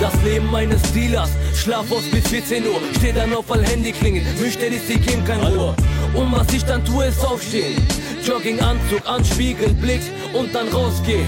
Das 0.00 0.14
Leben 0.24 0.50
meines 0.50 0.80
Dealers, 0.92 1.28
Schlaf 1.54 1.92
aus 1.92 2.04
bis 2.10 2.26
14 2.28 2.66
Uhr, 2.66 2.80
steh 2.96 3.12
dann 3.12 3.34
auf, 3.34 3.44
weil 3.48 3.62
Handy 3.64 3.92
klingelt, 3.92 4.24
mich 4.40 4.54
stell 4.54 4.70
die 4.70 4.98
geben 4.98 5.22
kein 5.26 5.40
Ruhe. 5.40 5.74
Und 6.14 6.32
was 6.32 6.50
ich 6.54 6.64
dann 6.64 6.82
tue, 6.82 7.04
ist 7.04 7.22
aufstehen. 7.22 7.76
Jogginganzug, 8.24 9.06
anspiegeln, 9.06 9.76
Blick 9.76 10.00
und 10.32 10.54
dann 10.54 10.68
rausgehen. 10.68 11.26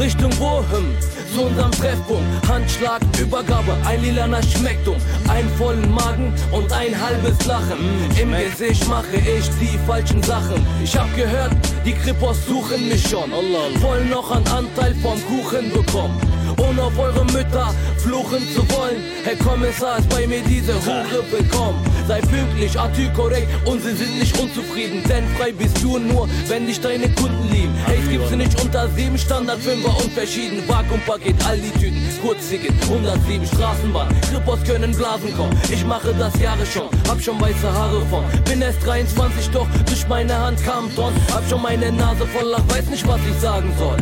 Richtung 0.00 0.32
wohin? 0.38 0.96
Zu 1.34 1.42
unserem 1.42 1.70
Treffpunkt. 1.72 2.48
Handschlag, 2.48 3.00
Übergabe, 3.20 3.76
ein 3.86 4.02
lilaner 4.02 4.42
Schmecktum. 4.42 4.96
Einen 5.28 5.48
vollen 5.50 5.92
Magen 5.92 6.32
und 6.50 6.72
ein 6.72 6.98
halbes 6.98 7.44
Lachen. 7.44 7.78
Im 8.20 8.32
Gesicht 8.32 8.88
mache 8.88 9.16
ich 9.16 9.48
die 9.60 9.78
falschen 9.86 10.22
Sachen. 10.22 10.66
Ich 10.82 10.96
hab 10.96 11.14
gehört, 11.14 11.52
die 11.84 11.92
Krippos 11.92 12.46
suchen 12.46 12.88
mich 12.88 13.06
schon. 13.08 13.30
Wollen 13.30 14.08
noch 14.08 14.30
einen 14.30 14.48
Anteil 14.48 14.94
vom 15.02 15.20
Kuchen 15.26 15.70
bekommen. 15.70 16.18
Ohne 16.58 16.82
auf 16.82 16.98
eure 16.98 17.24
Mütter 17.26 17.74
fluchen 17.98 18.42
zu 18.54 18.62
wollen. 18.76 19.02
Herr 19.24 19.36
Kommissar 19.36 19.98
ist 19.98 20.08
bei 20.08 20.26
mir 20.26 20.42
diese 20.42 20.74
Hure 20.74 21.24
willkommen. 21.30 21.78
Sei 22.08 22.20
pünktlich, 22.20 22.78
artikorrekt 22.78 23.48
und 23.66 23.82
sie 23.82 23.94
sind 23.94 24.18
nicht 24.18 24.38
unzufrieden. 24.38 25.02
Denn 25.08 25.24
frei 25.36 25.52
bist 25.52 25.82
du 25.82 25.98
nur, 25.98 26.28
wenn 26.48 26.66
dich 26.66 26.80
deine 26.80 27.08
Kunden 27.10 27.48
lieben. 27.52 27.74
Hey, 27.86 27.98
gibt 28.10 28.28
sie 28.28 28.36
nicht 28.36 28.60
unter 28.60 28.88
sieben 28.90 29.18
Standard, 29.18 29.58
Fünfer 29.60 29.96
und 29.96 30.12
verschieden. 30.12 30.66
Vakuumpaket, 30.68 31.36
all 31.46 31.58
die 31.58 31.70
Tüten, 31.78 32.02
Kurzticket, 32.22 32.72
107 32.82 33.46
Straßenbahn. 33.46 34.08
Krippos 34.30 34.62
können 34.64 34.92
Blasen 34.92 35.36
kommen. 35.36 35.56
Ich 35.70 35.84
mache 35.84 36.12
das 36.18 36.38
Jahre 36.40 36.66
schon, 36.66 36.88
hab 37.08 37.20
schon 37.20 37.40
weiße 37.40 37.72
Haare 37.72 38.00
von. 38.06 38.24
Bin 38.44 38.62
erst 38.62 38.84
23, 38.84 39.50
doch 39.50 39.66
durch 39.86 40.08
meine 40.08 40.36
Hand 40.36 40.62
kam 40.64 40.90
Don. 40.96 41.12
Hab 41.32 41.48
schon 41.48 41.62
meine 41.62 41.92
Nase 41.92 42.26
voll 42.26 42.48
Lach, 42.50 42.62
weiß 42.68 42.86
nicht, 42.86 43.06
was 43.06 43.20
ich 43.28 43.40
sagen 43.40 43.72
soll. 43.78 43.96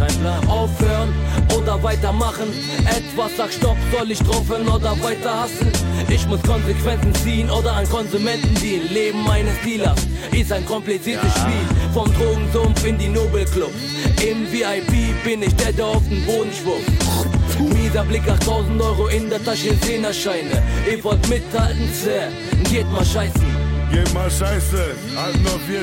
Aufhören 0.49 1.13
oder 1.69 1.83
weitermachen. 1.83 2.49
Etwas 2.87 3.37
sagt 3.37 3.55
Stopp, 3.55 3.77
soll 3.93 4.11
ich 4.11 4.19
draufhören 4.21 4.69
oder 4.69 4.93
weiter 5.03 5.41
hassen? 5.41 5.71
Ich 6.09 6.27
muss 6.27 6.41
Konsequenzen 6.43 7.15
ziehen 7.17 7.51
oder 7.51 7.73
an 7.75 7.89
Konsumenten 7.89 8.55
dienen. 8.55 8.89
Leben 8.93 9.23
meines 9.25 9.53
Dealers 9.63 10.01
ist 10.33 10.51
ein 10.51 10.65
kompliziertes 10.65 11.31
Spiel. 11.33 11.93
Vom 11.93 12.13
Drogensumpf 12.15 12.87
in 12.87 12.97
die 12.97 13.09
Nobelclub. 13.09 13.73
Im 14.27 14.51
VIP 14.51 15.23
bin 15.25 15.43
ich 15.43 15.55
der, 15.57 15.73
der 15.73 15.87
auf 15.87 16.03
den 16.09 16.25
Boden 16.25 16.51
schwuppt. 16.53 17.75
Mieser 17.75 18.05
Blick, 18.05 18.27
8000 18.29 18.81
Euro 18.81 19.09
in 19.09 19.29
der 19.29 19.43
Tasche, 19.45 19.79
Zehnerscheine. 19.81 20.63
Ihr 20.91 21.05
wollt 21.05 21.29
mithalten, 21.29 21.91
zäh. 21.93 22.29
Geht 22.71 22.91
mal 22.91 23.05
scheißen. 23.05 23.45
Geh 23.91 24.05
mal 24.15 24.31
scheiße, 24.31 24.95
halt 25.17 25.43
nur 25.43 25.59
4-3, 25.69 25.77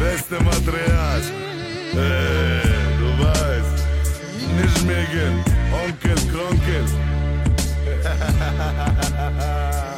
beste 0.00 0.42
Material. 0.42 1.20
Äh, 1.92 1.96
du 1.96 1.96
weißt, 1.96 2.71
nicht 4.62 4.84
Onkel 5.72 6.14
Kronkel. 6.30 6.84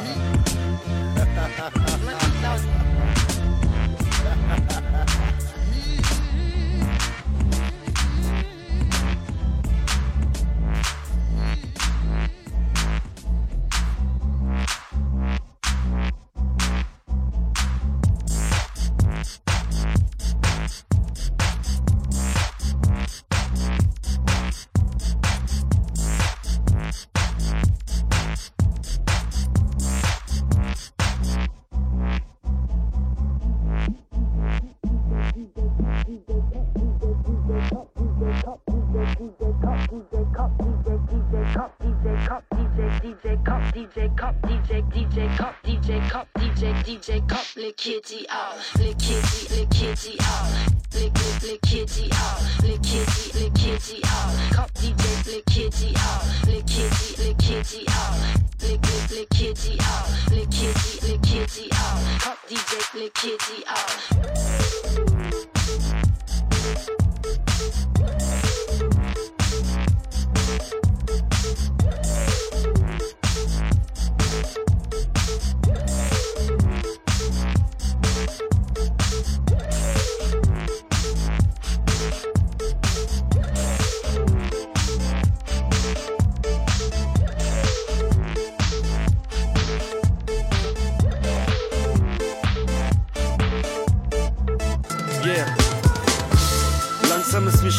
DJ 46.95 47.27
Cup, 47.27 47.45
lick 47.57 47.75
kitty 47.75 48.25
out, 48.29 48.55
lick 48.79 48.97
kitty, 48.97 49.53
lick 49.53 49.69
kitty 49.69 50.17
out, 50.21 50.71
lick 50.93 51.13
lick 51.13 51.41
lick 51.43 51.61
kitty 51.61 52.09
out, 52.13 52.41
lick 52.63 52.81
kitty, 52.83 53.37
lick 53.37 53.53
kitty 53.53 54.01
out, 54.05 54.51
Cup 54.53 54.73
DJ, 54.75 55.25
lick 55.27 55.45
kitty 55.45 55.93
out, 55.97 56.47
lick 56.47 56.65
kitty, 56.65 57.21
lick 57.21 57.37
kitty 57.37 57.85
out, 57.89 58.39
lick 58.61 58.81
lick 58.81 59.11
lick 59.11 59.29
kitty 59.29 59.77
out, 59.81 60.31
lick 60.31 60.49
kitty, 60.51 61.07
lick 61.11 61.21
kitty 61.21 61.69
out, 61.73 62.19
Cup 62.21 62.37
DJ, 62.47 62.93
lick 62.93 63.13
kitty 63.13 63.65
out. 63.67 65.14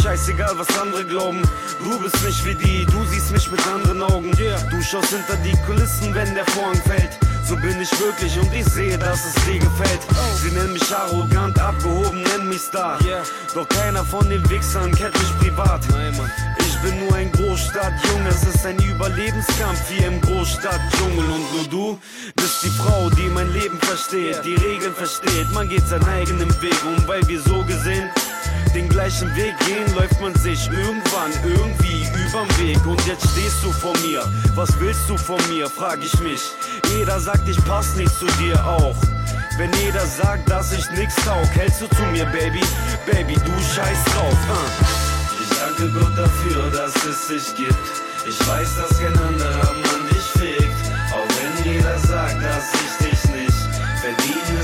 Scheißegal, 0.06 0.56
was 0.56 0.68
andere 0.78 1.04
glauben. 1.04 1.42
Du 1.82 1.98
bist 1.98 2.24
nicht 2.24 2.44
wie 2.46 2.54
die, 2.54 2.86
du 2.86 3.04
siehst 3.06 3.32
mich 3.32 3.50
mit 3.50 3.60
anderen 3.66 4.02
Augen. 4.02 4.30
Du 4.30 4.82
schaust 4.82 5.10
hinter 5.10 5.36
die 5.44 5.56
Kulissen, 5.66 6.14
wenn 6.14 6.32
der 6.34 6.46
Vorhang 6.46 6.80
fällt. 6.82 7.18
So 7.44 7.56
bin 7.56 7.80
ich 7.80 7.90
wirklich 8.00 8.38
und 8.38 8.52
ich 8.54 8.64
sehe, 8.66 8.96
dass 8.98 9.24
es 9.26 9.34
dir 9.44 9.58
gefällt. 9.58 10.00
Sie 10.40 10.50
nennen 10.50 10.74
mich 10.74 10.94
arrogant, 10.94 11.58
abgehoben, 11.58 12.22
nennen 12.22 12.48
mich 12.48 12.60
Star. 12.60 12.98
Doch 13.54 13.68
keiner 13.68 14.04
von 14.04 14.28
den 14.30 14.48
Wichsern 14.48 14.92
kennt 14.94 15.14
mich 15.14 15.38
privat. 15.38 15.80
Ich 16.60 16.76
bin 16.82 17.04
nur 17.04 17.14
ein 17.16 17.32
Großstadtjunge, 17.32 18.28
es 18.28 18.44
ist 18.44 18.64
ein 18.64 18.78
Überlebenskampf 18.78 19.88
hier 19.88 20.06
im 20.06 20.20
Großstadtdschungel. 20.20 21.24
Und 21.24 21.52
nur 21.52 21.64
du 21.68 21.98
bist 22.36 22.62
die 22.62 22.70
Frau, 22.70 23.10
die 23.10 23.28
mein 23.34 23.52
Leben 23.52 23.78
versteht, 23.80 24.44
die 24.44 24.54
Regeln 24.54 24.94
versteht. 24.94 25.50
Man 25.52 25.68
geht 25.68 25.86
seinen 25.88 26.08
eigenen 26.08 26.50
Weg 26.62 26.78
und 26.84 27.08
weil 27.08 27.26
wir 27.26 27.40
so 27.40 27.64
gesehen 27.64 28.08
den 28.76 28.88
gleichen 28.90 29.34
Weg 29.34 29.54
gehen, 29.60 29.94
läuft 29.94 30.20
man 30.20 30.34
sich 30.34 30.68
irgendwann 30.68 31.32
irgendwie 31.44 32.06
überm 32.28 32.48
Weg. 32.58 32.84
Und 32.86 33.00
jetzt 33.06 33.26
stehst 33.30 33.64
du 33.64 33.72
vor 33.72 33.96
mir. 34.06 34.22
Was 34.54 34.78
willst 34.78 35.08
du 35.08 35.16
von 35.16 35.40
mir, 35.48 35.70
frag 35.70 36.04
ich 36.04 36.20
mich. 36.20 36.42
Jeder 36.94 37.18
sagt, 37.18 37.48
ich 37.48 37.56
pass 37.64 37.96
nicht 37.96 38.14
zu 38.14 38.26
dir 38.38 38.62
auch. 38.66 38.96
Wenn 39.56 39.72
jeder 39.82 40.04
sagt, 40.04 40.50
dass 40.50 40.74
ich 40.74 40.90
nix 40.90 41.14
taug, 41.24 41.48
hältst 41.54 41.80
du 41.80 41.86
zu 41.88 42.02
mir, 42.12 42.26
Baby, 42.26 42.60
Baby, 43.06 43.34
du 43.34 43.52
scheiß 43.74 44.04
drauf. 44.12 44.38
Uh. 44.50 45.40
Ich 45.40 45.58
danke 45.58 45.90
Gott 45.98 46.18
dafür, 46.18 46.70
dass 46.70 46.94
es 47.06 47.28
dich 47.28 47.56
gibt. 47.56 47.88
Ich 48.28 48.38
weiß, 48.46 48.76
dass 48.76 48.98
kein 48.98 49.16
anderer 49.16 49.72
Mann 49.72 50.04
dich 50.10 50.28
fickt. 50.36 50.84
Auch 51.14 51.28
wenn 51.38 51.72
jeder 51.72 51.98
sagt, 52.00 52.44
dass 52.44 52.66
ich 52.74 53.06
dich 53.06 53.24
nicht 53.30 53.56
verdiene, 54.02 54.55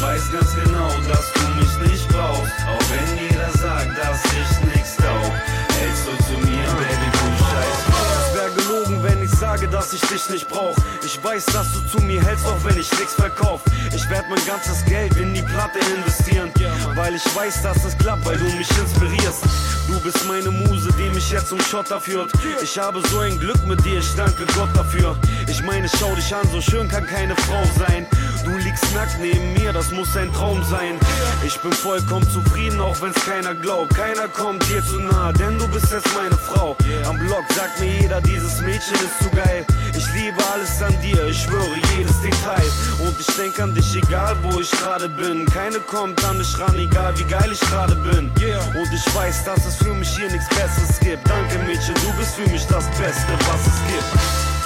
weiß 0.00 0.32
ganz 0.32 0.54
genau, 0.54 0.88
dass 1.08 1.32
du 1.32 1.48
mich 1.60 1.90
nicht 1.90 2.08
brauchst. 2.08 2.52
Auch 2.66 2.84
wenn 2.90 3.18
jeder 3.18 3.50
sagt, 3.58 3.90
dass 3.98 4.24
ich 4.24 4.74
nix 4.74 4.96
taug, 4.96 5.32
hältst 5.78 6.06
du 6.06 6.24
zu 6.24 6.38
mir, 6.46 6.64
Baby, 6.64 7.08
du 7.12 7.44
scheiß 7.44 7.78
Es 8.26 8.34
wär 8.34 8.50
gelogen, 8.50 9.02
wenn 9.02 9.22
ich 9.22 9.30
sage, 9.30 9.68
dass 9.68 9.92
ich 9.92 10.00
dich 10.00 10.28
nicht 10.30 10.48
brauch. 10.48 10.76
Ich 11.04 11.22
weiß, 11.22 11.44
dass 11.46 11.72
du 11.72 11.80
zu 11.86 12.04
mir 12.04 12.22
hältst, 12.22 12.46
auch 12.46 12.62
wenn 12.64 12.78
ich 12.78 12.90
nix 12.98 13.14
verkauf. 13.14 13.60
Ich 13.94 14.08
werd 14.08 14.24
mein 14.30 14.44
ganzes 14.46 14.84
Geld 14.84 15.16
in 15.16 15.34
die 15.34 15.42
Platte 15.42 15.78
investieren, 15.94 16.50
weil 16.94 17.14
ich 17.14 17.36
weiß, 17.36 17.62
dass 17.62 17.84
es 17.84 17.96
klappt, 17.98 18.24
weil 18.24 18.38
du 18.38 18.44
mich 18.44 18.70
inspirierst. 18.78 19.44
Du 19.88 20.00
bist 20.00 20.26
meine 20.28 20.50
Muse, 20.50 20.90
die 20.98 21.10
mich 21.10 21.30
jetzt 21.30 21.48
zum 21.48 21.60
Schotter 21.60 22.00
führt. 22.00 22.30
Ich 22.62 22.78
habe 22.78 23.02
so 23.08 23.18
ein 23.18 23.38
Glück 23.38 23.66
mit 23.66 23.84
dir, 23.84 23.98
ich 23.98 24.14
danke 24.14 24.46
Gott 24.54 24.70
dafür. 24.74 25.16
Ich 25.48 25.62
meine, 25.62 25.88
schau 25.88 26.14
dich 26.14 26.34
an, 26.34 26.48
so 26.52 26.60
schön 26.60 26.88
kann 26.88 27.04
keine 27.06 27.34
Frau 27.34 27.62
sein. 27.78 28.06
Du 28.44 28.56
liegst 28.56 28.94
nackt 28.94 29.18
neben 29.20 29.52
mir, 29.54 29.72
das 29.72 29.90
muss 29.90 30.16
ein 30.16 30.32
Traum 30.32 30.62
sein. 30.64 30.98
Ich 31.44 31.58
bin 31.60 31.72
vollkommen 31.72 32.28
zufrieden, 32.30 32.80
auch 32.80 33.00
wenn's 33.00 33.22
keiner 33.24 33.54
glaubt. 33.54 33.94
Keiner 33.94 34.28
kommt 34.28 34.66
dir 34.68 34.84
zu 34.84 34.98
nah, 34.98 35.32
denn 35.32 35.58
du 35.58 35.68
bist 35.68 35.92
jetzt 35.92 36.08
meine 36.14 36.36
Frau. 36.36 36.76
Am 37.06 37.18
Block 37.18 37.44
sagt 37.54 37.80
mir 37.80 38.00
jeder, 38.00 38.20
dieses 38.20 38.60
Mädchen 38.60 38.94
ist 38.94 39.18
zu 39.22 39.30
geil. 39.30 39.64
Ich 39.96 40.06
liebe 40.14 40.36
alles 40.52 40.82
an 40.82 40.94
dir, 41.02 41.26
ich 41.26 41.42
schwöre 41.42 41.76
jedes 41.96 42.20
Detail. 42.22 42.64
Und 43.00 43.18
ich 43.18 43.26
denk 43.36 43.60
an 43.60 43.74
dich, 43.74 43.94
egal 43.96 44.36
wo 44.42 44.60
ich 44.60 44.70
gerade 44.70 45.08
bin. 45.08 45.44
Keine 45.46 45.78
kommt 45.80 46.24
an 46.24 46.38
mich 46.38 46.58
ran, 46.58 46.76
egal 46.78 47.18
wie 47.18 47.24
geil 47.24 47.50
ich 47.52 47.60
gerade 47.60 47.94
bin. 47.96 48.30
Und 48.30 48.92
ich 48.92 49.14
weiß, 49.14 49.44
dass 49.44 49.66
es 49.66 49.76
für 49.76 49.94
mich 49.94 50.16
hier 50.16 50.30
nichts 50.30 50.48
Besseres 50.48 50.98
gibt. 51.00 51.28
Danke 51.28 51.58
Mädchen, 51.66 51.94
du 51.94 52.12
bist 52.18 52.34
für 52.36 52.48
mich 52.50 52.66
das 52.66 52.86
Beste, 52.98 53.32
was 53.48 53.66
es 53.66 53.80
gibt. 53.86 54.10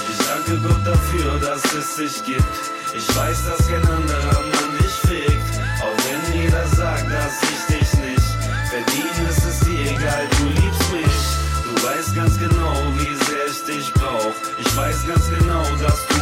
Ich 0.09 0.27
danke 0.27 0.67
Gott 0.67 0.85
dafür, 0.85 1.39
dass 1.39 1.73
es 1.73 1.95
dich 1.97 2.23
gibt. 2.23 2.84
Ich 2.97 3.15
weiß, 3.15 3.45
dass 3.45 3.67
kein 3.67 3.85
anderer 3.85 4.39
Mann 4.39 4.77
dich 4.79 4.93
fickt. 5.09 5.59
Auch 5.81 5.97
wenn 6.05 6.41
jeder 6.41 6.65
sagt, 6.67 7.05
dass 7.11 7.41
ich 7.43 7.75
dich 7.75 7.93
nicht 7.99 8.27
verdiene, 8.69 9.29
ist 9.29 9.45
es 9.45 9.59
dir 9.59 9.91
egal, 9.91 10.27
du 10.39 10.45
liebst 10.61 10.91
mich. 10.93 11.17
Du 11.65 11.83
weißt 11.85 12.15
ganz 12.15 12.39
genau, 12.39 12.73
wie 12.95 13.15
sehr 13.25 13.47
ich 13.51 13.63
dich 13.65 13.93
brauch. 13.93 14.33
Ich 14.57 14.77
weiß 14.77 15.07
ganz 15.07 15.29
genau, 15.29 15.63
dass 15.81 16.07
du 16.07 16.14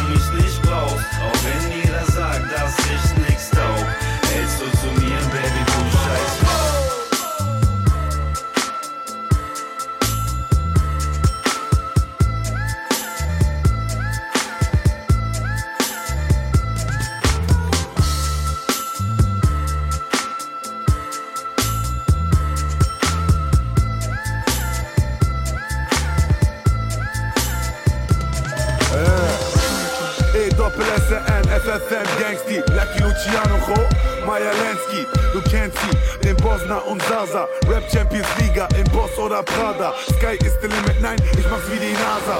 N 31.74 31.80
FFM 31.80 32.06
Gangsti 32.20 32.56
Lucky 32.72 33.02
Luciano 33.02 33.58
Ho 33.66 34.26
Maja 34.26 34.52
Lenski 34.52 35.06
Du 35.32 35.40
kennst 35.50 35.76
sie 35.78 36.26
Den 36.28 36.36
Bosna 36.36 36.78
und 36.78 37.02
Sasa 37.02 37.48
Rap 37.68 37.82
Champions 37.92 38.28
Liga 38.38 38.68
In 38.78 38.84
Boss 38.92 39.18
oder 39.18 39.42
Prada 39.42 39.92
Sky 40.06 40.36
ist 40.46 40.60
the 40.62 40.68
limit 40.68 41.00
Nein 41.00 41.18
ich 41.32 41.44
mach's 41.50 41.68
wie 41.68 41.78
die 41.78 41.92
NASA. 41.94 42.38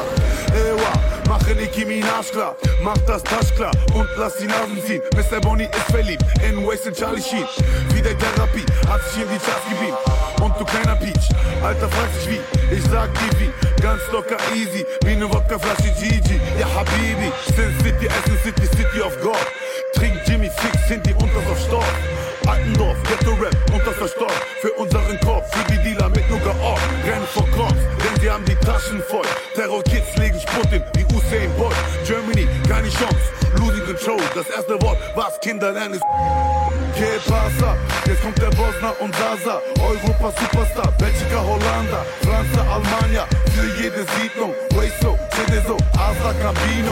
Ewa 0.55 0.93
Mache 1.29 1.55
Nicki 1.57 1.85
Minaj 1.85 2.31
klar 2.31 2.55
Mach 2.83 2.99
das 3.09 3.25
Tasch 3.25 3.53
klar 3.57 3.73
Und 3.95 4.09
lass 4.17 4.37
die 4.37 4.47
Nasen 4.47 4.81
ziehen. 4.87 5.03
Mr. 5.17 5.41
Bonnie 5.41 5.65
ist 5.65 5.91
verliebt 5.91 6.25
In 6.49 6.65
Waste 6.65 6.91
und 6.91 6.97
Charlie 6.97 7.23
Sheen. 7.23 7.47
Wie 7.93 8.03
der 8.03 8.17
Therapie 8.17 8.65
Hat 8.89 9.03
sich 9.11 9.23
in 9.23 9.29
die 9.29 9.39
Charts 9.39 9.65
gebeamt 9.69 10.14
und 10.41 10.55
du 10.59 10.65
kleiner 10.65 10.97
Peach. 10.97 11.29
Alter, 11.63 11.89
frag 11.89 12.09
dich 12.15 12.31
wie, 12.31 12.75
ich 12.75 12.83
sag 12.85 13.11
dir 13.15 13.41
wie, 13.41 13.83
ganz 13.83 14.01
locker 14.13 14.37
easy, 14.55 14.85
wie 15.05 15.17
ne 15.17 15.33
Wodkaflasche 15.33 15.93
Gigi. 15.99 16.41
Ja, 16.59 16.67
Habibi, 16.75 17.33
Sin 17.47 17.75
City, 17.83 18.07
Essen 18.07 18.39
City, 18.43 18.67
City 18.67 19.01
of 19.01 19.19
God. 19.21 19.47
Trink 19.95 20.21
Jimmy 20.27 20.51
Six, 20.61 20.89
sind 20.89 21.07
die 21.07 21.15
unters 21.35 21.51
auf 21.51 21.61
Storch. 21.61 21.85
Altendorf, 22.47 22.97
Ghetto 23.05 23.33
Rap, 23.35 23.57
unters 23.73 23.97
Verstock. 23.97 24.33
Für 24.61 24.73
unseren 24.73 25.19
Kopf, 25.21 25.51
für 25.51 25.73
die 25.73 25.83
Dealer 25.83 26.09
mit 26.11 26.29
Nougat 26.31 26.59
Ort. 26.61 26.81
Rennen 27.05 27.27
vor 27.33 27.49
Cops, 27.57 27.75
denn 27.99 28.21
sie 28.21 28.31
haben 28.31 28.45
die 28.45 28.57
Taschen 28.57 29.03
voll. 29.03 29.27
Terror 29.55 29.83
Kids 29.85 30.17
legen 30.17 30.39
Sport 30.39 30.73
in, 30.73 30.83
wie 30.95 31.05
Usain 31.15 31.51
Bolt. 31.57 31.75
Germany, 32.07 32.47
keine 32.69 32.89
Chance, 32.89 33.17
losing 33.59 33.85
control. 33.87 34.21
Das 34.35 34.49
erste 34.51 34.81
Wort, 34.83 34.99
was 35.15 35.41
Kinder 35.41 35.73
lernen, 35.73 35.95
ist 35.95 36.03
Que 36.97 37.19
pasa? 37.29 37.77
Jetzt 38.07 38.23
kommt 38.23 38.39
der 38.39 38.51
Bosner 38.51 38.95
und 39.01 39.15
Sasa, 39.17 39.61
Europa 39.81 40.33
Superstar, 40.41 40.93
Belgica, 40.99 41.43
Hollanda, 41.43 42.05
Franza, 42.23 42.61
Almania, 42.71 43.27
für 43.53 43.83
jede 43.83 44.05
Siedlung, 44.15 44.55
Hueso, 44.75 45.19
Cedeso, 45.35 45.77
Asa. 45.99 46.33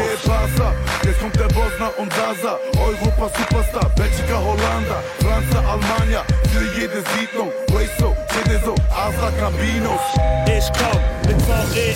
Que 0.03 0.29
pasa? 0.29 0.75
Jetzt 1.05 1.21
kommt 1.21 1.37
der 1.37 1.49
Bosner 1.49 1.91
und 1.99 2.13
Sasa, 2.13 2.59
Europa 2.77 3.31
Superstar, 3.39 3.89
Belgica, 3.97 4.39
Hollanda, 4.39 5.03
Franza, 5.21 5.59
Almania, 5.71 6.25
für 6.51 6.81
jede 6.81 7.03
Siedlung, 7.15 7.51
Hueso, 7.73 8.15
Cedeso, 8.29 8.75
Asa, 8.91 9.31
Cabinos. 9.41 10.01
Ich 10.47 10.71
komm 10.77 11.01
mit 11.27 11.41
VEY, 11.49 11.95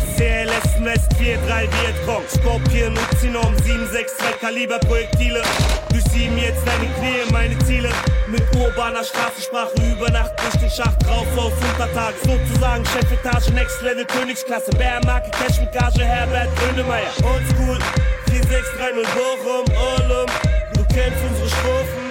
SCLS, 0.00 0.80
Nest 0.80 1.12
4-3 1.20 1.68
Vietcong, 1.70 2.22
Scorpion, 2.28 2.96
Uzinom, 3.12 3.54
762 3.62 4.40
Kaliber 4.40 4.78
Projektile. 4.78 5.42
Durch 5.90 6.04
sieben 6.04 6.38
jetzt 6.38 6.62
deine 6.66 6.86
Knie, 6.94 7.30
meine 7.30 7.58
Ziele. 7.58 7.90
Mit 8.26 8.42
urbaner 8.56 9.04
Straßensprache 9.04 9.74
über 9.92 10.10
Nacht 10.10 10.32
durch 10.40 10.56
den 10.62 10.70
Schacht 10.70 11.06
drauf 11.06 11.26
auf 11.36 11.52
Untertag. 11.52 12.14
Sozusagen 12.24 12.84
Chefetage, 12.86 13.52
Next 13.52 13.82
Level, 13.82 14.06
Königsklasse. 14.06 14.70
Bärmarke, 14.72 15.30
Cash 15.30 15.60
mit 15.60 15.72
Gage, 15.72 16.04
Herbert 16.04 16.48
Grönemeyer. 16.56 17.12
Oldschool, 17.22 17.78
4630 18.30 19.14
Bochum, 19.14 19.64
Olum. 19.76 20.26
Du 20.72 20.82
kennst 20.94 21.18
unsere 21.28 21.48
Strophen. 21.48 22.05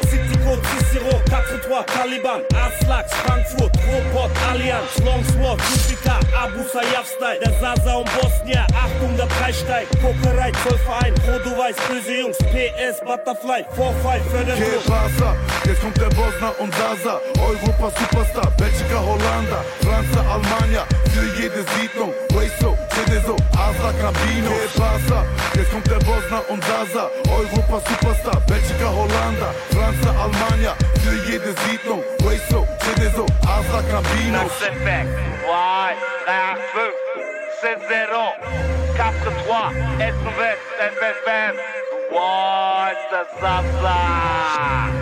Cicero, 0.80 1.22
4-3, 1.30 1.86
Taliban, 1.86 2.42
Aslax, 2.54 3.14
Frankfurt, 3.14 3.72
Ruhrpott, 3.88 4.32
Allianz, 4.50 4.98
Longsword, 5.04 5.62
Jupiter, 5.62 6.20
Abu 6.38 6.64
Sayyaf 6.64 7.08
Style, 7.08 7.40
der 7.40 7.54
Sasa 7.60 7.96
und 7.96 8.10
Bosnia, 8.20 8.68
Achtung, 8.74 9.16
der 9.18 9.26
Preis 9.26 9.60
steigt, 9.60 9.92
Kokerei, 10.02 10.52
Zollverein, 10.64 11.14
weißt, 11.58 11.88
böse 11.88 12.14
Jungs, 12.20 12.38
PS, 12.38 13.00
Butterfly, 13.06 13.66
Vorfall, 13.76 14.22
Förderung. 14.30 14.62
pasa? 14.86 15.36
Jetzt 15.66 15.82
kommt 15.82 15.98
der 15.98 16.10
Bosner 16.10 16.54
und 16.60 16.74
Sasa, 16.76 17.22
Europa 17.40 17.92
Superstar, 18.00 18.52
Belgica, 18.58 19.00
Hollanda, 19.00 19.64
Franza, 19.82 20.22
Almania, 20.32 20.86
für 21.12 21.42
jede 21.42 21.64
Siedlung, 21.76 22.14
Hueso, 22.34 22.78
Cedeso, 23.06 23.36
Asa. 23.54 23.94
Que 23.94 24.80
pasa? 24.80 25.26
Jetzt 25.56 25.72
kommt 25.72 25.88
der 25.88 26.00
Bosner 26.00 26.42
und 26.50 26.64
Sasa, 26.64 27.10
Europa 27.30 27.82
Superstar, 27.88 28.42
Belgica, 28.48 28.90
Hollanda, 28.90 29.54
Franza, 29.72 30.10
Almania, 30.22 30.76
für 31.02 31.16
jede 31.32 31.54
Siedlung, 31.66 32.04
Hueso, 32.24 32.68
Cedeso, 32.80 33.26
Asa. 33.44 33.80
FX, 33.80 35.08
Y, 35.46 35.96
3, 36.26 36.58
5, 36.74 36.94
7, 37.62 37.82
0, 37.90 38.34
4, 38.96 39.14
3, 39.46 39.72
S, 40.00 40.16
FFM, 40.80 41.56
What 42.12 42.98
the 43.12 43.26
Sasa. 43.40 44.95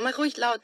Mach 0.00 0.16
ruhig 0.16 0.36
laut. 0.36 0.60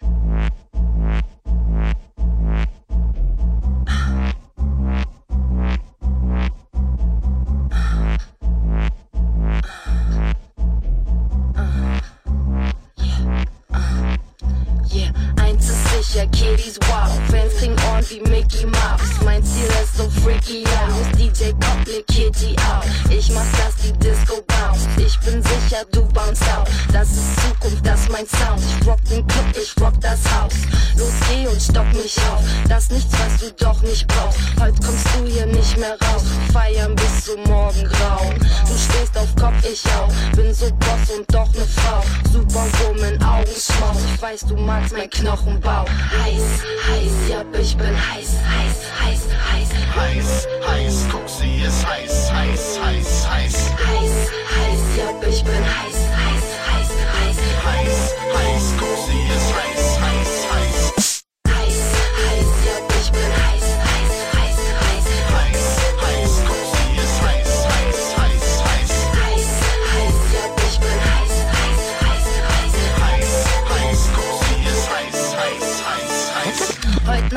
Ist 16.05 16.13
sicher, 16.13 16.27
Kiddies 16.29 16.79
wow. 16.89 17.11
Fans 17.31 17.55
kriegen 17.59 17.77
Ohren 17.91 18.05
wie 18.09 18.21
Mickey 18.29 18.67
Mouse. 18.67 19.23
Mein 19.25 19.43
Ziel 19.45 19.69
ist 19.83 19.97
so 19.97 20.09
freaky 20.23 20.65
aus. 20.65 21.19
DJ 21.19 21.51
komplett 21.53 22.07
Kitty 22.07 22.57
out. 22.71 22.85
Ich 23.11 23.31
mach 23.31 23.47
das, 23.59 23.77
die 23.83 23.93
Disco 23.99 24.43
bounce. 24.47 24.87
Ich 24.97 25.19
bin 25.21 25.43
sicher, 25.43 25.85
du 25.93 26.03
bounce 26.09 26.43
out. 26.57 26.69
Das 26.93 27.11
ist 27.11 27.41
Zukunft, 27.41 27.87
das 27.87 28.01
ist 28.01 28.11
mein 28.11 28.27
Sound. 28.27 28.61
Ich 28.61 28.87
rock 28.87 29.03
den 29.11 29.27
Club, 29.27 29.47
ich 29.61 29.75
rock 29.81 29.95
das 30.01 30.21
Haus. 30.35 30.55
Los, 30.97 31.13
geh 31.29 31.47
und 31.47 31.61
stopp 31.61 31.93
mich 31.93 32.17
auf. 32.33 32.43
Das 32.69 32.91
nichts, 32.91 33.13
was 33.13 33.41
du 33.41 33.53
doch 33.65 33.81
nicht 33.83 34.07
brauchst. 34.07 34.39
Heute 34.61 34.81
kommst 34.85 35.07
du 35.15 35.27
hier 35.27 35.47
nicht 35.47 35.77
mehr 35.79 35.97
raus. 36.01 36.25
Feiern 36.53 36.95
bis 36.95 37.25
zum 37.25 37.43
Morgengrauen. 37.45 38.39
Du 38.39 38.75
stehst 38.77 39.17
auf 39.17 39.35
Kopf, 39.37 39.65
ich 39.65 39.83
auch. 39.97 40.13
Bin 40.37 40.53
so 40.53 40.67
Boss 40.67 41.17
und 41.17 41.35
doch 41.35 41.53
ne 41.55 41.67
Frau. 41.67 42.03
Superwoman, 42.33 43.23
Augenschmaus. 43.23 43.97
Ich 44.15 44.23
weiß, 44.23 44.41
du 44.47 44.57
magst 44.57 44.93
mein 44.93 45.11
Knochenbau. 45.11 45.85
Heiß, 46.23 46.63
heiß, 46.89 47.17
ja, 47.29 47.45
ich 47.61 47.77
bin 47.77 47.95
heiß, 47.95 48.33
heiß, 48.55 48.79
heiß, 49.01 49.23
heiß. 49.53 49.71
Heiß, 49.95 50.49
heiß, 50.67 50.97
guck, 51.11 51.29
sie 51.29 51.63
ist 51.63 51.87
heiß, 51.87 52.33
heiß, 52.33 52.81
heiß, 52.83 53.29
heiß. 53.31 53.57
Heiß, 53.71 54.17
heiß, 54.57 54.83
ja, 54.99 55.29
ich 55.29 55.45
bin 55.45 55.55
heiß, 55.55 55.85
heiß, 55.85 55.94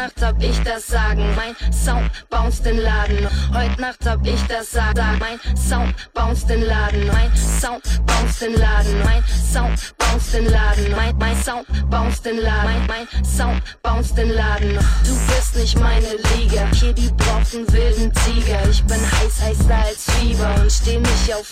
Nacht 0.08 0.22
hab 0.22 0.42
ich 0.42 0.58
das 0.64 0.88
Sagen, 0.88 1.36
mein 1.36 1.54
Sound 1.74 2.10
bounce 2.30 2.64
den 2.64 2.78
Laden. 2.78 3.28
Heute 3.54 3.82
Nacht 3.82 4.06
hab 4.06 4.26
ich 4.26 4.42
das 4.48 4.72
Sagen, 4.72 5.20
mein 5.20 5.38
Sound 5.58 5.94
bounce 6.14 6.48
den 6.48 6.62
Laden. 6.62 7.08
Mein 7.08 7.30
Sound 7.36 7.84
bounce 8.06 8.40
den 8.40 8.54
Laden. 8.54 9.04
Mein 9.04 9.22
Sound 9.28 9.98
bounce 9.98 10.32
den 10.32 10.46
Laden. 10.46 10.92
Mein, 10.96 11.18
mein 11.18 11.36
Sound 11.36 11.68
bounce 11.90 12.22
den 12.22 12.38
Laden. 12.38 12.88
Mein, 12.88 13.08
mein 13.12 13.26
Sound 13.26 13.62
bounce 13.84 14.16
den 14.16 14.30
Laden. 14.30 14.80
Du 15.04 15.14
bist 15.28 15.58
nicht 15.58 15.78
meine 15.78 16.16
Liga. 16.36 16.64
Kitty 16.72 17.12
braucht 17.18 17.54
einen 17.54 17.70
wilden 17.74 18.14
Tiger. 18.14 18.60
Ich 18.70 18.84
bin 18.86 19.02
heiß, 19.02 19.42
heißer 19.42 19.76
als 19.76 20.06
Fieber 20.12 20.56
und 20.62 20.72
steh 20.72 21.00
nicht 21.00 21.36
auf 21.36 21.48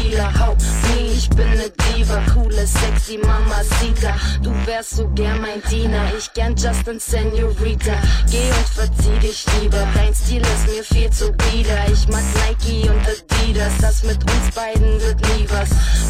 Healer. 0.00 0.32
Hau 0.40 0.56
nee, 0.96 1.12
ich 1.12 1.30
bin 1.30 1.48
ne 1.50 1.70
Diva. 1.70 2.20
Coole, 2.32 2.66
sexy 2.66 3.18
Mamacita. 3.18 4.16
Du 4.42 4.50
wärst 4.66 4.96
so 4.96 5.08
gern 5.10 5.40
mein 5.40 5.62
Diener. 5.70 6.12
Ich 6.18 6.32
gern 6.32 6.56
Justin 6.56 6.98
Senorita. 6.98 7.83
Geh 8.30 8.50
und 8.50 8.68
verzieh 8.68 9.18
dich 9.20 9.44
lieber. 9.60 9.86
Dein 9.94 10.14
Stil 10.14 10.40
ist 10.40 10.66
mir 10.68 10.82
viel 10.82 11.10
zu 11.10 11.32
bieder. 11.32 11.86
Ich 11.92 12.08
mag 12.08 12.22
Nike 12.46 12.88
und 12.88 13.06
Adidas. 13.06 13.72
Das 13.80 14.02
mit 14.02 14.18
uns 14.22 14.54
beiden 14.54 15.00
wird 15.00 15.20
nie 15.36 15.46
was. 15.50 15.68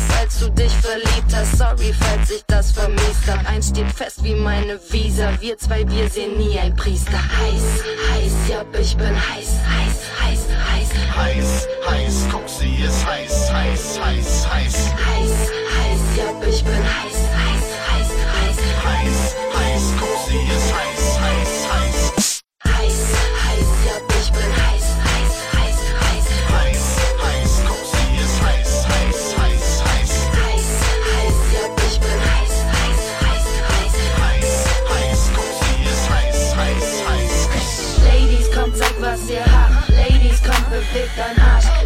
Falls 0.09 0.39
du 0.39 0.51
dich 0.51 0.73
verliebt 0.73 1.35
hast, 1.35 1.59
sorry, 1.59 1.93
falls 1.99 2.31
ich 2.31 2.45
das 2.47 2.71
vermisst 2.73 3.27
hab. 3.29 3.45
Eins 3.51 3.69
steht 3.69 3.91
fest 3.91 4.23
wie 4.23 4.35
meine 4.35 4.79
Visa. 4.91 5.31
Wir 5.41 5.59
zwei, 5.59 5.89
wir 5.89 6.09
sehen 6.09 6.39
nie 6.39 6.59
ein 6.59 6.75
Priester. 6.77 7.19
Heiß, 7.19 7.85
heiß, 8.13 8.33
ja, 8.49 8.65
ich 8.81 8.97
bin 8.97 9.15
heiß, 9.15 9.51
heiß, 9.67 9.97
heiß, 10.23 10.41
heiß. 10.71 10.89
Heiß, 11.17 11.69
heiß, 11.89 12.15
guck, 12.31 12.49
sie 12.49 12.83
ist 12.83 13.07
heiß, 13.07 13.53
heiß, 13.53 14.01
heiß, 14.01 14.49
heiß. 14.53 14.77
Heiß, 14.95 15.35
heiß, 15.77 16.01
ja, 16.17 16.49
ich 16.49 16.65
bin 16.65 16.75
heiß, 16.75 17.14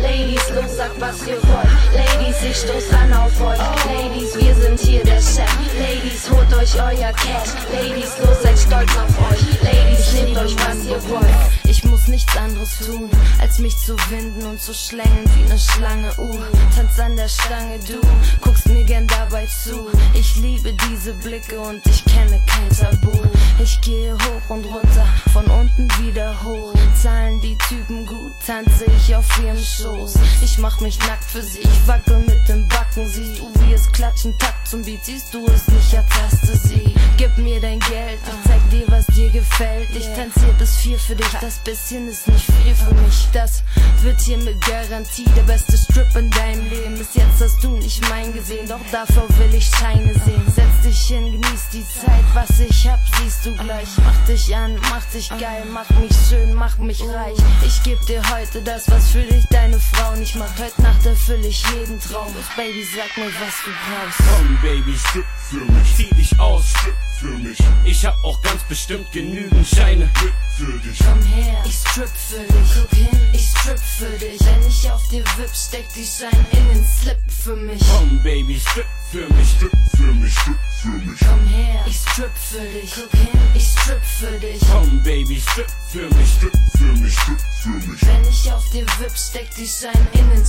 Ladies, 0.03 0.51
los, 0.53 0.68
sag, 0.79 0.93
was 1.01 1.27
ihr 1.27 1.41
wollt. 1.43 1.69
Ladies, 1.93 2.37
ich 2.43 2.57
stoß 2.57 2.93
an 2.95 3.13
auf 3.13 3.41
euch. 3.41 3.59
Ladies, 3.87 4.37
wir 4.37 4.55
sind 4.55 4.79
hier 4.81 5.03
der 5.05 5.21
Chef. 5.21 5.53
Ladies, 5.81 6.31
holt 6.31 6.55
euch 6.55 6.75
euer 6.77 7.13
Cash. 7.13 7.53
Ladies, 7.73 8.13
los, 8.23 8.43
seid 8.43 8.59
stolz 8.59 8.93
auf 8.97 9.15
euch. 9.31 9.43
Ladies, 9.63 10.13
nehmt 10.13 10.39
euch, 10.39 10.55
was 10.57 10.85
ihr 10.85 11.03
wollt. 11.11 11.59
Ich 11.65 11.85
muss 11.85 12.07
nichts 12.07 12.37
anderes 12.37 12.79
tun, 12.79 13.11
als 13.41 13.59
mich 13.59 13.77
zu 13.77 13.97
winden 14.11 14.47
und 14.47 14.61
zu 14.61 14.73
schlängeln 14.73 15.29
wie 15.35 15.49
ne 15.49 15.59
Schlange. 15.59 16.13
Uh, 16.19 16.39
tanz 16.75 16.99
an 16.99 17.17
der 17.17 17.29
Stange, 17.29 17.79
du 17.81 18.01
guckst 18.41 18.69
mir 18.69 18.85
gern 18.85 19.07
dabei 19.07 19.47
zu. 19.47 19.89
Ich 20.15 20.37
liebe 20.37 20.73
diese 20.89 21.13
Blicke 21.15 21.59
und 21.59 21.85
ich 21.87 22.05
kenne 22.05 22.41
kein 22.47 22.69
Tabu. 22.71 23.19
Ich 23.61 23.81
gehe 23.81 24.15
hoch 24.15 24.51
und 24.51 24.65
runter, 24.65 25.07
von 25.33 25.45
unten 25.47 25.89
wieder 26.01 26.35
hoch. 26.45 26.73
Zahlen 26.95 27.41
die 27.41 27.57
Typen 27.69 28.07
gut, 28.07 28.33
tanze 28.47 28.85
ich 28.85 29.15
auf 29.15 29.27
ihrem 29.43 29.59
Schoß. 29.59 30.15
Ich 30.43 30.59
mach 30.59 30.68
mich 30.81 30.99
nackt 31.01 31.24
für 31.24 31.43
sie, 31.43 31.61
ich 31.61 31.86
wackel 31.86 32.19
mit 32.19 32.49
dem 32.49 32.66
Backen. 32.69 33.07
Siehst 33.07 33.40
du, 33.40 33.53
wie 33.61 33.73
es 33.73 33.90
klatschen, 33.93 34.36
Takt 34.39 34.69
zum 34.69 34.82
Beat. 34.82 35.05
Siehst 35.05 35.32
du 35.32 35.47
es 35.47 35.66
nicht, 35.69 35.93
ertaste 35.93 36.57
sie. 36.57 36.95
Gib 37.16 37.36
mir 37.39 37.61
dein 37.61 37.81
Geld, 37.81 38.20
ich 38.23 38.51
zeig 38.51 38.70
dir, 38.70 38.85
was 38.89 39.07
dir 39.07 39.31
gefällt. 39.31 39.89
Ich 39.90 40.07
tanziere 40.15 40.53
bis 40.59 40.77
vier 40.77 40.99
für 40.99 41.16
dich, 41.16 41.32
das 41.40 41.59
bisschen 41.59 42.09
ist 42.09 42.28
nicht 42.28 42.45
viel 42.45 42.74
für 42.74 42.95
mich. 42.95 43.28
Das 43.32 43.62
wird 44.03 44.20
hier 44.20 44.39
mit 44.39 44.61
Garantie 44.65 45.24
der 45.36 45.43
beste 45.43 45.77
Strip 45.77 46.15
in 46.15 46.31
deinem 46.31 46.69
Leben. 46.70 46.97
Bis 46.97 47.15
jetzt 47.15 47.40
hast 47.40 47.62
du 47.62 47.70
nicht 47.70 48.01
mein 48.09 48.32
gesehen, 48.32 48.69
doch 48.69 48.81
davor 48.93 49.28
will 49.39 49.55
ich 49.55 49.66
Scheine 49.66 50.12
sehen. 50.24 50.45
Setz 50.55 50.82
dich 50.85 51.01
hin, 51.09 51.32
genieß 51.32 51.69
die 51.73 51.85
Zeit, 51.85 52.24
was 52.35 52.61
ich 52.61 52.89
hab, 52.89 53.01
siehst 53.19 53.47
du 53.47 53.57
gleich. 53.57 53.89
Mach 54.05 54.27
dich 54.27 54.55
an, 54.55 54.77
mach 54.90 55.05
dich 55.12 55.28
geil, 55.31 55.65
mach 55.73 55.90
mich 56.01 56.12
schön, 56.28 56.55
mach 56.55 56.78
mich 56.78 57.03
reich. 57.03 57.39
Ich 57.66 57.82
geb 57.82 58.01
dir 58.07 58.23
heute 58.31 58.62
das, 58.62 58.89
was 58.90 59.11
für 59.11 59.23
dich 59.23 59.45
deine 59.51 59.78
Frau 59.81 60.15
nicht 60.15 60.36
macht. 60.36 60.58
Heute 60.61 60.83
Nacht 60.83 61.07
erfülle 61.07 61.47
ich 61.47 61.63
jeden 61.71 62.01
Traum. 62.01 62.35
Baby, 62.57 62.85
sag 62.85 63.17
mir, 63.17 63.31
was 63.31 63.55
du 63.65 63.71
brauchst. 63.71 64.19
Komm, 64.19 64.59
Baby, 64.61 64.99
strip 64.99 65.25
für 65.49 65.65
mich. 65.73 65.95
Zieh 65.95 66.15
dich 66.17 66.41
aus, 66.41 66.65
strip 66.71 66.95
für 67.21 67.39
mich. 67.39 67.59
Ich 67.85 68.05
hab 68.05 68.17
auch 68.25 68.43
ganz 68.43 68.65
bestimmt 68.65 69.07
genügend 69.13 69.65
Scheine. 69.69 70.11
Strip 70.17 70.33
für 70.57 70.79
dich. 70.81 70.99
Komm 70.99 71.23
her, 71.23 71.63
ich 71.65 71.77
strip 71.77 72.09
für 72.09 72.41
dich. 72.41 72.71
Guck 72.75 72.99
hin, 72.99 73.21
ich 73.33 73.49
strip 73.49 73.79
für 73.79 74.19
dich. 74.19 74.41
Wenn 74.41 74.67
ich 74.67 74.91
auf 74.91 75.09
dir 75.11 75.25
wipp, 75.37 75.55
steck 75.55 75.87
die 75.95 76.05
Scheine 76.05 76.45
in 76.51 76.69
den 76.75 76.85
Slip 76.85 77.19
für 77.29 77.55
mich. 77.55 77.81
Komm, 77.97 78.21
Baby, 78.25 78.59
strip 78.59 78.87
für 79.13 79.33
mich. 79.33 79.49
Strip 79.51 79.73
für 79.97 80.13
mich, 80.13 80.35
strip 80.35 80.57
für 80.83 80.89
mich. 80.89 81.21
Komm 81.21 81.47
her, 81.47 81.85
ich 81.87 81.97
strip 81.99 82.37
für 82.37 82.67
dich. 82.67 82.93
Guck 82.97 83.13
hin, 83.13 83.41
ich 83.55 83.65
strip 83.65 84.03
für 84.03 84.39
dich. 84.41 84.61
Komm, 84.73 85.03
Baby, 85.05 85.41
strip 85.41 85.71
für 85.93 86.09
mich. 86.17 86.29
Strip 86.37 86.53
für 86.77 86.93
mich, 87.01 87.15
strip 87.15 87.41
für 87.63 87.69
mich. 87.69 88.03
Wenn 88.03 88.29
ich 88.29 88.53
auf 88.53 88.69
dir 88.71 88.87
wipp, 88.99 89.17
steck 89.17 89.49
die 89.57 89.67
Scheine 89.67 90.09
in 90.15 90.31
den. 90.31 90.48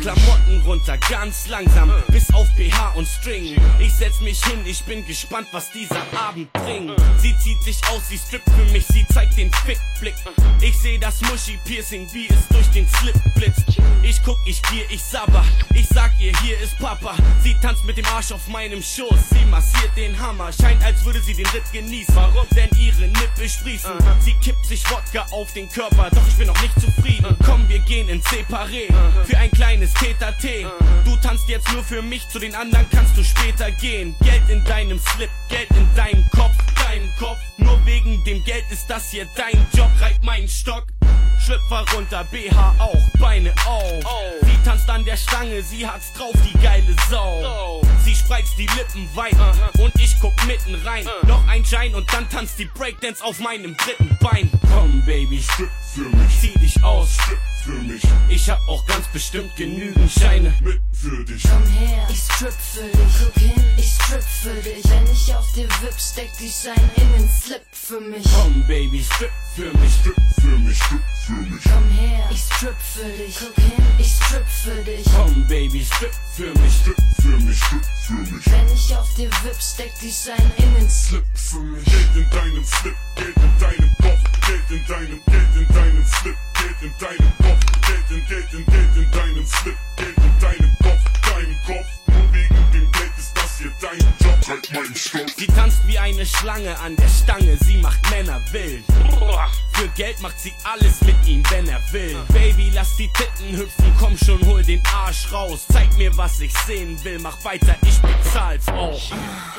Klamotten 0.00 0.60
runter, 0.64 0.98
ganz 1.08 1.46
langsam, 1.48 1.92
bis 2.08 2.32
auf 2.34 2.48
BH 2.56 2.92
und 2.96 3.06
String. 3.06 3.56
Ich 3.78 3.92
setz 3.92 4.20
mich 4.20 4.44
hin, 4.44 4.60
ich 4.64 4.82
bin 4.84 5.06
gespannt, 5.06 5.46
was 5.52 5.70
dieser 5.70 6.02
Abend 6.16 6.52
bringt. 6.52 6.92
Sie 7.18 7.36
zieht 7.38 7.62
sich 7.62 7.80
aus, 7.88 8.08
sie 8.08 8.18
strippt 8.18 8.48
für 8.50 8.72
mich, 8.72 8.84
sie 8.88 9.06
zeigt 9.12 9.36
den 9.36 9.50
Fickblick. 9.52 10.14
Ich 10.60 10.76
seh 10.78 10.98
das 10.98 11.20
Muschi-Piercing, 11.22 12.08
wie 12.12 12.28
es 12.28 12.48
durch 12.48 12.68
den 12.70 12.88
Slip 12.88 13.14
blitzt. 13.34 13.80
Ich 14.02 14.20
guck, 14.24 14.38
ich 14.44 14.60
gier, 14.64 14.84
ich 14.90 15.02
sabber. 15.02 15.44
Ich 15.74 15.86
sag 15.88 16.12
ihr, 16.20 16.32
hier 16.40 16.58
ist 16.60 16.76
Papa. 16.78 17.14
Sie 17.42 17.54
tanzt 17.62 17.84
mit 17.84 17.96
dem 17.96 18.06
Arsch 18.06 18.32
auf 18.32 18.48
meinem 18.48 18.82
Schoß, 18.82 19.30
sie 19.30 19.44
massiert 19.46 19.96
den 19.96 20.18
Hammer. 20.18 20.50
Scheint, 20.52 20.84
als 20.84 21.04
würde 21.04 21.20
sie 21.20 21.34
den 21.34 21.46
Ritt 21.46 21.70
genießen. 21.72 22.14
Warum? 22.14 22.46
Denn 22.56 22.70
ihre 22.76 23.06
Nippel 23.06 23.48
sprießen. 23.48 23.92
Sie 24.20 24.34
kippt 24.34 24.66
sich 24.66 24.82
Wodka 24.90 25.26
auf 25.30 25.52
den 25.52 25.68
Körper, 25.68 26.10
doch 26.10 26.26
ich 26.26 26.34
bin 26.34 26.48
noch 26.48 26.60
nicht 26.60 26.74
zufrieden. 26.80 27.36
Komm, 27.44 27.68
wir 27.68 27.78
gehen 27.80 28.08
in 28.08 28.20
Separé 28.22 28.92
für 29.24 29.36
ein 29.38 29.50
kleines 29.50 29.92
Tete-T. 29.94 30.66
Du 31.04 31.16
tanzt 31.16 31.48
jetzt 31.48 31.70
nur 31.72 31.82
für 31.82 32.02
mich, 32.02 32.28
zu 32.28 32.38
den 32.38 32.54
anderen 32.54 32.86
kannst 32.90 33.16
du 33.16 33.24
später 33.24 33.70
gehen. 33.70 34.14
Geld 34.22 34.42
in 34.48 34.64
deinem 34.64 34.98
Slip, 34.98 35.30
Geld 35.48 35.68
in 35.70 35.88
deinem 35.94 36.24
Kopf, 36.30 36.56
deinem 36.92 37.10
Kopf. 37.18 37.38
Nur 37.56 37.84
wegen 37.86 38.22
dem 38.24 38.42
Geld 38.44 38.64
ist 38.70 38.88
das 38.88 39.10
hier 39.10 39.26
dein 39.36 39.66
Job. 39.72 39.90
Reib 40.00 40.22
meinen 40.22 40.48
Stock, 40.48 40.86
Schlüpfer 41.40 41.84
runter, 41.94 42.24
BH 42.30 42.74
auch, 42.78 43.18
Beine 43.18 43.52
auf. 43.66 44.04
Sie 44.42 44.58
tanzt 44.64 44.88
an 44.88 45.04
der 45.04 45.16
Stange, 45.16 45.62
sie 45.62 45.86
hat's 45.86 46.12
drauf, 46.12 46.34
die 46.44 46.58
geile 46.58 46.94
Sau. 47.10 47.82
Sie 48.04 48.14
spreizt 48.14 48.58
die 48.58 48.66
Lippen 48.66 49.08
weit 49.14 49.36
und 49.78 49.94
ich 50.00 50.14
guck 50.20 50.34
mitten 50.46 50.74
rein. 50.86 51.06
Noch 51.26 51.46
ein 51.48 51.64
Schein 51.64 51.94
und 51.94 52.12
dann 52.12 52.28
tanzt 52.28 52.58
die 52.58 52.66
Breakdance 52.66 53.24
auf 53.24 53.38
meinem 53.38 53.76
dritten 53.76 54.16
Bein. 54.20 54.50
Komm, 54.72 55.02
Baby, 55.06 55.42
strip 55.42 55.70
für 55.94 56.08
mich. 56.16 56.40
Zieh 56.40 56.58
dich 56.58 56.82
aus, 56.82 57.14
strip 57.14 57.38
für 57.62 57.70
mich. 57.70 58.02
Ich 58.28 58.50
hab 58.50 58.58
auch 58.68 58.84
ganz 58.86 59.06
bestimmt 59.08 59.54
genügend 59.56 60.10
Scheine 60.10 60.52
mit 60.60 60.80
für 60.92 61.24
dich. 61.24 61.42
Komm 61.42 61.66
her, 61.66 62.06
ich 62.10 62.18
strip 62.18 62.52
für 62.52 62.82
dich. 62.82 63.12
Guck 63.20 63.42
hin, 63.42 63.64
ich 63.76 63.90
strip 63.92 64.22
für 64.22 64.54
dich. 64.54 64.84
Wenn 64.84 65.12
ich 65.12 65.34
auf 65.34 65.52
dir 65.52 65.68
wipp, 65.80 65.94
steck 65.98 66.30
die 66.38 66.50
Scheine 66.50 66.81
in 66.96 67.12
den 67.12 67.28
Slip 67.28 67.62
für 67.72 68.00
mich. 68.00 68.24
Komm, 68.34 68.64
Baby, 68.66 69.04
strip 69.04 69.30
für 69.54 69.70
mich, 69.78 69.92
strip 70.00 70.16
für 70.40 70.58
mich, 70.58 70.78
strip 70.78 71.00
für 71.26 71.32
mich. 71.32 71.62
Komm 71.64 71.90
her, 71.90 72.28
ich 72.30 72.40
strip 72.40 72.76
für 72.80 73.10
dich. 73.10 73.36
Guck 73.38 73.64
hin, 73.64 73.84
ich 73.98 74.12
strip 74.12 74.46
für 74.46 74.82
dich. 74.82 75.04
Komm, 75.16 75.46
Baby, 75.46 75.84
strip 75.84 76.14
für 76.36 76.50
mich, 76.60 76.72
strip 76.80 76.96
für 77.20 77.38
mich, 77.38 77.58
strip 77.58 77.84
für 78.06 78.12
mich. 78.14 78.46
Wenn 78.46 78.74
ich 78.74 78.96
auf 78.96 79.14
dir 79.14 79.30
wipp, 79.44 79.60
steck 79.60 79.92
die 80.00 80.10
Scheine 80.10 80.52
in 80.56 80.74
den 80.74 80.88
Slip 80.88 81.24
für 81.34 81.60
mich. 81.60 81.84
Geld 81.84 82.16
in 82.16 82.30
deinem 82.30 82.64
Slip, 82.64 82.96
Geld 83.16 83.36
in 83.36 83.58
deinem 83.58 83.90
Kopf, 84.00 84.22
Geld 84.46 84.70
in 84.70 84.86
deinem, 84.86 85.20
Geld 85.26 85.54
in 85.56 85.74
deinem 85.74 86.04
Slip, 86.06 86.36
Geld 86.54 86.82
in 86.82 86.92
deinem 86.98 87.32
Kopf, 87.38 87.62
Geld 87.86 88.10
in, 88.10 88.26
Geld 88.28 88.52
in, 88.52 88.66
Geld 88.66 88.96
in 88.96 89.10
deinem 89.10 89.46
Slip, 89.46 89.76
Geld 89.96 90.16
in 90.16 90.38
deinem 90.40 90.72
Kopf, 90.82 91.02
deinem 91.22 91.58
Kopf. 91.66 91.86
Nur 92.06 92.32
wegen 92.32 92.70
dem 92.72 92.92
Geld 92.92 93.12
ist 93.18 93.34
dein 93.80 93.98
Job. 93.98 94.48
Halt 94.48 94.72
meinen 94.72 94.94
Stock. 94.94 95.28
Sie 95.36 95.46
tanzt 95.46 95.86
wie 95.86 95.98
eine 95.98 96.26
Schlange 96.26 96.78
an 96.80 96.96
der 96.96 97.08
Stange, 97.08 97.56
sie 97.64 97.76
macht 97.78 97.98
Männer 98.10 98.40
wild. 98.50 98.84
Für 99.74 99.88
Geld 99.88 100.20
macht 100.20 100.38
sie 100.38 100.52
alles 100.64 101.00
mit 101.02 101.16
ihm, 101.26 101.42
wenn 101.50 101.68
er 101.68 101.80
will. 101.92 102.16
Baby, 102.32 102.70
lass 102.74 102.96
die 102.96 103.10
Titten 103.14 103.56
hüpfen, 103.56 103.92
komm 103.98 104.16
schon, 104.18 104.44
hol 104.46 104.62
den 104.62 104.82
Arsch 104.86 105.32
raus. 105.32 105.66
Zeig 105.72 105.96
mir, 105.96 106.16
was 106.16 106.40
ich 106.40 106.52
sehen 106.66 107.02
will, 107.04 107.18
mach 107.18 107.42
weiter, 107.44 107.76
ich 107.82 107.98
bezahl's 108.00 108.68
auch. 108.68 109.00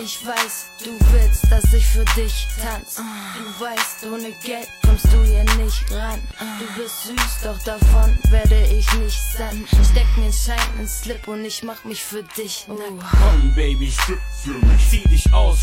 Ich 0.02 0.26
weiß, 0.26 0.68
du 0.84 0.98
willst, 1.12 1.52
dass 1.52 1.74
ich 1.74 1.86
für 1.86 2.06
dich 2.16 2.48
tanz. 2.62 2.96
Du 2.96 3.66
weißt, 3.66 4.06
ohne 4.12 4.32
Geld 4.44 4.68
kommst 4.86 5.06
du 5.06 5.24
hier 5.24 5.44
nicht 5.64 5.92
ran. 5.92 6.22
Du 6.60 6.82
bist 6.82 7.04
süß, 7.06 7.42
doch 7.44 7.62
davon 7.64 8.18
werde 8.30 8.66
ich 8.68 8.92
nicht 8.94 9.20
satt. 9.38 9.56
Steck 9.92 10.08
mir 10.18 10.26
einen 10.26 10.34
Schein 10.34 10.80
ins 10.80 11.02
Slip 11.02 11.28
und 11.28 11.44
ich 11.44 11.64
mach 11.64 11.84
mich 11.84 12.04
für 12.04 12.24
dich 12.24 12.66
nackt. 12.68 13.12
Komm, 13.12 13.56
Baby, 13.56 13.92
mich. 14.08 14.90
Zieh 14.90 15.08
dich 15.10 15.34
aus, 15.34 15.60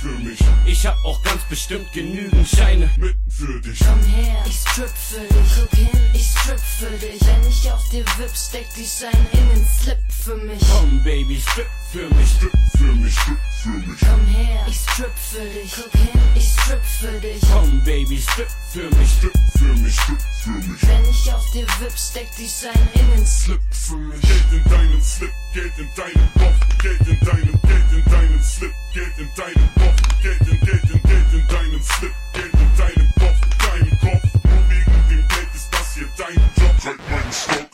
für 0.00 0.08
mich. 0.08 0.38
Ich 0.64 0.86
hab 0.86 0.96
auch 1.04 1.22
ganz 1.22 1.42
bestimmt 1.44 1.92
genügend 1.92 2.48
Scheine 2.48 2.90
mit 2.96 3.16
für 3.28 3.60
dich. 3.60 3.78
Komm 3.78 4.02
her, 4.04 4.44
ich 4.46 4.56
strip 4.56 4.88
für 4.88 5.20
dich. 5.20 5.52
Guck 5.56 5.78
hin, 5.78 6.00
ich 6.14 6.26
strip 6.26 6.60
für 6.60 6.90
dich. 6.98 7.20
Wenn 7.20 7.48
ich 7.48 7.70
auf 7.70 7.88
dir 7.90 8.04
wipp, 8.18 8.30
steck 8.34 8.66
die 8.76 8.86
Scheine 8.86 9.26
in 9.32 9.48
den 9.50 9.66
Slip 9.66 9.98
für 10.08 10.36
mich. 10.36 10.60
Komm, 10.72 11.02
Baby, 11.04 11.40
strip 11.40 11.66
für 11.92 12.08
mich, 12.14 12.30
strip 12.30 12.52
für 12.78 12.92
mich, 12.92 13.14
strip 13.14 13.38
für 13.62 13.68
mich. 13.68 14.00
Komm 14.00 14.26
her, 14.26 14.66
ich 14.68 14.76
strip 14.76 15.18
für 15.18 15.44
dich. 15.44 15.72
Guck 15.76 16.00
hin, 16.00 16.20
ich 16.34 16.48
strip 16.48 16.84
für 16.84 17.20
dich. 17.20 17.42
Komm, 17.52 17.84
Baby, 17.84 18.22
strip 18.22 18.48
für 18.72 18.96
mich, 18.96 19.10
strip 19.10 19.38
für 19.58 19.74
mich, 19.82 19.94
strip 19.94 20.22
für 20.42 20.50
mich. 20.50 20.82
Wenn 20.82 21.10
ich 21.10 21.32
auf 21.32 21.50
dir 21.52 21.66
wipp, 21.80 21.92
steck 21.96 22.28
die 22.38 22.48
Scheine 22.48 22.88
in 22.94 23.10
den 23.10 23.26
Slip 23.26 23.60
für 23.70 23.96
mich. 23.96 24.20
Geld 24.22 24.52
in 24.52 24.70
deinem 24.70 25.02
Slip, 25.02 25.32
Geld 25.52 25.72
in 25.78 25.88
deinem 25.94 26.32
Kopf, 26.34 26.78
Geld 26.82 27.00
in 27.06 27.20
deinem, 27.26 27.59
Geld 27.62 27.92
in 27.92 28.04
deinem 28.10 28.42
Slip, 28.42 28.72
Geld 28.92 29.18
in 29.18 29.28
deinem 29.36 29.68
Kopf, 29.74 30.22
Geld 30.22 30.40
in, 30.40 30.60
Geld 30.60 30.90
in, 30.90 31.02
Geld 31.02 31.32
in 31.32 31.46
deinem 31.48 31.82
Slip, 31.82 32.14
Geld 32.32 32.54
in 32.54 32.76
deinem 32.76 33.08
Kopf, 33.18 33.40
deinem 33.58 33.98
Kopf. 34.00 34.22
Nur 34.44 34.70
wegen 34.70 35.08
dem 35.08 35.28
Geld 35.28 35.54
ist 35.54 35.68
das 35.72 35.94
hier 35.94 36.08
dein 36.16 36.34
Job. 36.34 36.74
Halt 36.84 37.00
meinen 37.10 37.32
Stock. 37.32 37.68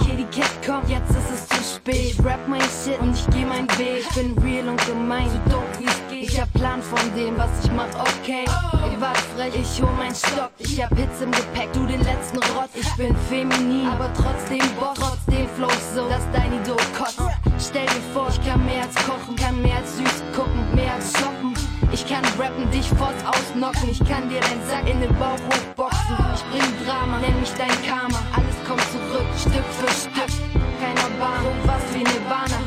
Kitty 0.00 0.24
Cat 0.40 0.66
kommt, 0.66 0.88
jetzt 0.88 1.10
ist 1.10 1.30
es 1.34 1.48
zu 1.48 1.76
spät. 1.76 2.16
Rap 2.24 2.46
mein 2.48 2.60
Shit 2.60 2.98
und 3.00 3.14
ich 3.14 3.26
geh 3.30 3.44
mein 3.44 3.68
Weg. 3.78 4.04
Ich 4.08 4.14
bin 4.14 4.36
real 4.38 4.68
und 4.68 4.86
gemein, 4.86 5.28
so 5.30 5.38
dope 5.50 5.78
wie 5.78 5.86
es 5.86 5.94
geht. 6.08 6.09
Ich 6.32 6.40
hab 6.40 6.52
Plan 6.52 6.80
von 6.80 7.00
dem, 7.16 7.36
was 7.36 7.50
ich 7.64 7.72
mach, 7.72 7.90
okay. 7.98 8.44
Ihr 8.92 9.00
wart 9.00 9.18
frech, 9.34 9.52
ich 9.52 9.82
hol 9.82 9.90
mein 9.98 10.14
Stock. 10.14 10.52
Ich 10.58 10.80
hab 10.80 10.96
Hits 10.96 11.20
im 11.20 11.32
Gepäck, 11.32 11.72
du 11.72 11.84
den 11.86 12.04
letzten 12.04 12.38
Rott. 12.54 12.70
Ich 12.72 12.88
bin 12.94 13.16
feminin, 13.28 13.88
aber 13.88 14.08
trotzdem 14.14 14.62
Boss. 14.78 14.94
Trotzdem 14.94 15.48
flow 15.56 15.68
so, 15.92 16.08
dass 16.08 16.22
dein 16.32 16.52
Idol 16.62 16.76
kotzt. 16.96 17.18
Stell 17.58 17.84
dir 17.84 18.02
vor, 18.14 18.28
ich 18.30 18.40
kann 18.46 18.64
mehr 18.64 18.82
als 18.82 18.94
kochen, 18.94 19.34
kann 19.34 19.60
mehr 19.60 19.78
als 19.78 19.96
süß 19.96 20.22
gucken, 20.32 20.72
mehr 20.72 20.94
als 20.94 21.10
shoppen. 21.18 21.52
Ich 21.90 22.06
kann 22.06 22.22
rappen, 22.38 22.70
dich 22.70 22.88
forts 22.90 23.24
ausnocken. 23.26 23.90
Ich 23.90 23.98
kann 23.98 24.28
dir 24.28 24.40
deinen 24.40 24.64
Sack 24.68 24.88
in 24.88 25.00
den 25.00 25.12
Bauch 25.18 25.34
hochboxen. 25.50 26.14
Ich 26.32 26.44
bring 26.46 26.86
Drama, 26.86 27.18
nenn 27.18 27.40
mich 27.40 27.52
dein 27.58 27.74
Karma. 27.82 28.22
Alles 28.38 28.54
kommt 28.68 28.86
zurück, 28.94 29.26
Stück 29.34 29.66
für 29.82 29.90
Stück. 29.90 30.30
Keiner 30.78 31.10
Bahn, 31.18 31.42
so 31.42 31.50
was 31.66 31.82
wie 31.92 32.04
Nirvana. 32.04 32.59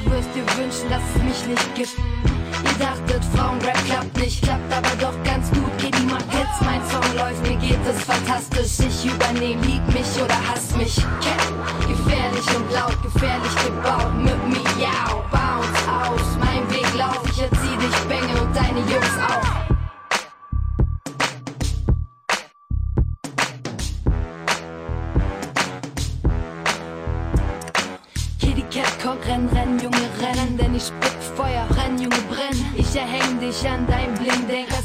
Wünschen, 0.73 0.89
dass 0.89 1.01
es 1.15 1.23
mich 1.23 1.47
nicht 1.47 1.75
gibt. 1.75 1.95
Ihr 2.63 2.85
dachtet, 2.85 3.23
Frauenrap 3.35 3.85
klappt 3.85 4.17
nicht, 4.17 4.41
klappt 4.41 4.73
aber 4.73 4.95
doch 4.99 5.23
ganz 5.23 5.49
gut. 5.51 5.77
Geht 5.77 5.97
die 5.97 6.05
mal 6.05 6.21
Hits, 6.29 6.61
mein 6.61 6.81
Song 6.89 7.15
läuft, 7.15 7.41
mir 7.47 7.57
geht 7.57 7.79
es 7.87 8.03
fantastisch. 8.03 8.87
Ich 8.87 9.05
übernehm, 9.05 9.61
lieb 9.61 9.85
mich 9.87 10.23
oder 10.23 10.37
hass 10.49 10.75
mich. 10.75 10.95
Gefährlich 10.95 12.47
und 12.55 12.71
laut, 12.71 12.97
gefährlich 13.03 13.55
gebaut. 13.63 14.13
Mit 14.17 14.47
mir, 14.47 14.62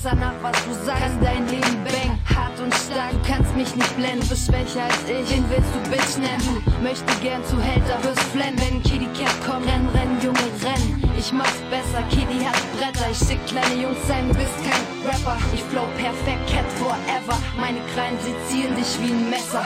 Bling, 0.09 0.17
denk 0.17 0.17
besser 0.17 0.17
nach, 0.17 0.35
was 0.43 0.65
du 0.65 0.73
sagst, 0.85 1.03
kann 1.03 1.21
dein 1.21 1.49
Leben 1.49 1.85
bang. 1.85 2.19
Hart 2.35 2.59
und 2.61 2.75
stark, 2.75 3.13
du 3.13 3.19
kannst 3.27 3.55
mich 3.57 3.75
nicht 3.75 3.97
blenden, 3.97 4.21
du 4.21 4.29
bist 4.29 4.47
schwächer 4.47 4.85
als 4.85 5.03
ich. 5.09 5.29
Den 5.29 5.45
willst 5.51 5.71
du 5.75 5.91
Bitch 5.91 6.17
nennen, 6.19 6.63
du 6.65 6.83
möchte 6.83 7.13
gern 7.21 7.45
zu 7.45 7.61
Hälter, 7.61 8.03
wirst 8.03 8.23
flennen, 8.33 8.59
wenn 8.59 8.83
Kitty 8.83 9.09
Cat 9.19 9.35
kommt, 9.47 9.67
renn, 9.67 9.89
renn, 9.95 10.21
Junge, 10.23 10.49
renn. 10.65 11.03
Ich 11.19 11.33
mach's 11.33 11.61
besser, 11.71 12.03
Kitty 12.11 12.45
hat 12.45 12.59
Bretter, 12.77 13.11
ich 13.11 13.19
schick 13.19 13.45
kleine 13.47 13.83
Jungs 13.83 13.99
sein, 14.07 14.29
du 14.29 14.35
bist 14.35 14.57
kein 14.65 14.85
Rapper. 15.07 15.37
Ich 15.53 15.63
flow 15.65 15.87
perfekt, 15.97 16.45
Cat 16.51 16.69
forever, 16.79 17.39
meine 17.59 17.81
Krallen 17.95 18.19
sezieren 18.21 18.77
dich 18.77 18.99
wie 19.01 19.13
ein 19.13 19.31
Messer. 19.31 19.65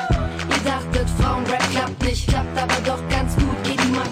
Ihr 0.48 0.62
dachtet, 0.64 1.08
Frauenrap 1.20 1.64
klappt 1.70 2.02
nicht, 2.02 2.28
klappt 2.28 2.56
aber 2.58 2.80
doch 2.84 3.02
ganz 3.08 3.34
gut. 3.36 3.51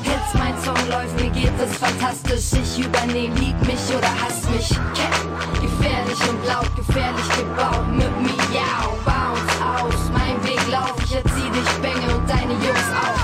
Hits, 0.03 0.35
mein 0.35 0.57
Song 0.63 0.89
läuft, 0.89 1.21
mir 1.21 1.31
geht 1.31 1.53
es 1.61 1.77
fantastisch. 1.77 2.61
Ich 2.61 2.85
übernehm, 2.85 3.35
lieb 3.37 3.59
mich 3.67 3.97
oder 3.97 4.11
hass 4.21 4.49
mich. 4.51 4.69
Cat, 4.69 5.61
gefährlich 5.61 6.21
und 6.29 6.45
laut, 6.47 6.75
gefährlich 6.77 7.29
gebaut. 7.37 7.87
Mit 7.93 8.55
ja, 8.55 8.89
bounce 9.05 9.59
aus. 9.65 10.11
Mein 10.13 10.43
Weg 10.45 10.61
lauf, 10.71 10.95
ich 11.05 11.15
erzieh 11.15 11.51
dich, 11.51 11.71
Bänge 11.83 12.15
und 12.15 12.29
deine 12.29 12.53
Jungs 12.53 12.91
auch. 13.03 13.20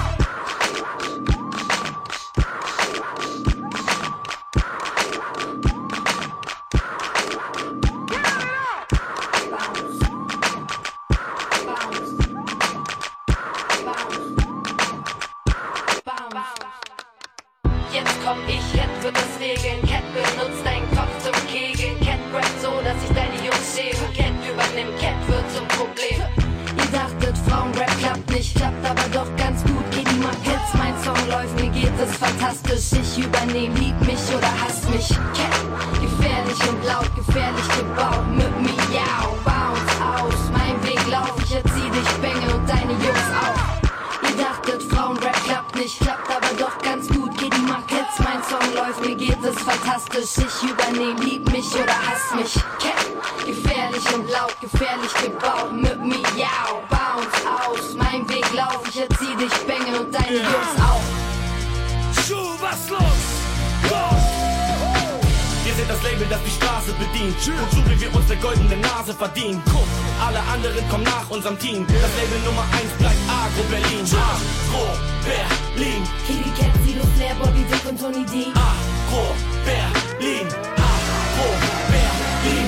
Unserem 71.46 71.58
Team. 71.58 71.86
Das 71.86 72.10
Label 72.18 72.40
Nummer 72.44 72.64
1 72.72 72.92
bleibt 72.98 73.22
Agro 73.28 73.62
Berlin. 73.70 74.04
Agro 74.10 74.86
Berlin. 75.22 76.02
Kitty 76.26 76.50
Cat, 76.58 76.72
Sido, 76.84 77.04
Flair, 77.16 77.34
Bobby 77.38 77.62
Dick 77.70 77.84
und 77.88 78.00
Tony 78.00 78.24
D. 78.26 78.50
Agro 78.54 79.22
Berlin. 79.64 80.46
Agro 80.74 81.48
Berlin. 81.90 82.66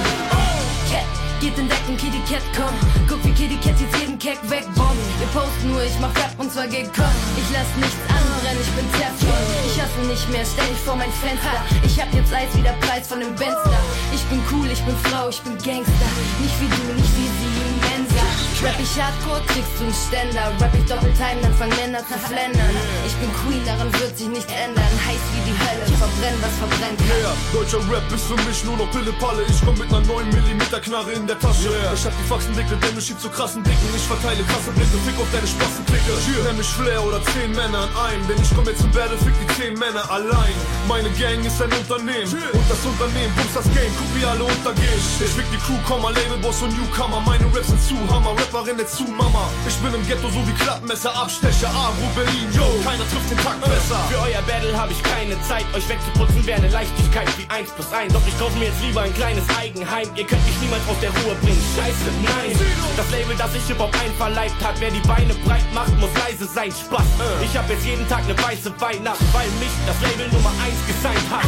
Cat, 0.90 1.07
geht 1.40 1.58
in 1.58 1.68
Deckung, 1.68 1.97
Kitty 1.97 2.23
Cat, 2.31 2.42
komm. 2.55 2.74
Guck 3.08 3.24
wie 3.24 3.32
Kitty 3.32 3.57
Cat 3.57 3.74
jetzt 3.81 3.97
jeden 3.98 4.18
Keck 4.18 4.39
wegbombt. 4.47 5.02
Ihr 5.20 5.31
post 5.34 5.58
nur, 5.65 5.82
ich 5.82 5.98
mach 6.00 6.15
Rap 6.15 6.34
und 6.39 6.52
zwar 6.52 6.68
gekommen. 6.68 7.18
Ich 7.34 7.48
lass 7.50 7.70
nichts 7.82 7.98
anbrennen, 8.07 8.62
ich 8.62 8.73
bin 8.78 8.86
Teflon. 8.94 9.42
Ich 9.66 9.74
hasse 9.81 10.00
nicht 10.07 10.28
mehr, 10.31 10.44
stell 10.47 10.68
dich 10.70 10.82
vor 10.86 10.94
mein 10.94 11.12
Fenster. 11.18 11.58
Ich 11.82 11.98
hab 11.98 12.12
jetzt 12.15 12.32
Eis 12.32 12.55
wie 12.55 12.62
der 12.62 12.78
Preis 12.86 13.08
von 13.08 13.18
dem 13.18 13.34
Benster. 13.34 13.81
Ich 14.15 14.23
bin 14.31 14.40
cool, 14.52 14.70
ich 14.70 14.82
bin 14.82 14.94
Frau, 15.10 15.28
ich 15.31 15.40
bin 15.42 15.58
Gangster. 15.58 16.10
Nicht 16.39 16.57
wie 16.62 16.70
du, 16.70 16.94
nicht 16.94 17.15
wie 17.18 17.31
sie, 17.39 17.58
Mensa. 17.82 18.18
Rap 18.59 18.75
ich 18.83 19.01
hardcore, 19.01 19.41
kriegst 19.47 19.78
du 19.78 19.85
einen 19.87 19.95
Ständer. 19.95 20.51
Rap 20.59 20.75
ich 20.75 20.85
Doppeltime, 20.91 21.39
dann 21.43 21.55
fangen 21.55 21.77
Männer 21.78 22.03
zu 22.03 22.19
flendern. 22.19 22.75
Ich 23.07 23.15
bin 23.23 23.31
Queen, 23.31 23.62
daran 23.65 23.87
wird 24.01 24.19
sich 24.19 24.27
nichts 24.27 24.51
ändern. 24.51 24.91
Heiß 25.07 25.23
wie 25.31 25.43
die 25.47 25.55
Hölle, 25.55 25.87
verbrennen, 25.95 26.43
was 26.43 26.55
verbrennt. 26.59 26.99
Yeah, 27.07 27.39
deutscher 27.55 27.78
Rap 27.87 28.03
ist 28.11 28.27
für 28.27 28.35
mich 28.43 28.65
nur 28.65 28.77
noch 28.77 28.91
Pille-Palle. 28.91 29.47
Ich 29.47 29.62
komm 29.62 29.78
mit 29.78 29.91
ner 29.91 30.01
9 30.01 30.27
mm 30.27 30.62
Knarre 30.83 31.12
in 31.12 31.27
der 31.27 31.39
Tasche. 31.39 31.70
Ich 31.95 32.05
hab 32.05 32.15
die 32.19 32.27
Faxen 32.27 32.55
dicke, 32.55 32.75
denn 32.83 32.99
ich 32.99 33.07
schieb 33.07 33.20
zu 33.20 33.31
krassen 33.31 33.62
Dicken. 33.62 33.95
Ich 33.95 34.03
verteile 34.03 34.43
krasse 34.43 34.75
Blicke, 34.75 34.99
fick 35.07 35.19
auf 35.23 35.31
deine 35.31 35.47
Spassenklicke. 35.47 36.19
Nenn 36.43 36.57
mich 36.57 36.67
Flair 36.67 37.03
oder 37.05 37.23
10 37.39 37.55
Männer 37.55 37.87
an 37.87 38.11
einem. 38.11 38.27
Denn 38.27 38.43
ich 38.43 38.51
komm 38.55 38.67
jetzt 38.67 38.81
zum 38.83 38.91
Battle, 38.91 39.19
fick 39.19 39.35
die 39.39 39.47
10 39.55 39.78
Männer 39.78 40.03
allein. 40.11 40.55
Meine 40.89 41.10
Gang 41.20 41.44
ist 41.44 41.60
ein 41.60 41.70
Unternehmen. 41.70 42.33
Und 42.33 42.65
das 42.65 42.81
Unternehmen 42.81 43.28
bumst 43.36 43.55
das 43.55 43.68
Game, 43.76 43.92
guck 43.92 44.08
wie 44.17 44.25
alle 44.25 44.42
untergehen. 44.42 44.97
Ich 45.20 45.31
fick 45.36 45.44
die 45.52 45.60
Crew, 45.60 45.76
Komma, 45.86 46.08
Labelboss 46.08 46.62
und 46.62 46.73
Newcomer. 46.73 47.20
Meine 47.20 47.44
Raps 47.52 47.68
sind 47.68 47.83
zu 47.83 47.94
Hammer, 48.08 48.33
Rapperin 48.33 48.76
nicht 48.76 48.89
zu 48.89 49.05
Mama. 49.05 49.52
Ich 49.68 49.76
bin 49.84 49.92
im 49.92 50.00
Ghetto 50.08 50.33
so 50.33 50.41
wie 50.49 50.57
Klappmesser, 50.57 51.15
Abstecher, 51.15 51.68
Agro, 51.68 52.08
Berlin, 52.17 52.49
yo. 52.57 52.65
Keiner 52.89 53.05
trifft 53.05 53.31
den 53.31 53.36
Takt 53.44 53.60
besser. 53.60 54.00
Für 54.08 54.17
euer 54.25 54.41
Battle 54.49 54.73
habe 54.73 54.91
ich 54.92 55.02
keine 55.05 55.36
Zeit, 55.44 55.67
euch 55.76 55.86
wegzuputzen 55.89 56.41
wäre 56.47 56.57
eine 56.57 56.73
Leichtigkeit 56.73 57.28
wie 57.36 57.44
1 57.52 57.70
plus 57.76 57.92
1. 57.92 58.15
Doch 58.15 58.25
ich 58.26 58.39
kaufe 58.39 58.57
mir 58.58 58.73
jetzt 58.73 58.81
lieber 58.81 59.02
ein 59.02 59.12
kleines 59.12 59.44
Eigenheim. 59.60 60.08
Ihr 60.17 60.25
könnt 60.25 60.44
mich 60.49 60.57
niemals 60.65 60.89
aus 60.89 60.97
der 61.05 61.12
Ruhe 61.20 61.36
bringen. 61.44 61.60
Scheiße, 61.76 62.08
nein. 62.25 62.57
Das 62.97 63.10
Label, 63.12 63.36
das 63.36 63.52
sich 63.52 63.65
Hip-Hop 63.68 63.92
einverleibt 63.92 64.57
hat, 64.65 64.81
wer 64.81 64.91
die 64.91 65.05
Beine 65.05 65.36
breit 65.44 65.68
macht, 65.75 65.92
muss 66.00 66.10
leise 66.17 66.49
sein. 66.49 66.73
Spaß. 66.73 67.07
Ich 67.44 67.52
hab 67.52 67.68
jetzt 67.68 67.84
jeden 67.84 68.08
Tag 68.08 68.25
eine 68.25 68.36
weiße 68.41 68.73
Weihnacht, 68.81 69.20
weil 69.36 69.49
mich 69.60 69.75
das 69.84 70.00
Label 70.00 70.33
Nummer 70.33 70.50
1 70.65 70.77
gesigned 70.86 71.26
hat. 71.31 71.47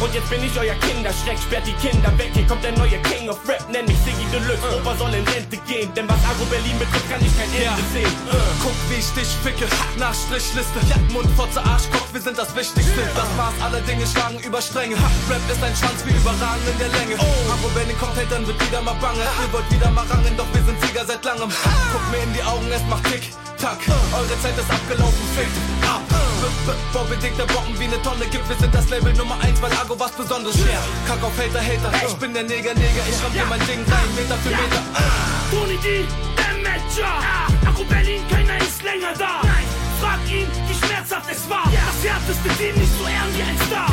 Und 0.00 0.14
jetzt 0.14 0.30
bin 0.30 0.42
ich 0.44 0.54
euer 0.58 0.74
Kinderschreck, 0.86 1.38
sperrt 1.38 1.66
die 1.66 1.74
Kinder 1.82 2.12
weg. 2.18 2.30
Hier 2.32 2.46
kommt 2.46 2.62
der 2.62 2.72
neue 2.78 2.98
King 3.02 3.28
of 3.28 3.38
Rap, 3.48 3.64
nenn 3.70 3.86
mich 3.86 3.98
Siggy 4.04 4.26
Deluxe. 4.30 4.62
Opa 4.78 4.94
soll 4.96 5.14
in 5.14 5.26
Rente 5.26 5.58
gehen, 5.66 5.92
denn 5.94 6.08
was 6.08 6.22
Agro 6.22 6.44
Berlin 6.46 6.78
betrifft, 6.78 7.08
kann 7.10 7.20
ich 7.24 7.34
kein 7.34 7.50
Ende 7.50 7.82
sehen. 7.92 8.14
Guck, 8.62 8.76
wie 8.88 9.00
ich 9.02 9.10
dich 9.14 9.30
ficke, 9.42 9.66
nach 9.98 10.14
Strichliste. 10.14 10.78
Mund, 11.12 11.28
Fotze, 11.36 11.60
Arschkopf, 11.62 12.12
wir 12.12 12.20
sind 12.20 12.38
das 12.38 12.54
Wichtigste. 12.54 13.02
Das 13.16 13.30
Maß 13.36 13.54
aller 13.64 13.80
Dinge 13.82 14.06
schlagen 14.06 14.38
über 14.40 14.62
Stränge. 14.62 14.94
Rap 14.94 15.42
ist 15.50 15.62
ein 15.62 15.74
Schwanz 15.74 16.04
wie 16.06 16.14
überragend 16.14 16.68
in 16.70 16.78
der 16.78 16.92
Länge. 16.94 17.14
Agro 17.50 17.68
Berlin 17.74 17.98
kommt 17.98 18.16
hinter, 18.16 18.38
wird 18.46 18.60
wieder 18.60 18.82
mal 18.82 18.94
bange. 19.02 19.22
Ihr 19.22 19.52
wollt 19.52 19.70
wieder 19.70 19.90
mal 19.90 20.06
rangen, 20.06 20.36
doch 20.36 20.46
wir 20.52 20.62
sind 20.62 20.78
Sieger 20.82 21.04
seit 21.04 21.24
langem. 21.24 21.50
Guck 21.92 22.04
mir 22.10 22.22
in 22.22 22.32
die 22.34 22.42
Augen, 22.42 22.70
es 22.70 22.82
macht 22.86 23.04
Tick, 23.10 23.32
Tack. 23.58 23.78
Eure 24.12 24.36
Zeit 24.42 24.56
ist 24.56 24.70
abgelaufen, 24.70 25.26
fickt 25.34 25.56
ab. 25.82 26.17
Vorbedingte 26.92 27.44
Bomben 27.46 27.78
wie 27.78 27.84
eine 27.84 28.00
Tonne 28.02 28.26
gibt. 28.26 28.48
Wir 28.48 28.56
sind 28.56 28.74
das 28.74 28.88
Label 28.88 29.12
Nummer 29.14 29.36
1, 29.42 29.60
weil 29.62 29.72
Argo 29.72 29.98
was 29.98 30.12
Besonderes 30.12 30.56
schwer. 30.56 30.80
Kack 31.06 31.22
auf 31.22 31.36
Hater, 31.36 31.60
Hater. 31.60 32.06
Ich 32.06 32.14
bin 32.14 32.32
der 32.34 32.44
Neger, 32.44 32.74
Neger. 32.74 33.04
Ich 33.08 33.22
ramm 33.22 33.32
dir 33.32 33.46
mein 33.46 33.60
Ding 33.66 33.84
rein, 33.86 34.08
Meter 34.16 34.36
für 34.38 34.50
Meter. 34.50 34.82
Tony 35.50 35.76
D, 35.78 36.04
der 36.36 36.54
Matcher. 36.62 37.14
Akku 37.66 37.84
Berlin, 37.84 38.22
keiner 38.30 38.58
ist 38.58 38.82
länger 38.82 39.14
da. 39.18 39.40
Frag 40.00 40.20
ihn, 40.30 40.46
wie 40.68 40.86
schmerzhaft 40.86 41.30
es 41.30 41.48
war. 41.48 41.64
Das 41.64 41.98
härteste 42.04 42.48
Team 42.56 42.74
nicht 42.76 42.92
so 42.98 43.04
ehren 43.04 43.32
wie 43.34 43.42
ein 43.42 43.58
Star. 43.66 43.92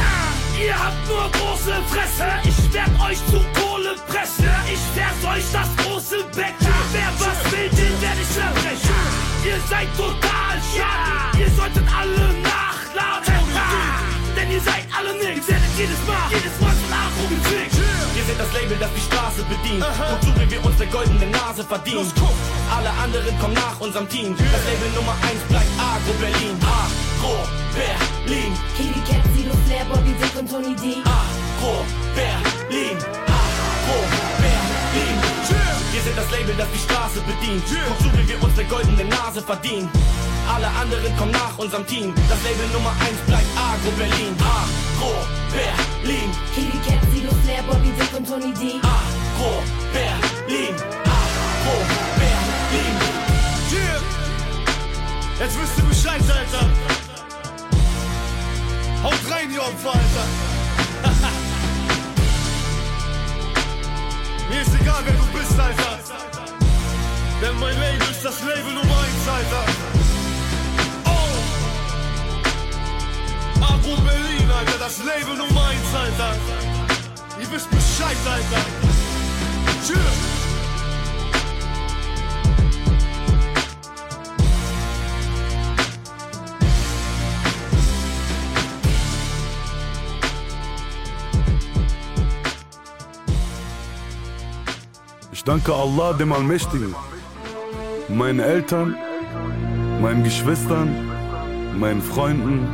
Ihr 0.59 0.77
habt 0.77 1.07
nur 1.07 1.29
große 1.31 1.75
Fresse. 1.89 2.27
Ich 2.43 2.73
werd 2.73 2.91
euch 3.01 3.19
zu 3.27 3.43
Kohle 3.59 3.95
pressen. 4.07 4.49
Ich 4.71 4.83
werd 4.95 5.35
euch 5.35 5.45
das 5.51 5.67
große 5.83 6.23
Becken. 6.35 6.75
Wer 6.93 7.11
was 7.19 7.51
will, 7.51 7.69
den 7.69 8.01
werd 8.01 8.17
ich 8.21 8.29
zerbrechen. 8.29 8.95
Ihr 9.43 9.59
seid 9.69 9.87
total 9.97 10.24
jedes 15.77 15.99
Mal, 16.07 16.29
jedes 16.31 16.55
Mal 16.61 16.71
von 16.71 16.91
Agro 16.93 17.27
gefickt. 17.27 17.75
Wir 18.13 18.23
sind 18.23 18.39
das 18.39 18.51
Label, 18.53 18.77
das 18.79 18.89
die 18.95 19.01
Straße 19.01 19.43
bedient. 19.43 19.83
Und 19.83 20.23
so 20.23 20.31
wie 20.39 20.49
wir 20.49 20.65
uns 20.65 20.77
der 20.77 20.87
goldene 20.87 21.27
Nase 21.27 21.63
verdienen. 21.63 22.11
Alle 22.75 22.89
anderen 22.91 23.37
kommen 23.39 23.53
nach 23.53 23.79
unserem 23.79 24.07
Team. 24.07 24.35
Das 24.37 24.63
Label 24.65 24.89
Nummer 24.95 25.15
1 25.21 25.41
bleibt 25.49 25.71
Agro 25.77 26.13
Berlin. 26.19 26.55
Agro 26.63 27.35
Berlin. 27.75 28.51
Kitty 28.77 29.01
Cat, 29.07 29.23
Sido, 29.35 29.55
Flair, 29.65 29.85
Bobby 29.85 30.13
Dick 30.15 30.35
und 30.39 30.49
Tony 30.49 30.75
D. 30.75 31.01
Agro 31.03 31.85
Berlin. 32.15 32.97
Agro 33.27 33.97
Berlin. 34.11 34.34
Wir 35.95 36.01
sind 36.01 36.17
das 36.17 36.29
Label, 36.29 36.53
das 36.57 36.67
die 36.73 36.79
Straße 36.79 37.21
bedient. 37.21 37.63
Und 37.63 37.99
so 38.03 38.11
wie 38.19 38.27
wir 38.27 38.43
uns 38.43 38.53
der 38.55 38.65
goldene 38.65 39.05
Nase 39.05 39.41
verdienen. 39.41 39.89
Alle 40.53 40.67
anderen 40.67 41.15
kommen 41.15 41.31
nach 41.31 41.57
unserem 41.57 41.87
Team. 41.87 42.13
Das 42.27 42.43
Label 42.43 42.67
Nummer 42.73 42.91
1 42.99 43.15
bleibt 43.25 43.47
Agro 43.55 43.91
Berlin. 43.95 44.35
Agro 44.43 45.15
Berlin. 45.55 46.29
Kitty 46.53 46.77
Cat, 46.85 46.99
Sido, 47.13 47.31
Flair, 47.43 47.63
Bobby 47.63 47.93
Dick 47.97 48.11
und 48.11 48.27
Tony 48.27 48.53
D. 48.59 48.75
Agro 48.83 49.63
Berlin. 49.93 50.75
Agro 51.07 51.77
Berlin. 52.19 52.95
Yeah. 53.71 54.01
Jetzt 55.39 55.55
wisst 55.61 55.77
ihr 55.77 55.85
Bescheid, 55.85 56.21
Alter. 56.27 56.67
Haut 59.01 59.31
rein, 59.31 59.49
ihr 59.49 59.61
Opfer, 59.61 59.93
Alter. 59.93 60.54
Ist 64.61 64.73
egal, 64.79 65.03
wer 65.03 65.13
du 65.13 65.25
bist, 65.37 65.59
Alter. 65.59 65.99
Denn 67.41 67.59
mein 67.59 67.77
Label 67.79 68.09
ist 68.09 68.23
das 68.23 68.41
Label 68.41 68.73
Nummer 68.73 68.97
1, 69.03 69.27
Alter. 69.27 69.65
Oh! 71.05 71.29
Agro 73.61 73.95
Berlin, 74.01 74.49
Alter, 74.49 74.77
das 74.79 74.99
Label 74.99 75.35
Nummer 75.35 75.67
1, 75.67 75.93
Alter. 75.93 76.35
Ihr 77.39 77.51
wisst 77.51 77.69
Bescheid, 77.69 78.17
Alter. 78.25 78.65
Tschüss. 79.85 80.44
Danke 95.45 95.73
Allah, 95.73 96.13
dem 96.13 96.33
Allmächtigen, 96.33 96.95
meinen 98.09 98.39
Eltern, 98.39 98.95
meinen 100.01 100.23
Geschwistern, 100.23 100.89
meinen 101.77 102.01
Freunden, 102.01 102.67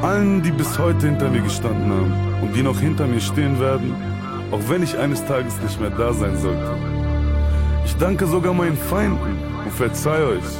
allen, 0.00 0.40
die 0.42 0.52
bis 0.52 0.78
heute 0.78 1.06
hinter 1.06 1.28
mir 1.28 1.40
gestanden 1.40 1.90
haben 1.90 2.12
und 2.40 2.54
die 2.54 2.62
noch 2.62 2.78
hinter 2.78 3.06
mir 3.06 3.20
stehen 3.20 3.58
werden, 3.58 3.94
auch 4.52 4.60
wenn 4.68 4.84
ich 4.84 4.96
eines 4.96 5.24
Tages 5.26 5.60
nicht 5.60 5.80
mehr 5.80 5.90
da 5.90 6.12
sein 6.12 6.36
sollte. 6.36 6.76
Ich 7.84 7.96
danke 7.96 8.26
sogar 8.26 8.54
meinen 8.54 8.76
Feinden 8.76 9.36
und 9.64 9.72
verzeih 9.72 10.22
euch. 10.22 10.50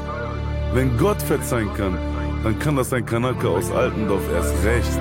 Wenn 0.75 0.99
Gott 0.99 1.23
verzeihen 1.23 1.73
kann, 1.75 1.97
dann 2.43 2.59
kann 2.59 2.75
das 2.75 2.93
ein 2.93 3.07
Kanake 3.07 3.49
aus 3.49 3.71
Altendorf 3.71 4.23
erst 4.35 4.55
recht. 4.65 5.01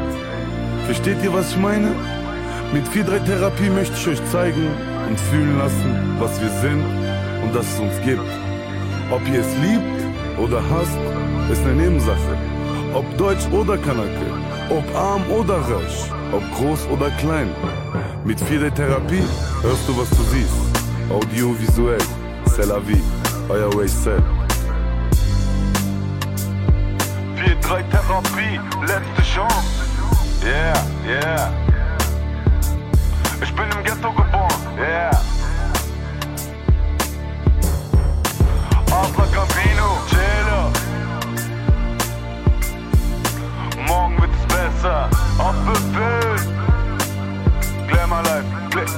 Versteht 0.86 1.24
ihr, 1.24 1.34
was 1.34 1.52
ich 1.52 1.58
meine? 1.58 1.92
Mit 2.74 2.86
4-3-Therapie 2.90 3.70
möchte 3.72 3.96
ich 3.96 4.08
euch 4.08 4.26
zeigen 4.32 4.97
und 5.08 5.20
fühlen 5.20 5.58
lassen, 5.58 6.18
was 6.20 6.40
wir 6.42 6.50
sind 6.62 6.84
und 7.44 7.56
dass 7.56 7.66
es 7.66 7.80
uns 7.80 7.96
gibt. 8.04 8.30
Ob 9.10 9.22
ihr 9.28 9.40
es 9.40 9.56
liebt 9.64 10.00
oder 10.38 10.62
hasst, 10.70 11.00
ist 11.52 11.64
eine 11.64 11.76
Nebensache. 11.76 12.38
Ob 12.94 13.06
Deutsch 13.18 13.48
oder 13.52 13.78
Kanake, 13.78 14.28
ob 14.70 14.84
arm 14.96 15.24
oder 15.32 15.58
reich, 15.58 16.12
ob 16.32 16.44
groß 16.58 16.88
oder 16.92 17.10
klein. 17.12 17.50
Mit 18.26 18.40
4D-Therapie 18.40 19.24
hörst 19.62 19.88
du, 19.88 19.98
was 19.98 20.10
du 20.10 20.24
siehst. 20.34 20.54
Audiovisuell, 21.10 22.04
c'est 22.46 22.68
la 22.68 22.80
vie, 22.80 23.02
euer 23.50 23.74
Waysel. 23.74 24.22
4-3 27.38 27.84
Therapie, 27.92 28.60
letzte 28.82 29.22
Chance. 29.24 29.88
Yeah, 30.44 30.74
yeah. 31.06 31.52
Ich 33.42 33.54
bin 33.54 33.66
im 33.66 33.84
Ghetto 33.84 34.12
geboren, 34.12 34.57
yeah. 34.78 35.12
Adler 38.92 39.28
Gambino, 39.34 39.90
Jailer. 40.12 40.72
Morgen 43.88 44.22
wird's 44.22 44.46
besser, 44.48 45.10
auf 45.40 45.56
Befehl. 45.66 46.36
Glamour 47.88 48.24
Life, 48.24 48.46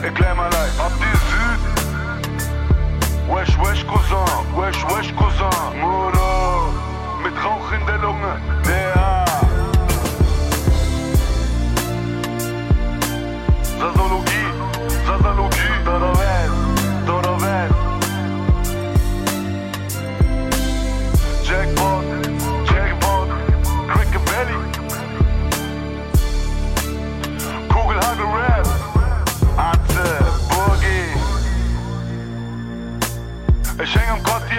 erklär 0.03 0.35
mal 0.35 0.49
live. 0.51 0.77
Habt 0.79 0.99
ihr 0.99 1.17
Süd? 1.29 1.61
Wesh, 3.31 3.57
wesh, 3.59 3.85
Cousin, 3.87 4.25
wesh, 4.55 4.83
wesh, 4.85 5.13
Cousin. 5.15 5.79
Muro, 5.79 6.73
mit 7.23 7.35
Rauch 7.43 7.71
in 7.71 7.85
der 7.85 7.97
Lunge, 7.99 8.41
der 8.65 8.78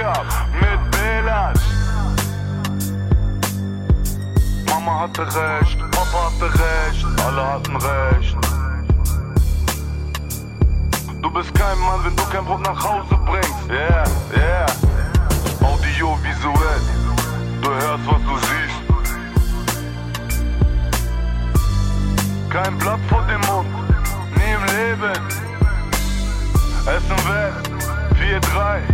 Kotti 0.00 0.04
ab 0.04 0.26
mit 0.60 0.90
Belasch. 0.90 1.60
Mama 4.66 5.00
hatte 5.00 5.22
recht, 5.22 5.78
Papa 5.90 6.18
hatte 6.26 6.48
recht, 6.54 7.06
alle 7.26 7.46
hatten 7.46 7.76
recht. 7.76 8.36
Du 11.22 11.30
bist 11.30 11.54
kein 11.54 11.78
Mann, 11.80 12.04
wenn 12.04 12.16
du 12.16 12.22
kein 12.24 12.44
Brot 12.44 12.60
nach 12.62 12.82
Hause 12.82 13.18
bringst. 13.26 13.68
Yeah, 13.68 14.04
yeah. 14.34 14.66
Audiovisuell. 15.60 16.80
Du 17.62 17.70
hörst, 17.70 18.06
was 18.06 18.22
du 18.22 18.36
siehst. 18.46 18.80
Kein 22.50 22.78
Blatt 22.78 23.00
vor 23.08 23.22
dem 23.22 23.40
Mund. 23.42 23.68
Nie 24.36 24.52
im 24.54 24.64
Leben. 24.64 25.22
Essen 26.86 27.18
West. 27.28 27.70
4-3. 28.18 28.89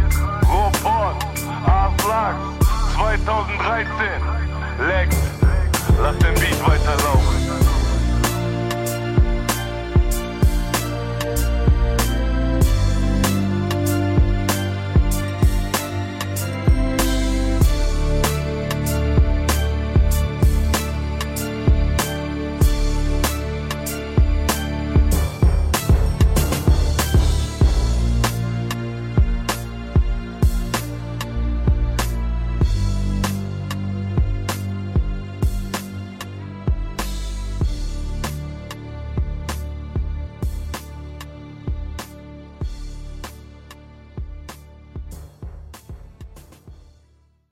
Ruhrport. 0.49 1.25
A-Flachs. 1.67 2.39
2013. 2.95 3.87
Lex. 4.87 5.17
Lass 6.01 6.19
den 6.19 6.35
Beat 6.35 6.61
weiterlaufen. 6.67 7.46